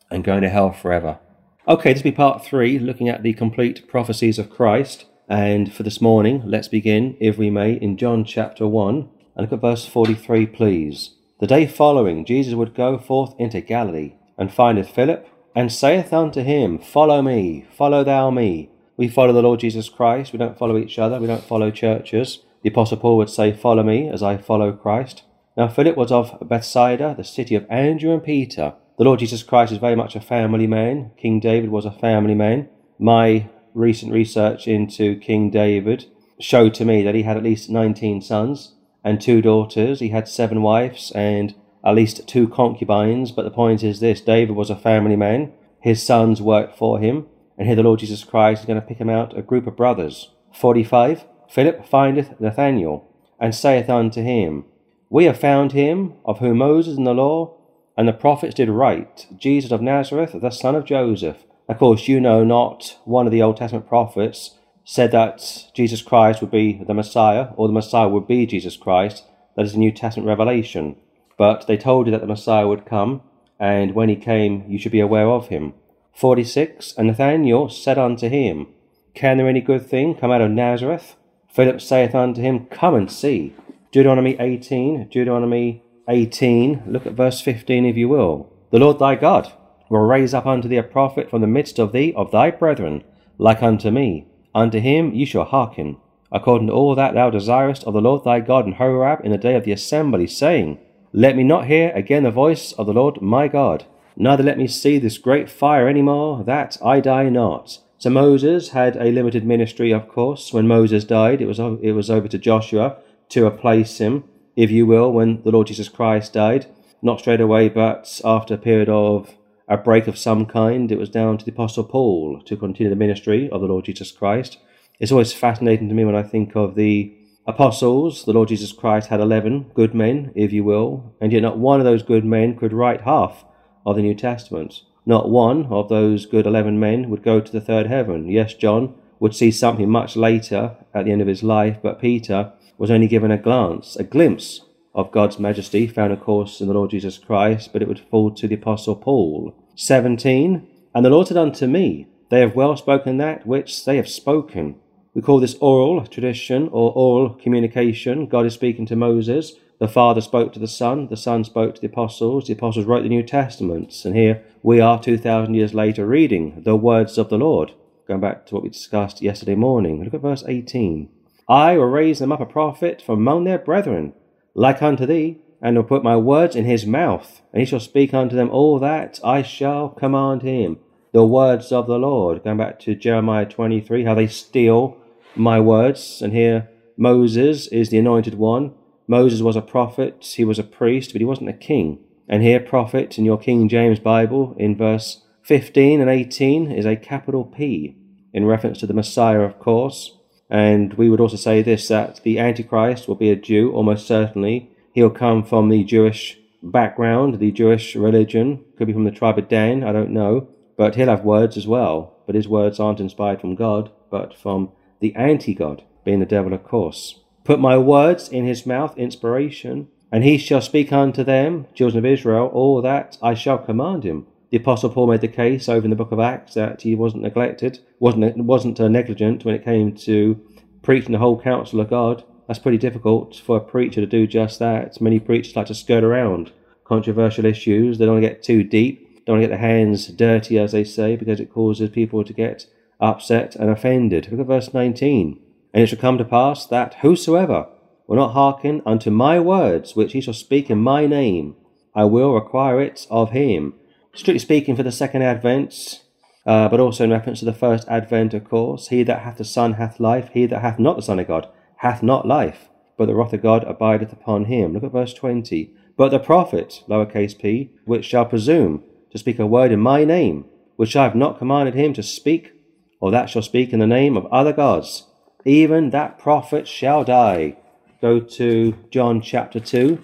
and 0.09 0.23
going 0.23 0.41
to 0.41 0.49
hell 0.49 0.71
forever. 0.71 1.19
Okay, 1.67 1.93
this 1.93 2.03
will 2.03 2.11
be 2.11 2.15
part 2.15 2.43
three, 2.43 2.79
looking 2.79 3.09
at 3.09 3.23
the 3.23 3.33
complete 3.33 3.87
prophecies 3.87 4.39
of 4.39 4.49
Christ. 4.49 5.05
And 5.27 5.71
for 5.71 5.83
this 5.83 6.01
morning, 6.01 6.41
let's 6.45 6.67
begin, 6.67 7.15
if 7.19 7.37
we 7.37 7.49
may, 7.49 7.73
in 7.73 7.97
John 7.97 8.23
chapter 8.25 8.67
1, 8.67 9.09
and 9.39 9.49
look 9.49 9.57
at 9.57 9.61
verse 9.61 9.85
43, 9.85 10.47
please. 10.47 11.11
The 11.39 11.47
day 11.47 11.65
following, 11.65 12.25
Jesus 12.25 12.55
would 12.55 12.75
go 12.75 12.97
forth 12.97 13.33
into 13.39 13.61
Galilee, 13.61 14.15
and 14.37 14.53
findeth 14.53 14.89
Philip, 14.89 15.29
and 15.55 15.71
saith 15.71 16.11
unto 16.11 16.41
him, 16.41 16.77
Follow 16.77 17.21
me, 17.21 17.65
follow 17.71 18.03
thou 18.03 18.31
me. 18.31 18.69
We 18.97 19.07
follow 19.07 19.31
the 19.31 19.41
Lord 19.41 19.61
Jesus 19.61 19.87
Christ, 19.87 20.33
we 20.33 20.39
don't 20.39 20.57
follow 20.57 20.77
each 20.77 20.99
other, 20.99 21.21
we 21.21 21.27
don't 21.27 21.41
follow 21.41 21.71
churches. 21.71 22.39
The 22.63 22.69
Apostle 22.69 22.97
Paul 22.97 23.15
would 23.15 23.29
say, 23.29 23.53
Follow 23.53 23.81
me 23.81 24.09
as 24.09 24.21
I 24.21 24.35
follow 24.35 24.73
Christ. 24.73 25.23
Now, 25.55 25.69
Philip 25.69 25.95
was 25.95 26.11
of 26.11 26.37
Bethsaida, 26.41 27.15
the 27.15 27.23
city 27.23 27.55
of 27.55 27.65
Andrew 27.69 28.11
and 28.11 28.21
Peter. 28.21 28.73
The 28.97 29.05
Lord 29.05 29.19
Jesus 29.19 29.41
Christ 29.41 29.71
is 29.71 29.77
very 29.77 29.95
much 29.95 30.17
a 30.17 30.21
family 30.21 30.67
man. 30.67 31.11
King 31.15 31.39
David 31.39 31.69
was 31.69 31.85
a 31.85 31.91
family 31.91 32.35
man. 32.35 32.67
My 32.99 33.47
recent 33.73 34.11
research 34.11 34.67
into 34.67 35.17
King 35.17 35.49
David 35.49 36.07
showed 36.41 36.73
to 36.73 36.83
me 36.83 37.03
that 37.03 37.15
he 37.15 37.23
had 37.23 37.37
at 37.37 37.43
least 37.43 37.69
19 37.69 38.21
sons 38.21 38.75
and 39.03 39.21
two 39.21 39.41
daughters. 39.41 39.99
He 39.99 40.09
had 40.09 40.27
seven 40.27 40.61
wives 40.61 41.11
and 41.13 41.55
at 41.83 41.95
least 41.95 42.27
two 42.27 42.47
concubines. 42.47 43.31
But 43.31 43.43
the 43.43 43.51
point 43.51 43.83
is 43.83 43.99
this 43.99 44.21
David 44.21 44.55
was 44.55 44.69
a 44.69 44.75
family 44.75 45.15
man. 45.15 45.53
His 45.81 46.03
sons 46.03 46.41
worked 46.41 46.77
for 46.77 46.99
him. 46.99 47.27
And 47.57 47.67
here 47.67 47.75
the 47.75 47.83
Lord 47.83 47.99
Jesus 47.99 48.23
Christ 48.23 48.61
is 48.61 48.65
going 48.65 48.79
to 48.79 48.85
pick 48.85 48.97
him 48.97 49.09
out 49.09 49.37
a 49.37 49.41
group 49.41 49.67
of 49.67 49.75
brothers. 49.75 50.31
45 50.53 51.25
Philip 51.49 51.85
findeth 51.85 52.39
Nathanael 52.39 53.07
and 53.39 53.55
saith 53.55 53.89
unto 53.89 54.21
him, 54.21 54.65
We 55.09 55.25
have 55.25 55.39
found 55.39 55.71
him 55.71 56.13
of 56.23 56.39
whom 56.39 56.59
Moses 56.59 56.97
in 56.97 57.05
the 57.05 57.13
law 57.13 57.55
and 57.97 58.07
the 58.07 58.13
prophets 58.13 58.53
did 58.53 58.69
write, 58.69 59.27
Jesus 59.35 59.71
of 59.71 59.81
Nazareth, 59.81 60.33
the 60.39 60.51
son 60.51 60.75
of 60.75 60.85
Joseph. 60.85 61.43
Of 61.67 61.79
course, 61.79 62.07
you 62.07 62.21
know 62.21 62.43
not 62.43 62.97
one 63.03 63.25
of 63.25 63.31
the 63.31 63.41
Old 63.41 63.57
Testament 63.57 63.87
prophets 63.87 64.55
said 64.89 65.11
that 65.11 65.67
Jesus 65.75 66.01
Christ 66.01 66.41
would 66.41 66.49
be 66.49 66.83
the 66.87 66.95
Messiah, 66.95 67.49
or 67.57 67.67
the 67.67 67.73
Messiah 67.75 68.09
would 68.09 68.25
be 68.25 68.47
Jesus 68.47 68.75
Christ. 68.75 69.23
That 69.55 69.63
is 69.63 69.75
a 69.75 69.77
New 69.77 69.91
Testament 69.91 70.27
revelation. 70.27 70.95
But 71.37 71.67
they 71.67 71.77
told 71.77 72.07
you 72.07 72.11
that 72.11 72.21
the 72.21 72.25
Messiah 72.25 72.67
would 72.67 72.87
come, 72.87 73.21
and 73.59 73.93
when 73.93 74.09
he 74.09 74.15
came, 74.15 74.65
you 74.67 74.79
should 74.79 74.91
be 74.91 74.99
aware 74.99 75.27
of 75.27 75.49
him. 75.49 75.75
46. 76.15 76.95
And 76.97 77.05
Nathanael 77.05 77.69
said 77.69 77.99
unto 77.99 78.29
him, 78.29 78.65
Can 79.13 79.37
there 79.37 79.47
any 79.47 79.61
good 79.61 79.85
thing 79.85 80.15
come 80.15 80.31
out 80.31 80.41
of 80.41 80.49
Nazareth? 80.49 81.15
Philip 81.53 81.81
saith 81.81 82.15
unto 82.15 82.41
him, 82.41 82.65
Come 82.65 82.95
and 82.95 83.11
see. 83.11 83.53
Deuteronomy 83.91 84.37
18, 84.39 85.09
Deuteronomy 85.09 85.83
18, 86.07 86.85
look 86.87 87.05
at 87.05 87.13
verse 87.13 87.41
15 87.41 87.85
if 87.85 87.95
you 87.95 88.09
will. 88.09 88.51
The 88.71 88.79
Lord 88.79 88.97
thy 88.97 89.13
God 89.13 89.53
will 89.87 89.99
raise 89.99 90.33
up 90.33 90.47
unto 90.47 90.67
thee 90.67 90.77
a 90.77 90.83
prophet 90.83 91.29
from 91.29 91.41
the 91.41 91.47
midst 91.47 91.77
of 91.77 91.91
thee, 91.91 92.11
of 92.15 92.31
thy 92.31 92.49
brethren, 92.49 93.03
like 93.37 93.61
unto 93.61 93.91
me. 93.91 94.25
Unto 94.59 94.79
him 94.81 95.13
ye 95.13 95.23
shall 95.23 95.45
hearken, 95.45 95.95
according 96.33 96.67
to 96.67 96.73
all 96.73 96.93
that 96.93 97.13
thou 97.13 97.29
desirest 97.29 97.85
of 97.85 97.93
the 97.93 98.01
Lord 98.01 98.25
thy 98.25 98.41
God 98.41 98.67
in 98.67 98.73
Horeb 98.73 99.21
in 99.23 99.31
the 99.31 99.37
day 99.37 99.55
of 99.55 99.63
the 99.63 99.71
assembly, 99.71 100.27
saying, 100.27 100.79
Let 101.13 101.37
me 101.37 101.43
not 101.43 101.67
hear 101.67 101.93
again 101.95 102.23
the 102.23 102.29
voice 102.29 102.73
of 102.73 102.85
the 102.85 102.91
Lord 102.91 103.21
my 103.21 103.47
God, 103.47 103.85
neither 104.17 104.43
let 104.43 104.57
me 104.57 104.67
see 104.67 104.99
this 104.99 105.17
great 105.17 105.49
fire 105.49 105.87
any 105.87 106.01
more, 106.01 106.43
that 106.43 106.77
I 106.83 106.99
die 106.99 107.29
not. 107.29 107.79
So 107.99 108.09
Moses 108.09 108.71
had 108.71 108.97
a 108.97 109.13
limited 109.13 109.45
ministry, 109.45 109.93
of 109.93 110.09
course. 110.09 110.51
When 110.51 110.67
Moses 110.67 111.05
died, 111.05 111.41
it 111.41 111.45
was, 111.45 111.59
it 111.59 111.93
was 111.93 112.09
over 112.09 112.27
to 112.27 112.37
Joshua 112.37 112.97
to 113.29 113.47
replace 113.47 113.99
him 113.99 114.25
if 114.57 114.69
you 114.69 114.85
will, 114.85 115.09
when 115.13 115.41
the 115.43 115.51
Lord 115.51 115.67
Jesus 115.67 115.87
Christ 115.87 116.33
died. 116.33 116.65
Not 117.01 117.21
straight 117.21 117.39
away, 117.39 117.69
but 117.69 118.19
after 118.25 118.55
a 118.55 118.57
period 118.57 118.89
of 118.89 119.37
a 119.69 119.77
break 119.77 120.07
of 120.07 120.17
some 120.17 120.47
kind, 120.47 120.91
it 120.91 120.97
was 120.97 121.09
down 121.09 121.37
to 121.37 121.45
the 121.45 121.51
Apostle 121.51 121.83
Paul 121.83 122.41
to 122.45 122.57
continue 122.57 122.89
the 122.89 122.95
ministry 122.95 123.47
of 123.51 123.61
the 123.61 123.67
Lord 123.67 123.85
Jesus 123.85 124.11
Christ. 124.11 124.57
It's 124.99 125.11
always 125.11 125.31
fascinating 125.31 125.87
to 125.89 125.95
me 125.95 126.03
when 126.03 126.15
I 126.15 126.23
think 126.23 126.55
of 126.55 126.73
the 126.73 127.15
apostles. 127.45 128.25
The 128.25 128.33
Lord 128.33 128.49
Jesus 128.49 128.71
Christ 128.71 129.09
had 129.09 129.19
11 129.19 129.71
good 129.75 129.93
men, 129.93 130.31
if 130.35 130.51
you 130.51 130.63
will, 130.63 131.15
and 131.21 131.31
yet 131.31 131.43
not 131.43 131.59
one 131.59 131.79
of 131.79 131.85
those 131.85 132.01
good 132.01 132.25
men 132.25 132.57
could 132.57 132.73
write 132.73 133.01
half 133.01 133.45
of 133.85 133.95
the 133.95 134.01
New 134.01 134.15
Testament. 134.15 134.81
Not 135.05 135.29
one 135.29 135.67
of 135.67 135.87
those 135.87 136.25
good 136.25 136.47
11 136.47 136.79
men 136.79 137.09
would 137.09 137.23
go 137.23 137.39
to 137.39 137.51
the 137.51 137.61
third 137.61 137.85
heaven. 137.85 138.27
Yes, 138.27 138.55
John 138.55 138.95
would 139.19 139.35
see 139.35 139.51
something 139.51 139.89
much 139.89 140.15
later 140.15 140.77
at 140.95 141.05
the 141.05 141.11
end 141.11 141.21
of 141.21 141.27
his 141.27 141.43
life, 141.43 141.77
but 141.81 142.01
Peter 142.01 142.53
was 142.79 142.89
only 142.89 143.07
given 143.07 143.29
a 143.29 143.37
glance, 143.37 143.95
a 143.95 144.03
glimpse 144.03 144.61
of 144.99 145.11
God's 145.11 145.39
majesty, 145.39 145.87
found, 145.87 146.11
of 146.11 146.19
course, 146.19 146.61
in 146.61 146.67
the 146.67 146.73
Lord 146.73 146.91
Jesus 146.91 147.17
Christ, 147.17 147.71
but 147.71 147.81
it 147.81 147.87
would 147.87 147.99
fall 148.11 148.31
to 148.31 148.47
the 148.47 148.55
Apostle 148.55 148.95
Paul. 148.95 149.55
17. 149.75 150.67
And 150.93 151.05
the 151.05 151.09
Lord 151.09 151.27
said 151.27 151.37
unto 151.37 151.67
me, 151.67 152.07
They 152.29 152.41
have 152.41 152.55
well 152.55 152.75
spoken 152.75 153.17
that 153.17 153.47
which 153.47 153.85
they 153.85 153.95
have 153.95 154.09
spoken. 154.09 154.75
We 155.13 155.21
call 155.21 155.39
this 155.39 155.55
oral 155.61 156.05
tradition 156.05 156.69
or 156.71 156.91
oral 156.93 157.29
communication. 157.29 158.27
God 158.27 158.45
is 158.45 158.53
speaking 158.53 158.85
to 158.87 158.95
Moses. 158.95 159.53
The 159.79 159.87
Father 159.87 160.21
spoke 160.21 160.51
to 160.53 160.59
the 160.59 160.67
Son. 160.67 161.07
The 161.07 161.17
Son 161.17 161.43
spoke 161.43 161.75
to 161.75 161.81
the 161.81 161.87
Apostles. 161.87 162.47
The 162.47 162.53
Apostles 162.53 162.85
wrote 162.85 163.03
the 163.03 163.09
New 163.09 163.23
Testaments. 163.23 164.03
And 164.05 164.15
here 164.15 164.43
we 164.61 164.81
are 164.81 165.01
2,000 165.01 165.53
years 165.53 165.73
later 165.73 166.05
reading 166.05 166.61
the 166.63 166.75
words 166.75 167.17
of 167.17 167.29
the 167.29 167.37
Lord. 167.37 167.71
Going 168.07 168.19
back 168.19 168.45
to 168.47 168.55
what 168.55 168.63
we 168.63 168.69
discussed 168.69 169.21
yesterday 169.21 169.55
morning. 169.55 170.03
Look 170.03 170.13
at 170.13 170.21
verse 170.21 170.43
18. 170.47 171.09
I 171.47 171.77
will 171.77 171.85
raise 171.85 172.19
them 172.19 172.31
up 172.31 172.41
a 172.41 172.45
prophet 172.45 173.01
from 173.01 173.19
among 173.19 173.45
their 173.45 173.57
brethren, 173.57 174.13
like 174.59 174.81
unto 174.81 175.05
thee, 175.05 175.37
and 175.61 175.77
will 175.77 175.85
put 175.85 176.03
my 176.03 176.17
words 176.17 176.53
in 176.53 176.65
his 176.65 176.85
mouth, 176.85 177.41
and 177.53 177.61
he 177.61 177.65
shall 177.65 177.79
speak 177.79 178.13
unto 178.13 178.35
them 178.35 178.49
all 178.49 178.77
that 178.77 179.17
I 179.23 179.41
shall 179.41 179.87
command 179.87 180.41
him. 180.41 180.79
The 181.13 181.25
words 181.25 181.71
of 181.71 181.87
the 181.87 181.97
Lord. 181.97 182.43
Going 182.43 182.57
back 182.57 182.77
to 182.81 182.93
Jeremiah 182.93 183.45
23, 183.45 184.03
how 184.03 184.15
they 184.15 184.27
steal 184.27 184.97
my 185.33 185.61
words. 185.61 186.21
And 186.21 186.33
here 186.33 186.69
Moses 186.97 187.67
is 187.67 187.89
the 187.89 187.99
anointed 187.99 188.35
one. 188.35 188.73
Moses 189.07 189.41
was 189.41 189.55
a 189.55 189.61
prophet, 189.61 190.33
he 190.35 190.43
was 190.43 190.59
a 190.59 190.63
priest, 190.63 191.13
but 191.13 191.21
he 191.21 191.25
wasn't 191.25 191.49
a 191.49 191.53
king. 191.53 191.99
And 192.27 192.43
here, 192.43 192.59
prophet 192.59 193.17
in 193.17 193.23
your 193.23 193.39
King 193.39 193.69
James 193.69 193.99
Bible, 193.99 194.55
in 194.59 194.75
verse 194.75 195.21
15 195.43 196.01
and 196.01 196.09
18, 196.09 196.69
is 196.69 196.85
a 196.85 196.97
capital 196.97 197.45
P, 197.45 197.95
in 198.33 198.45
reference 198.45 198.79
to 198.79 198.87
the 198.87 198.93
Messiah, 198.93 199.39
of 199.39 199.57
course. 199.57 200.18
And 200.49 200.93
we 200.95 201.09
would 201.09 201.19
also 201.19 201.37
say 201.37 201.61
this 201.61 201.87
that 201.89 202.21
the 202.23 202.39
Antichrist 202.39 203.07
will 203.07 203.15
be 203.15 203.29
a 203.29 203.35
Jew, 203.35 203.71
almost 203.71 204.07
certainly. 204.07 204.71
He'll 204.93 205.09
come 205.09 205.43
from 205.43 205.69
the 205.69 205.83
Jewish 205.83 206.37
background, 206.63 207.39
the 207.39 207.51
Jewish 207.51 207.95
religion, 207.95 208.63
could 208.77 208.87
be 208.87 208.93
from 208.93 209.05
the 209.05 209.11
tribe 209.11 209.37
of 209.37 209.47
Dan, 209.47 209.83
I 209.83 209.91
don't 209.91 210.11
know, 210.11 210.47
but 210.77 210.95
he'll 210.95 211.07
have 211.07 211.23
words 211.23 211.55
as 211.55 211.67
well. 211.67 212.15
But 212.25 212.35
his 212.35 212.47
words 212.47 212.79
aren't 212.79 212.99
inspired 212.99 213.41
from 213.41 213.55
God, 213.55 213.91
but 214.09 214.37
from 214.37 214.71
the 214.99 215.15
anti 215.15 215.53
God, 215.53 215.83
being 216.03 216.19
the 216.19 216.25
devil, 216.25 216.53
of 216.53 216.63
course. 216.63 217.19
Put 217.43 217.59
my 217.59 217.77
words 217.77 218.29
in 218.29 218.45
his 218.45 218.65
mouth, 218.65 218.97
inspiration, 218.97 219.87
and 220.11 220.23
he 220.23 220.37
shall 220.37 220.61
speak 220.61 220.91
unto 220.91 221.23
them, 221.23 221.67
children 221.73 221.99
of 221.99 222.11
Israel, 222.11 222.47
all 222.47 222.81
that 222.81 223.17
I 223.21 223.33
shall 223.33 223.57
command 223.57 224.03
him. 224.03 224.27
The 224.49 224.57
Apostle 224.57 224.89
Paul 224.89 225.07
made 225.07 225.21
the 225.21 225.27
case 225.27 225.69
over 225.69 225.85
in 225.85 225.91
the 225.91 225.95
book 225.95 226.11
of 226.11 226.19
Acts 226.19 226.55
that 226.55 226.81
he 226.81 226.95
wasn't 226.95 227.23
neglected, 227.23 227.79
wasn't 227.99 228.37
wasn't 228.37 228.79
uh, 228.79 228.87
negligent 228.87 229.45
when 229.45 229.55
it 229.55 229.63
came 229.63 229.95
to 229.97 230.41
preaching 230.81 231.11
the 231.11 231.19
whole 231.19 231.39
counsel 231.39 231.79
of 231.79 231.89
God 231.89 232.23
that's 232.49 232.57
pretty 232.57 232.79
difficult 232.79 233.35
for 233.35 233.57
a 233.57 233.61
preacher 233.61 234.01
to 234.01 234.07
do 234.07 234.25
just 234.25 234.57
that. 234.57 234.99
Many 234.99 235.19
preachers 235.19 235.55
like 235.55 235.67
to 235.67 235.75
skirt 235.75 236.03
around 236.03 236.51
controversial 236.83 237.45
issues. 237.45 237.99
They 237.99 238.05
don't 238.05 238.15
want 238.15 238.23
to 238.23 238.29
get 238.29 238.41
too 238.41 238.63
deep, 238.63 239.23
don't 239.23 239.35
want 239.35 239.43
to 239.43 239.47
get 239.47 239.59
their 239.59 239.69
hands 239.69 240.07
dirty, 240.07 240.57
as 240.57 240.71
they 240.71 240.83
say, 240.83 241.15
because 241.15 241.39
it 241.39 241.53
causes 241.53 241.91
people 241.91 242.23
to 242.23 242.33
get 242.33 242.65
upset 242.99 243.55
and 243.55 243.69
offended. 243.69 244.29
Look 244.31 244.39
at 244.39 244.47
verse 244.47 244.73
19. 244.73 245.39
And 245.75 245.83
it 245.83 245.87
shall 245.87 245.99
come 245.99 246.17
to 246.17 246.25
pass 246.25 246.65
that 246.65 246.95
whosoever 246.95 247.67
will 248.07 248.15
not 248.15 248.33
hearken 248.33 248.81
unto 248.83 249.11
my 249.11 249.39
words, 249.39 249.95
which 249.95 250.13
he 250.13 250.21
shall 250.21 250.33
speak 250.33 250.71
in 250.71 250.79
my 250.79 251.05
name, 251.05 251.55
I 251.93 252.05
will 252.05 252.33
require 252.33 252.81
it 252.81 253.05
of 253.11 253.29
him. 253.29 253.75
Strictly 254.13 254.39
speaking, 254.39 254.75
for 254.75 254.83
the 254.83 254.91
second 254.91 255.21
advent, 255.21 256.03
uh, 256.45 256.67
but 256.67 256.79
also 256.79 257.03
in 257.03 257.11
reference 257.11 257.39
to 257.39 257.45
the 257.45 257.53
first 257.53 257.87
advent, 257.87 258.33
of 258.33 258.43
course, 258.43 258.87
he 258.87 259.03
that 259.03 259.21
hath 259.21 259.37
the 259.37 259.45
Son 259.45 259.73
hath 259.73 259.99
life, 259.99 260.29
he 260.33 260.45
that 260.45 260.61
hath 260.61 260.79
not 260.79 260.95
the 260.95 261.01
Son 261.01 261.19
of 261.19 261.27
God 261.27 261.47
hath 261.77 262.03
not 262.03 262.27
life, 262.27 262.69
but 262.97 263.05
the 263.05 263.15
wrath 263.15 263.33
of 263.33 263.41
God 263.41 263.63
abideth 263.63 264.11
upon 264.11 264.45
him. 264.45 264.73
Look 264.73 264.83
at 264.83 264.91
verse 264.91 265.13
20. 265.13 265.73
But 265.95 266.09
the 266.09 266.19
prophet, 266.19 266.83
lowercase 266.89 267.37
p, 267.37 267.71
which 267.85 268.05
shall 268.05 268.25
presume 268.25 268.83
to 269.11 269.17
speak 269.17 269.39
a 269.39 269.45
word 269.45 269.71
in 269.71 269.79
my 269.79 270.03
name, 270.03 270.45
which 270.75 270.95
I 270.95 271.03
have 271.03 271.15
not 271.15 271.37
commanded 271.37 271.75
him 271.75 271.93
to 271.93 272.03
speak, 272.03 272.53
or 272.99 273.11
that 273.11 273.29
shall 273.29 273.41
speak 273.41 273.71
in 273.71 273.79
the 273.79 273.87
name 273.87 274.17
of 274.17 274.25
other 274.27 274.53
gods, 274.53 275.07
even 275.45 275.91
that 275.91 276.19
prophet 276.19 276.67
shall 276.67 277.03
die. 277.03 277.57
Go 278.01 278.19
to 278.19 278.75
John 278.91 279.21
chapter 279.21 279.59
2. 279.59 280.01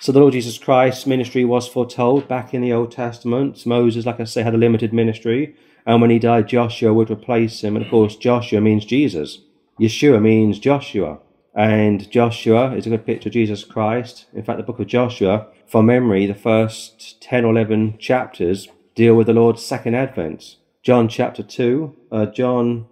So 0.00 0.12
the 0.12 0.20
Lord 0.20 0.32
Jesus 0.32 0.58
Christ's 0.58 1.06
ministry 1.06 1.44
was 1.44 1.66
foretold 1.66 2.28
back 2.28 2.54
in 2.54 2.62
the 2.62 2.72
Old 2.72 2.92
Testament. 2.92 3.66
Moses, 3.66 4.06
like 4.06 4.20
I 4.20 4.24
say, 4.24 4.42
had 4.42 4.54
a 4.54 4.58
limited 4.58 4.92
ministry, 4.92 5.56
and 5.84 6.00
when 6.00 6.10
he 6.10 6.20
died, 6.20 6.46
Joshua 6.46 6.94
would 6.94 7.10
replace 7.10 7.64
him. 7.64 7.74
And 7.74 7.84
of 7.84 7.90
course, 7.90 8.14
Joshua 8.14 8.60
means 8.60 8.84
Jesus. 8.84 9.40
Yeshua 9.80 10.22
means 10.22 10.60
Joshua, 10.60 11.18
and 11.52 12.08
Joshua 12.12 12.76
is 12.76 12.86
a 12.86 12.90
good 12.90 13.06
picture 13.06 13.28
of 13.28 13.32
Jesus 13.32 13.64
Christ. 13.64 14.26
In 14.32 14.44
fact, 14.44 14.58
the 14.58 14.62
book 14.62 14.78
of 14.78 14.86
Joshua, 14.86 15.48
from 15.66 15.86
memory, 15.86 16.26
the 16.26 16.34
first 16.34 17.20
10 17.20 17.44
or 17.44 17.50
11 17.50 17.98
chapters 17.98 18.68
deal 18.94 19.16
with 19.16 19.26
the 19.26 19.32
Lord's 19.32 19.64
second 19.64 19.96
advent. 19.96 20.58
John 20.84 21.08
chapter 21.08 21.42
2, 21.42 21.96
uh, 22.12 22.26
John 22.26 22.86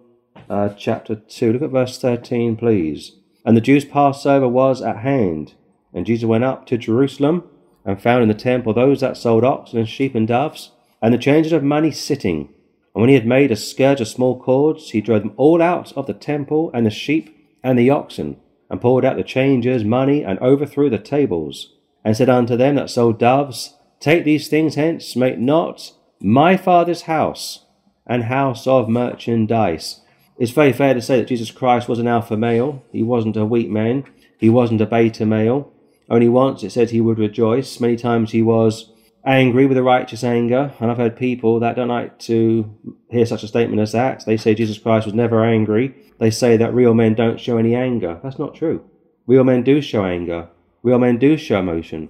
uh, 0.49 0.69
chapter 0.69 1.15
2, 1.15 1.53
look 1.53 1.61
at 1.61 1.69
verse 1.69 1.97
13, 1.99 2.57
please. 2.57 3.13
And 3.45 3.55
the 3.55 3.61
Jews' 3.61 3.85
Passover 3.85 4.49
was 4.49 4.81
at 4.81 4.97
hand, 4.97 5.53
and 5.97 6.05
Jesus 6.05 6.25
went 6.25 6.43
up 6.45 6.65
to 6.67 6.77
Jerusalem 6.77 7.43
and 7.83 8.01
found 8.01 8.21
in 8.21 8.29
the 8.29 8.33
temple 8.33 8.73
those 8.73 9.01
that 9.01 9.17
sold 9.17 9.43
oxen 9.43 9.79
and 9.79 9.89
sheep 9.89 10.15
and 10.15 10.27
doves, 10.27 10.71
and 11.01 11.13
the 11.13 11.17
changers 11.17 11.51
of 11.51 11.63
money 11.63 11.91
sitting 11.91 12.49
and 12.97 13.01
when 13.03 13.09
he 13.09 13.13
had 13.13 13.27
made 13.27 13.51
a 13.51 13.55
scourge 13.55 14.01
of 14.01 14.07
small 14.07 14.39
cords, 14.39 14.89
he 14.89 15.01
drove 15.01 15.21
them 15.21 15.35
all 15.37 15.61
out 15.61 15.93
of 15.95 16.07
the 16.07 16.15
temple, 16.15 16.71
and 16.73 16.83
the 16.83 16.89
sheep 16.89 17.47
and 17.63 17.77
the 17.77 17.91
oxen, 17.91 18.37
and 18.71 18.81
poured 18.81 19.05
out 19.05 19.17
the 19.17 19.23
changers' 19.23 19.83
money, 19.83 20.23
and 20.23 20.39
overthrew 20.39 20.89
the 20.89 20.97
tables, 20.97 21.75
and 22.03 22.17
said 22.17 22.27
unto 22.27 22.57
them 22.57 22.73
that 22.73 22.89
sold 22.89 23.19
doves, 23.19 23.75
Take 23.99 24.23
these 24.23 24.47
things 24.47 24.73
hence, 24.73 25.15
make 25.15 25.37
not 25.37 25.91
my 26.19 26.57
father's 26.57 27.03
house 27.03 27.65
an 28.07 28.23
house 28.23 28.65
of 28.65 28.89
merchandise. 28.89 30.01
It's 30.39 30.49
very 30.49 30.73
fair 30.73 30.95
to 30.95 31.01
say 31.01 31.19
that 31.19 31.27
Jesus 31.27 31.51
Christ 31.51 31.87
was 31.87 31.99
an 31.99 32.07
alpha 32.07 32.35
male. 32.35 32.83
He 32.91 33.03
wasn't 33.03 33.37
a 33.37 33.45
weak 33.45 33.69
man. 33.69 34.05
He 34.39 34.49
wasn't 34.49 34.81
a 34.81 34.87
beta 34.87 35.23
male. 35.23 35.71
Only 36.09 36.29
once 36.29 36.63
it 36.63 36.71
said 36.71 36.89
he 36.89 37.01
would 37.01 37.19
rejoice. 37.19 37.79
Many 37.79 37.97
times 37.97 38.31
he 38.31 38.41
was 38.41 38.91
angry 39.25 39.65
with 39.65 39.77
a 39.77 39.83
righteous 39.83 40.23
anger. 40.23 40.73
And 40.79 40.89
I've 40.89 40.97
heard 40.97 41.17
people 41.17 41.59
that 41.59 41.75
don't 41.75 41.89
like 41.89 42.17
to 42.19 42.73
hear 43.09 43.25
such 43.25 43.43
a 43.43 43.47
statement 43.47 43.81
as 43.81 43.91
that. 43.91 44.25
They 44.25 44.37
say 44.37 44.55
Jesus 44.55 44.77
Christ 44.77 45.05
was 45.05 45.13
never 45.13 45.43
angry. 45.43 45.93
They 46.19 46.31
say 46.31 46.57
that 46.57 46.73
real 46.73 46.93
men 46.93 47.13
don't 47.13 47.39
show 47.39 47.57
any 47.57 47.75
anger. 47.75 48.19
That's 48.23 48.39
not 48.39 48.55
true. 48.55 48.89
Real 49.27 49.43
men 49.43 49.63
do 49.63 49.81
show 49.81 50.05
anger. 50.05 50.47
Real 50.81 50.99
men 50.99 51.17
do 51.17 51.37
show 51.37 51.59
emotion. 51.59 52.09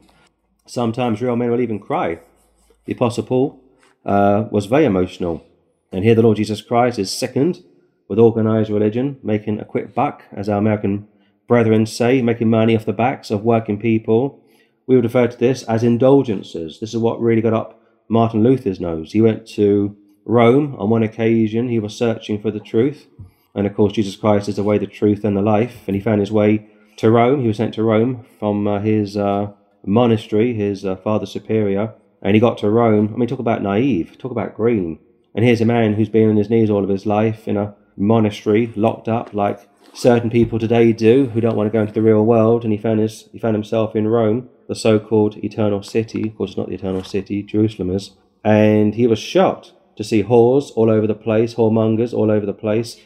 Sometimes 0.68 1.22
real 1.22 1.36
men 1.36 1.50
will 1.50 1.62
even 1.62 1.80
cry. 1.80 2.20
The 2.86 2.94
Apostle 2.94 3.24
Paul 3.24 3.64
uh, 4.06 4.46
was 4.52 4.68
very 4.68 4.86
emotional. 4.86 5.44
And 5.92 6.04
here 6.04 6.14
the 6.14 6.22
Lord 6.22 6.38
Jesus 6.38 6.62
Christ 6.62 7.00
is 7.00 7.12
sickened 7.12 7.64
with 8.08 8.20
organized 8.20 8.70
religion, 8.70 9.20
making 9.24 9.60
a 9.60 9.66
quick 9.66 9.94
buck, 9.94 10.24
as 10.32 10.48
our 10.48 10.58
American 10.60 11.08
brethren 11.48 11.86
say, 11.86 12.22
making 12.22 12.50
money 12.50 12.76
off 12.76 12.86
the 12.86 12.94
backs 12.94 13.32
of 13.32 13.44
working 13.44 13.80
people 13.80 14.44
we 14.88 14.96
would 14.96 15.04
refer 15.04 15.28
to 15.28 15.38
this 15.38 15.64
as 15.64 15.84
indulgences. 15.84 16.80
This 16.80 16.94
is 16.94 16.98
what 16.98 17.22
really 17.22 17.42
got 17.42 17.54
up 17.54 17.82
Martin 18.08 18.42
Luther's 18.42 18.80
nose. 18.80 19.12
He 19.12 19.22
went 19.22 19.46
to 19.50 19.96
Rome 20.26 20.76
on 20.80 20.90
one 20.90 21.04
occasion. 21.04 21.68
He 21.68 21.80
was 21.80 21.96
searching 21.96 22.42
for 22.42 22.52
the 22.52 22.62
truth. 22.62 23.06
And 23.54 23.68
of 23.68 23.76
course, 23.76 23.94
Jesus 23.94 24.16
Christ 24.16 24.48
is 24.48 24.56
the 24.56 24.64
way, 24.64 24.78
the 24.78 24.88
truth, 24.88 25.26
and 25.26 25.36
the 25.36 25.42
life. 25.42 25.84
And 25.88 25.96
he 25.96 26.02
found 26.02 26.22
his 26.22 26.32
way 26.32 26.70
to 26.98 27.12
Rome. 27.12 27.42
He 27.42 27.48
was 27.48 27.58
sent 27.58 27.74
to 27.74 27.84
Rome 27.84 28.26
from 28.40 28.66
uh, 28.66 28.80
his 28.80 29.18
uh, 29.18 29.52
monastery, 29.86 30.54
his 30.54 30.86
uh, 30.86 30.96
father 30.96 31.26
superior. 31.26 31.94
And 32.22 32.36
he 32.36 32.40
got 32.40 32.58
to 32.60 32.70
Rome. 32.70 33.12
I 33.14 33.18
mean, 33.18 33.28
talk 33.28 33.40
about 33.40 33.62
naive, 33.62 34.18
talk 34.18 34.32
about 34.32 34.56
green. 34.56 35.00
And 35.36 35.44
here's 35.44 35.62
a 35.62 35.66
man 35.66 35.94
who's 35.94 36.10
been 36.10 36.30
on 36.30 36.38
his 36.38 36.50
knees 36.50 36.70
all 36.70 36.84
of 36.84 36.90
his 36.90 37.06
life 37.06 37.48
in 37.48 37.58
a 37.58 37.76
monastery, 37.98 38.72
locked 38.76 39.08
up 39.08 39.34
like 39.34 39.68
certain 39.98 40.30
people 40.30 40.60
today 40.60 40.94
do 40.94 41.26
who 41.28 41.42
don't 41.42 41.56
want 41.56 41.68
to 41.68 41.76
go 41.76 41.82
into 41.82 41.94
the 41.94 42.02
real 42.02 42.24
world. 42.24 42.64
And 42.64 42.72
he 42.72 42.78
found, 42.78 43.00
his, 43.00 43.28
he 43.32 43.40
found 43.40 43.56
himself 43.56 43.96
in 43.96 44.08
Rome 44.08 44.50
the 44.68 44.76
so 44.76 45.00
called 45.00 45.38
eternal 45.44 45.82
city. 45.82 46.28
Of 46.28 46.38
course, 46.38 46.52
it's 46.52 46.58
not 46.58 46.68
the 46.70 46.76
eternal 46.76 47.04
city, 47.04 47.42
Jerusalem 47.42 47.90
is. 47.90 48.12
And 48.44 48.94
he 48.94 49.08
was 49.08 49.18
shocked 49.18 49.74
to 49.96 50.04
see 50.04 50.24
whores 50.24 50.72
all 50.76 50.92
over 50.92 51.08
the 51.08 51.16
place, 51.16 51.56
whoremongers 51.56 52.14
all 52.14 52.30
over 52.30 52.46
the 52.46 52.54
place, 52.54 52.98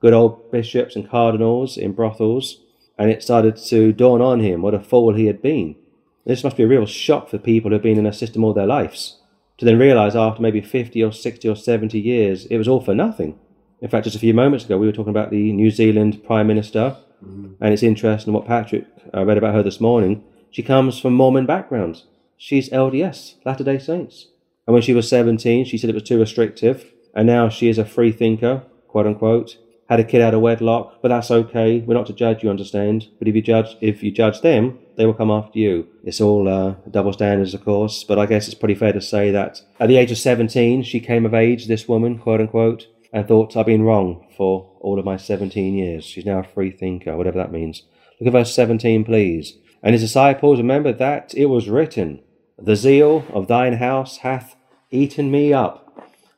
good 0.00 0.14
old 0.14 0.50
bishops 0.50 0.96
and 0.96 1.08
cardinals 1.08 1.76
in 1.76 1.92
brothels. 1.92 2.62
And 2.96 3.10
it 3.10 3.22
started 3.22 3.56
to 3.56 3.92
dawn 3.92 4.22
on 4.22 4.40
him 4.40 4.62
what 4.62 4.74
a 4.74 4.80
fool 4.80 5.14
he 5.14 5.26
had 5.26 5.42
been. 5.42 5.76
This 6.24 6.42
must 6.42 6.56
be 6.56 6.62
a 6.62 6.68
real 6.68 6.86
shock 6.86 7.28
for 7.28 7.38
people 7.38 7.70
who've 7.70 7.82
been 7.82 7.98
in 7.98 8.06
a 8.06 8.12
system 8.12 8.42
all 8.42 8.54
their 8.54 8.66
lives 8.66 9.18
to 9.58 9.64
then 9.64 9.78
realize 9.78 10.14
after 10.16 10.40
maybe 10.40 10.60
50 10.60 11.02
or 11.02 11.12
60 11.12 11.48
or 11.48 11.56
70 11.56 11.98
years 11.98 12.46
it 12.46 12.56
was 12.56 12.68
all 12.68 12.80
for 12.80 12.94
nothing. 12.94 13.38
In 13.80 13.88
fact, 13.88 14.04
just 14.04 14.16
a 14.16 14.20
few 14.20 14.34
moments 14.34 14.64
ago, 14.64 14.76
we 14.76 14.86
were 14.86 14.92
talking 14.92 15.10
about 15.10 15.30
the 15.30 15.52
New 15.52 15.70
Zealand 15.70 16.24
Prime 16.24 16.46
Minister, 16.46 16.96
mm-hmm. 17.24 17.52
and 17.60 17.72
it's 17.72 17.82
interesting 17.82 18.32
what 18.32 18.46
Patrick 18.46 18.86
uh, 19.14 19.24
read 19.24 19.38
about 19.38 19.54
her 19.54 19.62
this 19.62 19.80
morning. 19.80 20.24
She 20.50 20.62
comes 20.62 20.98
from 20.98 21.14
Mormon 21.14 21.46
backgrounds. 21.46 22.04
She's 22.36 22.70
LDS, 22.70 23.34
Latter 23.44 23.64
day 23.64 23.78
Saints. 23.78 24.28
And 24.66 24.74
when 24.74 24.82
she 24.82 24.94
was 24.94 25.08
17, 25.08 25.64
she 25.64 25.78
said 25.78 25.90
it 25.90 25.94
was 25.94 26.02
too 26.02 26.18
restrictive. 26.18 26.92
And 27.14 27.26
now 27.26 27.48
she 27.48 27.68
is 27.68 27.78
a 27.78 27.84
free 27.84 28.12
thinker, 28.12 28.62
quote 28.86 29.06
unquote. 29.06 29.56
Had 29.88 30.00
a 30.00 30.04
kid 30.04 30.20
out 30.20 30.34
of 30.34 30.42
wedlock, 30.42 31.00
but 31.00 31.08
that's 31.08 31.30
okay. 31.30 31.80
We're 31.80 31.94
not 31.94 32.06
to 32.08 32.12
judge, 32.12 32.42
you 32.42 32.50
understand. 32.50 33.08
But 33.18 33.28
if 33.28 33.34
you 33.34 33.40
judge, 33.40 33.76
if 33.80 34.02
you 34.02 34.10
judge 34.10 34.42
them, 34.42 34.78
they 34.96 35.06
will 35.06 35.14
come 35.14 35.30
after 35.30 35.58
you. 35.58 35.88
It's 36.04 36.20
all 36.20 36.46
uh, 36.46 36.74
double 36.90 37.14
standards, 37.14 37.54
of 37.54 37.64
course, 37.64 38.04
but 38.04 38.18
I 38.18 38.26
guess 38.26 38.46
it's 38.46 38.54
pretty 38.54 38.74
fair 38.74 38.92
to 38.92 39.00
say 39.00 39.30
that 39.30 39.62
at 39.80 39.88
the 39.88 39.96
age 39.96 40.10
of 40.10 40.18
17, 40.18 40.82
she 40.82 41.00
came 41.00 41.24
of 41.24 41.32
age, 41.32 41.66
this 41.66 41.88
woman, 41.88 42.18
quote 42.18 42.40
unquote, 42.40 42.88
and 43.12 43.26
thought 43.26 43.56
I've 43.56 43.66
been 43.66 43.82
wrong 43.82 44.26
for 44.36 44.76
all 44.80 44.98
of 44.98 45.04
my 45.04 45.16
17 45.16 45.74
years. 45.74 46.04
She's 46.04 46.26
now 46.26 46.40
a 46.40 46.44
free 46.44 46.70
thinker, 46.70 47.16
whatever 47.16 47.38
that 47.38 47.52
means. 47.52 47.82
Look 48.20 48.28
at 48.28 48.32
verse 48.32 48.54
17, 48.54 49.04
please. 49.04 49.58
And 49.82 49.94
his 49.94 50.02
disciples 50.02 50.58
remembered 50.58 50.98
that 50.98 51.34
it 51.34 51.46
was 51.46 51.68
written, 51.68 52.20
The 52.58 52.76
zeal 52.76 53.24
of 53.32 53.46
thine 53.46 53.74
house 53.74 54.18
hath 54.18 54.56
eaten 54.90 55.30
me 55.30 55.52
up. 55.52 55.84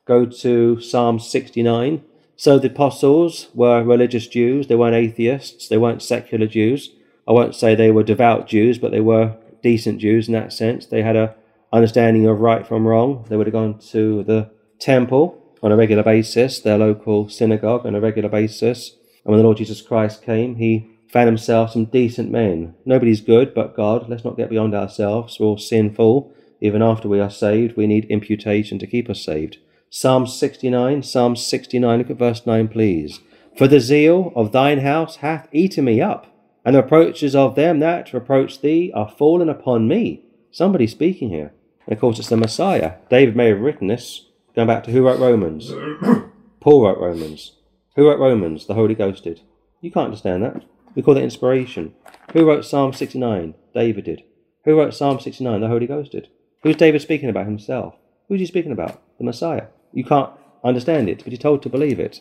Go 0.04 0.26
to 0.26 0.80
Psalm 0.80 1.18
69. 1.18 2.04
So 2.36 2.58
the 2.58 2.68
apostles 2.68 3.48
were 3.54 3.82
religious 3.82 4.26
Jews. 4.26 4.66
They 4.66 4.76
weren't 4.76 4.94
atheists. 4.94 5.68
They 5.68 5.78
weren't 5.78 6.02
secular 6.02 6.46
Jews. 6.46 6.90
I 7.28 7.32
won't 7.32 7.54
say 7.54 7.74
they 7.74 7.90
were 7.90 8.02
devout 8.02 8.48
Jews, 8.48 8.78
but 8.78 8.90
they 8.90 9.00
were 9.00 9.36
decent 9.62 10.00
Jews 10.00 10.26
in 10.26 10.34
that 10.34 10.52
sense. 10.52 10.86
They 10.86 11.02
had 11.02 11.16
a 11.16 11.34
understanding 11.72 12.26
of 12.26 12.40
right 12.40 12.66
from 12.66 12.86
wrong. 12.86 13.24
They 13.28 13.36
would 13.36 13.46
have 13.46 13.54
gone 13.54 13.78
to 13.90 14.24
the 14.24 14.50
temple 14.78 15.39
on 15.62 15.72
a 15.72 15.76
regular 15.76 16.02
basis, 16.02 16.60
their 16.60 16.78
local 16.78 17.28
synagogue 17.28 17.86
on 17.86 17.94
a 17.94 18.00
regular 18.00 18.28
basis. 18.28 18.96
And 19.24 19.32
when 19.32 19.38
the 19.38 19.44
Lord 19.44 19.58
Jesus 19.58 19.82
Christ 19.82 20.22
came, 20.22 20.56
he 20.56 20.90
found 21.08 21.26
himself 21.26 21.72
some 21.72 21.86
decent 21.86 22.30
men. 22.30 22.74
Nobody's 22.84 23.20
good 23.20 23.52
but 23.54 23.76
God. 23.76 24.08
Let's 24.08 24.24
not 24.24 24.36
get 24.36 24.50
beyond 24.50 24.74
ourselves. 24.74 25.38
We're 25.38 25.46
all 25.46 25.58
sinful. 25.58 26.32
Even 26.60 26.82
after 26.82 27.08
we 27.08 27.20
are 27.20 27.30
saved, 27.30 27.76
we 27.76 27.86
need 27.86 28.04
imputation 28.06 28.78
to 28.78 28.86
keep 28.86 29.10
us 29.10 29.22
saved. 29.22 29.58
Psalm 29.88 30.26
69, 30.26 31.02
Psalm 31.02 31.34
69, 31.34 31.98
look 31.98 32.10
at 32.10 32.16
verse 32.16 32.46
9, 32.46 32.68
please. 32.68 33.20
For 33.58 33.66
the 33.66 33.80
zeal 33.80 34.32
of 34.36 34.52
thine 34.52 34.80
house 34.80 35.16
hath 35.16 35.48
eaten 35.52 35.84
me 35.84 36.00
up, 36.00 36.26
and 36.64 36.76
the 36.76 36.82
reproaches 36.82 37.34
of 37.34 37.56
them 37.56 37.80
that 37.80 38.12
reproach 38.12 38.60
thee 38.60 38.92
are 38.94 39.10
fallen 39.18 39.48
upon 39.48 39.88
me. 39.88 40.22
Somebody 40.52 40.86
speaking 40.86 41.30
here. 41.30 41.52
And 41.86 41.94
of 41.94 42.00
course, 42.00 42.18
it's 42.18 42.28
the 42.28 42.36
Messiah. 42.36 42.94
David 43.08 43.34
may 43.34 43.48
have 43.48 43.60
written 43.60 43.88
this, 43.88 44.26
going 44.54 44.68
back 44.68 44.84
to 44.84 44.90
who 44.90 45.06
wrote 45.06 45.20
Romans. 45.20 45.70
Paul 46.60 46.84
wrote 46.84 46.98
Romans. 46.98 47.56
Who 47.96 48.08
wrote 48.08 48.18
Romans? 48.18 48.66
The 48.66 48.74
Holy 48.74 48.94
Ghost 48.94 49.24
did. 49.24 49.40
You 49.80 49.90
can't 49.90 50.06
understand 50.06 50.42
that. 50.42 50.62
We 50.94 51.02
call 51.02 51.14
that 51.14 51.22
inspiration. 51.22 51.94
Who 52.32 52.46
wrote 52.46 52.64
Psalm 52.64 52.92
69? 52.92 53.54
David 53.74 54.04
did. 54.04 54.24
Who 54.64 54.76
wrote 54.78 54.94
Psalm 54.94 55.20
69? 55.20 55.60
The 55.60 55.68
Holy 55.68 55.86
Ghost 55.86 56.12
did. 56.12 56.28
Who's 56.62 56.76
David 56.76 57.00
speaking 57.00 57.28
about 57.30 57.46
himself? 57.46 57.94
Who's 58.28 58.40
he 58.40 58.46
speaking 58.46 58.72
about? 58.72 59.00
The 59.18 59.24
Messiah. 59.24 59.66
You 59.92 60.04
can't 60.04 60.30
understand 60.62 61.08
it, 61.08 61.18
but 61.18 61.32
you're 61.32 61.38
told 61.38 61.62
to 61.62 61.68
believe 61.68 61.98
it. 61.98 62.20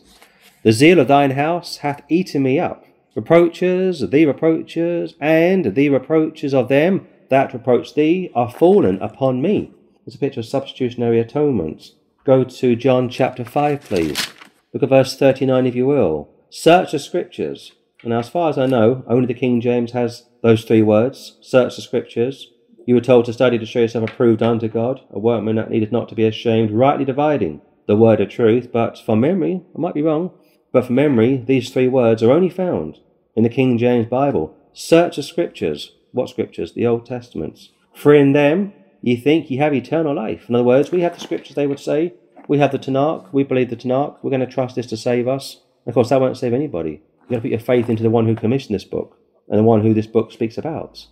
The 0.63 0.71
zeal 0.71 0.99
of 0.99 1.07
thine 1.07 1.31
house 1.31 1.77
hath 1.77 2.03
eaten 2.09 2.43
me 2.43 2.59
up. 2.59 2.85
Reproaches, 3.15 4.09
the 4.09 4.25
reproaches, 4.25 5.15
and 5.19 5.75
the 5.75 5.89
reproaches 5.89 6.53
of 6.53 6.69
them 6.69 7.07
that 7.29 7.53
reproach 7.53 7.93
thee 7.93 8.31
are 8.33 8.51
fallen 8.51 9.01
upon 9.01 9.41
me. 9.41 9.71
It's 10.05 10.15
a 10.15 10.19
picture 10.19 10.39
of 10.39 10.45
substitutionary 10.45 11.19
atonement. 11.19 11.91
Go 12.29 12.43
to 12.43 12.75
John 12.75 13.09
chapter 13.09 13.43
5, 13.43 13.81
please. 13.81 14.27
Look 14.71 14.83
at 14.83 14.89
verse 14.89 15.17
39 15.17 15.65
if 15.65 15.73
you 15.73 15.87
will. 15.87 16.29
Search 16.51 16.91
the 16.91 16.99
scriptures. 16.99 17.71
And 18.03 18.13
as 18.13 18.29
far 18.29 18.51
as 18.51 18.57
I 18.59 18.67
know, 18.67 19.03
only 19.07 19.25
the 19.25 19.33
King 19.33 19.59
James 19.59 19.93
has 19.93 20.27
those 20.43 20.63
three 20.63 20.83
words 20.83 21.39
search 21.41 21.75
the 21.75 21.81
scriptures, 21.81 22.51
you 22.85 22.93
were 22.93 23.01
told 23.01 23.25
to 23.25 23.33
study 23.33 23.57
to 23.57 23.65
show 23.65 23.79
yourself 23.79 24.07
approved 24.07 24.43
unto 24.43 24.67
God, 24.67 25.01
a 25.09 25.17
workman 25.17 25.55
that 25.55 25.71
needed 25.71 25.91
not 25.91 26.07
to 26.09 26.13
be 26.13 26.23
ashamed, 26.23 26.69
rightly 26.69 27.03
dividing 27.03 27.61
the 27.87 27.97
word 27.97 28.21
of 28.21 28.29
truth. 28.29 28.71
But 28.71 28.99
from 28.99 29.21
memory, 29.21 29.63
I 29.75 29.81
might 29.81 29.95
be 29.95 30.03
wrong, 30.03 30.29
but 30.71 30.85
from 30.85 30.93
memory, 30.93 31.43
these 31.47 31.71
three 31.71 31.87
words 31.87 32.21
are 32.21 32.31
only 32.31 32.51
found 32.51 32.99
in 33.35 33.41
the 33.41 33.49
King 33.49 33.79
James 33.79 34.05
Bible. 34.05 34.55
Search 34.71 35.15
the 35.15 35.23
scriptures. 35.23 35.93
What 36.11 36.29
scriptures? 36.29 36.73
The 36.73 36.85
Old 36.85 37.07
Testaments. 37.07 37.69
For 37.95 38.13
in 38.13 38.33
them 38.33 38.73
ye 39.01 39.15
think 39.15 39.49
ye 39.49 39.57
have 39.57 39.73
eternal 39.73 40.15
life. 40.15 40.49
In 40.49 40.55
other 40.55 40.63
words, 40.63 40.91
we 40.91 41.01
have 41.01 41.13
the 41.13 41.21
scriptures, 41.21 41.55
they 41.55 41.67
would 41.67 41.79
say. 41.79 42.13
We 42.47 42.59
have 42.59 42.71
the 42.71 42.79
Tanakh. 42.79 43.31
We 43.31 43.43
believe 43.43 43.69
the 43.69 43.75
Tanakh. 43.75 44.17
We're 44.21 44.31
going 44.31 44.39
to 44.41 44.47
trust 44.47 44.75
this 44.75 44.87
to 44.87 44.97
save 44.97 45.27
us. 45.27 45.61
of 45.85 45.93
course, 45.93 46.09
that 46.09 46.21
won't 46.21 46.37
save 46.37 46.53
anybody. 46.53 47.01
You've 47.21 47.29
got 47.29 47.35
to 47.35 47.41
put 47.41 47.51
your 47.51 47.59
faith 47.59 47.89
into 47.89 48.03
the 48.03 48.09
one 48.09 48.25
who 48.25 48.35
commissioned 48.35 48.75
this 48.75 48.83
book 48.83 49.17
and 49.47 49.57
the 49.57 49.63
one 49.63 49.81
who 49.81 49.93
this 49.93 50.07
book 50.07 50.31
speaks 50.31 50.57
about 50.57 51.05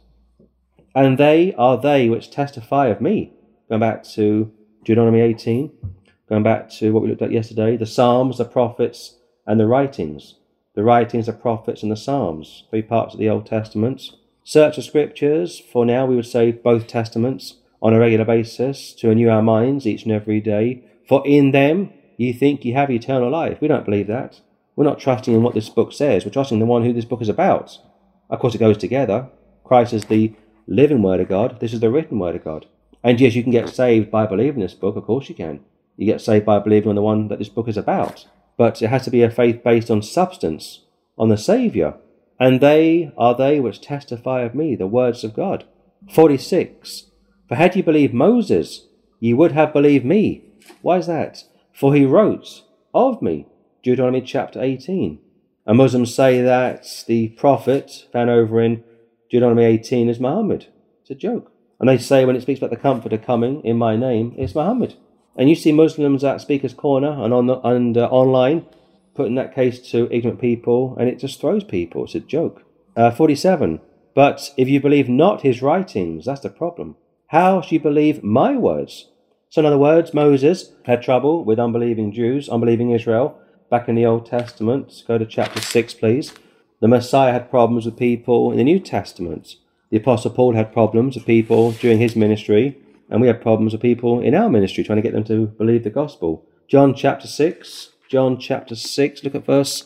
and 0.97 1.19
they 1.19 1.53
are 1.59 1.77
they 1.77 2.09
which 2.09 2.31
testify 2.31 2.87
of 2.87 2.99
me. 2.99 3.31
Going 3.69 3.81
back 3.81 4.03
to 4.15 4.51
Deuteronomy 4.83 5.21
18, 5.21 5.71
going 6.27 6.41
back 6.41 6.71
to 6.71 6.91
what 6.91 7.03
we 7.03 7.09
looked 7.09 7.21
at 7.21 7.31
yesterday, 7.31 7.77
the 7.77 7.85
Psalms, 7.85 8.39
the 8.39 8.45
prophets, 8.45 9.19
and 9.45 9.59
the 9.59 9.67
writings. 9.67 10.39
The 10.73 10.83
writings, 10.83 11.27
the 11.27 11.33
prophets, 11.33 11.83
and 11.83 11.91
the 11.91 11.97
Psalms, 11.97 12.63
three 12.71 12.81
parts 12.81 13.13
of 13.13 13.19
the 13.19 13.29
Old 13.29 13.45
Testament. 13.45 14.01
Search 14.43 14.77
the 14.77 14.81
scriptures, 14.81 15.59
for 15.59 15.85
now 15.85 16.07
we 16.07 16.15
would 16.15 16.25
say 16.25 16.51
both 16.51 16.87
testaments, 16.87 17.57
on 17.81 17.93
a 17.93 17.99
regular 17.99 18.25
basis, 18.25 18.93
to 18.93 19.09
renew 19.09 19.29
our 19.29 19.41
minds 19.41 19.85
each 19.85 20.03
and 20.03 20.11
every 20.11 20.41
day. 20.41 20.83
For 21.07 21.25
in 21.25 21.51
them 21.51 21.93
ye 22.17 22.33
think 22.33 22.65
ye 22.65 22.71
have 22.71 22.89
eternal 22.89 23.29
life. 23.29 23.59
We 23.61 23.67
don't 23.67 23.85
believe 23.85 24.07
that. 24.07 24.41
We're 24.75 24.85
not 24.85 24.99
trusting 24.99 25.33
in 25.33 25.43
what 25.43 25.55
this 25.55 25.69
book 25.69 25.91
says, 25.91 26.25
we're 26.25 26.31
trusting 26.31 26.59
the 26.59 26.65
one 26.65 26.83
who 26.83 26.93
this 26.93 27.05
book 27.05 27.21
is 27.21 27.29
about. 27.29 27.77
Of 28.29 28.39
course, 28.39 28.55
it 28.55 28.59
goes 28.59 28.77
together. 28.77 29.29
Christ 29.63 29.93
is 29.93 30.05
the 30.05 30.33
living 30.67 31.01
Word 31.01 31.19
of 31.19 31.29
God. 31.29 31.59
This 31.59 31.73
is 31.73 31.79
the 31.79 31.89
written 31.89 32.19
Word 32.19 32.35
of 32.35 32.43
God. 32.43 32.65
And 33.03 33.19
yes, 33.19 33.35
you 33.35 33.43
can 33.43 33.51
get 33.51 33.69
saved 33.69 34.11
by 34.11 34.25
believing 34.25 34.61
this 34.61 34.73
book. 34.73 34.95
Of 34.95 35.05
course 35.05 35.29
you 35.29 35.35
can. 35.35 35.61
You 35.95 36.05
get 36.05 36.21
saved 36.21 36.45
by 36.45 36.59
believing 36.59 36.89
on 36.89 36.95
the 36.95 37.01
one 37.01 37.27
that 37.29 37.39
this 37.39 37.49
book 37.49 37.67
is 37.67 37.77
about. 37.77 38.27
But 38.57 38.81
it 38.81 38.89
has 38.89 39.03
to 39.05 39.11
be 39.11 39.23
a 39.23 39.31
faith 39.31 39.63
based 39.63 39.89
on 39.89 40.01
substance, 40.01 40.83
on 41.17 41.29
the 41.29 41.37
Saviour. 41.37 41.97
And 42.39 42.59
they 42.61 43.11
are 43.17 43.35
they 43.35 43.59
which 43.59 43.81
testify 43.81 44.41
of 44.41 44.53
me, 44.53 44.75
the 44.75 44.87
words 44.87 45.23
of 45.23 45.33
God. 45.33 45.65
46. 46.13 47.05
For 47.47 47.55
had 47.55 47.75
ye 47.75 47.81
believed 47.81 48.13
Moses, 48.13 48.87
ye 49.19 49.33
would 49.33 49.53
have 49.53 49.73
believed 49.73 50.05
me. 50.05 50.43
Why 50.81 50.97
is 50.97 51.07
that? 51.07 51.43
For 51.73 51.95
he 51.95 52.05
wrote 52.05 52.63
of 52.93 53.21
me. 53.21 53.45
Deuteronomy 53.83 54.21
chapter 54.21 54.61
18. 54.61 55.19
And 55.65 55.77
Muslims 55.77 56.13
say 56.13 56.41
that 56.41 57.03
the 57.07 57.29
prophet 57.29 58.07
found 58.11 58.29
over 58.29 58.61
in 58.61 58.83
Deuteronomy 59.29 59.65
18 59.65 60.09
is 60.09 60.19
Muhammad. 60.19 60.67
It's 61.01 61.11
a 61.11 61.15
joke. 61.15 61.51
And 61.79 61.87
they 61.87 61.97
say 61.97 62.25
when 62.25 62.35
it 62.35 62.41
speaks 62.41 62.59
about 62.59 62.71
the 62.71 62.77
Comforter 62.77 63.17
coming 63.17 63.63
in 63.63 63.77
my 63.77 63.95
name, 63.95 64.33
it's 64.37 64.55
Muhammad. 64.55 64.95
And 65.35 65.49
you 65.49 65.55
see 65.55 65.71
Muslims 65.71 66.23
at 66.23 66.41
Speaker's 66.41 66.73
Corner 66.73 67.23
and 67.23 67.33
on 67.33 67.45
the, 67.45 67.59
and 67.59 67.97
uh, 67.97 68.07
online 68.07 68.65
putting 69.13 69.35
that 69.35 69.53
case 69.53 69.79
to 69.91 70.07
ignorant 70.11 70.39
people, 70.39 70.95
and 70.99 71.09
it 71.09 71.19
just 71.19 71.39
throws 71.39 71.63
people. 71.63 72.03
It's 72.05 72.15
a 72.15 72.19
joke. 72.19 72.63
Uh, 72.95 73.11
47. 73.11 73.81
But 74.15 74.53
if 74.57 74.67
you 74.67 74.79
believe 74.79 75.09
not 75.09 75.41
his 75.41 75.61
writings, 75.61 76.25
that's 76.25 76.41
the 76.41 76.49
problem. 76.49 76.95
How 77.31 77.59
shall 77.59 77.73
you 77.73 77.79
believe 77.81 78.23
my 78.23 78.55
words? 78.55 79.09
So, 79.49 79.59
in 79.59 79.65
other 79.65 79.77
words, 79.77 80.13
Moses 80.13 80.71
had 80.85 81.01
trouble 81.01 81.43
with 81.43 81.59
unbelieving 81.59 82.13
Jews, 82.13 82.47
unbelieving 82.47 82.91
Israel, 82.91 83.37
back 83.69 83.89
in 83.89 83.95
the 83.95 84.05
Old 84.05 84.25
Testament. 84.25 85.03
Go 85.05 85.17
to 85.17 85.25
chapter 85.25 85.59
6, 85.59 85.93
please. 85.95 86.33
The 86.79 86.87
Messiah 86.87 87.33
had 87.33 87.49
problems 87.49 87.85
with 87.85 87.97
people 87.97 88.51
in 88.51 88.57
the 88.57 88.63
New 88.63 88.79
Testament. 88.79 89.55
The 89.89 89.97
Apostle 89.97 90.31
Paul 90.31 90.53
had 90.53 90.71
problems 90.71 91.15
with 91.15 91.25
people 91.25 91.73
during 91.73 91.99
his 91.99 92.15
ministry, 92.15 92.77
and 93.09 93.19
we 93.19 93.27
have 93.27 93.41
problems 93.41 93.73
with 93.73 93.81
people 93.81 94.21
in 94.21 94.33
our 94.33 94.49
ministry 94.49 94.85
trying 94.85 94.97
to 94.97 95.01
get 95.01 95.13
them 95.13 95.25
to 95.25 95.47
believe 95.47 95.83
the 95.83 95.89
gospel. 95.89 96.45
John 96.69 96.93
chapter 96.95 97.27
6, 97.27 97.89
John 98.09 98.39
chapter 98.39 98.75
6, 98.75 99.23
look 99.25 99.35
at 99.35 99.45
verse 99.45 99.85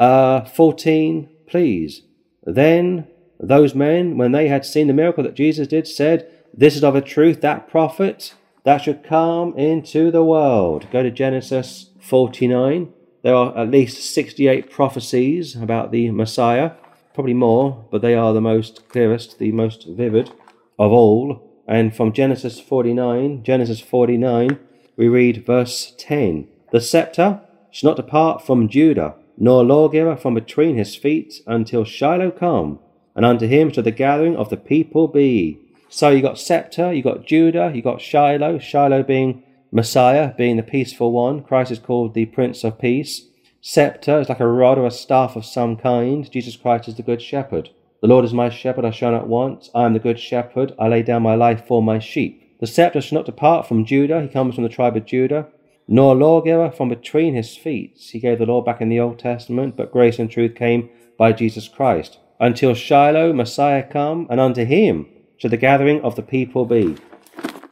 uh, 0.00 0.44
14, 0.44 1.28
please. 1.46 2.02
Then 2.42 3.06
those 3.38 3.76
men, 3.76 4.16
when 4.18 4.32
they 4.32 4.48
had 4.48 4.66
seen 4.66 4.88
the 4.88 4.92
miracle 4.92 5.22
that 5.22 5.34
Jesus 5.34 5.68
did, 5.68 5.86
said, 5.86 6.28
This 6.52 6.74
is 6.74 6.82
of 6.82 6.96
a 6.96 7.00
truth 7.00 7.40
that 7.42 7.68
prophet 7.68 8.34
that 8.64 8.78
should 8.78 9.04
come 9.04 9.56
into 9.56 10.10
the 10.10 10.24
world. 10.24 10.86
Go 10.90 11.02
to 11.02 11.10
Genesis 11.10 11.90
49. 12.00 12.92
There 13.22 13.34
are 13.34 13.56
at 13.56 13.70
least 13.70 14.12
68 14.12 14.70
prophecies 14.70 15.54
about 15.54 15.92
the 15.92 16.10
Messiah, 16.10 16.72
probably 17.14 17.34
more, 17.34 17.86
but 17.90 18.02
they 18.02 18.14
are 18.14 18.32
the 18.32 18.40
most 18.40 18.88
clearest, 18.88 19.38
the 19.38 19.52
most 19.52 19.86
vivid 19.86 20.32
of 20.78 20.90
all. 20.90 21.48
And 21.68 21.94
from 21.94 22.12
Genesis 22.12 22.58
49, 22.58 23.44
Genesis 23.44 23.80
49, 23.80 24.58
we 24.96 25.08
read 25.08 25.46
verse 25.46 25.94
10 25.98 26.48
The 26.72 26.80
scepter 26.80 27.42
shall 27.70 27.90
not 27.90 27.96
depart 27.96 28.44
from 28.44 28.68
Judah, 28.68 29.14
nor 29.38 29.62
lawgiver 29.62 30.16
from 30.16 30.34
between 30.34 30.76
his 30.76 30.96
feet, 30.96 31.42
until 31.46 31.84
Shiloh 31.84 32.32
come, 32.32 32.80
and 33.14 33.24
unto 33.24 33.46
him 33.46 33.70
shall 33.70 33.84
the 33.84 33.92
gathering 33.92 34.36
of 34.36 34.50
the 34.50 34.56
people 34.56 35.06
be. 35.06 35.60
So 35.92 36.10
you 36.10 36.22
got 36.22 36.38
scepter, 36.38 36.92
you 36.92 37.02
got 37.02 37.26
Judah, 37.26 37.72
you 37.74 37.82
got 37.82 38.00
Shiloh, 38.00 38.60
Shiloh 38.60 39.02
being 39.02 39.42
Messiah 39.72 40.32
being 40.36 40.56
the 40.56 40.62
peaceful 40.62 41.10
one. 41.10 41.42
Christ 41.42 41.72
is 41.72 41.80
called 41.80 42.14
the 42.14 42.26
Prince 42.26 42.62
of 42.62 42.78
Peace. 42.78 43.26
Scepter 43.60 44.20
is 44.20 44.28
like 44.28 44.38
a 44.38 44.46
rod 44.46 44.78
or 44.78 44.86
a 44.86 44.92
staff 44.92 45.34
of 45.34 45.44
some 45.44 45.76
kind. 45.76 46.30
Jesus 46.30 46.54
Christ 46.54 46.86
is 46.86 46.94
the 46.94 47.02
Good 47.02 47.20
Shepherd. 47.20 47.70
The 48.02 48.06
Lord 48.06 48.24
is 48.24 48.32
my 48.32 48.50
shepherd, 48.50 48.84
I 48.84 48.92
shall 48.92 49.10
not 49.10 49.26
want. 49.26 49.68
I 49.74 49.84
am 49.84 49.92
the 49.92 49.98
Good 49.98 50.20
Shepherd. 50.20 50.72
I 50.78 50.86
lay 50.86 51.02
down 51.02 51.22
my 51.22 51.34
life 51.34 51.66
for 51.66 51.82
my 51.82 51.98
sheep. 51.98 52.56
The 52.60 52.68
scepter 52.68 53.00
shall 53.00 53.18
not 53.18 53.26
depart 53.26 53.66
from 53.66 53.84
Judah. 53.84 54.22
He 54.22 54.28
comes 54.28 54.54
from 54.54 54.62
the 54.62 54.70
tribe 54.70 54.96
of 54.96 55.06
Judah. 55.06 55.48
Nor 55.88 56.14
lawgiver 56.14 56.70
from 56.70 56.88
between 56.88 57.34
his 57.34 57.56
feet. 57.56 57.96
He 57.98 58.20
gave 58.20 58.38
the 58.38 58.46
law 58.46 58.62
back 58.62 58.80
in 58.80 58.90
the 58.90 59.00
Old 59.00 59.18
Testament, 59.18 59.76
but 59.76 59.90
grace 59.90 60.20
and 60.20 60.30
truth 60.30 60.54
came 60.54 60.88
by 61.18 61.32
Jesus 61.32 61.66
Christ. 61.66 62.20
until 62.40 62.74
Shiloh, 62.74 63.34
Messiah 63.34 63.82
come, 63.82 64.26
and 64.30 64.40
unto 64.40 64.64
him 64.64 65.06
shall 65.40 65.50
the 65.50 65.56
gathering 65.56 66.02
of 66.02 66.16
the 66.16 66.22
people 66.22 66.66
be. 66.66 66.96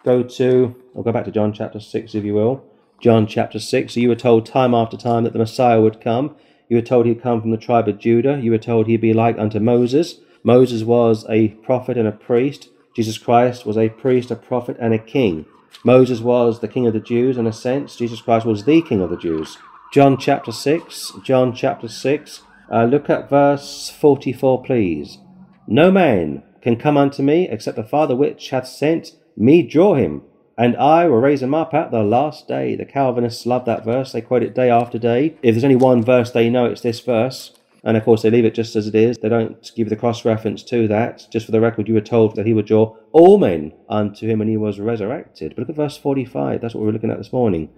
Go 0.03 0.23
to, 0.23 0.75
I'll 0.97 1.03
go 1.03 1.13
back 1.13 1.27
to 1.27 1.31
John 1.31 1.53
chapter 1.53 1.79
6, 1.79 2.15
if 2.15 2.25
you 2.25 2.33
will. 2.33 2.65
John 2.99 3.27
chapter 3.27 3.59
6. 3.59 3.93
So 3.93 4.01
you 4.01 4.09
were 4.09 4.17
told 4.17 4.47
time 4.47 4.73
after 4.73 4.97
time 4.97 5.25
that 5.25 5.35
the 5.35 5.39
Messiah 5.39 5.83
would 5.83 6.01
come. 6.01 6.35
You 6.71 6.77
were 6.77 6.83
told 6.83 7.05
he'd 7.05 7.23
come 7.23 7.43
from 7.43 7.51
the 7.51 7.59
tribe 7.59 7.87
of 7.87 7.99
Judah. 7.99 8.41
You 8.43 8.53
were 8.53 8.59
told 8.59 8.87
he'd 8.87 9.03
be 9.03 9.13
like 9.13 9.37
unto 9.39 9.61
Moses. 9.61 10.21
Moses 10.43 10.83
was 10.83 11.27
a 11.29 11.49
prophet 11.49 11.99
and 11.99 12.09
a 12.09 12.13
priest. 12.13 12.71
Jesus 12.97 13.19
Christ 13.19 13.67
was 13.67 13.77
a 13.77 13.91
priest, 13.91 14.31
a 14.31 14.37
prophet, 14.37 14.79
and 14.81 14.95
a 14.95 14.99
king. 14.99 15.45
Moses 15.85 16.21
was 16.21 16.61
the 16.61 16.69
king 16.69 16.87
of 16.87 16.95
the 16.95 17.01
Jews 17.01 17.37
in 17.37 17.47
a 17.47 17.53
sense. 17.53 17.97
Jesus 17.97 18.23
Christ 18.23 18.47
was 18.47 18.65
the 18.65 18.81
king 18.81 19.03
of 19.03 19.11
the 19.11 19.17
Jews. 19.17 19.59
John 19.93 20.17
chapter 20.17 20.53
6. 20.53 21.13
John 21.23 21.55
chapter 21.55 21.87
6. 21.87 22.43
Uh, 22.73 22.85
look 22.85 23.11
at 23.11 23.29
verse 23.29 23.91
44, 23.91 24.63
please. 24.63 25.19
No 25.67 25.91
man 25.91 26.43
can 26.69 26.77
come 26.77 26.99
unto 26.99 27.23
me 27.23 27.49
except 27.49 27.77
the 27.77 27.83
Father 27.83 28.15
which 28.15 28.51
hath 28.51 28.69
sent 28.69 29.13
me 29.35 29.63
draw 29.63 29.95
him, 29.95 30.21
and 30.59 30.77
I 30.77 31.07
will 31.07 31.17
raise 31.17 31.41
him 31.41 31.55
up 31.55 31.73
at 31.73 31.91
the 31.91 32.03
last 32.03 32.47
day. 32.47 32.77
The 32.77 32.85
Calvinists 32.85 33.47
love 33.47 33.65
that 33.65 33.87
verse. 33.87 34.13
They 34.13 34.21
quote 34.21 34.43
it 34.43 34.55
day 34.55 34.69
after 34.69 34.99
day. 34.99 35.39
If 35.43 35.55
there's 35.55 35.65
only 35.65 35.77
one 35.77 36.05
verse 36.05 36.31
they 36.31 36.51
know, 36.51 36.67
it's 36.67 36.83
this 36.83 37.01
verse. 37.01 37.55
And 37.83 37.97
of 37.97 38.05
course, 38.05 38.21
they 38.21 38.31
leave 38.31 38.45
it 38.45 38.55
just 38.55 38.77
as 38.77 38.87
it 38.87 38.95
is. 38.95 39.17
They 39.17 39.31
don't 39.31 39.71
give 39.77 39.89
the 39.89 39.97
cross 39.97 40.27
reference 40.27 40.63
to 40.65 40.87
that. 40.89 41.27
Just 41.31 41.47
for 41.47 41.53
the 41.53 41.61
record, 41.61 41.89
you 41.89 41.95
were 41.95 42.03
told 42.03 42.37
that 42.37 42.45
he 42.45 42.53
would 42.53 42.67
draw 42.67 42.95
all 43.13 43.39
men 43.39 43.73
unto 43.89 44.27
him 44.27 44.41
when 44.41 44.49
he 44.49 44.59
was 44.59 44.79
resurrected. 44.79 45.55
But 45.55 45.63
look 45.63 45.71
at 45.71 45.77
verse 45.77 45.97
45. 45.97 46.61
That's 46.61 46.75
what 46.75 46.83
we 46.83 46.91
are 46.91 46.93
looking 46.93 47.11
at 47.11 47.17
this 47.17 47.33
morning. 47.33 47.71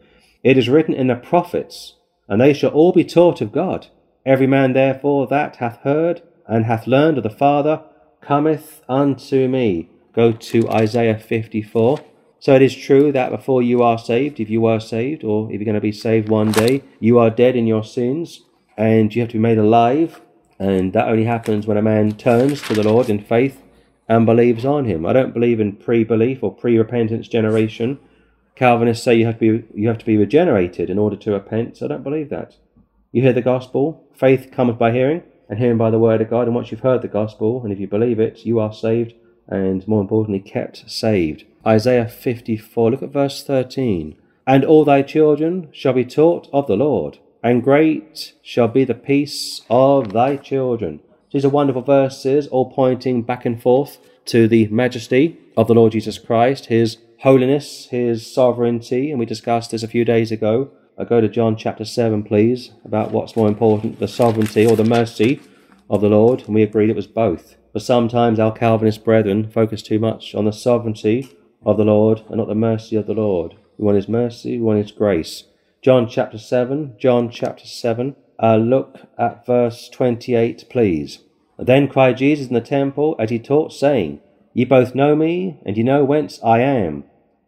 It 0.43 0.59
is 0.59 0.69
written 0.69 0.95
in 0.95 1.07
the 1.07 1.15
prophets, 1.15 1.95
and 2.29 2.41
they 2.41 2.53
shall 2.53 2.71
all 2.71 2.93
be 2.93 3.05
taught 3.05 3.41
of 3.41 3.53
God. 3.53 3.87
Every 4.27 4.49
man, 4.49 4.73
therefore, 4.73 5.29
that 5.29 5.57
hath 5.57 5.79
heard 5.85 6.23
and 6.49 6.65
hath 6.65 6.89
learned 6.89 7.19
of 7.19 7.23
the 7.23 7.31
Father 7.31 7.85
cometh 8.21 8.83
unto 8.89 9.49
me. 9.49 9.89
Go 10.13 10.33
to 10.33 10.69
Isaiah 10.71 11.19
54. 11.19 12.01
So 12.39 12.55
it 12.55 12.63
is 12.63 12.75
true 12.75 13.13
that 13.13 13.31
before 13.31 13.63
you 13.63 13.83
are 13.83 13.99
saved, 13.99 14.41
if 14.41 14.49
you 14.49 14.65
are 14.67 14.81
saved, 14.81 15.25
or 15.25 15.47
if 15.53 15.61
you're 15.61 15.65
going 15.65 15.75
to 15.75 15.81
be 15.81 15.93
saved 15.93 16.29
one 16.29 16.53
day, 16.53 16.83
you 16.99 17.19
are 17.19 17.31
dead 17.31 17.55
in 17.55 17.67
your 17.67 17.85
sins 17.85 18.43
and 18.77 19.15
you 19.15 19.21
have 19.21 19.31
to 19.31 19.37
be 19.37 19.43
made 19.43 19.59
alive. 19.59 20.21
And 20.59 20.93
that 20.93 21.09
only 21.09 21.25
happens 21.25 21.67
when 21.67 21.77
a 21.77 21.83
man 21.83 22.13
turns 22.13 22.63
to 22.63 22.75
the 22.75 22.83
Lord 22.83 23.09
in 23.09 23.23
faith 23.23 23.63
and 24.09 24.27
believes 24.27 24.65
on 24.65 24.87
him. 24.87 25.07
I 25.07 25.13
don't 25.13 25.35
believe 25.35 25.61
in 25.61 25.77
pre-belief 25.77 26.43
or 26.43 26.55
pre-repentance 26.55 27.29
generation. 27.29 27.99
Calvinists 28.57 29.05
say 29.05 29.15
you 29.15 29.27
have 29.27 29.39
to 29.39 29.59
be 29.59 29.65
you 29.75 29.89
have 29.89 29.99
to 29.99 30.05
be 30.05 30.17
regenerated 30.17 30.91
in 30.91 30.99
order 30.99 31.17
to 31.17 31.33
repent. 31.33 31.77
So 31.77 31.87
I 31.87 31.89
don't 31.89 32.03
believe 32.03 32.29
that. 32.31 32.57
You 33.13 33.23
hear 33.23 33.33
the 33.33 33.43
gospel, 33.43 34.05
faith 34.15 34.51
cometh 34.53 34.79
by 34.79 34.93
hearing, 34.93 35.23
and 35.51 35.59
hearing 35.59 35.77
by 35.77 35.91
the 35.91 35.99
word 35.99 36.21
of 36.23 36.31
God. 36.31 36.47
And 36.47 36.55
once 36.55 36.71
you've 36.71 36.81
heard 36.81 37.03
the 37.03 37.09
gospel, 37.09 37.63
and 37.63 37.73
if 37.73 37.81
you 37.81 37.89
believe 37.89 38.21
it, 38.21 38.47
you 38.47 38.61
are 38.61 38.73
saved, 38.73 39.15
and 39.49 39.87
more 39.87 40.01
importantly, 40.01 40.41
kept 40.41 40.89
saved. 40.89 41.45
Isaiah 41.67 42.09
54, 42.09 42.93
look 42.93 43.03
at 43.03 43.11
verse 43.11 43.43
13. 43.43 44.17
And 44.47 44.65
all 44.65 44.85
thy 44.85 45.03
children 45.03 45.69
shall 45.73 45.93
be 45.93 46.05
taught 46.05 46.49
of 46.53 46.69
the 46.69 46.77
Lord, 46.77 47.19
and 47.43 47.63
great 47.63 48.33
shall 48.43 48.69
be 48.69 48.85
the 48.85 48.95
peace 48.95 49.63
of 49.69 50.13
thy 50.13 50.37
children. 50.37 51.01
These 51.33 51.45
are 51.45 51.51
wonderful 51.51 51.83
verses, 51.83 52.47
all 52.47 52.71
pointing 52.71 53.23
back 53.23 53.45
and 53.45 53.61
forth 53.61 53.99
to 54.27 54.47
the 54.47 54.69
majesty 54.69 55.37
of 55.57 55.67
the 55.67 55.75
Lord 55.75 55.93
Jesus 55.93 56.19
Christ, 56.19 56.67
his 56.67 56.99
holiness, 57.19 57.89
his 57.91 58.33
sovereignty, 58.33 59.11
and 59.11 59.19
we 59.19 59.27
discussed 59.27 59.73
this 59.73 59.83
a 59.83 59.89
few 59.89 60.05
days 60.05 60.31
ago. 60.33 60.71
I 61.01 61.05
go 61.05 61.23
to 61.23 61.31
John 61.31 61.57
chapter 61.57 61.87
7, 61.87 62.23
please, 62.25 62.73
about 62.85 63.11
what's 63.11 63.35
more 63.35 63.49
important, 63.49 64.01
the 64.01 64.07
sovereignty 64.07 64.67
or 64.67 64.77
the 64.77 64.85
mercy 64.85 65.41
of 65.89 66.03
the 66.03 66.11
Lord, 66.11 66.43
and 66.45 66.55
we 66.55 66.63
agreed 66.63 66.91
it 66.91 66.97
was 66.97 67.07
both. 67.07 67.57
But 67.73 67.81
sometimes 67.81 68.39
our 68.39 68.53
Calvinist 68.53 69.03
brethren 69.03 69.51
focus 69.51 69.81
too 69.81 69.99
much 69.99 70.35
on 70.35 70.45
the 70.45 70.53
sovereignty 70.53 71.35
of 71.65 71.79
the 71.79 71.87
Lord 71.87 72.23
and 72.29 72.37
not 72.37 72.49
the 72.49 72.55
mercy 72.55 72.97
of 72.97 73.07
the 73.07 73.15
Lord. 73.15 73.57
We 73.79 73.87
want 73.87 73.97
his 73.97 74.09
mercy, 74.09 74.59
we 74.59 74.63
want 74.63 74.83
his 74.83 74.93
grace. 74.93 75.45
John 75.81 76.07
chapter 76.07 76.37
7, 76.37 76.97
John 76.99 77.31
chapter 77.31 77.67
7, 77.67 78.15
uh, 78.39 78.57
look 78.57 78.99
at 79.19 79.47
verse 79.47 79.89
28, 79.89 80.67
please. 80.69 81.21
Then 81.59 81.89
cried 81.89 82.19
Jesus 82.19 82.49
in 82.49 82.55
the 82.55 82.61
temple 82.61 83.17
as 83.19 83.31
he 83.31 83.39
taught, 83.39 83.73
saying, 83.73 84.21
Ye 84.53 84.67
both 84.67 84.95
know 84.95 85.17
me, 85.17 85.61
and 85.65 85.79
ye 85.79 85.83
know 85.83 86.05
whence 86.05 86.39
I 86.45 86.61
am. 86.61 87.05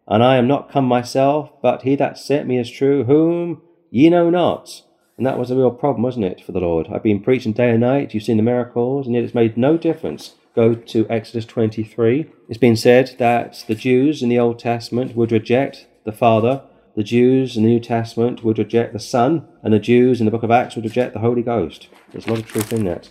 And 0.07 0.23
I 0.23 0.37
am 0.37 0.47
not 0.47 0.71
come 0.71 0.85
myself, 0.85 1.51
but 1.61 1.83
he 1.83 1.95
that 1.95 2.17
sent 2.17 2.47
me 2.47 2.59
is 2.59 2.69
true, 2.69 3.05
whom 3.05 3.61
ye 3.89 4.09
know 4.09 4.29
not. 4.29 4.83
And 5.17 5.25
that 5.25 5.37
was 5.37 5.51
a 5.51 5.55
real 5.55 5.71
problem, 5.71 6.03
wasn't 6.03 6.25
it, 6.25 6.43
for 6.43 6.51
the 6.51 6.59
Lord? 6.59 6.87
I've 6.91 7.03
been 7.03 7.21
preaching 7.21 7.53
day 7.53 7.69
and 7.69 7.81
night, 7.81 8.13
you've 8.13 8.23
seen 8.23 8.37
the 8.37 8.43
miracles, 8.43 9.05
and 9.05 9.15
yet 9.15 9.23
it's 9.23 9.35
made 9.35 9.57
no 9.57 9.77
difference. 9.77 10.35
Go 10.55 10.75
to 10.75 11.09
Exodus 11.09 11.45
23. 11.45 12.29
It's 12.49 12.57
been 12.57 12.75
said 12.75 13.15
that 13.19 13.63
the 13.67 13.75
Jews 13.75 14.21
in 14.21 14.29
the 14.29 14.39
Old 14.39 14.59
Testament 14.59 15.15
would 15.15 15.31
reject 15.31 15.87
the 16.03 16.11
Father, 16.11 16.63
the 16.95 17.03
Jews 17.03 17.57
in 17.57 17.63
the 17.63 17.69
New 17.69 17.79
Testament 17.79 18.43
would 18.43 18.59
reject 18.59 18.93
the 18.93 18.99
Son, 18.99 19.47
and 19.63 19.73
the 19.73 19.79
Jews 19.79 20.21
in 20.21 20.25
the 20.25 20.31
book 20.31 20.43
of 20.43 20.51
Acts 20.51 20.75
would 20.75 20.85
reject 20.85 21.13
the 21.13 21.19
Holy 21.19 21.41
Ghost. 21.41 21.87
There's 22.11 22.27
a 22.27 22.29
lot 22.29 22.39
of 22.39 22.45
truth 22.45 22.71
in 22.71 22.85
that. 22.85 23.09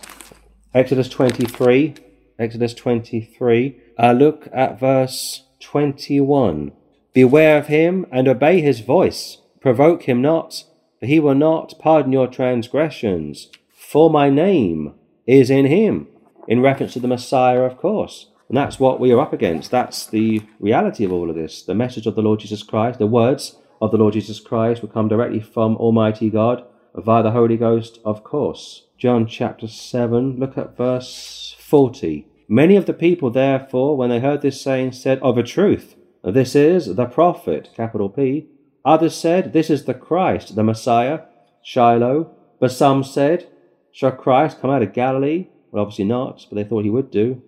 Exodus 0.73 1.09
23. 1.09 1.95
Exodus 2.39 2.73
23. 2.73 3.77
Uh, 3.99 4.13
look 4.13 4.47
at 4.53 4.79
verse 4.79 5.43
21. 5.59 6.71
Beware 7.13 7.59
of 7.59 7.67
him 7.67 8.05
and 8.11 8.27
obey 8.27 8.59
his 8.59 8.79
voice. 8.79 9.37
Provoke 9.61 10.03
him 10.03 10.21
not, 10.21 10.63
for 10.99 11.05
he 11.05 11.19
will 11.19 11.35
not 11.35 11.75
pardon 11.79 12.11
your 12.11 12.27
transgressions. 12.27 13.49
For 13.69 14.09
my 14.09 14.29
name 14.29 14.95
is 15.27 15.49
in 15.49 15.65
him. 15.65 16.07
In 16.47 16.61
reference 16.61 16.93
to 16.93 16.99
the 16.99 17.07
Messiah, 17.07 17.61
of 17.61 17.77
course. 17.77 18.27
And 18.49 18.57
that's 18.57 18.79
what 18.79 18.99
we 18.99 19.11
are 19.11 19.21
up 19.21 19.31
against. 19.31 19.71
That's 19.71 20.05
the 20.07 20.41
reality 20.59 21.05
of 21.05 21.11
all 21.11 21.29
of 21.29 21.35
this. 21.35 21.61
The 21.61 21.75
message 21.75 22.07
of 22.07 22.15
the 22.15 22.21
Lord 22.21 22.39
Jesus 22.39 22.63
Christ, 22.63 22.99
the 22.99 23.07
words 23.07 23.57
of 23.81 23.91
the 23.91 23.97
Lord 23.97 24.13
Jesus 24.13 24.39
Christ 24.39 24.81
will 24.81 24.89
come 24.89 25.07
directly 25.07 25.39
from 25.39 25.77
Almighty 25.77 26.29
God 26.29 26.65
via 26.95 27.23
the 27.23 27.31
Holy 27.31 27.57
Ghost, 27.57 27.99
of 28.03 28.23
course. 28.23 28.87
John 28.97 29.27
chapter 29.27 29.67
7, 29.67 30.39
look 30.39 30.57
at 30.57 30.77
verse 30.77 31.55
40. 31.59 32.27
Many 32.47 32.75
of 32.75 32.85
the 32.85 32.93
people, 32.93 33.29
therefore, 33.29 33.97
when 33.97 34.09
they 34.09 34.19
heard 34.19 34.41
this 34.41 34.61
saying, 34.61 34.93
said, 34.93 35.19
Of 35.19 35.37
a 35.37 35.43
truth, 35.43 35.95
this 36.31 36.55
is 36.55 36.95
the 36.95 37.05
prophet, 37.05 37.69
capital 37.75 38.09
P. 38.09 38.47
Others 38.85 39.15
said, 39.15 39.53
This 39.53 39.69
is 39.69 39.85
the 39.85 39.93
Christ, 39.93 40.55
the 40.55 40.63
Messiah, 40.63 41.21
Shiloh. 41.63 42.35
But 42.59 42.71
some 42.71 43.03
said, 43.03 43.47
Shall 43.91 44.11
Christ 44.11 44.61
come 44.61 44.71
out 44.71 44.81
of 44.81 44.93
Galilee? 44.93 45.47
Well, 45.71 45.83
obviously 45.83 46.05
not, 46.05 46.45
but 46.49 46.55
they 46.55 46.63
thought 46.63 46.83
he 46.83 46.89
would 46.89 47.11
do. 47.11 47.41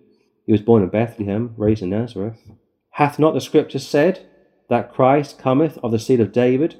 He 0.44 0.52
was 0.52 0.60
born 0.60 0.82
in 0.82 0.88
Bethlehem, 0.88 1.54
raised 1.56 1.82
in 1.82 1.90
Nazareth. 1.90 2.38
Hath 2.90 3.18
not 3.18 3.34
the 3.34 3.40
Scripture 3.40 3.78
said 3.78 4.26
that 4.68 4.92
Christ 4.92 5.38
cometh 5.38 5.78
of 5.78 5.90
the 5.90 5.98
seed 5.98 6.20
of 6.20 6.32
David, 6.32 6.76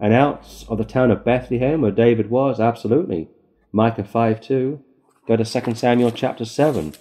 and 0.00 0.12
out 0.12 0.64
of 0.68 0.78
the 0.78 0.84
town 0.84 1.10
of 1.10 1.24
Bethlehem, 1.24 1.80
where 1.80 1.90
David 1.90 2.30
was? 2.30 2.60
Absolutely. 2.60 3.28
Micah 3.72 4.04
5 4.04 4.40
2. 4.40 4.82
Go 5.26 5.36
to 5.36 5.44
2 5.44 5.74
Samuel 5.74 6.12
chapter 6.12 6.44
7. 6.44 6.94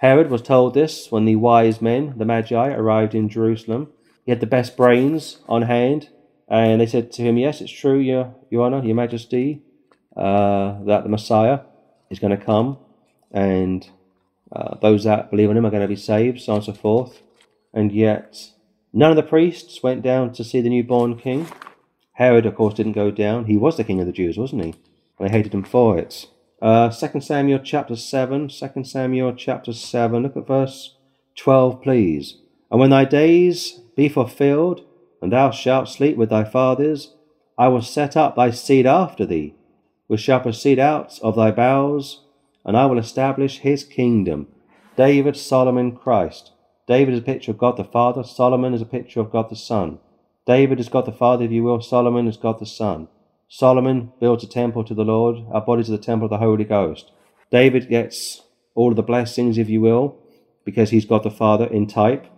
Herod 0.00 0.30
was 0.30 0.40
told 0.40 0.72
this 0.72 1.12
when 1.12 1.26
the 1.26 1.36
wise 1.36 1.82
men, 1.82 2.14
the 2.16 2.24
Magi, 2.24 2.68
arrived 2.68 3.14
in 3.14 3.28
Jerusalem. 3.28 3.92
He 4.24 4.32
had 4.32 4.40
the 4.40 4.46
best 4.46 4.74
brains 4.74 5.40
on 5.46 5.62
hand, 5.62 6.08
and 6.48 6.80
they 6.80 6.86
said 6.86 7.12
to 7.12 7.22
him, 7.22 7.36
Yes, 7.36 7.60
it's 7.60 7.70
true, 7.70 7.98
Your, 7.98 8.34
Your 8.48 8.64
Honor, 8.64 8.82
Your 8.82 8.94
Majesty, 8.94 9.60
uh, 10.16 10.82
that 10.84 11.02
the 11.02 11.10
Messiah 11.10 11.60
is 12.08 12.18
going 12.18 12.36
to 12.36 12.42
come, 12.42 12.78
and 13.30 13.90
uh, 14.50 14.78
those 14.80 15.04
that 15.04 15.30
believe 15.30 15.50
in 15.50 15.58
him 15.58 15.66
are 15.66 15.70
going 15.70 15.82
to 15.82 15.88
be 15.88 15.96
saved, 15.96 16.40
so 16.40 16.52
on 16.52 16.56
and 16.56 16.64
so 16.64 16.72
forth. 16.72 17.20
And 17.74 17.92
yet, 17.92 18.52
none 18.94 19.10
of 19.10 19.16
the 19.16 19.22
priests 19.22 19.82
went 19.82 20.00
down 20.00 20.32
to 20.32 20.44
see 20.44 20.62
the 20.62 20.70
newborn 20.70 21.18
king. 21.18 21.46
Herod, 22.12 22.46
of 22.46 22.54
course, 22.54 22.72
didn't 22.72 22.92
go 22.92 23.10
down. 23.10 23.44
He 23.44 23.58
was 23.58 23.76
the 23.76 23.84
king 23.84 24.00
of 24.00 24.06
the 24.06 24.12
Jews, 24.12 24.38
wasn't 24.38 24.64
he? 24.64 24.74
And 25.18 25.28
they 25.28 25.32
hated 25.32 25.52
him 25.52 25.62
for 25.62 25.98
it. 25.98 26.26
Uh, 26.60 26.90
2 26.90 27.20
Samuel 27.22 27.60
chapter 27.60 27.96
7, 27.96 28.48
2 28.48 28.84
Samuel 28.84 29.32
chapter 29.32 29.72
7, 29.72 30.22
look 30.22 30.36
at 30.36 30.46
verse 30.46 30.94
12, 31.36 31.80
please. 31.82 32.36
And 32.70 32.78
when 32.78 32.90
thy 32.90 33.06
days 33.06 33.80
be 33.96 34.10
fulfilled, 34.10 34.84
and 35.22 35.32
thou 35.32 35.50
shalt 35.50 35.88
sleep 35.88 36.18
with 36.18 36.28
thy 36.28 36.44
fathers, 36.44 37.14
I 37.56 37.68
will 37.68 37.80
set 37.80 38.14
up 38.14 38.36
thy 38.36 38.50
seed 38.50 38.84
after 38.84 39.24
thee, 39.24 39.54
which 40.06 40.20
shall 40.20 40.40
proceed 40.40 40.78
out 40.78 41.18
of 41.22 41.34
thy 41.34 41.50
bowels, 41.50 42.24
and 42.66 42.76
I 42.76 42.84
will 42.84 42.98
establish 42.98 43.60
his 43.60 43.82
kingdom. 43.82 44.48
David, 44.96 45.38
Solomon, 45.38 45.96
Christ. 45.96 46.52
David 46.86 47.14
is 47.14 47.20
a 47.20 47.22
picture 47.22 47.52
of 47.52 47.58
God 47.58 47.78
the 47.78 47.84
Father, 47.84 48.22
Solomon 48.22 48.74
is 48.74 48.82
a 48.82 48.86
picture 48.86 49.20
of 49.20 49.30
God 49.30 49.48
the 49.48 49.56
Son. 49.56 49.98
David 50.46 50.78
is 50.78 50.90
God 50.90 51.06
the 51.06 51.12
Father, 51.12 51.46
if 51.46 51.52
you 51.52 51.62
will, 51.62 51.80
Solomon 51.80 52.28
is 52.28 52.36
God 52.36 52.58
the 52.58 52.66
Son. 52.66 53.08
Solomon 53.52 54.12
builds 54.20 54.44
a 54.44 54.46
temple 54.46 54.84
to 54.84 54.94
the 54.94 55.04
Lord. 55.04 55.44
Our 55.50 55.60
bodies 55.60 55.88
are 55.88 55.96
the 55.96 55.98
temple 55.98 56.26
of 56.26 56.30
the 56.30 56.38
Holy 56.38 56.62
Ghost. 56.62 57.10
David 57.50 57.88
gets 57.88 58.42
all 58.76 58.90
of 58.90 58.96
the 58.96 59.02
blessings, 59.02 59.58
if 59.58 59.68
you 59.68 59.80
will, 59.80 60.16
because 60.64 60.90
he's 60.90 61.04
got 61.04 61.24
the 61.24 61.32
Father 61.32 61.66
in 61.66 61.88
type. 61.88 62.28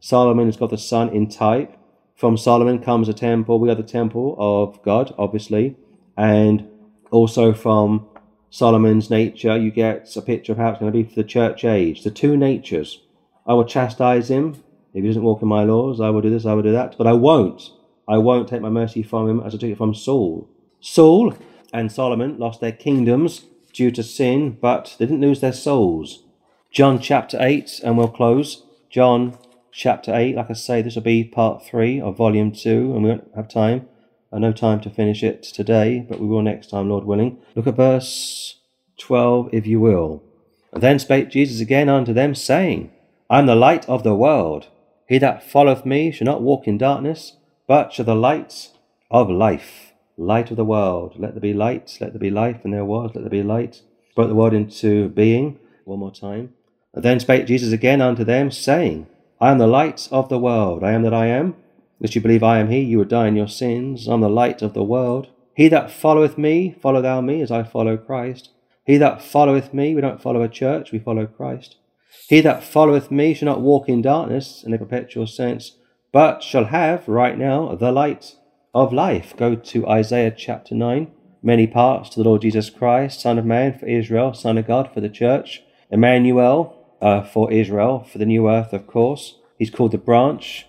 Solomon 0.00 0.46
has 0.46 0.56
got 0.56 0.70
the 0.70 0.78
Son 0.78 1.10
in 1.10 1.28
type. 1.28 1.76
From 2.16 2.38
Solomon 2.38 2.82
comes 2.82 3.10
a 3.10 3.12
temple. 3.12 3.58
We 3.58 3.68
are 3.68 3.74
the 3.74 3.82
temple 3.82 4.34
of 4.38 4.82
God, 4.82 5.14
obviously. 5.18 5.76
And 6.16 6.66
also 7.10 7.52
from 7.52 8.08
Solomon's 8.48 9.10
nature, 9.10 9.58
you 9.58 9.70
get 9.70 10.16
a 10.16 10.22
picture 10.22 10.52
of 10.52 10.58
how 10.58 10.70
it's 10.70 10.80
going 10.80 10.90
to 10.90 10.96
be 10.96 11.04
for 11.06 11.16
the 11.16 11.28
church 11.28 11.66
age. 11.66 12.02
The 12.02 12.10
two 12.10 12.34
natures. 12.34 13.02
I 13.46 13.52
will 13.52 13.66
chastise 13.66 14.30
him 14.30 14.54
if 14.94 15.02
he 15.02 15.06
doesn't 15.06 15.22
walk 15.22 15.42
in 15.42 15.48
my 15.48 15.64
laws. 15.64 16.00
I 16.00 16.08
will 16.08 16.22
do 16.22 16.30
this, 16.30 16.46
I 16.46 16.54
will 16.54 16.62
do 16.62 16.72
that. 16.72 16.96
But 16.96 17.08
I 17.08 17.12
won't. 17.12 17.62
I 18.08 18.16
won't 18.16 18.48
take 18.48 18.62
my 18.62 18.70
mercy 18.70 19.02
from 19.02 19.28
him 19.28 19.40
as 19.40 19.54
I 19.54 19.58
took 19.58 19.68
it 19.68 19.76
from 19.76 19.94
Saul. 19.94 20.48
Saul 20.82 21.34
and 21.72 21.92
Solomon 21.92 22.38
lost 22.38 22.60
their 22.60 22.72
kingdoms 22.72 23.46
due 23.72 23.92
to 23.92 24.02
sin, 24.02 24.58
but 24.60 24.96
they 24.98 25.06
didn't 25.06 25.20
lose 25.20 25.40
their 25.40 25.52
souls. 25.52 26.24
John 26.72 26.98
chapter 26.98 27.38
8, 27.40 27.80
and 27.84 27.96
we'll 27.96 28.08
close. 28.08 28.64
John 28.90 29.38
chapter 29.70 30.12
8, 30.12 30.34
like 30.34 30.50
I 30.50 30.54
say, 30.54 30.82
this 30.82 30.96
will 30.96 31.02
be 31.02 31.22
part 31.22 31.64
3 31.64 32.00
of 32.00 32.16
volume 32.16 32.50
2, 32.50 32.94
and 32.94 33.04
we 33.04 33.10
won't 33.10 33.30
have 33.36 33.48
time. 33.48 33.88
Uh, 34.32 34.40
no 34.40 34.52
time 34.52 34.80
to 34.80 34.90
finish 34.90 35.22
it 35.22 35.44
today, 35.44 36.04
but 36.06 36.18
we 36.18 36.26
will 36.26 36.42
next 36.42 36.70
time, 36.70 36.88
Lord 36.88 37.04
willing. 37.04 37.38
Look 37.54 37.68
at 37.68 37.76
verse 37.76 38.58
12, 38.98 39.50
if 39.52 39.66
you 39.66 39.78
will. 39.78 40.24
And 40.72 40.82
then 40.82 40.98
spake 40.98 41.30
Jesus 41.30 41.60
again 41.60 41.88
unto 41.88 42.12
them, 42.12 42.34
saying, 42.34 42.90
I 43.30 43.38
am 43.38 43.46
the 43.46 43.54
light 43.54 43.88
of 43.88 44.02
the 44.02 44.16
world. 44.16 44.66
He 45.06 45.18
that 45.18 45.48
followeth 45.48 45.86
me 45.86 46.10
shall 46.10 46.24
not 46.24 46.42
walk 46.42 46.66
in 46.66 46.76
darkness, 46.76 47.36
but 47.68 47.92
shall 47.92 48.04
the 48.04 48.16
light 48.16 48.70
of 49.12 49.30
life. 49.30 49.91
Light 50.22 50.52
of 50.52 50.56
the 50.56 50.64
world. 50.64 51.14
Let 51.18 51.34
there 51.34 51.40
be 51.40 51.52
light, 51.52 51.98
let 52.00 52.12
there 52.12 52.20
be 52.20 52.30
life, 52.30 52.60
and 52.62 52.72
there 52.72 52.84
was, 52.84 53.10
let 53.14 53.22
there 53.22 53.30
be 53.30 53.42
light. 53.42 53.82
Spoke 54.12 54.28
the 54.28 54.36
word 54.36 54.54
into 54.54 55.08
being. 55.08 55.58
One 55.84 55.98
more 55.98 56.12
time. 56.12 56.54
And 56.94 57.02
then 57.02 57.18
spake 57.18 57.46
Jesus 57.46 57.72
again 57.72 58.00
unto 58.00 58.22
them, 58.22 58.52
saying, 58.52 59.08
I 59.40 59.50
am 59.50 59.58
the 59.58 59.66
light 59.66 60.08
of 60.12 60.28
the 60.28 60.38
world. 60.38 60.84
I 60.84 60.92
am 60.92 61.02
that 61.02 61.12
I 61.12 61.26
am. 61.26 61.56
Lest 61.98 62.14
you 62.14 62.20
believe 62.20 62.44
I 62.44 62.60
am 62.60 62.70
he, 62.70 62.80
you 62.80 62.98
would 62.98 63.08
die 63.08 63.26
in 63.26 63.34
your 63.34 63.48
sins. 63.48 64.08
I 64.08 64.14
am 64.14 64.20
the 64.20 64.28
light 64.28 64.62
of 64.62 64.74
the 64.74 64.84
world. 64.84 65.28
He 65.54 65.66
that 65.68 65.90
followeth 65.90 66.38
me, 66.38 66.76
follow 66.80 67.02
thou 67.02 67.20
me, 67.20 67.42
as 67.42 67.50
I 67.50 67.64
follow 67.64 67.96
Christ. 67.96 68.50
He 68.84 68.98
that 68.98 69.22
followeth 69.22 69.74
me, 69.74 69.94
we 69.94 70.00
don't 70.00 70.22
follow 70.22 70.42
a 70.42 70.48
church, 70.48 70.92
we 70.92 71.00
follow 71.00 71.26
Christ. 71.26 71.76
He 72.28 72.40
that 72.42 72.62
followeth 72.62 73.10
me 73.10 73.34
shall 73.34 73.46
not 73.46 73.60
walk 73.60 73.88
in 73.88 74.02
darkness 74.02 74.62
in 74.64 74.72
a 74.72 74.78
perpetual 74.78 75.26
sense, 75.26 75.78
but 76.12 76.42
shall 76.42 76.66
have, 76.66 77.08
right 77.08 77.36
now, 77.36 77.74
the 77.74 77.90
light 77.90 78.36
of 78.74 78.92
life. 78.92 79.34
Go 79.36 79.54
to 79.54 79.88
Isaiah 79.88 80.34
chapter 80.36 80.74
9. 80.74 81.10
Many 81.42 81.66
parts 81.66 82.08
to 82.10 82.22
the 82.22 82.28
Lord 82.28 82.42
Jesus 82.42 82.70
Christ, 82.70 83.20
Son 83.20 83.38
of 83.38 83.44
Man 83.44 83.78
for 83.78 83.86
Israel, 83.86 84.32
Son 84.32 84.56
of 84.56 84.66
God 84.66 84.90
for 84.92 85.00
the 85.00 85.08
church. 85.08 85.62
Emmanuel 85.90 86.96
uh, 87.02 87.22
for 87.22 87.52
Israel, 87.52 88.02
for 88.04 88.18
the 88.18 88.26
new 88.26 88.48
earth, 88.48 88.72
of 88.72 88.86
course. 88.86 89.36
He's 89.58 89.70
called 89.70 89.92
the 89.92 89.98
branch. 89.98 90.66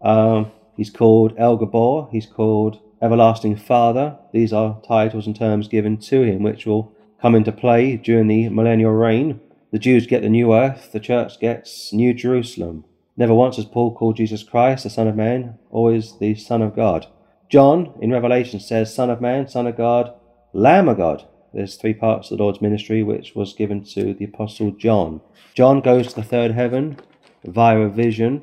Um, 0.00 0.50
He's 0.76 0.90
called 0.90 1.34
El 1.36 1.56
Gabor. 1.58 2.08
He's 2.10 2.26
called 2.26 2.80
Everlasting 3.02 3.56
Father. 3.56 4.16
These 4.32 4.52
are 4.52 4.80
titles 4.86 5.26
and 5.26 5.36
terms 5.36 5.68
given 5.68 5.98
to 5.98 6.22
him, 6.22 6.42
which 6.42 6.66
will 6.66 6.92
come 7.20 7.34
into 7.34 7.52
play 7.52 7.96
during 7.96 8.28
the 8.28 8.48
millennial 8.48 8.92
reign. 8.92 9.40
The 9.70 9.78
Jews 9.78 10.06
get 10.06 10.22
the 10.22 10.28
new 10.28 10.54
earth, 10.54 10.92
the 10.92 11.00
church 11.00 11.38
gets 11.40 11.92
New 11.92 12.14
Jerusalem. 12.14 12.84
Never 13.16 13.34
once 13.34 13.56
has 13.56 13.64
Paul 13.64 13.94
called 13.94 14.16
Jesus 14.16 14.42
Christ 14.42 14.84
the 14.84 14.90
Son 14.90 15.08
of 15.08 15.16
Man, 15.16 15.58
always 15.70 16.18
the 16.18 16.34
Son 16.34 16.62
of 16.62 16.74
God. 16.74 17.06
John 17.52 17.92
in 18.00 18.10
Revelation 18.10 18.60
says, 18.60 18.94
Son 18.94 19.10
of 19.10 19.20
Man, 19.20 19.46
Son 19.46 19.66
of 19.66 19.76
God, 19.76 20.14
Lamb 20.54 20.88
of 20.88 20.96
God. 20.96 21.28
There's 21.52 21.76
three 21.76 21.92
parts 21.92 22.30
of 22.30 22.38
the 22.38 22.42
Lord's 22.42 22.62
ministry 22.62 23.02
which 23.02 23.34
was 23.34 23.52
given 23.52 23.84
to 23.92 24.14
the 24.14 24.24
Apostle 24.24 24.70
John. 24.70 25.20
John 25.52 25.82
goes 25.82 26.06
to 26.08 26.14
the 26.14 26.22
third 26.22 26.52
heaven 26.52 26.96
via 27.44 27.78
a 27.80 27.90
vision. 27.90 28.40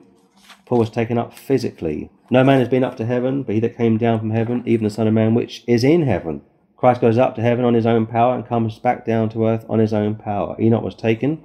Paul 0.68 0.78
was 0.78 0.92
taken 0.92 1.18
up 1.18 1.34
physically. 1.34 2.12
No 2.30 2.44
man 2.44 2.60
has 2.60 2.70
been 2.70 2.84
up 2.84 2.98
to 2.98 3.06
heaven, 3.08 3.42
but 3.42 3.56
he 3.56 3.62
that 3.62 3.76
came 3.76 3.98
down 3.98 4.20
from 4.20 4.30
heaven, 4.30 4.62
even 4.68 4.84
the 4.84 4.92
Son 4.92 5.08
of 5.08 5.14
Man, 5.16 5.34
which 5.34 5.64
is 5.66 5.84
in 5.84 6.04
heaven. 6.04 6.44
Christ 6.78 7.02
goes 7.02 7.18
up 7.18 7.34
to 7.34 7.42
heaven 7.42 7.66
on 7.66 7.74
his 7.74 7.88
own 7.88 8.06
power 8.06 8.36
and 8.36 8.46
comes 8.46 8.78
back 8.78 9.08
down 9.08 9.30
to 9.30 9.48
earth 9.48 9.66
on 9.68 9.80
his 9.80 9.92
own 9.92 10.18
power. 10.18 10.56
Enoch 10.60 10.84
was 10.84 10.94
taken 10.94 11.44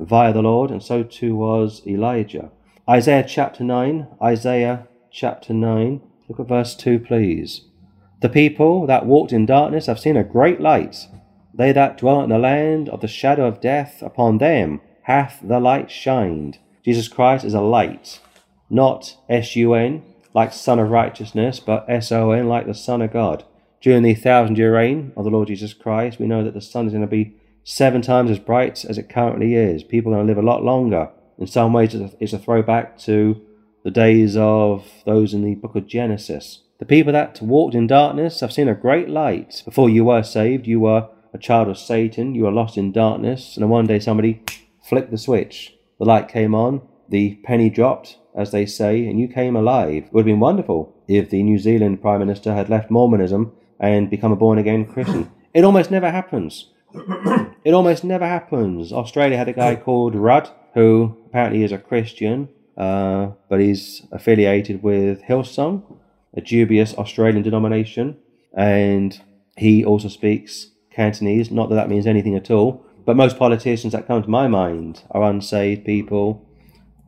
via 0.00 0.32
the 0.32 0.42
Lord, 0.42 0.72
and 0.72 0.82
so 0.82 1.04
too 1.04 1.36
was 1.36 1.80
Elijah. 1.86 2.50
Isaiah 2.90 3.24
chapter 3.24 3.62
9, 3.62 4.08
Isaiah 4.20 4.88
chapter 5.12 5.54
9. 5.54 6.00
Look 6.28 6.40
at 6.40 6.48
verse 6.48 6.74
2, 6.74 7.00
please. 7.00 7.62
The 8.20 8.28
people 8.28 8.86
that 8.86 9.06
walked 9.06 9.32
in 9.32 9.46
darkness 9.46 9.86
have 9.86 10.00
seen 10.00 10.16
a 10.16 10.24
great 10.24 10.60
light. 10.60 11.08
They 11.52 11.72
that 11.72 11.98
dwell 11.98 12.22
in 12.22 12.30
the 12.30 12.38
land 12.38 12.88
of 12.88 13.00
the 13.00 13.08
shadow 13.08 13.46
of 13.46 13.60
death, 13.60 14.02
upon 14.02 14.38
them 14.38 14.80
hath 15.02 15.40
the 15.42 15.60
light 15.60 15.90
shined. 15.90 16.58
Jesus 16.84 17.08
Christ 17.08 17.44
is 17.44 17.54
a 17.54 17.60
light, 17.60 18.20
not 18.70 19.16
S 19.28 19.54
U 19.56 19.74
N, 19.74 20.02
like 20.34 20.52
Sun 20.52 20.78
of 20.78 20.90
Righteousness, 20.90 21.60
but 21.60 21.84
S-O-N, 21.88 22.48
like 22.48 22.66
the 22.66 22.74
Son 22.74 23.02
of 23.02 23.12
God. 23.12 23.44
During 23.80 24.02
the 24.02 24.14
thousand 24.14 24.56
year 24.56 24.74
reign 24.74 25.12
of 25.16 25.24
the 25.24 25.30
Lord 25.30 25.48
Jesus 25.48 25.74
Christ, 25.74 26.18
we 26.18 26.26
know 26.26 26.42
that 26.42 26.54
the 26.54 26.60
sun 26.62 26.86
is 26.86 26.92
going 26.92 27.04
to 27.04 27.06
be 27.06 27.36
seven 27.64 28.00
times 28.00 28.30
as 28.30 28.38
bright 28.38 28.84
as 28.84 28.96
it 28.96 29.10
currently 29.10 29.54
is. 29.54 29.84
People 29.84 30.12
are 30.12 30.16
going 30.16 30.26
to 30.26 30.32
live 30.32 30.42
a 30.42 30.46
lot 30.46 30.64
longer. 30.64 31.10
In 31.38 31.46
some 31.46 31.74
ways, 31.74 31.94
it's 31.94 32.32
a 32.32 32.38
throwback 32.38 32.98
to 33.00 33.40
the 33.84 33.90
days 33.90 34.34
of 34.34 34.90
those 35.04 35.34
in 35.34 35.44
the 35.44 35.54
book 35.54 35.76
of 35.76 35.86
Genesis. 35.86 36.62
The 36.78 36.86
people 36.86 37.12
that 37.12 37.40
walked 37.42 37.74
in 37.74 37.86
darkness 37.86 38.40
have 38.40 38.52
seen 38.52 38.66
a 38.66 38.74
great 38.74 39.10
light. 39.10 39.62
Before 39.64 39.90
you 39.90 40.06
were 40.06 40.22
saved, 40.22 40.66
you 40.66 40.80
were 40.80 41.08
a 41.34 41.38
child 41.38 41.68
of 41.68 41.78
Satan, 41.78 42.34
you 42.34 42.44
were 42.44 42.50
lost 42.50 42.78
in 42.78 42.92
darkness, 42.92 43.56
and 43.56 43.68
one 43.68 43.86
day 43.86 44.00
somebody 44.00 44.42
flicked 44.82 45.10
the 45.10 45.18
switch. 45.18 45.74
The 45.98 46.06
light 46.06 46.28
came 46.28 46.54
on, 46.54 46.80
the 47.10 47.34
penny 47.44 47.68
dropped, 47.68 48.16
as 48.34 48.52
they 48.52 48.64
say, 48.64 49.06
and 49.06 49.20
you 49.20 49.28
came 49.28 49.54
alive. 49.54 50.04
It 50.04 50.12
would 50.12 50.20
have 50.20 50.26
been 50.26 50.40
wonderful 50.40 50.94
if 51.06 51.28
the 51.28 51.42
New 51.42 51.58
Zealand 51.58 52.00
Prime 52.00 52.20
Minister 52.20 52.54
had 52.54 52.70
left 52.70 52.90
Mormonism 52.90 53.52
and 53.78 54.08
become 54.08 54.32
a 54.32 54.36
born 54.36 54.58
again 54.58 54.86
Christian. 54.86 55.30
It 55.52 55.62
almost 55.62 55.90
never 55.90 56.10
happens. 56.10 56.70
it 57.64 57.74
almost 57.74 58.02
never 58.02 58.26
happens. 58.26 58.92
Australia 58.92 59.36
had 59.36 59.48
a 59.48 59.52
guy 59.52 59.76
called 59.76 60.14
Rudd, 60.14 60.48
who 60.72 61.16
apparently 61.26 61.62
is 61.62 61.72
a 61.72 61.78
Christian, 61.78 62.48
uh, 62.76 63.28
but 63.48 63.60
he's 63.60 64.02
affiliated 64.12 64.82
with 64.82 65.22
Hillsong, 65.22 65.98
a 66.34 66.40
dubious 66.40 66.94
Australian 66.94 67.42
denomination, 67.42 68.16
and 68.56 69.20
he 69.56 69.84
also 69.84 70.08
speaks 70.08 70.68
Cantonese. 70.90 71.50
Not 71.50 71.68
that 71.68 71.76
that 71.76 71.88
means 71.88 72.06
anything 72.06 72.36
at 72.36 72.50
all, 72.50 72.84
but 73.04 73.16
most 73.16 73.38
politicians 73.38 73.92
that 73.92 74.06
come 74.06 74.22
to 74.22 74.30
my 74.30 74.48
mind 74.48 75.02
are 75.10 75.22
unsaved 75.22 75.84
people 75.84 76.46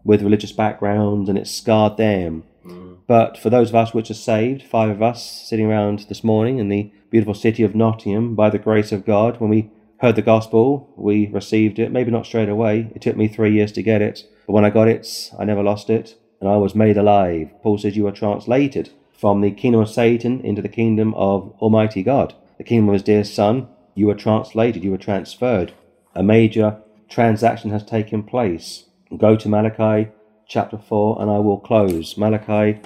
with 0.04 0.22
religious 0.22 0.52
backgrounds 0.52 1.28
and 1.28 1.36
it 1.36 1.48
scarred 1.48 1.96
them. 1.96 2.44
Mm. 2.64 2.98
But 3.06 3.38
for 3.38 3.50
those 3.50 3.70
of 3.70 3.74
us 3.74 3.92
which 3.92 4.10
are 4.10 4.14
saved, 4.14 4.62
five 4.62 4.90
of 4.90 5.02
us 5.02 5.48
sitting 5.48 5.66
around 5.66 6.00
this 6.08 6.22
morning 6.22 6.58
in 6.58 6.68
the 6.68 6.92
beautiful 7.10 7.34
city 7.34 7.62
of 7.62 7.74
Nottingham, 7.74 8.34
by 8.34 8.50
the 8.50 8.58
grace 8.58 8.92
of 8.92 9.04
God, 9.04 9.40
when 9.40 9.50
we 9.50 9.70
heard 10.00 10.16
the 10.16 10.22
gospel, 10.22 10.92
we 10.96 11.26
received 11.26 11.78
it, 11.78 11.90
maybe 11.90 12.10
not 12.10 12.26
straight 12.26 12.48
away. 12.48 12.90
It 12.94 13.02
took 13.02 13.16
me 13.16 13.28
three 13.28 13.52
years 13.52 13.72
to 13.72 13.82
get 13.82 14.02
it, 14.02 14.24
but 14.46 14.52
when 14.52 14.64
I 14.64 14.70
got 14.70 14.88
it, 14.88 15.32
I 15.38 15.44
never 15.44 15.62
lost 15.62 15.90
it, 15.90 16.18
and 16.40 16.48
I 16.48 16.56
was 16.56 16.74
made 16.74 16.96
alive. 16.96 17.50
Paul 17.62 17.78
says 17.78 17.96
you 17.96 18.06
are 18.06 18.12
translated 18.12 18.90
from 19.12 19.40
the 19.40 19.50
kingdom 19.50 19.80
of 19.80 19.88
Satan 19.88 20.40
into 20.40 20.62
the 20.62 20.68
kingdom 20.68 21.14
of 21.14 21.54
Almighty 21.60 22.02
God. 22.02 22.34
The 22.58 22.64
kingdom 22.64 22.88
of 22.88 22.94
his 22.94 23.02
dear 23.02 23.24
Son, 23.24 23.68
you 23.94 24.06
were 24.06 24.14
translated, 24.14 24.84
you 24.84 24.90
were 24.90 24.98
transferred. 24.98 25.72
A 26.14 26.22
major 26.22 26.78
transaction 27.08 27.70
has 27.70 27.84
taken 27.84 28.22
place 28.22 28.86
go 29.16 29.36
to 29.36 29.48
Malachi 29.48 30.10
chapter 30.48 30.78
4 30.78 31.20
and 31.20 31.30
I 31.30 31.38
will 31.38 31.58
close. 31.58 32.16
Malachi 32.16 32.80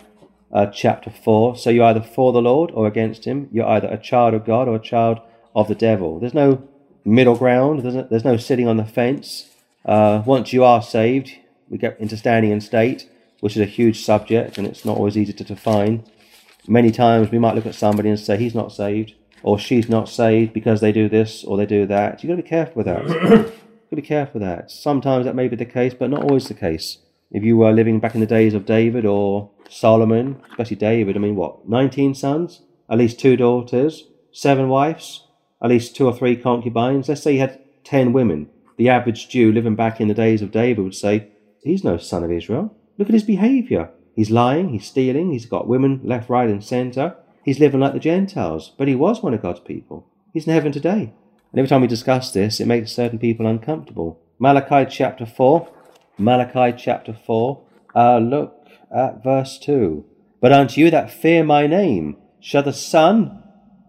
uh, 0.52 0.66
chapter 0.66 1.10
4. 1.10 1.56
So 1.56 1.70
you're 1.70 1.84
either 1.84 2.02
for 2.02 2.32
the 2.32 2.42
Lord 2.42 2.70
or 2.72 2.86
against 2.86 3.24
him. 3.24 3.48
You're 3.52 3.68
either 3.68 3.88
a 3.88 3.98
child 3.98 4.34
of 4.34 4.44
God 4.44 4.68
or 4.68 4.76
a 4.76 4.80
child 4.80 5.20
of 5.54 5.68
the 5.68 5.74
devil. 5.74 6.18
There's 6.18 6.34
no 6.34 6.68
middle 7.04 7.36
ground, 7.36 7.82
there's 7.82 7.94
no, 7.94 8.06
there's 8.08 8.24
no 8.24 8.36
sitting 8.36 8.68
on 8.68 8.76
the 8.76 8.84
fence. 8.84 9.48
Uh, 9.84 10.22
once 10.26 10.52
you 10.52 10.64
are 10.64 10.82
saved, 10.82 11.32
we 11.68 11.78
get 11.78 11.98
into 12.00 12.16
standing 12.16 12.50
in 12.50 12.60
state, 12.60 13.08
which 13.40 13.56
is 13.56 13.62
a 13.62 13.66
huge 13.66 14.04
subject 14.04 14.58
and 14.58 14.66
it's 14.66 14.84
not 14.84 14.96
always 14.96 15.16
easy 15.16 15.32
to 15.32 15.44
define. 15.44 16.04
Many 16.66 16.90
times 16.90 17.30
we 17.30 17.38
might 17.38 17.54
look 17.54 17.66
at 17.66 17.74
somebody 17.74 18.08
and 18.08 18.18
say 18.18 18.36
he's 18.36 18.54
not 18.54 18.72
saved 18.72 19.14
or 19.42 19.58
she's 19.58 19.88
not 19.88 20.08
saved 20.08 20.52
because 20.52 20.80
they 20.80 20.92
do 20.92 21.08
this 21.08 21.44
or 21.44 21.56
they 21.56 21.66
do 21.66 21.86
that. 21.86 22.22
You've 22.22 22.30
got 22.30 22.36
to 22.36 22.42
be 22.42 22.48
careful 22.48 22.82
with 22.82 22.86
that. 22.86 23.50
You 23.90 23.96
got 23.96 24.02
to 24.02 24.08
be 24.08 24.14
careful 24.14 24.40
with 24.40 24.48
that. 24.48 24.70
Sometimes 24.70 25.24
that 25.24 25.34
may 25.34 25.48
be 25.48 25.56
the 25.56 25.64
case, 25.64 25.94
but 25.94 26.10
not 26.10 26.22
always 26.22 26.46
the 26.46 26.54
case. 26.54 26.98
If 27.32 27.42
you 27.42 27.56
were 27.56 27.72
living 27.72 27.98
back 27.98 28.14
in 28.14 28.20
the 28.20 28.26
days 28.26 28.54
of 28.54 28.64
David 28.64 29.04
or 29.04 29.50
Solomon, 29.68 30.40
especially 30.48 30.76
David, 30.76 31.16
I 31.16 31.18
mean, 31.18 31.34
what, 31.34 31.68
19 31.68 32.14
sons, 32.14 32.60
at 32.88 32.98
least 32.98 33.18
two 33.18 33.36
daughters, 33.36 34.04
seven 34.30 34.68
wives, 34.68 35.26
at 35.62 35.70
least 35.70 35.96
two 35.96 36.06
or 36.06 36.14
three 36.14 36.36
concubines. 36.36 37.08
Let's 37.08 37.22
say 37.22 37.32
he 37.32 37.38
had 37.38 37.60
10 37.84 38.12
women. 38.12 38.48
The 38.76 38.88
average 38.88 39.28
Jew 39.28 39.52
living 39.52 39.76
back 39.76 40.00
in 40.00 40.08
the 40.08 40.14
days 40.14 40.42
of 40.42 40.50
David 40.50 40.82
would 40.82 40.94
say, 40.94 41.28
He's 41.62 41.84
no 41.84 41.98
son 41.98 42.24
of 42.24 42.32
Israel. 42.32 42.74
Look 42.96 43.08
at 43.08 43.14
his 43.14 43.24
behavior. 43.24 43.90
He's 44.14 44.30
lying, 44.30 44.70
he's 44.70 44.86
stealing, 44.86 45.32
he's 45.32 45.46
got 45.46 45.68
women 45.68 46.00
left, 46.02 46.30
right, 46.30 46.48
and 46.48 46.64
center. 46.64 47.16
He's 47.44 47.60
living 47.60 47.80
like 47.80 47.92
the 47.92 47.98
Gentiles, 47.98 48.72
but 48.76 48.88
he 48.88 48.94
was 48.94 49.22
one 49.22 49.34
of 49.34 49.42
God's 49.42 49.60
people. 49.60 50.06
He's 50.32 50.46
in 50.46 50.52
heaven 50.52 50.72
today. 50.72 51.12
And 51.52 51.58
every 51.58 51.68
time 51.68 51.80
we 51.80 51.86
discuss 51.86 52.32
this, 52.32 52.60
it 52.60 52.66
makes 52.66 52.92
certain 52.92 53.18
people 53.18 53.46
uncomfortable. 53.46 54.20
Malachi 54.38 54.90
chapter 54.90 55.26
4. 55.26 55.68
Malachi 56.18 56.76
chapter 56.76 57.12
4. 57.12 57.62
Uh, 57.94 58.18
look 58.18 58.68
at 58.94 59.22
verse 59.22 59.58
2. 59.58 60.04
But 60.40 60.52
unto 60.52 60.80
you 60.80 60.90
that 60.90 61.10
fear 61.10 61.44
my 61.44 61.66
name 61.66 62.16
shall 62.40 62.62
the 62.62 62.72
Sun 62.72 63.42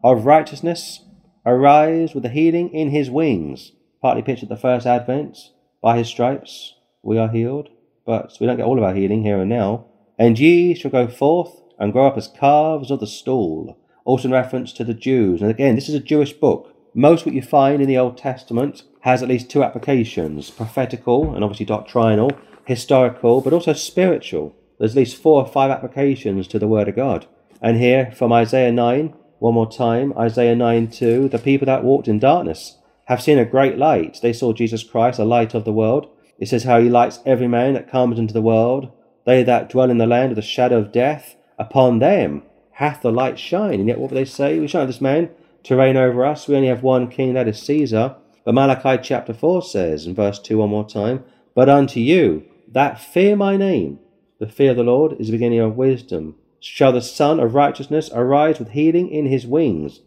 of 0.04 0.26
righteousness 0.26 1.06
arise 1.46 2.14
with 2.14 2.24
the 2.24 2.30
healing 2.30 2.70
in 2.74 2.90
his 2.90 3.10
wings. 3.10 3.72
Partly 4.02 4.22
pictured 4.22 4.52
at 4.52 4.56
the 4.56 4.62
first 4.62 4.86
advent. 4.86 5.38
By 5.82 5.98
his 5.98 6.08
stripes 6.08 6.76
we 7.02 7.18
are 7.18 7.30
healed, 7.30 7.70
but 8.06 8.38
we 8.40 8.48
don't 8.48 8.58
get 8.58 8.66
all 8.66 8.78
of 8.78 8.84
our 8.84 8.94
healing 8.94 9.24
here 9.24 9.40
and 9.40 9.50
now. 9.50 9.86
And 10.18 10.38
ye 10.38 10.76
shall 10.76 10.92
go 10.92 11.08
forth 11.08 11.62
and 11.80 11.92
grow 11.92 12.08
up 12.08 12.18
as 12.18 12.28
calves 12.28 12.92
of 12.92 13.00
the 13.00 13.08
stall. 13.08 13.78
Also 14.06 14.28
in 14.28 14.34
reference 14.34 14.74
to 14.74 14.84
the 14.84 14.94
Jews. 14.94 15.42
And 15.42 15.50
again, 15.50 15.76
this 15.76 15.90
is 15.90 15.96
a 15.96 16.00
Jewish 16.00 16.34
book. 16.34 16.76
Most 16.94 17.26
what 17.26 17.36
you 17.36 17.42
find 17.42 17.82
in 17.82 17.88
the 17.88 17.98
Old 17.98 18.18
Testament 18.18 18.84
has 19.02 19.24
at 19.24 19.30
least 19.30 19.50
two 19.50 19.64
applications 19.64 20.50
prophetical 20.50 21.34
and 21.34 21.44
obviously 21.44 21.66
doctrinal, 21.66 22.32
historical, 22.66 23.42
but 23.42 23.54
also 23.54 23.74
spiritual. 23.74 24.56
There's 24.78 24.92
at 24.92 24.98
least 24.98 25.22
four 25.22 25.44
or 25.44 25.48
five 25.48 25.72
applications 25.72 26.48
to 26.50 26.60
the 26.60 26.68
Word 26.68 26.88
of 26.88 26.96
God. 26.96 27.28
And 27.62 27.78
here 27.78 28.12
from 28.12 28.34
Isaiah 28.34 28.72
9, 28.72 29.14
one 29.42 29.56
more 29.56 29.72
time, 29.72 30.14
Isaiah 30.20 30.56
9 30.56 30.88
2, 30.92 31.30
the 31.30 31.40
people 31.40 31.66
that 31.66 31.84
walked 31.84 32.08
in 32.08 32.20
darkness 32.20 32.78
have 33.06 33.24
seen 33.24 33.40
a 33.40 33.44
great 33.44 33.76
light. 33.76 34.20
They 34.22 34.34
saw 34.34 34.54
Jesus 34.54 34.84
Christ, 34.84 35.18
the 35.18 35.26
light 35.26 35.56
of 35.56 35.66
the 35.66 35.74
world. 35.74 36.08
It 36.38 36.48
says 36.48 36.64
how 36.64 36.80
he 36.80 36.90
lights 36.90 37.22
every 37.26 37.48
man 37.48 37.74
that 37.74 37.90
comes 37.90 38.20
into 38.20 38.36
the 38.36 38.42
world. 38.44 38.92
They 39.26 39.42
that 39.42 39.68
dwell 39.68 39.90
in 39.90 39.98
the 39.98 40.06
land 40.06 40.32
of 40.32 40.36
the 40.36 40.44
shadow 40.44 40.78
of 40.78 40.92
death, 40.92 41.38
upon 41.58 41.98
them 41.98 42.44
hath 42.74 43.02
the 43.02 43.12
light 43.12 43.40
shine. 43.40 43.80
And 43.80 43.88
yet 43.88 43.98
what 43.98 44.10
do 44.10 44.16
they 44.16 44.26
say? 44.26 44.60
We 44.60 44.68
shall 44.68 44.82
have 44.82 44.90
this 44.90 45.02
man 45.02 45.32
to 45.64 45.76
reign 45.76 45.98
over 45.98 46.24
us. 46.24 46.48
We 46.48 46.56
only 46.56 46.68
have 46.68 46.84
one 46.84 47.08
king, 47.08 47.34
that 47.34 47.48
is 47.48 47.60
Caesar. 47.64 48.16
But 48.46 48.54
Malachi 48.54 49.02
chapter 49.02 49.34
4 49.34 49.64
says, 49.64 50.06
in 50.06 50.14
verse 50.14 50.38
2 50.38 50.60
one 50.60 50.70
more 50.70 50.88
time, 50.88 51.24
But 51.56 51.68
unto 51.68 52.00
you 52.00 52.46
that 52.68 53.02
fear 53.02 53.36
my 53.36 53.58
name, 53.58 53.98
the 54.38 54.46
fear 54.46 54.70
of 54.70 54.78
the 54.78 54.84
Lord 54.84 55.20
is 55.20 55.28
the 55.28 55.34
beginning 55.34 55.62
of 55.62 55.78
wisdom. 55.78 56.36
Shall 56.64 56.92
the 56.92 57.02
Sun 57.02 57.40
of 57.40 57.56
righteousness 57.56 58.12
arise 58.14 58.60
with 58.60 58.70
healing 58.70 59.10
in 59.10 59.26
his 59.26 59.48
wings? 59.48 60.02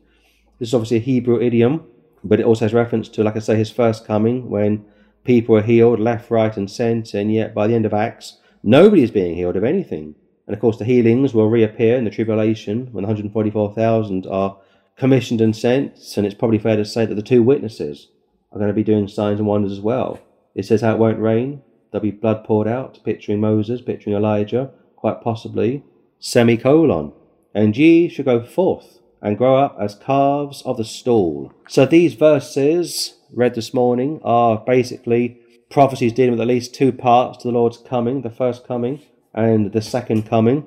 This 0.61 0.69
is 0.69 0.75
obviously 0.75 0.99
a 0.99 1.01
Hebrew 1.01 1.41
idiom, 1.41 1.85
but 2.23 2.39
it 2.39 2.47
also 2.47 2.65
has 2.65 2.73
reference 2.73 3.09
to, 3.09 3.25
like 3.25 3.35
I 3.35 3.41
say, 3.41 3.57
his 3.57 3.73
first 3.73 4.07
coming 4.07 4.49
when 4.49 4.85
people 5.25 5.57
are 5.57 5.63
healed 5.63 5.99
left, 5.99 6.31
right, 6.31 6.57
and 6.57 6.71
centre, 6.71 7.19
and 7.19 7.35
yet 7.35 7.55
by 7.55 7.67
the 7.67 7.75
end 7.75 7.85
of 7.85 7.93
Acts, 7.93 8.39
nobody 8.63 9.03
is 9.03 9.11
being 9.11 9.35
healed 9.35 9.57
of 9.57 9.65
anything. 9.65 10.15
And 10.47 10.55
of 10.55 10.61
course, 10.61 10.79
the 10.79 10.85
healings 10.85 11.35
will 11.35 11.51
reappear 11.51 11.97
in 11.97 12.05
the 12.05 12.11
tribulation 12.11 12.87
when 12.93 13.03
144,000 13.03 14.25
are 14.29 14.57
commissioned 14.97 15.41
and 15.41 15.57
sent. 15.57 15.99
And 16.17 16.25
it's 16.25 16.37
probably 16.37 16.61
fair 16.61 16.77
to 16.77 16.85
say 16.85 17.05
that 17.05 17.17
the 17.17 17.23
two 17.23 17.43
witnesses 17.43 18.11
are 18.53 18.59
going 18.59 18.69
to 18.69 18.75
be 18.75 18.85
doing 18.85 19.09
signs 19.09 19.41
and 19.41 19.49
wonders 19.49 19.73
as 19.73 19.81
well. 19.81 20.21
It 20.55 20.67
says 20.67 20.83
how 20.83 20.93
it 20.93 21.01
won't 21.01 21.19
rain, 21.19 21.63
there'll 21.91 22.05
be 22.05 22.13
blood 22.13 22.45
poured 22.45 22.69
out, 22.69 23.01
picturing 23.05 23.41
Moses, 23.41 23.83
picturing 23.83 24.15
Elijah, 24.15 24.71
quite 24.95 25.21
possibly. 25.21 25.83
Semicolon. 26.25 27.13
And 27.55 27.77
ye 27.77 28.09
shall 28.09 28.25
go 28.25 28.43
forth 28.43 28.99
and 29.21 29.37
grow 29.37 29.57
up 29.59 29.77
as 29.79 29.95
calves 29.95 30.63
of 30.63 30.79
the 30.79 30.85
stall. 30.85 31.53
So 31.69 31.85
these 31.85 32.15
verses 32.15 33.19
read 33.31 33.55
this 33.55 33.75
morning 33.75 34.21
are 34.25 34.57
basically 34.57 35.39
prophecies 35.69 36.15
dealing 36.15 36.33
with 36.33 36.41
at 36.41 36.47
least 36.47 36.75
two 36.75 36.93
parts 36.93 37.39
to 37.39 37.49
the 37.49 37.53
Lord's 37.53 37.77
coming, 37.77 38.23
the 38.23 38.31
first 38.31 38.67
coming 38.67 39.03
and 39.35 39.73
the 39.73 39.83
second 39.83 40.27
coming. 40.27 40.67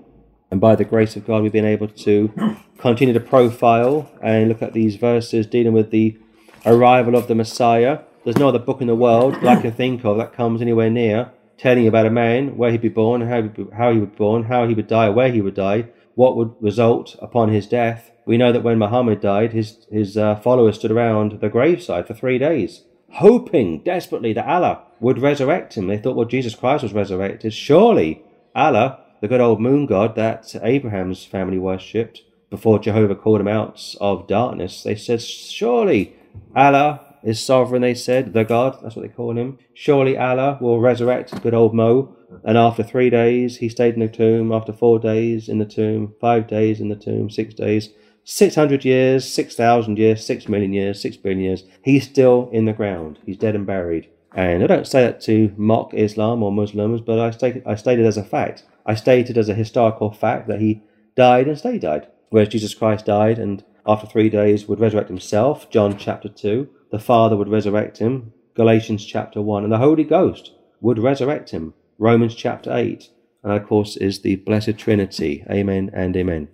And 0.51 0.61
by 0.61 0.75
the 0.75 0.85
grace 0.85 1.15
of 1.15 1.25
God, 1.25 1.41
we've 1.41 1.51
been 1.51 1.65
able 1.65 1.87
to 1.87 2.55
continue 2.77 3.15
to 3.15 3.19
profile 3.19 4.11
and 4.21 4.49
look 4.49 4.61
at 4.61 4.73
these 4.73 4.95
verses 4.95 5.47
dealing 5.47 5.73
with 5.73 5.89
the 5.89 6.19
arrival 6.67 7.15
of 7.15 7.27
the 7.27 7.35
Messiah. 7.35 8.01
There's 8.23 8.37
no 8.37 8.49
other 8.49 8.59
book 8.59 8.79
in 8.79 8.87
the 8.87 8.95
world 8.95 9.33
that 9.35 9.57
I 9.57 9.61
can 9.61 9.71
think 9.71 10.05
of 10.05 10.17
that 10.17 10.33
comes 10.33 10.61
anywhere 10.61 10.91
near 10.91 11.31
telling 11.57 11.87
about 11.87 12.05
a 12.05 12.11
man, 12.11 12.57
where 12.57 12.71
he'd 12.71 12.81
be 12.81 12.89
born, 12.89 13.21
how 13.21 13.41
he, 13.41 13.49
how 13.75 13.91
he 13.91 13.99
would 13.99 14.11
be 14.11 14.17
born, 14.17 14.43
how 14.43 14.67
he 14.67 14.73
would 14.73 14.87
die, 14.87 15.09
where 15.09 15.31
he 15.31 15.41
would 15.41 15.55
die, 15.55 15.87
what 16.15 16.35
would 16.35 16.53
result 16.59 17.15
upon 17.21 17.49
his 17.49 17.67
death. 17.67 18.11
We 18.25 18.37
know 18.37 18.51
that 18.51 18.63
when 18.63 18.79
Muhammad 18.79 19.21
died, 19.21 19.53
his, 19.53 19.85
his 19.91 20.17
uh, 20.17 20.35
followers 20.35 20.75
stood 20.75 20.91
around 20.91 21.39
the 21.39 21.49
graveside 21.49 22.07
for 22.07 22.13
three 22.13 22.37
days, 22.37 22.83
hoping 23.13 23.83
desperately 23.83 24.33
that 24.33 24.47
Allah 24.47 24.83
would 24.99 25.19
resurrect 25.19 25.75
him. 25.75 25.87
They 25.87 25.97
thought, 25.97 26.15
well, 26.15 26.27
Jesus 26.27 26.55
Christ 26.55 26.83
was 26.83 26.93
resurrected. 26.93 27.53
Surely 27.53 28.23
Allah, 28.55 28.99
the 29.21 29.27
good 29.27 29.41
old 29.41 29.61
moon 29.61 29.85
god 29.85 30.15
that 30.15 30.55
Abraham's 30.61 31.25
family 31.25 31.57
worshipped 31.57 32.21
before 32.49 32.79
Jehovah 32.79 33.15
called 33.15 33.41
him 33.41 33.47
out 33.47 33.95
of 33.99 34.27
darkness, 34.27 34.83
they 34.83 34.95
said, 34.95 35.21
Surely 35.21 36.15
Allah 36.55 37.06
is 37.23 37.39
sovereign, 37.39 37.81
they 37.81 37.93
said, 37.93 38.33
the 38.33 38.43
God, 38.43 38.77
that's 38.81 38.95
what 38.95 39.01
they 39.01 39.13
call 39.13 39.37
him. 39.37 39.57
Surely 39.73 40.17
Allah 40.17 40.57
will 40.61 40.79
resurrect 40.79 41.41
good 41.41 41.53
old 41.53 41.73
Mo. 41.73 42.15
And 42.43 42.57
after 42.57 42.83
three 42.83 43.09
days, 43.09 43.57
he 43.57 43.69
stayed 43.69 43.93
in 43.93 43.99
the 44.01 44.07
tomb. 44.07 44.51
After 44.51 44.73
four 44.73 44.99
days 44.99 45.49
in 45.49 45.59
the 45.59 45.65
tomb, 45.65 46.13
five 46.19 46.47
days 46.47 46.79
in 46.79 46.89
the 46.89 46.95
tomb, 46.95 47.29
six 47.29 47.53
days, 47.53 47.89
600 48.23 48.83
years, 48.83 49.25
6,000 49.31 49.97
years, 49.97 50.25
6 50.25 50.49
million 50.49 50.73
years, 50.73 51.01
6 51.01 51.17
billion 51.17 51.39
years, 51.39 51.63
he's 51.81 52.05
still 52.05 52.49
in 52.51 52.65
the 52.65 52.73
ground. 52.73 53.19
He's 53.25 53.37
dead 53.37 53.55
and 53.55 53.65
buried. 53.65 54.09
And 54.35 54.63
I 54.63 54.67
don't 54.67 54.85
say 54.85 55.01
that 55.01 55.21
to 55.21 55.53
mock 55.55 55.93
Islam 55.93 56.43
or 56.43 56.51
Muslims, 56.51 56.99
but 56.99 57.19
I 57.19 57.31
state, 57.31 57.63
I 57.65 57.75
state 57.75 57.99
it 57.99 58.05
as 58.05 58.17
a 58.17 58.23
fact. 58.23 58.63
I 58.85 58.95
state 58.95 59.29
it 59.29 59.37
as 59.37 59.47
a 59.47 59.53
historical 59.53 60.11
fact 60.11 60.47
that 60.49 60.59
he 60.59 60.81
died 61.15 61.47
and 61.47 61.57
stayed 61.57 61.81
died. 61.81 62.07
Whereas 62.29 62.49
Jesus 62.49 62.73
Christ 62.73 63.05
died 63.05 63.39
and 63.39 63.63
after 63.85 64.05
three 64.05 64.29
days 64.29 64.67
would 64.67 64.81
resurrect 64.81 65.07
himself, 65.07 65.69
John 65.69 65.97
chapter 65.97 66.27
2. 66.27 66.67
The 66.91 66.99
Father 66.99 67.35
would 67.35 67.49
resurrect 67.49 67.97
him, 67.97 68.33
Galatians 68.53 69.05
chapter 69.05 69.41
1. 69.41 69.63
And 69.63 69.71
the 69.71 69.77
Holy 69.77 70.03
Ghost 70.03 70.51
would 70.79 70.99
resurrect 70.99 71.49
him, 71.51 71.73
Romans 71.97 72.35
chapter 72.35 72.75
8. 72.75 73.09
And 73.43 73.53
of 73.53 73.67
course 73.67 73.97
is 73.97 74.21
the 74.21 74.37
Blessed 74.37 74.77
Trinity. 74.77 75.43
Amen 75.49 75.91
and 75.93 76.15
amen. 76.15 76.47